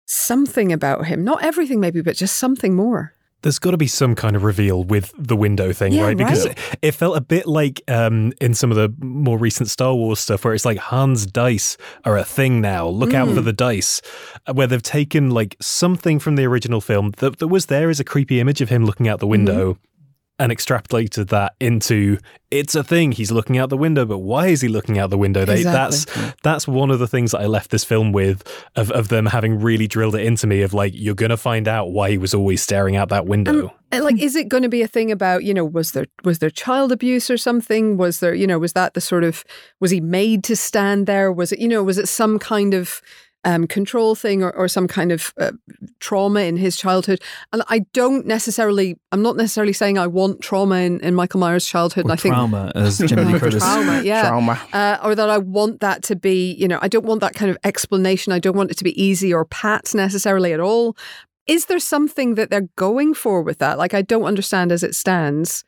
something 0.06 0.74
about 0.74 1.06
him. 1.06 1.24
Not 1.24 1.44
everything, 1.44 1.80
maybe, 1.80 2.02
but 2.02 2.18
just 2.18 2.38
something 2.38 2.76
more. 2.76 3.14
There's 3.44 3.60
got 3.60 3.72
to 3.72 3.78
be 3.78 3.88
some 3.88 4.16
kind 4.16 4.36
of 4.36 4.44
reveal 4.44 4.84
with 4.84 5.14
the 5.18 5.36
window 5.36 5.72
thing, 5.74 5.94
Yeah, 5.94 6.04
right? 6.06 6.18
Because 6.18 6.48
right. 6.48 6.58
it, 6.58 6.80
it 6.82 6.92
felt 6.94 7.16
a 7.16 7.22
bit 7.22 7.46
like 7.46 7.82
um, 7.88 8.34
in 8.42 8.54
some 8.56 8.72
of 8.72 8.78
the 8.78 8.92
more 9.06 9.38
recent 9.38 9.70
Star 9.70 9.94
Wars 9.94 10.20
stuff, 10.20 10.44
where 10.44 10.54
it's 10.56 10.66
like 10.66 10.80
Han's 10.80 11.26
dice 11.28 11.78
are 12.06 12.18
a 12.18 12.24
thing 12.24 12.62
now. 12.62 12.88
Look 12.88 13.14
out 13.14 13.28
for 13.28 13.36
Mm. 13.42 13.46
the 13.46 13.54
dice, 13.54 14.02
uh, 14.48 14.54
where 14.54 14.66
they've 14.68 14.82
taken 14.82 15.30
like 15.30 15.56
something 15.62 16.18
from 16.20 16.36
the 16.36 16.46
original 16.46 16.82
film 16.82 17.12
that, 17.18 17.38
that 17.40 17.48
was 17.48 17.68
there 17.68 17.90
as 17.90 18.00
a 18.00 18.04
creepy 18.04 18.40
image 18.40 18.62
of 18.62 18.70
him 18.70 18.86
looking 18.86 19.08
out 19.08 19.20
the 19.20 19.28
window. 19.28 19.78
And 20.44 20.52
extrapolated 20.52 21.30
that 21.30 21.56
into 21.62 22.18
it's 22.52 22.76
a 22.76 22.84
thing. 22.84 23.14
He's 23.14 23.32
looking 23.32 23.58
out 23.58 23.70
the 23.70 23.78
window, 23.78 24.06
but 24.06 24.18
why 24.18 24.48
is 24.48 24.60
he 24.60 24.68
looking 24.68 25.00
out 25.00 25.10
the 25.10 25.18
window? 25.18 25.46
They, 25.46 25.64
That's 25.64 26.06
that's 26.44 26.68
one 26.68 26.92
of 26.92 27.00
the 27.00 27.08
things 27.08 27.32
that 27.32 27.40
I 27.40 27.46
left 27.46 27.72
this 27.72 27.86
film 27.86 28.12
with 28.12 28.44
of, 28.76 28.92
of 28.92 29.08
them 29.08 29.26
having 29.26 29.62
really 29.62 29.88
drilled 29.88 30.16
it 30.16 30.26
into 30.26 30.46
me 30.46 30.62
of 30.62 30.74
like 30.74 30.92
you're 30.94 31.16
gonna 31.16 31.38
find 31.38 31.66
out 31.66 31.92
why 31.92 32.12
he 32.12 32.18
was 32.18 32.34
always 32.34 32.62
staring 32.62 32.98
out 32.98 33.08
that 33.08 33.26
window. 33.26 33.74
And, 33.94 34.04
like 34.04 34.20
is 34.20 34.36
it 34.36 34.50
going 34.50 34.64
to 34.64 34.70
be 34.70 34.82
a 34.82 34.88
thing 34.88 35.12
about 35.12 35.46
you 35.46 35.54
know 35.54 35.64
was 35.64 35.94
there 35.94 36.08
was 36.26 36.40
there 36.40 36.50
child 36.50 36.92
abuse 36.92 37.30
or 37.30 37.38
something 37.38 37.96
was 37.96 38.20
there 38.20 38.34
you 38.34 38.48
know 38.48 38.60
was 38.60 38.74
that 38.74 38.96
the 38.96 39.02
sort 39.02 39.24
of 39.24 39.46
was 39.80 39.92
he 39.92 40.02
made 40.02 40.44
to 40.46 40.56
stand 40.56 41.06
there 41.06 41.32
was 41.32 41.54
it 41.54 41.60
you 41.60 41.68
know 41.70 41.84
was 41.84 41.98
it 41.98 42.08
some 42.10 42.38
kind 42.38 42.74
of 42.74 43.02
um, 43.46 43.68
control 43.68 44.16
thing 44.16 44.42
or, 44.44 44.52
or 44.56 44.68
some 44.68 44.88
kind 44.88 45.12
of 45.12 45.34
uh, 45.40 45.52
trauma 46.00 46.42
in 46.42 46.58
his 46.58 46.76
childhood 46.78 47.20
and 47.52 47.62
I 47.68 47.80
don't 47.94 48.26
necessarily 48.26 48.98
I'm 49.12 49.22
not 49.22 49.36
necessarily 49.36 49.74
saying 49.74 49.98
I 49.98 50.08
want 50.08 50.42
trauma 50.42 50.76
in, 50.78 51.00
in 51.02 51.14
Michael 51.16 51.40
Myers' 51.40 51.66
childhood 51.66 52.06
and 52.06 52.12
I 52.14 52.16
think 52.16 52.34
trauma, 52.36 52.72
as 52.76 53.00
Jamie 53.00 53.26
Lee 53.26 53.34
Oh, 53.36 53.40
Curtis. 53.40 53.64
trauma 53.64 54.02
yeah 54.04 54.28
Trauma. 54.30 54.62
uh, 54.74 54.98
or 55.04 55.16
that 55.16 55.30
I 55.30 55.38
want 55.40 55.82
that 55.82 56.04
to 56.04 56.16
be, 56.16 56.54
you 56.54 56.68
know, 56.68 56.80
I 56.82 56.88
don't 56.88 57.06
want 57.06 57.22
that 57.22 57.34
kind 57.36 57.52
of 57.52 57.58
explanation. 57.64 58.32
I 58.34 58.40
don't 58.40 58.56
want 58.56 58.72
it 58.72 58.78
to 58.78 58.84
be 58.84 59.02
easy 59.02 59.34
or 59.34 59.46
pat 59.46 59.94
necessarily 59.94 60.54
at 60.54 60.60
all. 60.60 60.96
Is 61.46 61.66
there 61.66 61.80
something 61.80 62.36
that 62.36 62.50
they're 62.50 62.70
going 62.78 63.14
for 63.14 63.42
with 63.42 63.58
that? 63.60 63.78
Like, 63.78 63.94
I 63.94 64.02
don't 64.02 64.24
understand 64.24 64.72
as 64.72 64.82
it 64.84 64.96
stands 64.96 65.66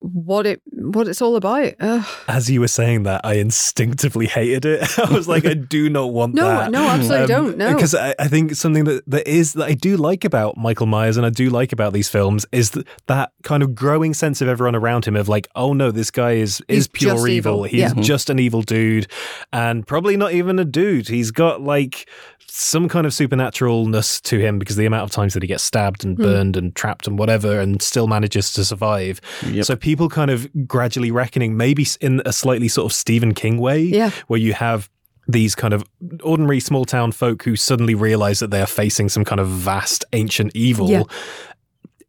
what 0.00 0.46
it 0.46 0.62
what 0.72 1.06
it's 1.08 1.20
all 1.20 1.36
about. 1.36 1.74
Ugh. 1.78 2.06
As 2.26 2.50
you 2.50 2.60
were 2.60 2.68
saying 2.68 3.02
that, 3.02 3.20
I 3.22 3.34
instinctively 3.34 4.26
hated 4.26 4.64
it. 4.64 4.98
I 4.98 5.12
was 5.12 5.28
like, 5.28 5.44
I 5.44 5.52
do 5.54 5.90
not 5.90 6.12
want 6.12 6.34
No, 6.34 6.44
that. 6.48 6.70
no, 6.70 6.82
no, 6.84 6.88
absolutely 6.88 7.26
don't. 7.26 7.56
No. 7.58 7.74
because 7.74 7.94
I, 7.94 8.14
I 8.18 8.26
think 8.28 8.54
something 8.54 8.84
that 8.84 9.02
that 9.08 9.28
is 9.28 9.52
that 9.54 9.64
I 9.66 9.74
do 9.74 9.96
like 9.98 10.24
about 10.24 10.56
Michael 10.56 10.86
Myers 10.86 11.16
and 11.18 11.26
I 11.26 11.30
do 11.30 11.50
like 11.50 11.72
about 11.72 11.92
these 11.92 12.08
films 12.08 12.46
is 12.50 12.70
th- 12.70 12.86
that 13.08 13.32
kind 13.42 13.62
of 13.62 13.74
growing 13.74 14.14
sense 14.14 14.40
of 14.40 14.48
everyone 14.48 14.74
around 14.74 15.04
him 15.04 15.16
of 15.16 15.28
like, 15.28 15.48
oh 15.54 15.74
no, 15.74 15.90
this 15.90 16.10
guy 16.10 16.32
is 16.32 16.62
He's 16.66 16.78
is 16.78 16.88
pure 16.88 17.12
evil. 17.28 17.28
evil. 17.28 17.62
He's 17.64 17.80
Yeah. 17.80 17.92
just 18.00 18.30
an 18.30 18.38
evil 18.38 18.62
dude, 18.62 19.06
and 19.52 19.86
probably 19.86 20.16
not 20.16 20.32
even 20.32 20.58
a 20.58 20.64
dude. 20.64 21.08
He's 21.08 21.30
got 21.30 21.60
like 21.60 22.08
some 22.52 22.88
kind 22.88 23.06
of 23.06 23.12
supernaturalness 23.12 24.20
to 24.22 24.38
him 24.38 24.58
because 24.58 24.74
the 24.76 24.86
amount 24.86 25.04
of 25.04 25.10
times 25.12 25.34
that 25.34 25.42
he 25.42 25.46
gets 25.46 25.62
stabbed 25.62 26.04
and 26.04 26.16
Hmm. 26.16 26.22
burned 26.22 26.56
and 26.56 26.74
trapped 26.74 27.06
and 27.06 27.18
whatever 27.18 27.60
and 27.60 27.80
still 27.80 28.06
manages 28.08 28.52
to 28.54 28.64
survive. 28.64 29.20
Yep. 29.46 29.64
So 29.66 29.76
people 29.76 29.89
kind 30.08 30.30
of 30.30 30.48
gradually 30.66 31.10
reckoning, 31.10 31.56
maybe 31.56 31.86
in 32.00 32.22
a 32.24 32.32
slightly 32.32 32.68
sort 32.68 32.90
of 32.90 32.96
Stephen 32.96 33.34
King 33.34 33.58
way, 33.58 33.80
Yeah. 33.82 34.10
where 34.28 34.40
you 34.40 34.52
have 34.54 34.88
these 35.28 35.54
kind 35.54 35.72
of 35.74 35.84
ordinary 36.22 36.60
small 36.60 36.84
town 36.84 37.12
folk 37.12 37.42
who 37.44 37.54
suddenly 37.56 37.94
realize 37.94 38.40
that 38.40 38.50
they 38.50 38.60
are 38.60 38.66
facing 38.66 39.08
some 39.08 39.24
kind 39.24 39.40
of 39.40 39.46
vast 39.48 40.04
ancient 40.12 40.50
evil. 40.54 40.90
Yeah. 40.90 41.02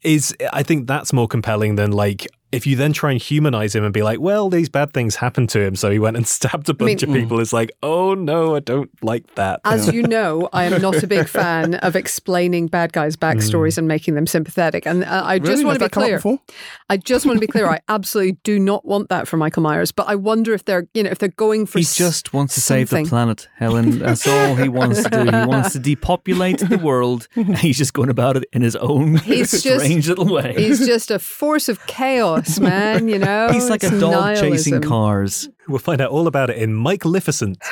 Is 0.04 0.36
I 0.52 0.64
think 0.64 0.88
that's 0.88 1.14
more 1.14 1.28
compelling 1.28 1.76
than 1.76 1.92
like 1.92 2.28
if 2.52 2.68
you 2.68 2.76
then 2.76 2.94
try 2.94 3.12
and 3.12 3.22
humanize 3.22 3.74
him 3.76 3.84
and 3.84 3.94
be 3.94 4.04
like, 4.04 4.20
well, 4.20 4.50
these 4.50 4.70
bad 4.70 4.94
things 4.94 5.16
happened 5.16 5.50
to 5.50 5.62
him, 5.62 5.76
so 5.76 5.90
he 5.90 6.00
went 6.00 6.18
and 6.18 6.28
stabbed 6.38 6.70
a 6.70 6.74
bunch 6.74 7.06
mean- 7.06 7.16
of 7.16 7.22
people, 7.22 7.40
it's 7.40 7.54
like, 7.54 7.72
oh 7.84 8.14
no, 8.14 8.56
I 8.56 8.60
don't 8.60 8.90
like 9.04 9.36
that. 9.36 9.62
As 9.66 9.88
you 9.94 10.04
know, 10.04 10.50
I 10.54 10.66
am 10.66 10.82
not 10.82 11.02
a 11.02 11.08
big 11.08 11.28
fan 11.40 11.76
of 11.76 11.96
explaining 11.96 12.68
bad 12.68 12.94
guys' 12.94 13.16
backstories 13.16 13.78
and 13.78 13.88
making 13.88 14.16
them 14.16 14.28
sympathetic. 14.28 14.86
And 14.86 15.04
uh, 15.04 15.22
I 15.26 15.40
just 15.40 15.50
Really? 15.50 15.66
want 15.66 15.80
to 15.80 15.84
Has 15.86 15.86
be 15.86 15.86
that 15.86 15.92
come 15.92 16.04
up 16.16 16.22
clear. 16.22 16.58
I 16.90 16.98
just 16.98 17.26
want 17.26 17.38
to 17.38 17.42
be 17.42 17.48
clear. 17.48 17.68
I 17.68 17.80
absolutely 17.88 18.38
do 18.44 18.60
not 18.60 18.86
want 18.86 19.10
that 19.10 19.28
for 19.28 19.38
Michael 19.38 19.64
Myers. 19.64 19.92
But 19.92 20.08
I 20.08 20.16
wonder 20.16 20.54
if 20.54 20.66
they're, 20.66 20.88
you 20.94 21.04
know, 21.04 21.10
if 21.10 21.20
they're 21.20 21.30
going 21.30 21.66
for 21.66 21.80
He 21.80 21.84
s- 21.86 21.96
just 21.96 22.34
wants 22.34 22.56
to 22.56 22.62
save 22.62 22.90
the 22.90 23.04
planet, 23.06 23.48
Helen. 23.58 24.00
That's 24.00 24.28
all 24.28 24.56
he 24.56 24.70
wants 24.70 25.04
to 25.04 25.10
do. 25.10 25.24
He 25.26 25.46
wants 25.46 25.74
to 25.74 25.80
depopulate 25.80 26.60
the 26.60 26.78
world. 26.78 27.28
and 27.36 27.58
He's 27.58 27.78
just 27.78 27.94
going 27.94 28.10
about 28.10 28.38
it 28.38 28.44
in 28.54 28.62
his 28.62 28.76
own 28.76 29.18
He's 29.18 29.52
just- 29.52 29.64
strange 29.64 30.08
little 30.10 30.26
way. 30.32 30.54
He's 30.58 30.86
just 30.86 31.12
a 31.12 31.20
force 31.20 31.70
of 31.70 31.86
chaos, 31.88 32.41
man. 32.60 33.08
You 33.08 33.20
know, 33.20 33.50
He's 33.52 33.70
like 33.70 33.84
It's 33.84 33.92
a 33.94 34.00
dog 34.00 34.38
chasing 34.38 34.82
cars. 34.82 35.50
We'll 35.68 35.80
find 35.80 36.02
out 36.02 36.12
all 36.12 36.28
about 36.28 36.50
it 36.50 36.58
in 36.58 36.74
Mike 36.74 37.06
Lificent. 37.06 37.58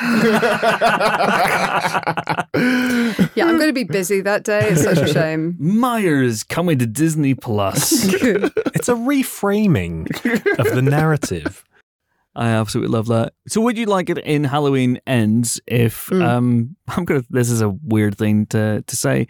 Yeah, 3.34 3.46
I'm 3.46 3.56
going 3.56 3.68
to 3.68 3.72
be 3.72 3.84
busy 3.84 4.20
that 4.22 4.42
day. 4.44 4.68
It's 4.70 4.82
such 4.82 4.98
a 4.98 5.06
shame. 5.12 5.56
Myers 5.58 6.42
coming 6.42 6.78
to 6.78 6.86
Disney 6.86 7.34
Plus. 7.34 8.04
it's 8.12 8.88
a 8.88 8.94
reframing 8.94 10.08
of 10.58 10.74
the 10.74 10.82
narrative. 10.82 11.64
I 12.34 12.48
absolutely 12.48 12.92
love 12.92 13.06
that. 13.08 13.34
So, 13.48 13.60
would 13.62 13.78
you 13.78 13.86
like 13.86 14.10
it 14.10 14.18
in 14.18 14.44
Halloween 14.44 15.00
Ends 15.06 15.60
if 15.66 16.06
Mm. 16.06 16.22
um 16.26 16.76
I'm 16.88 17.04
gonna? 17.04 17.22
This 17.30 17.50
is 17.50 17.60
a 17.60 17.68
weird 17.70 18.16
thing 18.18 18.46
to 18.46 18.82
to 18.86 18.96
say. 18.96 19.26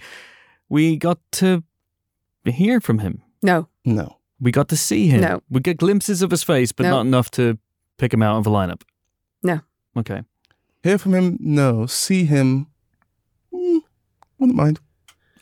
We 0.68 0.96
got 0.96 1.18
to 1.32 1.62
hear 2.44 2.80
from 2.80 2.98
him. 3.00 3.22
No, 3.42 3.68
No. 3.84 4.16
We 4.40 4.50
got 4.52 4.68
to 4.70 4.76
see 4.76 5.08
him. 5.08 5.20
No. 5.20 5.42
We 5.50 5.60
get 5.60 5.76
glimpses 5.76 6.22
of 6.22 6.30
his 6.30 6.42
face, 6.42 6.72
but 6.72 6.84
No. 6.84 6.90
not 6.90 7.00
enough 7.02 7.30
to 7.32 7.58
pick 7.98 8.12
him 8.14 8.22
out 8.22 8.38
of 8.38 8.46
a 8.46 8.50
lineup. 8.50 8.82
No. 9.42 9.60
Okay. 9.96 10.22
Hear 10.82 10.96
from 10.98 11.14
him? 11.14 11.36
No. 11.40 11.86
See 11.86 12.24
him? 12.24 12.66
Mm, 13.52 13.80
wouldn't 14.38 14.56
mind. 14.56 14.80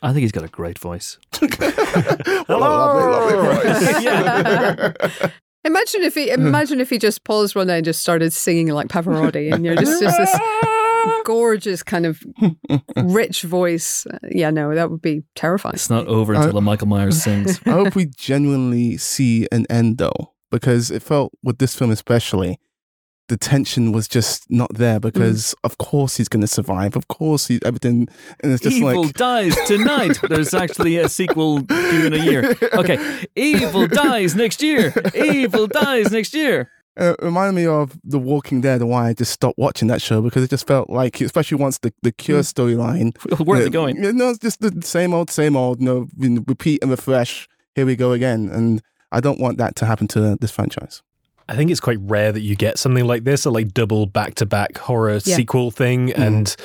I 0.01 0.11
think 0.13 0.21
he's 0.23 0.31
got 0.31 0.43
a 0.43 0.47
great 0.49 0.77
voice. 0.79 1.17
What 1.39 2.49
a 2.49 2.57
lovely, 2.57 3.35
lovely 3.35 4.91
voice. 5.19 5.31
Imagine 5.65 6.03
if 6.03 6.15
he 6.15 6.29
imagine 6.29 6.79
if 6.79 6.89
he 6.89 6.97
just 6.97 7.23
paused 7.25 7.53
one 7.55 7.67
day 7.67 7.75
and 7.77 7.85
just 7.85 7.99
started 7.99 8.31
singing 8.31 8.67
like 8.69 8.87
Pavarotti, 8.87 9.53
and 9.53 9.65
you're 9.65 9.75
just 9.75 10.01
just 10.01 10.17
this 10.17 10.31
gorgeous 11.25 11.83
kind 11.83 12.05
of 12.05 12.21
rich 12.97 13.43
voice. 13.43 14.05
Uh, 14.05 14.17
Yeah, 14.31 14.49
no, 14.49 14.73
that 14.75 14.89
would 14.91 15.01
be 15.01 15.23
terrifying. 15.35 15.75
It's 15.75 15.89
not 15.89 16.07
over 16.07 16.33
until 16.33 16.53
the 16.53 16.61
Michael 16.61 16.87
Myers 16.87 17.21
sings. 17.23 17.59
I 17.65 17.71
hope 17.71 17.95
we 17.95 18.05
genuinely 18.07 18.97
see 18.97 19.47
an 19.51 19.65
end 19.69 19.97
though, 19.97 20.33
because 20.51 20.91
it 20.91 21.03
felt 21.03 21.33
with 21.43 21.57
this 21.59 21.75
film 21.75 21.91
especially, 21.91 22.59
the 23.27 23.37
tension 23.37 23.91
was 23.91 24.07
just 24.07 24.49
not 24.49 24.73
there. 24.73 24.99
Because 24.99 25.53
of 25.63 25.77
course 25.77 26.17
he's 26.17 26.27
going 26.27 26.41
to 26.41 26.47
survive. 26.47 26.95
Of 26.95 27.07
course 27.07 27.47
he 27.47 27.59
everything, 27.63 28.07
and 28.39 28.51
it's 28.51 28.63
just 28.63 28.77
Evil 28.77 29.03
like 29.03 29.13
dies 29.13 29.55
tonight. 29.67 30.17
There's 30.29 30.53
actually 30.53 30.97
a 30.97 31.07
sequel 31.07 31.59
due 31.59 32.05
in 32.07 32.13
a 32.13 32.17
year. 32.17 32.55
Okay. 32.73 32.97
Evil 33.35 33.87
dies 33.87 34.35
next 34.35 34.61
year. 34.63 34.93
Evil 35.13 35.67
dies 35.67 36.11
next 36.11 36.33
year. 36.33 36.71
Uh, 36.99 37.15
it 37.19 37.23
reminded 37.23 37.53
me 37.53 37.65
of 37.65 37.97
The 38.03 38.19
Walking 38.19 38.61
Dead. 38.61 38.81
and 38.81 38.89
Why 38.89 39.09
I 39.09 39.13
just 39.13 39.31
stopped 39.31 39.57
watching 39.57 39.87
that 39.87 40.01
show 40.01 40.21
because 40.21 40.43
it 40.43 40.49
just 40.49 40.67
felt 40.67 40.89
like, 40.89 41.21
especially 41.21 41.57
once 41.57 41.77
the 41.79 41.93
the 42.01 42.11
Cure 42.11 42.41
storyline. 42.41 43.15
Where's 43.45 43.63
uh, 43.63 43.67
it 43.67 43.71
going? 43.71 44.01
yeah, 44.01 44.11
No, 44.11 44.29
it's 44.29 44.39
just 44.39 44.61
the 44.61 44.81
same 44.81 45.13
old, 45.13 45.29
same 45.29 45.55
old. 45.55 45.81
No, 45.81 46.07
repeat 46.17 46.81
and 46.81 46.91
refresh. 46.91 47.47
Here 47.75 47.85
we 47.85 47.95
go 47.95 48.11
again, 48.11 48.49
and 48.49 48.81
I 49.11 49.19
don't 49.19 49.39
want 49.39 49.57
that 49.57 49.75
to 49.77 49.85
happen 49.85 50.07
to 50.09 50.37
this 50.39 50.51
franchise. 50.51 51.01
I 51.49 51.55
think 51.55 51.71
it's 51.71 51.79
quite 51.79 51.97
rare 52.01 52.31
that 52.31 52.41
you 52.41 52.55
get 52.55 52.77
something 52.77 53.05
like 53.05 53.23
this, 53.23 53.43
a 53.45 53.49
like 53.49 53.73
double 53.73 54.05
back 54.05 54.35
to 54.35 54.45
back 54.45 54.77
horror 54.77 55.13
Yeah. 55.25 55.35
sequel 55.35 55.71
thing. 55.71 56.13
And 56.13 56.55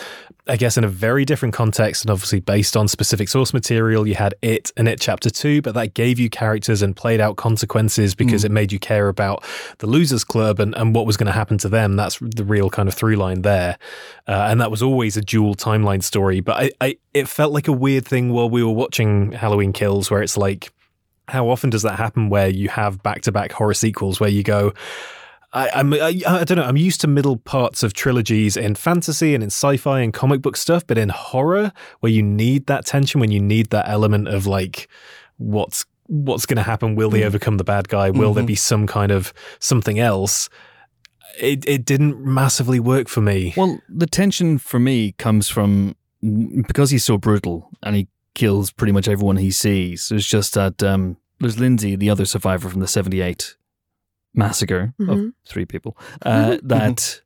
I 0.47 0.57
guess 0.59 0.77
in 0.77 0.85
a 0.85 0.89
very 0.89 1.25
different 1.25 1.55
context 1.55 2.05
and 2.05 2.11
obviously 2.11 2.41
based 2.41 2.77
on 2.77 2.87
specific 2.87 3.31
source 3.31 3.55
material, 3.55 4.07
you 4.07 4.15
had 4.15 4.35
It 4.43 4.73
and 4.77 4.87
It 4.87 5.01
Chapter 5.01 5.31
2, 5.31 5.63
but 5.63 5.73
that 5.73 5.95
gave 5.95 6.19
you 6.19 6.29
characters 6.29 6.83
and 6.83 6.95
played 6.95 7.19
out 7.19 7.37
consequences 7.37 8.15
because 8.15 8.45
it 8.45 8.51
made 8.51 8.71
you 8.73 8.79
care 8.79 9.09
about 9.09 9.43
the 9.79 9.87
Losers 9.87 10.23
Club 10.23 10.61
and, 10.61 10.75
and 10.77 10.95
what 10.95 11.07
was 11.07 11.17
going 11.17 11.29
to 11.29 11.33
happen 11.33 11.57
to 11.59 11.71
them. 11.71 11.97
That's 11.97 12.19
the 12.19 12.45
real 12.45 12.69
kind 12.69 12.87
of 12.87 12.95
through 12.95 13.17
line 13.17 13.41
there. 13.41 13.79
Uh, 14.29 14.49
and 14.51 14.61
that 14.61 14.71
was 14.71 14.83
always 14.83 15.17
a 15.17 15.23
dual 15.23 15.55
timeline 15.55 16.03
story. 16.03 16.41
But 16.41 16.63
I, 16.63 16.71
I, 16.83 16.97
it 17.15 17.27
felt 17.27 17.55
like 17.55 17.69
a 17.69 17.73
weird 17.73 18.05
thing 18.05 18.31
while 18.31 18.51
we 18.51 18.63
were 18.63 18.73
watching 18.75 19.33
Halloween 19.33 19.73
Kills 19.73 20.11
where 20.11 20.21
it's 20.23 20.37
like, 20.37 20.74
how 21.29 21.49
often 21.49 21.71
does 21.71 21.83
that 21.83 21.97
happen 21.97 22.29
where 22.29 22.49
you 22.49 22.69
have 22.69 23.03
back 23.03 23.23
to 23.23 23.33
back 23.33 23.53
horror 23.53 23.75
sequels 23.75 24.21
where 24.21 24.31
you 24.31 24.43
go, 24.43 24.73
I, 25.53 25.71
I'm, 25.75 25.95
I, 25.95 26.21
I 26.27 26.45
don't 26.45 26.57
know. 26.59 26.65
I'm 26.65 26.77
used 26.77 27.01
to 27.03 27.07
middle 27.07 27.37
parts 27.37 27.83
of 27.83 27.93
trilogies 27.93 28.57
in 28.57 28.75
fantasy 28.75 29.35
and 29.35 29.43
in 29.45 29.49
sci-fi 29.51 30.01
and 30.01 30.13
comic 30.13 30.43
book 30.43 30.57
stuff, 30.57 30.85
but 30.87 30.99
in 30.99 31.11
horror, 31.11 31.73
where 32.01 32.11
you 32.11 32.23
need 32.23 32.67
that 32.67 32.85
tension, 32.87 33.21
when 33.21 33.31
you 33.31 33.41
need 33.41 33.71
that 33.71 33.89
element 33.89 34.27
of 34.29 34.47
like, 34.47 34.89
what's 35.39 35.85
what's 36.09 36.45
going 36.45 36.57
to 36.57 36.63
happen? 36.63 36.97
Will 36.97 37.09
they 37.09 37.25
overcome 37.25 37.57
the 37.57 37.65
bad 37.65 37.89
guy? 37.89 38.11
Will 38.11 38.35
there 38.35 38.45
Mhm. 38.45 38.49
be 38.49 38.55
some 38.57 38.87
kind 38.87 39.11
of 39.11 39.33
something 39.61 39.99
else? 39.99 40.51
It 41.41 41.67
it 41.69 41.85
didn't 41.85 42.23
massively 42.25 42.79
work 42.81 43.09
for 43.09 43.21
me. 43.23 43.55
Well, 43.57 43.81
the 43.89 44.07
tension 44.07 44.59
for 44.59 44.79
me 44.79 45.13
comes 45.13 45.49
from 45.49 45.95
because 46.67 46.91
he's 46.91 47.05
so 47.05 47.17
brutal 47.17 47.71
and 47.83 47.97
he 47.97 48.09
kills 48.35 48.71
pretty 48.71 48.93
much 48.93 49.09
everyone 49.09 49.37
he 49.37 49.51
sees. 49.51 50.11
It's 50.11 50.27
just 50.27 50.55
that 50.55 50.83
um, 50.83 51.17
there's 51.41 51.59
Lindsay, 51.59 51.97
the 51.97 52.11
other 52.11 52.25
survivor 52.25 52.69
from 52.69 52.81
the 52.81 52.89
78 52.89 53.57
massacre 54.35 54.93
of 55.01 55.07
Mhm. 55.19 55.33
three 55.47 55.65
people, 55.65 55.97
uh, 56.23 56.59
that 56.63 57.21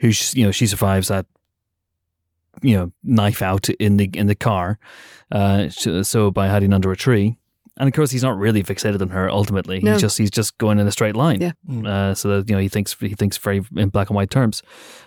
who 0.00 0.10
you 0.32 0.44
know 0.46 0.50
she 0.52 0.66
survives 0.66 1.08
that 1.08 1.26
you 2.62 2.76
know 2.76 2.92
knife 3.02 3.42
out 3.42 3.68
in 3.68 3.96
the 3.96 4.10
in 4.14 4.26
the 4.26 4.34
car, 4.34 4.78
uh, 5.32 5.68
so 5.68 6.30
by 6.30 6.48
hiding 6.48 6.72
under 6.72 6.90
a 6.92 6.96
tree. 6.96 7.36
And 7.76 7.88
of 7.88 7.94
course, 7.94 8.10
he's 8.10 8.22
not 8.22 8.36
really 8.36 8.62
fixated 8.62 9.00
on 9.00 9.08
her. 9.08 9.30
Ultimately, 9.30 9.80
No. 9.80 9.92
he's 9.92 10.00
just 10.02 10.18
he's 10.18 10.30
just 10.30 10.58
going 10.58 10.78
in 10.78 10.86
a 10.86 10.92
straight 10.92 11.16
line. 11.16 11.40
Yeah. 11.40 11.52
Mm. 11.68 11.86
Uh, 11.86 12.14
so 12.14 12.28
that 12.28 12.50
you 12.50 12.54
know 12.56 12.60
he 12.60 12.68
thinks 12.68 12.94
he 13.00 13.14
thinks 13.14 13.38
very 13.38 13.62
in 13.76 13.88
black 13.88 14.10
and 14.10 14.16
white 14.16 14.30
terms. 14.30 14.62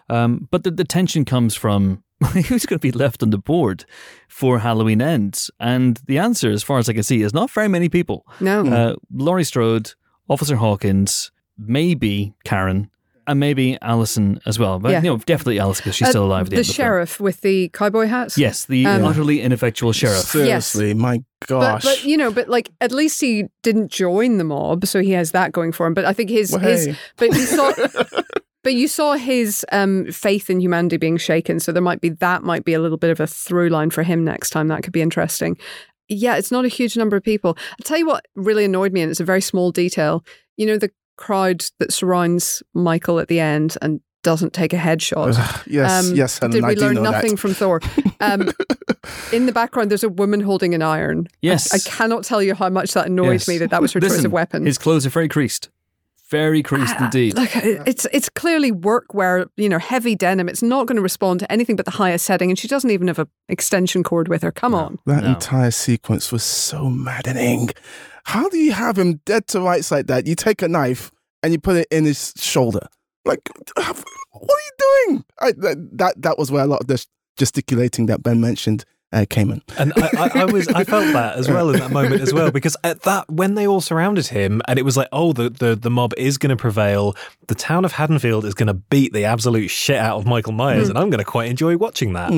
Um, 0.10 0.48
but 0.50 0.64
the, 0.64 0.72
the 0.72 0.84
tension 0.86 1.24
comes 1.26 1.54
from 1.56 2.02
who's 2.48 2.66
going 2.66 2.80
to 2.80 2.80
be 2.80 2.92
left 2.92 3.22
on 3.24 3.30
the 3.30 3.38
board 3.38 3.86
for 4.28 4.60
Halloween 4.60 5.02
ends, 5.02 5.50
and 5.60 6.00
the 6.08 6.18
answer, 6.18 6.50
as 6.52 6.64
far 6.64 6.78
as 6.80 6.90
I 6.90 6.94
can 6.94 7.04
see, 7.04 7.22
is 7.22 7.34
not 7.34 7.50
very 7.52 7.68
many 7.68 7.90
people. 7.90 8.26
No, 8.40 8.66
Uh, 8.66 8.96
Laurie 9.14 9.44
Strode, 9.44 9.92
Officer 10.30 10.56
Hawkins, 10.56 11.32
maybe 11.58 12.34
Karen, 12.46 12.90
and 13.26 13.40
maybe 13.40 13.78
Allison 13.82 14.40
as 14.46 14.60
well. 14.60 14.80
But 14.80 14.92
Yeah. 14.92 15.02
you 15.02 15.10
know, 15.12 15.18
definitely 15.18 15.58
Allison 15.60 15.84
because 15.84 15.96
she's 15.96 16.08
Uh, 16.08 16.12
still 16.12 16.26
alive. 16.26 16.42
At 16.48 16.50
the, 16.50 16.50
the 16.50 16.58
end 16.58 16.62
of 16.62 16.66
film. 16.68 16.86
sheriff 16.86 17.20
with 17.22 17.40
the 17.42 17.70
cowboy 17.70 18.08
hats. 18.08 18.38
Yes, 18.38 18.66
the 18.66 18.86
Um, 18.86 19.06
utterly 19.06 19.40
ineffectual 19.42 19.94
sheriff. 19.94 20.26
Seriously, 20.26 20.94
my 20.94 21.24
gosh. 21.48 21.84
but 21.84 22.04
you 22.04 22.18
know, 22.18 22.32
but 22.32 22.50
like 22.50 22.72
at 22.82 22.92
least 22.92 23.22
he 23.22 23.46
didn't 23.62 23.92
join 23.92 24.40
the 24.40 24.44
mob, 24.44 24.86
so 24.88 25.00
he 25.02 25.12
has 25.12 25.32
that 25.32 25.52
going 25.54 25.72
for 25.72 25.86
him. 25.88 25.94
But 25.94 26.04
I 26.04 26.12
think 26.12 26.30
his 26.32 26.52
Well, 26.52 26.60
his 26.62 26.86
hey. 26.88 26.96
but 27.18 27.28
you 27.30 27.46
saw 27.46 27.72
but 28.64 28.74
you 28.74 28.88
saw 28.88 29.14
his 29.14 29.66
um, 29.72 30.12
faith 30.12 30.50
in 30.50 30.60
humanity 30.60 30.98
being 30.98 31.18
shaken. 31.18 31.60
So 31.60 31.72
there 31.72 31.82
might 31.82 32.02
be 32.02 32.10
that 32.10 32.44
might 32.44 32.66
be 32.66 32.74
a 32.74 32.80
little 32.80 32.98
bit 32.98 33.10
of 33.12 33.20
a 33.20 33.28
through 33.28 33.70
line 33.70 33.90
for 33.90 34.04
him 34.04 34.24
next 34.24 34.50
time. 34.52 34.68
That 34.70 34.84
could 34.84 34.94
be 34.94 35.02
interesting. 35.02 35.58
Yeah, 36.10 36.36
it's 36.36 36.52
not 36.52 36.66
a 36.66 36.70
huge 36.70 36.98
number 36.98 37.16
of 37.16 37.24
people. 37.24 37.58
I'll 37.72 37.84
tell 37.84 37.98
you 37.98 38.06
what 38.06 38.26
really 38.36 38.66
annoyed 38.66 38.92
me, 38.94 39.02
and 39.02 39.10
it's 39.12 39.20
a 39.22 39.26
very 39.26 39.42
small 39.42 39.72
detail. 39.72 40.24
You 40.58 40.66
know, 40.68 40.78
the 40.78 40.92
crowd 41.18 41.64
that 41.80 41.94
surrounds 41.94 42.62
Michael 42.74 43.20
at 43.20 43.28
the 43.30 43.40
end 43.40 43.78
and 43.82 44.02
doesn't 44.24 44.54
take 44.54 44.72
a 44.74 44.78
headshot. 44.78 45.64
yes, 45.68 46.10
Um, 46.10 46.16
yes, 46.16 46.40
Helen, 46.40 46.52
Did 46.52 46.66
we 46.66 46.76
do 46.76 46.82
learn 46.82 46.94
know 46.96 47.02
nothing 47.04 47.32
that. 47.32 47.40
from 47.40 47.54
Thor? 47.54 47.82
Um, 48.22 48.52
in 49.34 49.46
the 49.48 49.52
background, 49.52 49.92
there's 49.92 50.04
a 50.04 50.10
woman 50.10 50.40
holding 50.40 50.74
an 50.74 50.82
iron. 50.82 51.28
Yes. 51.42 51.74
I 51.74 51.80
cannot 51.90 52.24
tell 52.24 52.42
you 52.42 52.56
how 52.56 52.70
much 52.70 52.94
that 52.94 53.08
annoyed 53.08 53.34
Yes. 53.34 53.48
me 53.50 53.58
that 53.58 53.70
that 53.72 53.82
was 53.82 53.92
her 53.94 54.00
choice 54.00 54.24
of 54.24 54.32
weapon. 54.32 54.66
His 54.66 54.78
clothes 54.78 55.06
are 55.06 55.10
very 55.10 55.28
creased. 55.28 55.70
Very 56.34 56.64
creased 56.64 56.96
Ah, 56.98 57.06
indeed. 57.06 57.36
Look, 57.36 57.52
it's 57.56 58.08
it's 58.12 58.28
clearly 58.28 58.72
workwear, 58.72 59.46
you 59.56 59.70
know, 59.70 59.78
heavy 59.78 60.16
denim. 60.16 60.50
It's 60.50 60.64
not 60.64 60.88
going 60.88 60.96
to 60.96 61.02
respond 61.04 61.40
to 61.42 61.52
anything 61.52 61.76
but 61.76 61.86
the 61.86 61.92
highest 62.04 62.26
setting, 62.26 62.50
and 62.50 62.58
she 62.58 62.68
doesn't 62.68 62.90
even 62.90 63.08
have 63.08 63.20
an 63.20 63.28
extension 63.50 64.02
cord 64.04 64.28
with 64.30 64.42
her. 64.42 64.52
Come 64.52 64.74
on, 64.74 64.98
That 65.06 65.24
No. 65.24 65.30
entire 65.34 65.70
sequence 65.72 66.32
was 66.32 66.42
so 66.44 66.90
maddening. 66.90 67.70
How 68.24 68.50
do 68.50 68.58
you 68.58 68.72
have 68.72 68.98
him 68.98 69.22
dead 69.26 69.46
to 69.50 69.60
rights 69.62 69.92
like 69.92 70.08
that? 70.08 70.26
You 70.26 70.34
take 70.36 70.62
a 70.64 70.68
knife 70.68 71.12
and 71.44 71.54
you 71.54 71.60
put 71.60 71.76
it 71.76 71.88
in 71.92 72.06
his 72.06 72.34
shoulder. 72.36 72.88
Like, 73.26 73.42
what 73.76 74.58
are 74.58 74.66
you 74.70 74.76
doing? 75.08 75.26
I, 75.40 75.52
that, 75.52 75.90
that 76.00 76.22
that 76.24 76.38
was 76.40 76.50
where 76.52 76.64
a 76.64 76.68
lot 76.68 76.82
of 76.82 76.88
the 76.88 77.06
gesticulating 77.38 78.08
that 78.08 78.24
Ben 78.24 78.42
mentioned 78.42 78.86
uh, 79.14 79.26
Cayman. 79.30 79.62
And 79.78 79.94
I, 79.96 80.10
I, 80.18 80.42
I 80.42 80.46
was 80.46 80.68
I 80.70 80.84
felt 80.84 81.14
that 81.14 81.36
as 81.38 81.48
well 81.48 81.70
in 81.70 81.80
that 81.80 81.92
moment 81.92 82.20
as 82.22 82.34
well 82.34 82.52
because 82.52 82.76
at 82.84 83.04
that 83.04 83.30
when 83.32 83.56
they 83.56 83.68
all 83.68 83.80
surrounded 83.82 84.28
him 84.28 84.62
and 84.68 84.78
it 84.80 84.84
was 84.84 84.98
like 84.98 85.08
oh 85.12 85.32
the 85.34 85.50
the, 85.50 85.76
the 85.76 85.90
mob 85.92 86.14
is 86.18 86.38
going 86.38 86.50
to 86.50 86.56
prevail 86.56 87.16
the 87.48 87.56
town 87.56 87.86
of 87.86 87.92
Haddonfield 87.94 88.44
is 88.46 88.54
going 88.54 88.68
to 88.68 88.74
beat 88.74 89.14
the 89.14 89.26
absolute 89.26 89.68
shit 89.70 89.98
out 89.98 90.18
of 90.18 90.26
Michael 90.26 90.54
Myers 90.54 90.90
and 90.90 90.98
I'm 90.98 91.10
going 91.10 91.20
to 91.20 91.26
quite 91.26 91.50
enjoy 91.50 91.78
watching 91.78 92.14
that. 92.14 92.32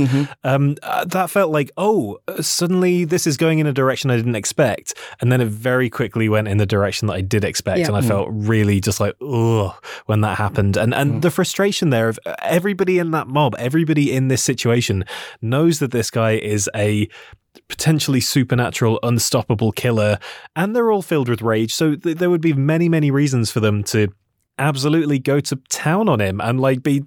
Um, 0.44 0.76
uh, 0.84 1.06
that 1.06 1.30
felt 1.30 1.52
like 1.52 1.72
oh 1.78 2.20
uh, 2.28 2.42
suddenly 2.42 3.06
this 3.06 3.26
is 3.26 3.38
going 3.38 3.60
in 3.60 3.68
a 3.68 3.74
direction 3.74 4.12
I 4.12 4.18
didn't 4.18 4.36
expect 4.36 4.94
and 5.22 5.32
then 5.32 5.42
it 5.42 5.48
very 5.48 5.90
quickly 5.90 6.28
went 6.30 6.48
in 6.48 6.58
the 6.58 6.66
direction 6.66 7.08
that 7.08 7.14
I 7.14 7.22
did 7.22 7.44
expect 7.44 7.80
Yeah. 7.80 7.88
and 7.88 7.96
I 7.96 8.02
felt 8.02 8.28
really 8.32 8.80
just 8.82 9.00
like 9.00 9.16
ugh 9.22 9.74
when 10.08 10.22
that 10.22 10.38
happened 10.38 10.76
and 10.78 10.94
and 10.94 11.22
the 11.22 11.32
frustration 11.32 11.90
there 11.90 12.10
of 12.10 12.20
uh, 12.26 12.36
everybody 12.42 13.00
in 13.00 13.12
that 13.12 13.28
mob 13.28 13.56
everybody 13.58 14.12
in 14.12 14.28
this 14.28 14.44
situation 14.44 15.06
knows 15.42 15.80
that 15.80 15.92
this 15.92 16.10
guy 16.12 16.32
is 16.34 16.65
a 16.76 17.08
potentially 17.68 18.20
supernatural, 18.20 19.00
unstoppable 19.04 19.72
killer, 19.72 20.20
and 20.56 20.76
they're 20.76 20.92
all 20.92 21.02
filled 21.02 21.30
with 21.30 21.42
rage. 21.42 21.74
So 21.74 21.96
th- 21.96 22.18
there 22.18 22.30
would 22.30 22.42
be 22.42 22.54
many, 22.54 22.90
many 22.90 23.12
reasons 23.12 23.52
for 23.52 23.60
them 23.60 23.84
to 23.86 24.10
absolutely 24.58 25.20
go 25.20 25.40
to 25.40 25.56
town 25.70 26.08
on 26.10 26.22
him 26.22 26.40
and 26.42 26.60
like 26.60 26.84
be 26.84 27.04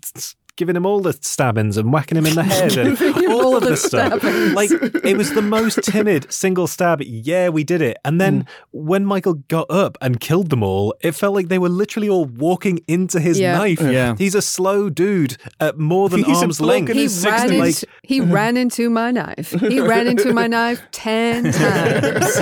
giving 0.58 0.76
him 0.76 0.84
all 0.84 1.00
the 1.00 1.12
stabbings 1.22 1.76
and 1.76 1.92
whacking 1.92 2.18
him 2.18 2.26
in 2.26 2.34
the 2.34 2.42
head 2.42 2.76
and 2.76 3.00
all 3.30 3.38
all 3.46 3.56
of 3.56 3.62
the 3.62 3.70
this 3.70 3.82
stuff. 3.84 4.20
stabbings. 4.20 4.54
Like 4.54 4.70
it 5.04 5.16
was 5.16 5.32
the 5.32 5.40
most 5.40 5.82
timid 5.84 6.30
single 6.32 6.66
stab. 6.66 7.00
Yeah, 7.00 7.48
we 7.48 7.64
did 7.64 7.80
it. 7.80 7.96
And 8.04 8.20
then 8.20 8.42
mm. 8.42 8.48
when 8.72 9.06
Michael 9.06 9.34
got 9.34 9.70
up 9.70 9.96
and 10.02 10.18
killed 10.20 10.50
them 10.50 10.62
all, 10.62 10.94
it 11.00 11.12
felt 11.12 11.34
like 11.34 11.48
they 11.48 11.58
were 11.58 11.68
literally 11.68 12.08
all 12.08 12.24
walking 12.26 12.80
into 12.88 13.20
his 13.20 13.38
Yeah. 13.38 13.56
knife. 13.56 13.80
Yeah. 13.80 14.16
He's 14.18 14.34
a 14.34 14.42
slow 14.42 14.90
dude 14.90 15.36
at 15.60 15.78
more 15.78 16.08
than 16.08 16.24
He's 16.24 16.38
a 16.38 16.40
arm's 16.40 16.58
bloke 16.58 16.88
length. 16.88 16.92
he 16.92 17.06
ran, 17.06 17.08
60s. 17.08 17.44
into, 17.44 17.58
Like- 17.58 17.84
he 18.02 18.20
mm-hmm. 18.20 18.32
ran 18.32 18.56
into 18.56 18.90
my 18.90 19.10
knife. 19.12 19.50
He 19.60 19.80
ran 19.80 20.08
into 20.08 20.32
my 20.32 20.48
knife 20.48 20.82
10 20.90 21.52
times. 21.52 22.36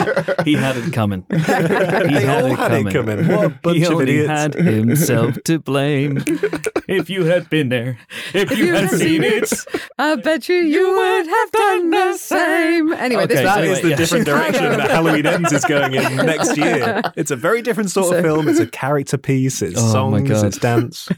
He 0.45 0.55
had 0.55 0.77
it 0.79 0.93
coming. 0.93 1.25
He 1.37 2.15
they 2.15 2.29
all 2.29 2.55
had 2.55 2.73
it 2.73 2.93
coming. 2.93 3.29
What 3.29 3.45
a 3.45 3.49
bunch 3.51 3.77
he 3.79 3.85
of 3.85 3.93
only 3.93 4.05
idiots. 4.05 4.29
had 4.29 4.55
himself 4.55 5.37
to 5.45 5.59
blame. 5.59 6.23
If 6.89 7.11
you 7.11 7.25
had 7.25 7.51
been 7.51 7.69
there, 7.69 7.99
if, 8.35 8.57
you, 8.57 8.67
you 8.67 8.75
had 8.75 8.85
had 8.85 8.91
seen 8.99 9.23
seen 9.23 9.25
it. 9.25 9.53
I 9.99 10.17
bet 10.17 10.49
you 10.49 10.57
you 10.57 10.97
would 10.97 11.27
have 11.27 11.51
done 11.53 11.91
the 11.91 12.17
same. 12.17 12.93
Anyway, 12.93 13.27
this 13.27 13.39
Okay, 13.39 13.45
That 13.45 13.59
Anyway, 13.59 13.73
is 13.75 13.83
the 13.83 13.89
yeah. 13.91 13.97
different 13.97 14.25
direction 14.27 14.65
that 14.65 14.91
Halloween 14.91 15.27
Ends 15.27 15.53
is 15.53 15.65
going 15.65 15.95
in 15.95 16.17
next 16.17 16.57
year. 16.57 17.03
It's 17.17 17.31
a 17.31 17.37
very 17.37 17.63
different 17.63 17.91
sort 17.91 18.15
of 18.15 18.23
film. 18.23 18.49
It's 18.49 18.61
a 18.61 18.67
character 18.67 19.17
piece. 19.19 19.63
It's 19.63 19.81
Oh 19.81 20.11
my 20.11 20.19
songs. 20.25 20.43
It's 20.43 20.59
dance. 20.59 21.09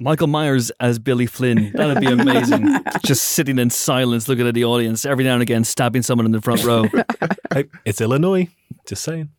Michael 0.00 0.28
Myers 0.28 0.70
as 0.80 0.98
Billy 0.98 1.26
Flynn. 1.26 1.72
That'd 1.74 2.00
be 2.00 2.06
amazing. 2.06 2.78
Just 3.04 3.22
sitting 3.26 3.58
in 3.58 3.70
silence, 3.70 4.28
looking 4.28 4.46
at 4.46 4.54
the 4.54 4.64
audience, 4.64 5.04
every 5.04 5.24
now 5.24 5.34
and 5.34 5.42
again 5.42 5.64
stabbing 5.64 6.02
someone 6.02 6.26
in 6.26 6.32
the 6.32 6.40
front 6.40 6.64
row. 6.64 6.86
Hey, 7.52 7.64
it's 7.84 8.00
Illinois. 8.00 8.48
Just 8.86 9.02
saying. 9.02 9.30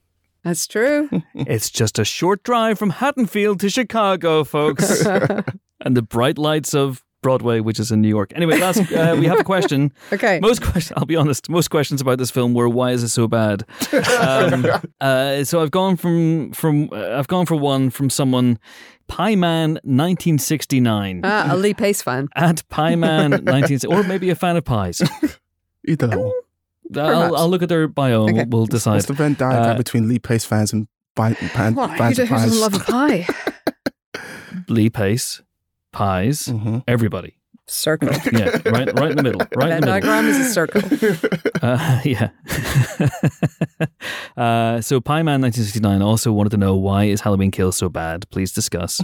That's 0.43 0.67
true. 0.67 1.09
it's 1.35 1.69
just 1.69 1.99
a 1.99 2.03
short 2.05 2.43
drive 2.43 2.77
from 2.79 2.89
Haddonfield 2.89 3.59
to 3.61 3.69
Chicago, 3.69 4.43
folks. 4.43 5.05
And 5.81 5.95
the 5.97 6.01
bright 6.01 6.37
lights 6.37 6.73
of 6.73 7.03
Broadway, 7.21 7.59
which 7.59 7.79
is 7.79 7.91
in 7.91 8.01
New 8.01 8.07
York. 8.07 8.31
Anyway, 8.35 8.57
last, 8.59 8.79
uh, 8.91 9.15
we 9.19 9.27
have 9.27 9.39
a 9.39 9.43
question. 9.43 9.91
Okay. 10.13 10.39
Most 10.41 10.61
questions, 10.63 10.93
I'll 10.97 11.05
be 11.05 11.15
honest, 11.15 11.49
most 11.49 11.69
questions 11.69 12.01
about 12.01 12.17
this 12.17 12.31
film 12.31 12.53
were 12.55 12.67
why 12.67 12.91
is 12.91 13.03
it 13.03 13.09
so 13.09 13.27
bad? 13.27 13.63
Um, 14.19 14.65
uh, 14.99 15.43
so 15.43 15.61
I've 15.61 15.69
gone 15.71 15.97
from 15.97 16.51
from 16.53 16.89
uh, 16.91 17.17
I've 17.19 17.27
gone 17.27 17.45
for 17.45 17.55
one 17.55 17.89
from 17.91 18.09
someone, 18.09 18.57
Pieman 19.07 19.77
1969 19.83 21.21
Ah, 21.23 21.49
a 21.53 21.55
Lee 21.57 21.73
Pace 21.73 22.01
fan. 22.01 22.27
at 22.35 22.63
Pieman 22.69 23.43
19 23.43 23.79
or 23.87 24.03
maybe 24.03 24.29
a 24.31 24.35
fan 24.35 24.57
of 24.57 24.63
pies. 24.65 25.01
Either 25.87 26.15
or. 26.17 26.33
I'll, 26.95 27.35
I'll 27.37 27.49
look 27.49 27.61
at 27.63 27.69
their 27.69 27.87
bio 27.87 28.25
and 28.25 28.31
Okay. 28.37 28.45
we'll, 28.49 28.61
we'll 28.61 28.65
decide. 28.67 28.95
What's 28.95 29.05
the 29.05 29.13
Venn 29.13 29.35
diagram 29.35 29.75
Uh, 29.75 29.77
between 29.77 30.09
Lee 30.09 30.19
Pace 30.19 30.43
fans 30.45 30.73
and 30.73 30.87
bi- 31.15 31.33
pan- 31.35 31.75
Well, 31.75 31.87
who 31.87 31.97
fans 31.97 32.17
who 32.17 32.23
of 32.23 32.29
doesn't 32.29 32.49
pies? 32.49 32.59
love 32.59 32.73
a 32.75 32.79
pie? 32.79 33.27
Lee 34.67 34.89
Pace, 34.89 35.41
pies, 35.91 36.47
Mhm. 36.47 36.84
everybody. 36.88 37.35
Circle. 37.68 38.09
Yeah, 38.34 38.57
right, 38.65 38.91
right 38.99 39.11
in 39.11 39.18
the 39.18 39.23
middle. 39.23 39.41
Right 39.55 39.69
in 39.72 39.81
Venn 39.81 39.81
the 39.81 39.85
middle. 39.88 40.01
diagram 40.01 40.26
is 40.27 40.38
a 40.39 40.45
circle. 40.51 40.81
Uh, 41.61 42.01
yeah. 42.03 42.30
uh, 44.38 44.81
so 44.81 44.99
Pieman 44.99 45.41
1969 45.41 46.01
also 46.01 46.31
wanted 46.31 46.49
to 46.51 46.57
know 46.57 46.76
why 46.76 47.03
is 47.05 47.22
Halloween 47.22 47.51
Kills 47.51 47.77
so 47.77 47.88
bad? 47.88 48.27
Please 48.31 48.51
discuss. 48.51 48.99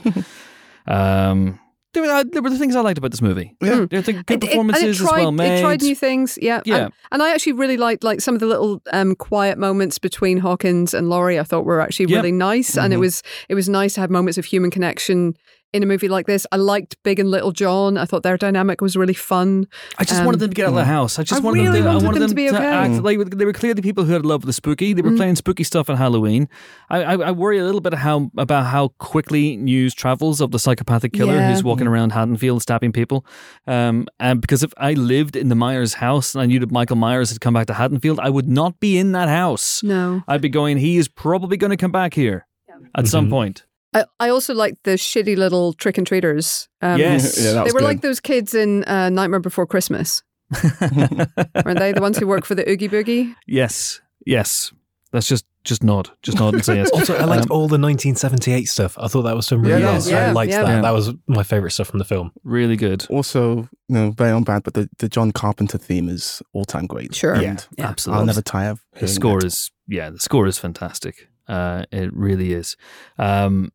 um, 0.88 1.60
there, 1.94 2.04
were, 2.04 2.24
there 2.24 2.42
were 2.42 2.50
the 2.50 2.58
things 2.58 2.76
I 2.76 2.82
liked 2.82 2.98
about 2.98 3.12
this 3.12 3.22
movie. 3.22 3.56
Yeah. 3.62 3.70
There 3.70 4.00
were 4.00 4.02
the 4.02 4.14
good 4.14 4.16
It- 4.18 4.30
it- 4.30 4.44
it 4.44 4.50
performances 4.50 4.98
tried, 4.98 5.08
as 5.20 5.22
well 5.24 5.32
made. 5.32 5.60
It 5.60 5.62
tried 5.62 5.82
new 5.84 5.96
things, 5.96 6.38
yeah. 6.42 6.62
Yeah. 6.66 6.86
And, 6.86 6.94
and 7.12 7.24
I 7.24 7.32
actually 7.34 7.54
really 7.54 7.78
liked 7.78 8.04
like 8.04 8.22
some 8.22 8.34
of 8.34 8.40
the 8.40 8.48
little 8.48 8.82
um, 8.92 9.16
quiet 9.16 9.58
moments 9.58 10.00
between 10.00 10.38
Hawkins 10.40 10.94
and 10.94 11.10
Laurie. 11.10 11.40
I 11.40 11.44
thought 11.44 11.64
were 11.66 11.80
actually 11.82 12.08
Yeah. 12.08 12.18
really 12.18 12.32
nice, 12.32 12.78
and 12.78 12.94
it 12.94 12.98
Mhm. 12.98 13.02
was 13.02 13.24
it 13.50 13.56
was 13.56 13.70
nice 13.70 13.94
to 13.96 14.02
have 14.02 14.10
moments 14.10 14.38
of 14.38 14.46
human 14.46 14.72
connection 14.72 15.36
in 15.74 15.84
a 15.84 15.86
movie 15.86 16.08
like 16.08 16.26
this. 16.28 16.48
I 16.52 16.56
liked 16.56 16.96
Big 17.04 17.20
and 17.20 17.30
Little 17.30 17.52
John. 17.52 17.98
I 17.98 18.06
thought 18.06 18.24
their 18.24 18.38
dynamic 18.38 18.80
was 18.82 18.96
really 18.96 19.14
fun. 19.14 19.68
I 19.98 20.06
just 20.06 20.22
Um, 20.22 20.26
wanted 20.26 20.40
them 20.40 20.50
to 20.52 20.56
get 20.56 20.64
out 20.66 20.70
of 20.70 20.76
the 20.76 20.86
house. 20.86 21.20
I 21.20 21.24
just 21.24 21.42
I 21.42 21.44
wanted 21.44 21.62
really 21.62 21.82
them 21.82 21.84
to, 21.84 21.90
I 21.90 21.94
wanted 21.96 22.06
wanted 22.08 22.20
them 22.22 22.30
to 22.30 22.36
be 22.36 22.50
okay. 22.50 22.58
act 22.66 22.92
Mm. 22.94 23.04
like 23.04 23.30
they 23.32 23.46
were 23.46 23.54
clearly 23.54 23.82
people 23.82 24.06
who 24.06 24.14
had 24.14 24.26
love 24.26 24.42
for 24.42 24.48
the 24.48 24.54
spooky. 24.54 24.94
They 24.94 25.02
were 25.02 25.12
Mm. 25.12 25.18
playing 25.18 25.36
spooky 25.36 25.64
stuff 25.64 25.90
on 25.90 25.98
Halloween. 25.98 26.48
I, 26.90 27.04
I, 27.04 27.14
I 27.28 27.32
worry 27.32 27.58
a 27.60 27.66
little 27.66 27.82
bit 27.82 27.94
how 27.96 28.32
about 28.38 28.68
how 28.68 28.90
quickly 29.00 29.58
news 29.58 29.94
travels 29.94 30.40
of 30.42 30.52
the 30.52 30.60
psychopathic 30.60 31.12
killer 31.14 31.34
Yeah. 31.36 31.52
who's 31.52 31.64
walking 31.64 31.86
around 31.88 32.12
Haddonfield 32.12 32.62
stabbing 32.62 32.94
people. 32.94 33.26
Um, 33.68 34.08
and 34.20 34.40
because 34.42 34.64
if 34.64 34.74
I 34.78 34.94
lived 34.94 35.36
in 35.36 35.50
the 35.50 35.56
Myers 35.56 35.96
house 35.96 36.34
and 36.34 36.42
I 36.42 36.46
knew 36.46 36.60
that 36.60 36.72
Michael 36.72 36.96
Myers 36.96 37.30
had 37.30 37.42
come 37.42 37.54
back 37.54 37.68
to 37.68 37.74
Haddonfield, 37.74 38.20
I 38.22 38.30
would 38.30 38.48
not 38.48 38.80
be 38.80 38.98
in 38.98 39.12
that 39.12 39.28
house. 39.30 39.84
No, 39.84 40.24
I'd 40.28 40.42
be 40.42 40.50
going. 40.50 40.78
He 40.78 40.98
is 40.98 41.08
probably 41.10 41.58
going 41.58 41.72
to 41.72 41.78
come 41.78 41.92
back 41.92 42.14
here 42.14 42.48
at 42.96 43.08
some 43.08 43.28
Mhm. 43.28 43.32
point. 43.32 43.64
I, 43.98 44.06
I 44.20 44.30
also 44.30 44.54
liked 44.54 44.84
the 44.84 44.92
shitty 44.92 45.36
little 45.38 45.74
trick 45.74 45.98
and 45.98 46.06
treaters. 46.08 46.68
Um, 46.82 47.00
Yes. 47.00 47.38
Yeah, 47.44 47.54
that 47.54 47.66
they 47.66 47.72
were 47.72 47.80
good. 47.80 47.86
like 47.86 48.02
those 48.02 48.20
kids 48.20 48.54
in 48.54 48.84
uh, 48.86 49.10
Nightmare 49.10 49.40
Before 49.40 49.66
Christmas. 49.66 50.24
Weren't 50.62 51.80
they 51.80 51.92
the 51.92 52.02
ones 52.02 52.18
who 52.18 52.28
work 52.28 52.46
for 52.46 52.56
the 52.56 52.70
Oogie 52.70 52.90
Boogie? 52.90 53.36
yes, 53.48 54.02
yes. 54.26 54.72
That's 55.12 55.28
just 55.28 55.46
just 55.64 55.84
nod, 55.84 56.10
just 56.22 56.38
nod 56.40 56.54
and 56.54 56.64
say 56.64 56.76
yes. 56.78 56.90
Also, 56.94 57.16
I 57.16 57.26
liked 57.26 57.44
Um, 57.46 57.52
all 57.52 57.68
the 57.68 57.78
1978 57.80 58.66
stuff. 58.70 58.98
I 59.00 59.08
thought 59.10 59.24
that 59.24 59.36
was 59.36 59.46
some 59.48 59.62
really 59.62 59.82
Yeah, 59.82 59.92
nice. 59.94 60.10
yeah, 60.10 60.28
I 60.28 60.32
liked 60.32 60.52
yeah. 60.52 60.62
that. 60.64 60.76
Yeah. 60.76 60.82
That 60.82 60.92
was 60.92 61.12
my 61.28 61.44
favorite 61.44 61.72
stuff 61.72 61.88
from 61.88 62.00
the 62.00 62.06
film. 62.06 62.32
really 62.44 62.76
good. 62.78 63.06
Also, 63.10 63.56
you 63.90 63.96
know, 63.96 64.12
very 64.12 64.32
on 64.32 64.44
bad, 64.44 64.64
but 64.64 64.74
the, 64.76 64.90
the 65.00 65.10
John 65.10 65.32
Carpenter 65.32 65.78
theme 65.78 66.08
is 66.08 66.42
all 66.54 66.64
time 66.66 66.88
great. 66.88 67.14
Sure. 67.16 67.34
And 67.34 67.44
Yeah. 67.44 67.58
Yeah. 67.78 67.88
Absolutely. 67.90 68.20
I'll 68.20 68.26
never 68.26 68.42
tire 68.42 68.72
of 68.72 68.82
the 69.00 69.08
score 69.08 69.40
that. 69.42 69.48
is 69.48 69.72
yeah 69.88 70.10
the 70.10 70.20
score 70.20 70.46
is 70.48 70.58
fantastic 70.58 71.30
uh 71.48 71.84
it 71.94 72.14
really 72.14 72.52
is 72.52 72.76
um 73.18 73.72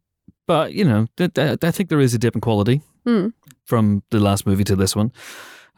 but 0.46 0.72
you 0.72 0.84
know 0.84 1.06
th- 1.16 1.32
th- 1.34 1.58
i 1.62 1.70
think 1.70 1.88
there 1.88 2.00
is 2.00 2.14
a 2.14 2.18
dip 2.18 2.34
in 2.34 2.40
quality 2.40 2.80
Hmm. 3.04 3.28
from 3.64 4.02
the 4.10 4.20
last 4.20 4.46
movie 4.46 4.64
to 4.64 4.76
this 4.76 4.94
one 4.96 5.10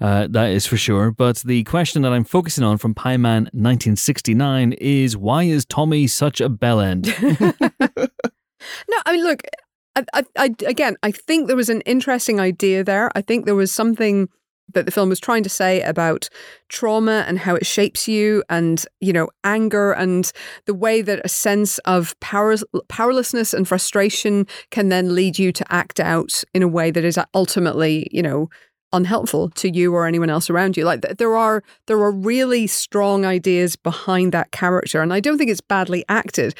uh, 0.01 0.27
that 0.29 0.51
is 0.51 0.67
for 0.67 0.77
sure. 0.77 1.13
But 1.13 1.37
the 1.47 1.63
question 1.63 2.03
that 2.03 2.13
I'm 2.13 2.25
focusing 2.25 2.65
on 2.65 2.79
from 2.79 2.95
Pieman 2.95 3.45
1969 3.55 4.73
is 4.73 5.17
why 5.17 5.45
is 5.45 5.65
Tommy 5.65 6.09
such 6.09 6.41
a 6.41 6.49
bell 6.49 6.81
end? 6.81 7.07
No, 8.89 8.97
I 9.07 9.13
mean, 9.13 9.25
look, 9.25 9.43
I, 9.95 10.05
I, 10.15 10.25
I, 10.37 10.45
again, 10.67 10.97
I 11.03 11.11
think 11.13 11.47
there 11.47 11.57
was 11.57 11.69
an 11.69 11.81
interesting 11.83 12.41
idea 12.41 12.83
there. 12.83 13.11
I 13.15 13.21
think 13.21 13.45
there 13.47 13.55
was 13.55 13.71
something 13.71 14.29
that 14.73 14.87
the 14.87 14.93
film 14.93 15.09
was 15.09 15.21
trying 15.21 15.43
to 15.43 15.49
say 15.49 15.83
about 15.83 16.29
trauma 16.69 17.25
and 17.29 17.39
how 17.39 17.55
it 17.55 17.67
shapes 17.67 18.09
you 18.09 18.43
and, 18.49 18.85
you 19.01 19.13
know, 19.13 19.29
anger 19.45 19.93
and 19.93 20.33
the 20.67 20.75
way 20.75 21.03
that 21.03 21.21
a 21.25 21.29
sense 21.29 21.79
of 21.79 22.19
power, 22.21 22.57
powerlessness 22.89 23.53
and 23.53 23.69
frustration 23.69 24.47
can 24.71 24.89
then 24.89 25.15
lead 25.15 25.39
you 25.39 25.53
to 25.53 25.73
act 25.73 26.01
out 26.01 26.43
in 26.55 26.63
a 26.63 26.69
way 26.69 26.91
that 26.91 27.05
is 27.05 27.19
ultimately, 27.35 28.09
you 28.11 28.23
know, 28.23 28.49
unhelpful 28.93 29.51
to 29.51 29.69
you 29.69 29.93
or 29.93 30.07
anyone 30.07 30.31
else 30.31 30.49
around 30.49 30.77
you. 30.77 30.85
Like 30.85 31.03
there 31.03 31.37
are 31.37 31.63
there 31.87 31.99
are 31.99 32.13
really 32.13 32.67
strong 32.67 33.27
ideas 33.27 33.77
behind 33.77 34.33
that 34.33 34.53
character 34.53 35.03
and 35.03 35.13
I 35.13 35.21
don't 35.21 35.37
think 35.37 35.51
it's 35.51 35.61
badly 35.61 36.05
acted. 36.09 36.55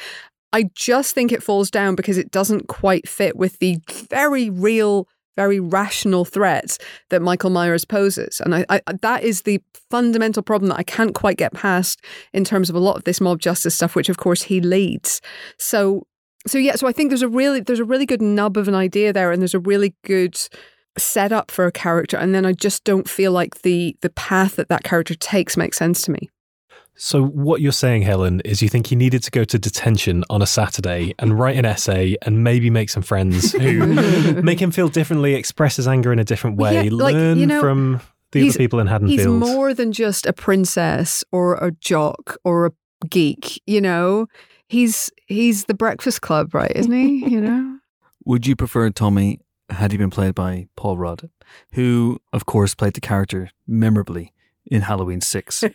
I 0.51 0.69
just 0.73 1.13
think 1.13 1.31
it 1.31 1.43
falls 1.43 1.69
down 1.71 1.95
because 1.95 2.17
it 2.17 2.31
doesn't 2.31 2.67
quite 2.67 3.09
fit 3.09 3.35
with 3.35 3.59
the 3.59 3.77
very 4.09 4.49
real, 4.49 5.07
very 5.35 5.59
rational 5.59 6.25
threat 6.25 6.77
that 7.09 7.21
Michael 7.21 7.49
Myers 7.49 7.85
poses. 7.85 8.41
And 8.41 8.55
I, 8.55 8.65
I, 8.69 8.81
that 9.01 9.23
is 9.23 9.43
the 9.43 9.61
fundamental 9.89 10.43
problem 10.43 10.69
that 10.69 10.79
I 10.79 10.83
can't 10.83 11.13
quite 11.13 11.37
get 11.37 11.53
past 11.53 12.01
in 12.33 12.43
terms 12.43 12.69
of 12.69 12.75
a 12.75 12.79
lot 12.79 12.97
of 12.97 13.03
this 13.03 13.21
mob 13.21 13.39
justice 13.39 13.75
stuff, 13.75 13.95
which 13.95 14.09
of 14.09 14.17
course 14.17 14.43
he 14.43 14.61
leads. 14.61 15.21
So, 15.57 16.07
so 16.47 16.57
yeah, 16.57 16.75
so 16.75 16.87
I 16.87 16.91
think 16.91 17.09
there's 17.09 17.21
a 17.21 17.27
really 17.27 17.59
there's 17.59 17.79
a 17.79 17.85
really 17.85 18.05
good 18.05 18.21
nub 18.21 18.57
of 18.57 18.67
an 18.67 18.75
idea 18.75 19.11
there, 19.11 19.31
and 19.31 19.41
there's 19.41 19.53
a 19.53 19.59
really 19.59 19.95
good 20.03 20.37
setup 20.97 21.51
for 21.51 21.65
a 21.65 21.71
character, 21.71 22.17
and 22.17 22.33
then 22.33 22.45
I 22.45 22.53
just 22.53 22.83
don't 22.83 23.09
feel 23.09 23.31
like 23.31 23.61
the 23.61 23.97
the 24.01 24.11
path 24.11 24.55
that 24.55 24.69
that 24.69 24.83
character 24.83 25.15
takes 25.15 25.57
makes 25.57 25.77
sense 25.77 26.03
to 26.03 26.11
me. 26.11 26.29
So 26.97 27.23
what 27.23 27.59
you're 27.61 27.71
saying, 27.73 28.03
Helen, 28.03 28.41
is 28.45 28.61
you 28.61 28.69
think 28.69 28.87
he 28.87 28.95
needed 28.95 29.21
to 29.23 29.31
go 29.31 29.43
to 29.43 29.59
detention 29.59 30.23
on 30.29 30.41
a 30.41 30.45
Saturday 30.45 31.13
and 31.19 31.37
write 31.37 31.57
an 31.57 31.65
essay 31.65 32.15
and 32.21 32.43
maybe 32.43 32.69
make 32.69 32.89
some 32.89 33.03
friends 33.03 33.51
who 33.51 33.85
make 34.41 34.61
him 34.61 34.71
feel 34.71 34.87
differently, 34.87 35.35
express 35.35 35.75
his 35.75 35.87
anger 35.87 36.13
in 36.13 36.19
a 36.19 36.23
different 36.23 36.57
way, 36.57 36.85
Yeah, 36.85 36.89
like, 36.93 37.13
learn 37.13 37.37
you 37.37 37.45
know- 37.47 37.59
from 37.61 38.01
the 38.31 38.47
other 38.49 38.57
people 38.57 38.79
in 38.79 38.87
Haddonfields. 38.87 39.09
He's 39.09 39.27
more 39.27 39.73
than 39.73 39.91
just 39.91 40.25
a 40.25 40.33
princess 40.33 41.23
or 41.31 41.55
a 41.55 41.71
jock 41.71 42.37
or 42.43 42.65
a 42.67 42.71
geek, 43.09 43.61
you 43.65 43.79
know. 43.81 44.27
He's 44.67 45.11
he's 45.27 45.65
the 45.65 45.73
Breakfast 45.73 46.21
Club, 46.21 46.53
right? 46.55 46.71
Isn't 46.75 46.91
he? 46.93 47.25
You 47.29 47.41
know. 47.41 47.79
Would 48.25 48.47
you 48.47 48.55
prefer 48.55 48.89
Tommy 48.89 49.39
had 49.69 49.91
he 49.91 49.97
been 49.97 50.09
played 50.09 50.33
by 50.33 50.67
Paul 50.75 50.97
Rudd, 50.97 51.29
who, 51.73 52.19
of 52.33 52.45
course, 52.45 52.73
played 52.73 52.93
the 52.93 53.01
character 53.01 53.51
memorably 53.67 54.33
in 54.65 54.81
Halloween 54.81 55.21
6? 55.21 55.63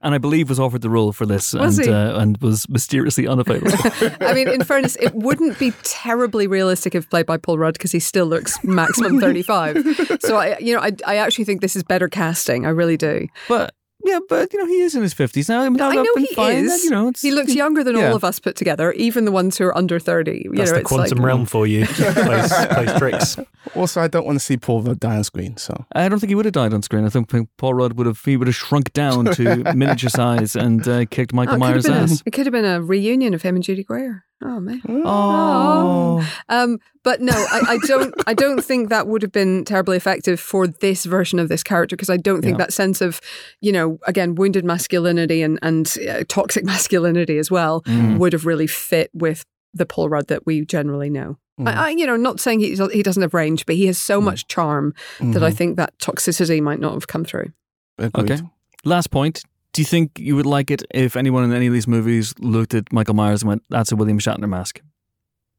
and 0.00 0.14
I 0.14 0.18
believe 0.18 0.48
was 0.48 0.60
offered 0.60 0.82
the 0.82 0.90
role 0.90 1.12
for 1.12 1.26
this 1.26 1.52
Was 1.52 1.78
and, 1.78 1.88
uh, 1.88 2.18
and 2.18 2.38
was 2.38 2.68
mysteriously 2.68 3.26
unavailable. 3.26 3.72
I 4.20 4.32
mean, 4.32 4.48
in 4.48 4.62
fairness, 4.62 4.96
it 4.96 5.14
wouldn't 5.14 5.58
be 5.58 5.72
terribly 5.82 6.46
realistic 6.46 6.94
if 6.94 7.10
played 7.10 7.26
by 7.26 7.36
Paul 7.36 7.58
Rudd 7.58 7.74
because 7.74 7.92
he 7.92 7.98
still 7.98 8.26
looks 8.26 8.62
maximum 8.62 9.20
35. 9.20 9.84
So 10.20 10.36
I, 10.36 10.56
you 10.58 10.74
know, 10.74 10.80
I, 10.80 10.92
I 11.06 11.16
actually 11.16 11.44
think 11.44 11.60
this 11.60 11.74
is 11.74 11.82
better 11.82 12.08
casting. 12.08 12.64
I 12.64 12.70
really 12.70 12.96
do. 12.96 13.26
but 13.48 13.74
yeah, 14.08 14.18
but 14.28 14.52
you 14.52 14.58
know, 14.58 14.66
he 14.66 14.80
is 14.80 14.94
in 14.94 15.02
his 15.02 15.14
50s 15.14 15.48
now. 15.48 15.60
I, 15.60 15.68
mean, 15.68 15.80
I 15.80 15.94
know 15.94 16.06
he 16.16 16.26
fine. 16.34 16.64
is. 16.64 16.84
You 16.84 16.90
know, 16.90 17.08
it's, 17.08 17.22
He 17.22 17.30
looks 17.30 17.54
younger 17.54 17.84
than 17.84 17.96
yeah. 17.96 18.08
all 18.08 18.16
of 18.16 18.24
us 18.24 18.38
put 18.40 18.56
together, 18.56 18.92
even 18.92 19.24
the 19.24 19.32
ones 19.32 19.58
who 19.58 19.64
are 19.66 19.76
under 19.76 19.98
30. 19.98 20.42
You 20.44 20.52
That's 20.54 20.70
know, 20.70 20.74
the 20.76 20.80
it's 20.80 20.88
quantum 20.88 21.18
like, 21.18 21.26
realm 21.26 21.46
for 21.46 21.66
you. 21.66 21.86
plays, 21.86 22.52
plays 22.52 22.92
tricks. 22.98 23.36
Also, 23.74 24.00
I 24.00 24.08
don't 24.08 24.24
want 24.26 24.38
to 24.38 24.44
see 24.44 24.56
Paul 24.56 24.82
Rudd 24.82 25.00
die 25.00 25.16
on 25.16 25.24
screen. 25.24 25.56
So 25.56 25.84
I 25.94 26.08
don't 26.08 26.18
think 26.18 26.30
he 26.30 26.34
would 26.34 26.46
have 26.46 26.54
died 26.54 26.72
on 26.72 26.82
screen. 26.82 27.04
I 27.04 27.10
think 27.10 27.28
Paul 27.58 27.74
Rudd 27.74 27.92
would 27.98 28.06
have 28.06 28.20
he 28.24 28.36
would 28.36 28.46
have 28.48 28.56
shrunk 28.56 28.92
down 28.92 29.26
to 29.26 29.56
miniature 29.74 30.10
size 30.10 30.56
and 30.56 30.86
uh, 30.88 31.04
kicked 31.06 31.32
Oh, 31.34 31.36
Michael 31.36 31.54
it, 31.56 31.58
could 31.58 31.64
have 31.66 31.70
Myers' 31.74 31.84
been 31.84 31.92
a, 31.94 32.00
ass. 32.00 32.22
it 32.24 32.30
could 32.32 32.46
have 32.46 32.52
been 32.52 32.64
a 32.64 32.80
reunion 32.82 33.34
of 33.34 33.42
him 33.42 33.54
and 33.54 33.62
Judy 33.64 33.84
Greer. 33.84 34.24
Oh 34.42 34.60
man. 34.60 34.80
Oh, 34.88 36.26
Um, 36.48 36.78
but 37.02 37.20
no, 37.20 37.32
I, 37.32 37.60
I 37.74 37.78
don't. 37.86 38.14
I 38.26 38.34
don't 38.34 38.62
think 38.64 38.88
that 38.88 39.06
would 39.08 39.22
have 39.22 39.32
been 39.32 39.64
terribly 39.64 39.96
effective 39.96 40.38
for 40.38 40.66
this 40.66 41.04
version 41.04 41.38
of 41.38 41.48
this 41.48 41.62
character 41.62 41.96
because 41.96 42.10
I 42.10 42.16
don't 42.18 42.42
think 42.42 42.54
Yeah. 42.58 42.64
that 42.66 42.72
sense 42.72 43.00
of, 43.00 43.20
you 43.60 43.72
know, 43.72 43.98
again, 44.06 44.34
wounded 44.36 44.64
masculinity 44.64 45.42
and 45.42 45.58
and 45.62 45.92
uh, 46.08 46.22
toxic 46.28 46.64
masculinity 46.74 47.38
as 47.38 47.50
well 47.50 47.82
Mm. 47.82 48.18
would 48.18 48.32
have 48.32 48.46
really 48.46 48.66
fit 48.66 49.10
with 49.12 49.44
the 49.74 49.86
Paul 49.86 50.08
Rudd 50.08 50.28
that 50.28 50.46
we 50.46 50.64
generally 50.64 51.10
know. 51.10 51.38
I, 51.64 51.72
I, 51.72 51.88
you 51.90 52.06
know, 52.06 52.16
not 52.16 52.38
saying 52.38 52.60
he 52.60 52.76
he 52.92 53.02
doesn't 53.02 53.22
have 53.22 53.34
range, 53.34 53.66
but 53.66 53.74
he 53.74 53.86
has 53.86 53.98
so 53.98 54.20
much 54.20 54.46
charm 54.46 54.94
that 55.20 55.42
I 55.42 55.50
Mhm. 55.50 55.54
think 55.56 55.76
that 55.76 55.98
toxicity 55.98 56.60
might 56.62 56.78
not 56.78 56.92
have 56.94 57.08
come 57.08 57.24
through. 57.24 57.50
Agreed. 57.98 58.30
Okay. 58.32 58.42
Last 58.84 59.10
point. 59.10 59.42
Do 59.72 59.82
you 59.82 59.86
think 59.86 60.18
you 60.18 60.34
would 60.36 60.46
like 60.46 60.70
it 60.70 60.82
if 60.92 61.14
anyone 61.16 61.44
in 61.44 61.52
any 61.52 61.66
of 61.66 61.72
these 61.72 61.86
movies 61.86 62.34
looked 62.40 62.74
at 62.74 62.92
Michael 62.92 63.14
Myers 63.14 63.42
and 63.42 63.48
went, 63.48 63.62
"That's 63.70 63.92
a 63.92 63.96
William 63.96 64.18
Shatner 64.18 64.48
mask"? 64.48 64.80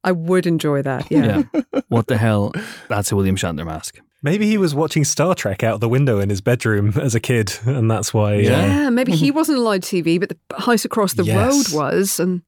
I 0.04 0.12
would 0.14 0.46
enjoy 0.48 0.82
that. 0.84 1.10
Yeah. 1.12 1.44
What 1.90 2.06
the 2.06 2.18
hell? 2.18 2.52
That's 2.88 3.12
a 3.12 3.16
William 3.16 3.36
Shatner 3.36 3.66
mask. 3.66 3.98
Maybe 4.22 4.46
he 4.46 4.60
was 4.60 4.76
watching 4.76 5.04
Star 5.04 5.34
Trek 5.34 5.64
out 5.64 5.80
the 5.80 5.90
window 5.90 6.20
in 6.20 6.30
his 6.30 6.40
bedroom 6.40 6.94
as 7.02 7.16
a 7.16 7.20
kid, 7.20 7.52
and 7.66 7.90
that's 7.90 8.14
why. 8.14 8.36
Yeah. 8.36 8.88
Uh, 8.88 8.92
maybe 8.92 9.14
he 9.16 9.32
wasn't 9.32 9.58
allowed 9.58 9.82
TV, 9.82 10.20
but 10.20 10.30
the 10.30 10.38
house 10.62 10.86
across 10.86 11.14
the 11.14 11.24
Yes. 11.24 11.74
road 11.74 11.76
was. 11.82 12.20
And 12.20 12.44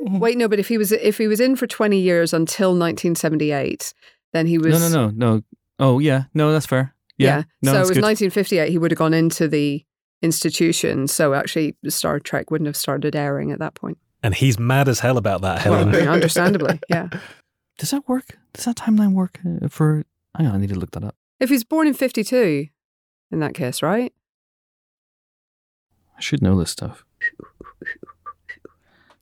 wait, 0.00 0.38
no, 0.38 0.48
but 0.48 0.58
if 0.58 0.68
he 0.68 0.78
was 0.78 0.92
if 0.92 1.18
he 1.18 1.28
was 1.28 1.40
in 1.40 1.54
for 1.56 1.66
twenty 1.66 2.00
years 2.00 2.32
until 2.32 2.70
1978, 2.70 3.92
then 4.32 4.46
he 4.46 4.58
was 4.58 4.78
No, 4.80 4.88
no, 4.88 5.10
no, 5.10 5.34
no. 5.36 5.42
Oh, 5.78 5.98
yeah. 5.98 6.24
No, 6.34 6.52
that's 6.52 6.66
fair. 6.66 6.94
Yeah. 7.18 7.42
No, 7.62 7.72
so 7.72 7.76
it 7.76 7.80
was 7.80 7.90
good. 7.90 8.02
1958. 8.02 8.70
He 8.70 8.78
would 8.78 8.90
have 8.90 8.98
gone 8.98 9.14
into 9.14 9.48
the 9.48 9.84
institution. 10.22 11.06
So 11.08 11.34
actually, 11.34 11.76
Star 11.88 12.18
Trek 12.20 12.50
wouldn't 12.50 12.66
have 12.66 12.76
started 12.76 13.14
airing 13.14 13.50
at 13.52 13.58
that 13.58 13.74
point. 13.74 13.98
and 14.22 14.34
he's 14.34 14.58
mad 14.58 14.88
as 14.88 15.00
hell 15.00 15.16
about 15.16 15.42
that, 15.42 15.60
Helen. 15.60 15.92
Well, 15.92 16.08
understandably, 16.18 16.80
yeah. 16.88 17.08
Does 17.78 17.90
that 17.92 18.08
work? 18.08 18.36
Does 18.52 18.64
that 18.64 18.76
timeline 18.76 19.12
work 19.12 19.38
uh, 19.46 19.68
for? 19.68 20.04
Hang 20.36 20.46
on, 20.48 20.54
I 20.54 20.58
need 20.58 20.70
to 20.70 20.78
look 20.78 20.90
that 20.92 21.04
up. 21.04 21.14
If 21.38 21.48
he's 21.50 21.62
born 21.64 21.86
in 21.86 21.94
52, 21.94 22.66
in 23.30 23.38
that 23.40 23.54
case, 23.54 23.82
right? 23.82 24.12
I 26.16 26.20
should 26.20 26.42
know 26.42 26.58
this 26.58 26.70
stuff. 26.72 27.04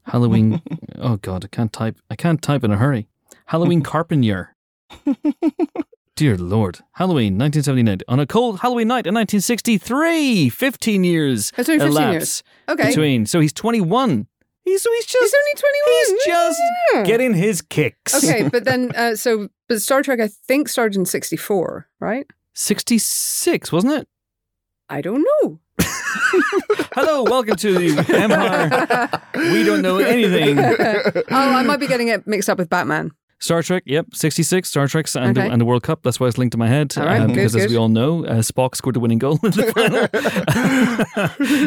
Halloween. 0.05 0.63
oh 0.99 1.17
God, 1.17 1.45
I 1.45 1.49
can't 1.49 1.73
type. 1.73 1.99
I 2.11 2.17
can't 2.17 2.41
type 2.41 2.65
in 2.65 2.71
a 2.71 2.77
hurry. 2.77 3.09
Halloween 3.47 3.83
Carpenter. 3.93 4.55
Dear 6.17 6.39
Lord. 6.39 6.81
Halloween 6.93 7.37
1979. 7.37 8.01
On 8.09 8.19
a 8.19 8.27
cold 8.27 8.61
Halloween 8.61 8.89
night 8.89 9.07
in 9.07 9.13
1963. 9.15 10.49
15 10.49 11.05
years 11.05 11.53
It's 11.59 11.69
only 11.69 11.79
15 11.79 11.89
elapsed 11.93 12.13
years. 12.13 12.43
Okay. 12.71 12.89
between. 12.89 13.27
So 13.27 13.39
he's 13.41 13.53
21. 13.53 14.27
He's, 14.65 14.83
so 14.83 14.91
he's 14.95 15.05
just, 15.05 15.23
He's 15.23 15.35
only 15.35 15.55
21. 15.55 16.17
he's 16.17 16.25
just 16.27 16.61
Yeah. 16.95 17.03
getting 17.05 17.35
his 17.35 17.61
kicks. 17.63 18.15
Okay, 18.25 18.49
but 18.49 18.65
then, 18.65 18.93
uh, 18.97 19.15
so, 19.15 19.49
but 19.69 19.81
Star 19.83 20.03
Trek, 20.03 20.19
I 20.19 20.29
think, 20.29 20.69
started 20.71 20.99
in 20.99 21.05
64, 21.05 21.87
right? 22.01 22.27
66, 22.55 23.71
wasn't 23.71 23.93
it? 23.93 24.09
I 24.89 25.03
don't 25.03 25.25
know. 25.43 25.61
Hello, 26.95 27.25
welcome 27.25 27.57
to 27.57 27.75
the 27.79 28.17
Empire. 28.17 29.11
We 29.53 29.63
don't 29.65 29.83
know 29.83 29.99
anything. 29.99 30.59
oh, 30.59 31.23
I 31.31 31.63
might 31.63 31.79
be 31.79 31.87
getting 31.87 32.09
it 32.09 32.27
mixed 32.27 32.49
up 32.49 32.57
with 32.59 32.71
Batman. 32.71 33.11
Star 33.39 33.63
Trek, 33.63 33.83
yep, 33.87 34.07
66, 34.15 34.67
Star 34.69 34.89
Trek's 34.89 35.15
and, 35.15 35.37
Okay. 35.37 35.47
the, 35.47 35.53
and 35.53 35.61
the 35.61 35.67
World 35.67 35.83
Cup. 35.83 36.03
That's 36.03 36.19
why 36.19 36.27
it's 36.27 36.39
linked 36.39 36.53
to 36.53 36.59
my 36.59 36.69
head. 36.69 36.95
All 36.97 37.05
right, 37.05 37.19
good, 37.27 37.35
because 37.35 37.55
as 37.55 37.71
we 37.71 37.77
all 37.77 37.91
know, 37.91 38.25
uh, 38.25 38.37
Spock 38.41 38.75
scored 38.75 38.97
the 38.97 39.01
winning 39.01 39.19
goal 39.19 39.39
in 39.43 39.51
the 39.51 40.67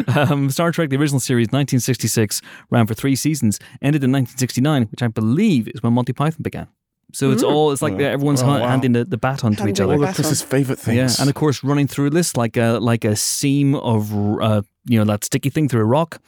final. 0.06 0.32
um, 0.32 0.50
Star 0.50 0.72
Trek, 0.72 0.90
the 0.90 0.96
original 0.96 1.20
series, 1.20 1.46
1966, 1.46 2.42
ran 2.70 2.86
for 2.86 2.94
three 2.94 3.14
seasons, 3.14 3.58
ended 3.82 4.02
in 4.02 4.10
1969, 4.10 4.88
which 4.90 5.02
I 5.02 5.08
believe 5.08 5.68
is 5.68 5.82
when 5.82 5.92
Monty 5.92 6.12
Python 6.12 6.42
began. 6.42 6.68
So 7.12 7.32
it's 7.32 7.42
all, 7.42 7.72
it's 7.72 7.82
like 7.82 7.94
Oh. 7.94 7.98
everyone's 7.98 8.42
Oh, 8.42 8.46
wow. 8.46 8.68
handing 8.68 8.92
the, 8.92 9.04
the 9.04 9.16
baton 9.16 9.56
to 9.56 9.66
each 9.68 9.80
other. 9.80 9.94
All 9.94 9.98
the 10.00 10.08
of. 10.08 10.14
Chris's 10.14 10.42
favorite 10.42 10.78
things. 10.78 10.96
Yeah, 10.96 11.10
and 11.22 11.28
of 11.28 11.34
course, 11.34 11.64
running 11.64 11.88
through 11.88 12.10
this 12.10 12.36
like 12.36 12.56
a 12.56 12.78
like 12.80 13.04
a 13.04 13.16
seam 13.16 13.74
of 13.74 14.12
uh, 14.40 14.62
you 14.86 14.98
know 14.98 15.04
that 15.06 15.24
sticky 15.24 15.50
thing 15.50 15.68
through 15.68 15.80
a 15.80 15.84
rock. 15.86 16.20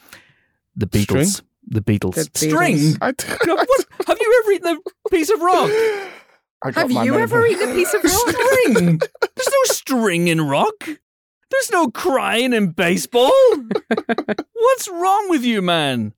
The 0.74 0.86
Beatles, 0.86 1.32
String? 1.34 1.46
The 1.66 1.80
Beatles, 1.80 2.14
The 2.14 2.22
Beatles. 2.22 2.48
string. 2.50 2.98
I, 3.00 3.12
No, 3.46 3.54
what? 3.56 3.86
Have 4.06 4.18
you 4.20 4.42
ever 4.42 4.52
eaten 4.52 4.78
a 4.78 5.08
piece 5.10 5.30
of 5.30 5.40
rock? 5.40 5.70
Have 6.74 6.90
you 6.92 7.02
name 7.12 7.14
ever 7.14 7.44
eaten 7.46 7.70
a 7.70 7.74
piece 7.74 7.92
of 7.92 8.04
rock? 8.04 8.28
String. 8.28 8.98
There's 9.20 9.48
no 9.48 9.64
string 9.64 10.28
in 10.28 10.40
rock. 10.40 10.84
There's 10.84 11.70
no 11.70 11.88
crying 11.88 12.52
in 12.52 12.70
baseball. 12.70 13.32
What's 14.52 14.88
wrong 14.88 15.28
with 15.28 15.44
you, 15.44 15.60
man? 15.60 16.14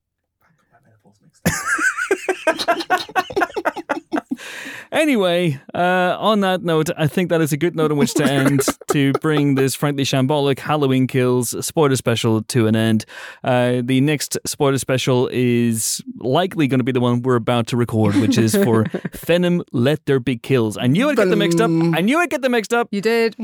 Anyway, 4.92 5.60
uh, 5.74 6.16
on 6.18 6.40
that 6.40 6.62
note, 6.62 6.88
I 6.96 7.06
think 7.06 7.30
that 7.30 7.40
is 7.40 7.52
a 7.52 7.56
good 7.56 7.74
note 7.74 7.90
on 7.90 7.98
which 7.98 8.14
to 8.14 8.24
end 8.30 8.60
to 8.92 9.12
bring 9.14 9.56
this 9.56 9.74
frankly 9.74 10.04
shambolic 10.04 10.58
Halloween 10.60 11.06
Kills 11.06 11.54
spoiler 11.64 11.96
special 11.96 12.42
to 12.42 12.66
an 12.66 12.76
end. 12.76 13.04
Uh, 13.42 13.82
the 13.82 14.00
next 14.00 14.38
spoiler 14.46 14.78
special 14.78 15.28
is 15.32 16.00
likely 16.18 16.68
going 16.68 16.78
to 16.78 16.84
be 16.84 16.92
the 16.92 17.00
one 17.00 17.22
we're 17.22 17.34
about 17.36 17.66
to 17.68 17.76
record, 17.76 18.14
which 18.16 18.38
is 18.38 18.54
for 18.54 18.84
Venom 19.14 19.62
Let 19.72 20.06
There 20.06 20.20
Be 20.20 20.36
Kills. 20.36 20.78
I 20.78 20.86
knew 20.86 21.10
I'd 21.10 21.16
get 21.16 21.28
them 21.28 21.40
mixed 21.40 21.60
up. 21.60 21.70
I 21.70 22.00
knew 22.00 22.18
I'd 22.18 22.30
get 22.30 22.42
them 22.42 22.52
mixed 22.52 22.72
up. 22.72 22.88
You 22.92 23.00
did. 23.00 23.34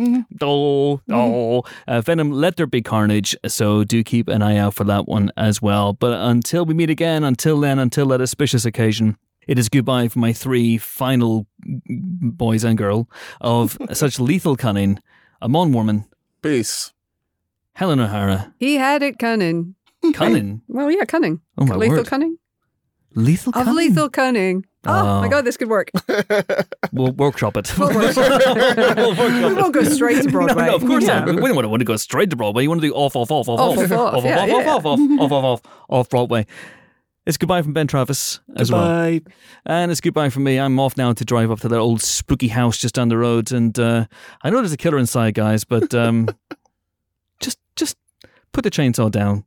Oh, 0.41 1.01
oh. 1.11 1.63
Uh, 1.89 2.01
Venom, 2.01 2.31
let 2.31 2.57
there 2.57 2.67
be 2.67 2.83
carnage. 2.83 3.37
So 3.47 3.85
do 3.85 4.05
keep 4.05 4.29
an 4.29 4.43
eye 4.43 4.57
out 4.57 4.75
for 4.75 4.85
that 4.85 5.09
one 5.09 5.33
as 5.37 5.61
well. 5.61 5.93
But 5.93 6.13
until 6.13 6.65
we 6.65 6.75
meet 6.75 6.91
again, 6.91 7.25
until 7.25 7.59
then, 7.61 7.79
until 7.79 8.07
that 8.09 8.21
auspicious 8.21 8.65
occasion, 8.65 9.17
it 9.51 9.59
is 9.59 9.69
goodbye 9.69 10.07
for 10.09 10.21
my 10.21 10.33
three 10.33 10.79
final 10.79 11.47
boys 11.87 12.65
and 12.65 12.79
girl 12.79 13.09
of 13.41 13.77
such 13.93 14.19
lethal 14.21 14.57
cunning. 14.57 14.99
Amon 15.43 15.73
Warmann, 15.73 16.07
Peace. 16.41 16.93
Helen 17.75 17.99
O'Hara, 18.01 18.55
He 18.59 18.77
had 18.77 19.03
it 19.03 19.19
cunning. 19.19 19.75
cunning. 20.15 20.63
Well, 20.69 20.91
yeah, 20.91 21.05
cunning. 21.05 21.41
Oh 21.59 21.67
my 21.67 21.75
lethal 21.77 21.99
word. 21.99 22.07
cunning. 22.07 22.39
Lethal 23.15 23.53
cunning. 23.53 23.69
Of 23.69 23.75
lethal 23.75 24.09
cunning. 24.09 24.65
Oh, 24.87 24.93
Oh. 25.19 25.21
my 25.21 25.29
God, 25.29 25.45
this 25.45 25.57
could 25.57 25.69
work. 25.69 25.91
We'll 26.93 27.13
workshop 27.13 27.57
it. 27.57 27.77
We'll 27.79 27.93
workshop 27.95 28.43
We'll 28.47 29.15
workshop 29.17 29.29
we 29.31 29.45
it. 29.45 29.57
won't 29.57 29.75
go 29.75 29.83
straight 29.85 30.23
to 30.23 30.31
Broadway. 30.31 30.63
No, 30.63 30.71
no, 30.71 30.77
of 30.77 30.87
course 30.87 31.05
Yeah. 31.05 31.21
not. 31.25 31.27
We 31.35 31.49
don't 31.49 31.57
want 31.71 31.81
to, 31.81 31.85
go 31.85 31.97
straight 31.97 32.31
to 32.31 32.37
Broadway. 32.37 32.63
You 32.63 32.69
want 32.71 32.81
to 32.83 32.87
do 32.89 32.95
off, 32.95 33.17
off, 33.17 33.31
off, 33.31 33.49
off, 33.49 33.59
Off, 33.61 33.79
off, 33.79 33.85
off, 33.85 33.93
off. 33.93 34.15
off, 34.15 34.25
Yeah, 34.25 34.39
off, 34.41 34.49
yeah. 34.49 34.55
off, 34.55 34.87
off, 34.87 35.01
off, 35.01 35.33
off, 35.33 35.45
off, 35.45 35.63
off 35.89 36.09
Broadway. 36.09 36.47
It's 37.31 37.37
goodbye 37.37 37.63
from 37.63 37.73
Ben 37.73 37.87
Travis 37.87 38.41
as 38.57 38.73
well. 38.73 39.21
And 39.65 39.93
it's 39.93 40.01
goodbye 40.01 40.31
from 40.31 40.43
me. 40.43 40.59
I'm 40.59 40.81
off 40.81 40.97
now 40.97 41.13
to 41.13 41.25
drive 41.25 41.53
up 41.53 41.61
to 41.61 41.69
that 41.69 41.79
old 41.79 42.03
spooky 42.03 42.49
house 42.49 42.77
just 42.77 42.97
down 42.97 43.07
the 43.07 43.17
road. 43.17 43.53
And 43.53 43.79
uh, 43.79 44.07
I 44.43 44.51
know 44.51 44.57
there's 44.57 44.73
a 44.73 44.77
killer 44.77 44.99
inside, 44.99 45.35
guys, 45.35 45.63
but 45.63 45.95
um, 45.95 46.29
just 47.41 47.61
just 47.77 47.97
put 48.51 48.65
the 48.65 48.71
chainsaw 48.71 49.13
down, 49.13 49.45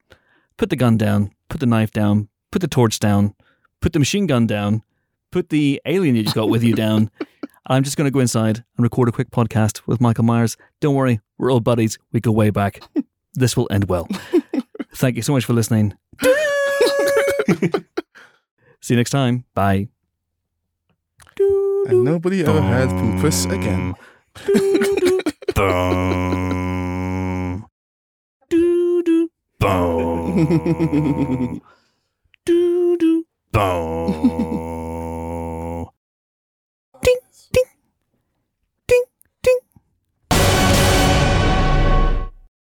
put 0.56 0.70
the 0.70 0.78
gun 0.78 0.96
down, 0.96 1.32
put 1.50 1.60
the 1.60 1.66
knife 1.66 1.92
down, 1.92 2.30
put 2.52 2.62
the 2.62 2.70
torch 2.70 3.00
down, 3.00 3.36
put 3.82 3.92
the 3.92 4.00
machine 4.00 4.28
gun 4.28 4.48
down, 4.48 4.82
put 5.32 5.50
the 5.50 5.82
alien 5.86 6.16
you've 6.16 6.34
got 6.34 6.48
with 6.48 6.64
you 6.64 6.76
down. 6.76 7.12
I'm 7.68 7.84
just 7.84 7.98
going 7.98 8.08
to 8.08 8.12
go 8.12 8.22
inside 8.22 8.64
and 8.78 8.84
record 8.86 9.10
a 9.10 9.12
quick 9.12 9.30
podcast 9.30 9.82
with 9.88 10.00
Michael 10.00 10.24
Myers. 10.24 10.56
Don't 10.80 10.96
worry, 10.96 11.20
we're 11.38 11.52
old 11.52 11.66
buddies. 11.66 12.00
We 12.14 12.22
go 12.22 12.32
way 12.32 12.50
back. 12.50 12.82
This 13.36 13.58
will 13.58 13.68
end 13.72 13.86
well. 13.86 14.08
Thank 14.94 15.16
you 15.16 15.24
so 15.24 15.34
much 15.34 15.44
for 15.44 15.54
listening. 15.54 15.96
See 18.82 18.94
you 18.94 18.98
next 18.98 19.12
time. 19.12 19.46
Bye. 19.54 19.88
And 21.88 22.04
nobody 22.04 22.44
ever 22.44 22.62
heard 22.62 22.90
Poopus 22.90 23.46
again. 23.46 23.96
Boom. 25.56 27.66
Boom. 29.60 31.62
Boom. 33.52 34.43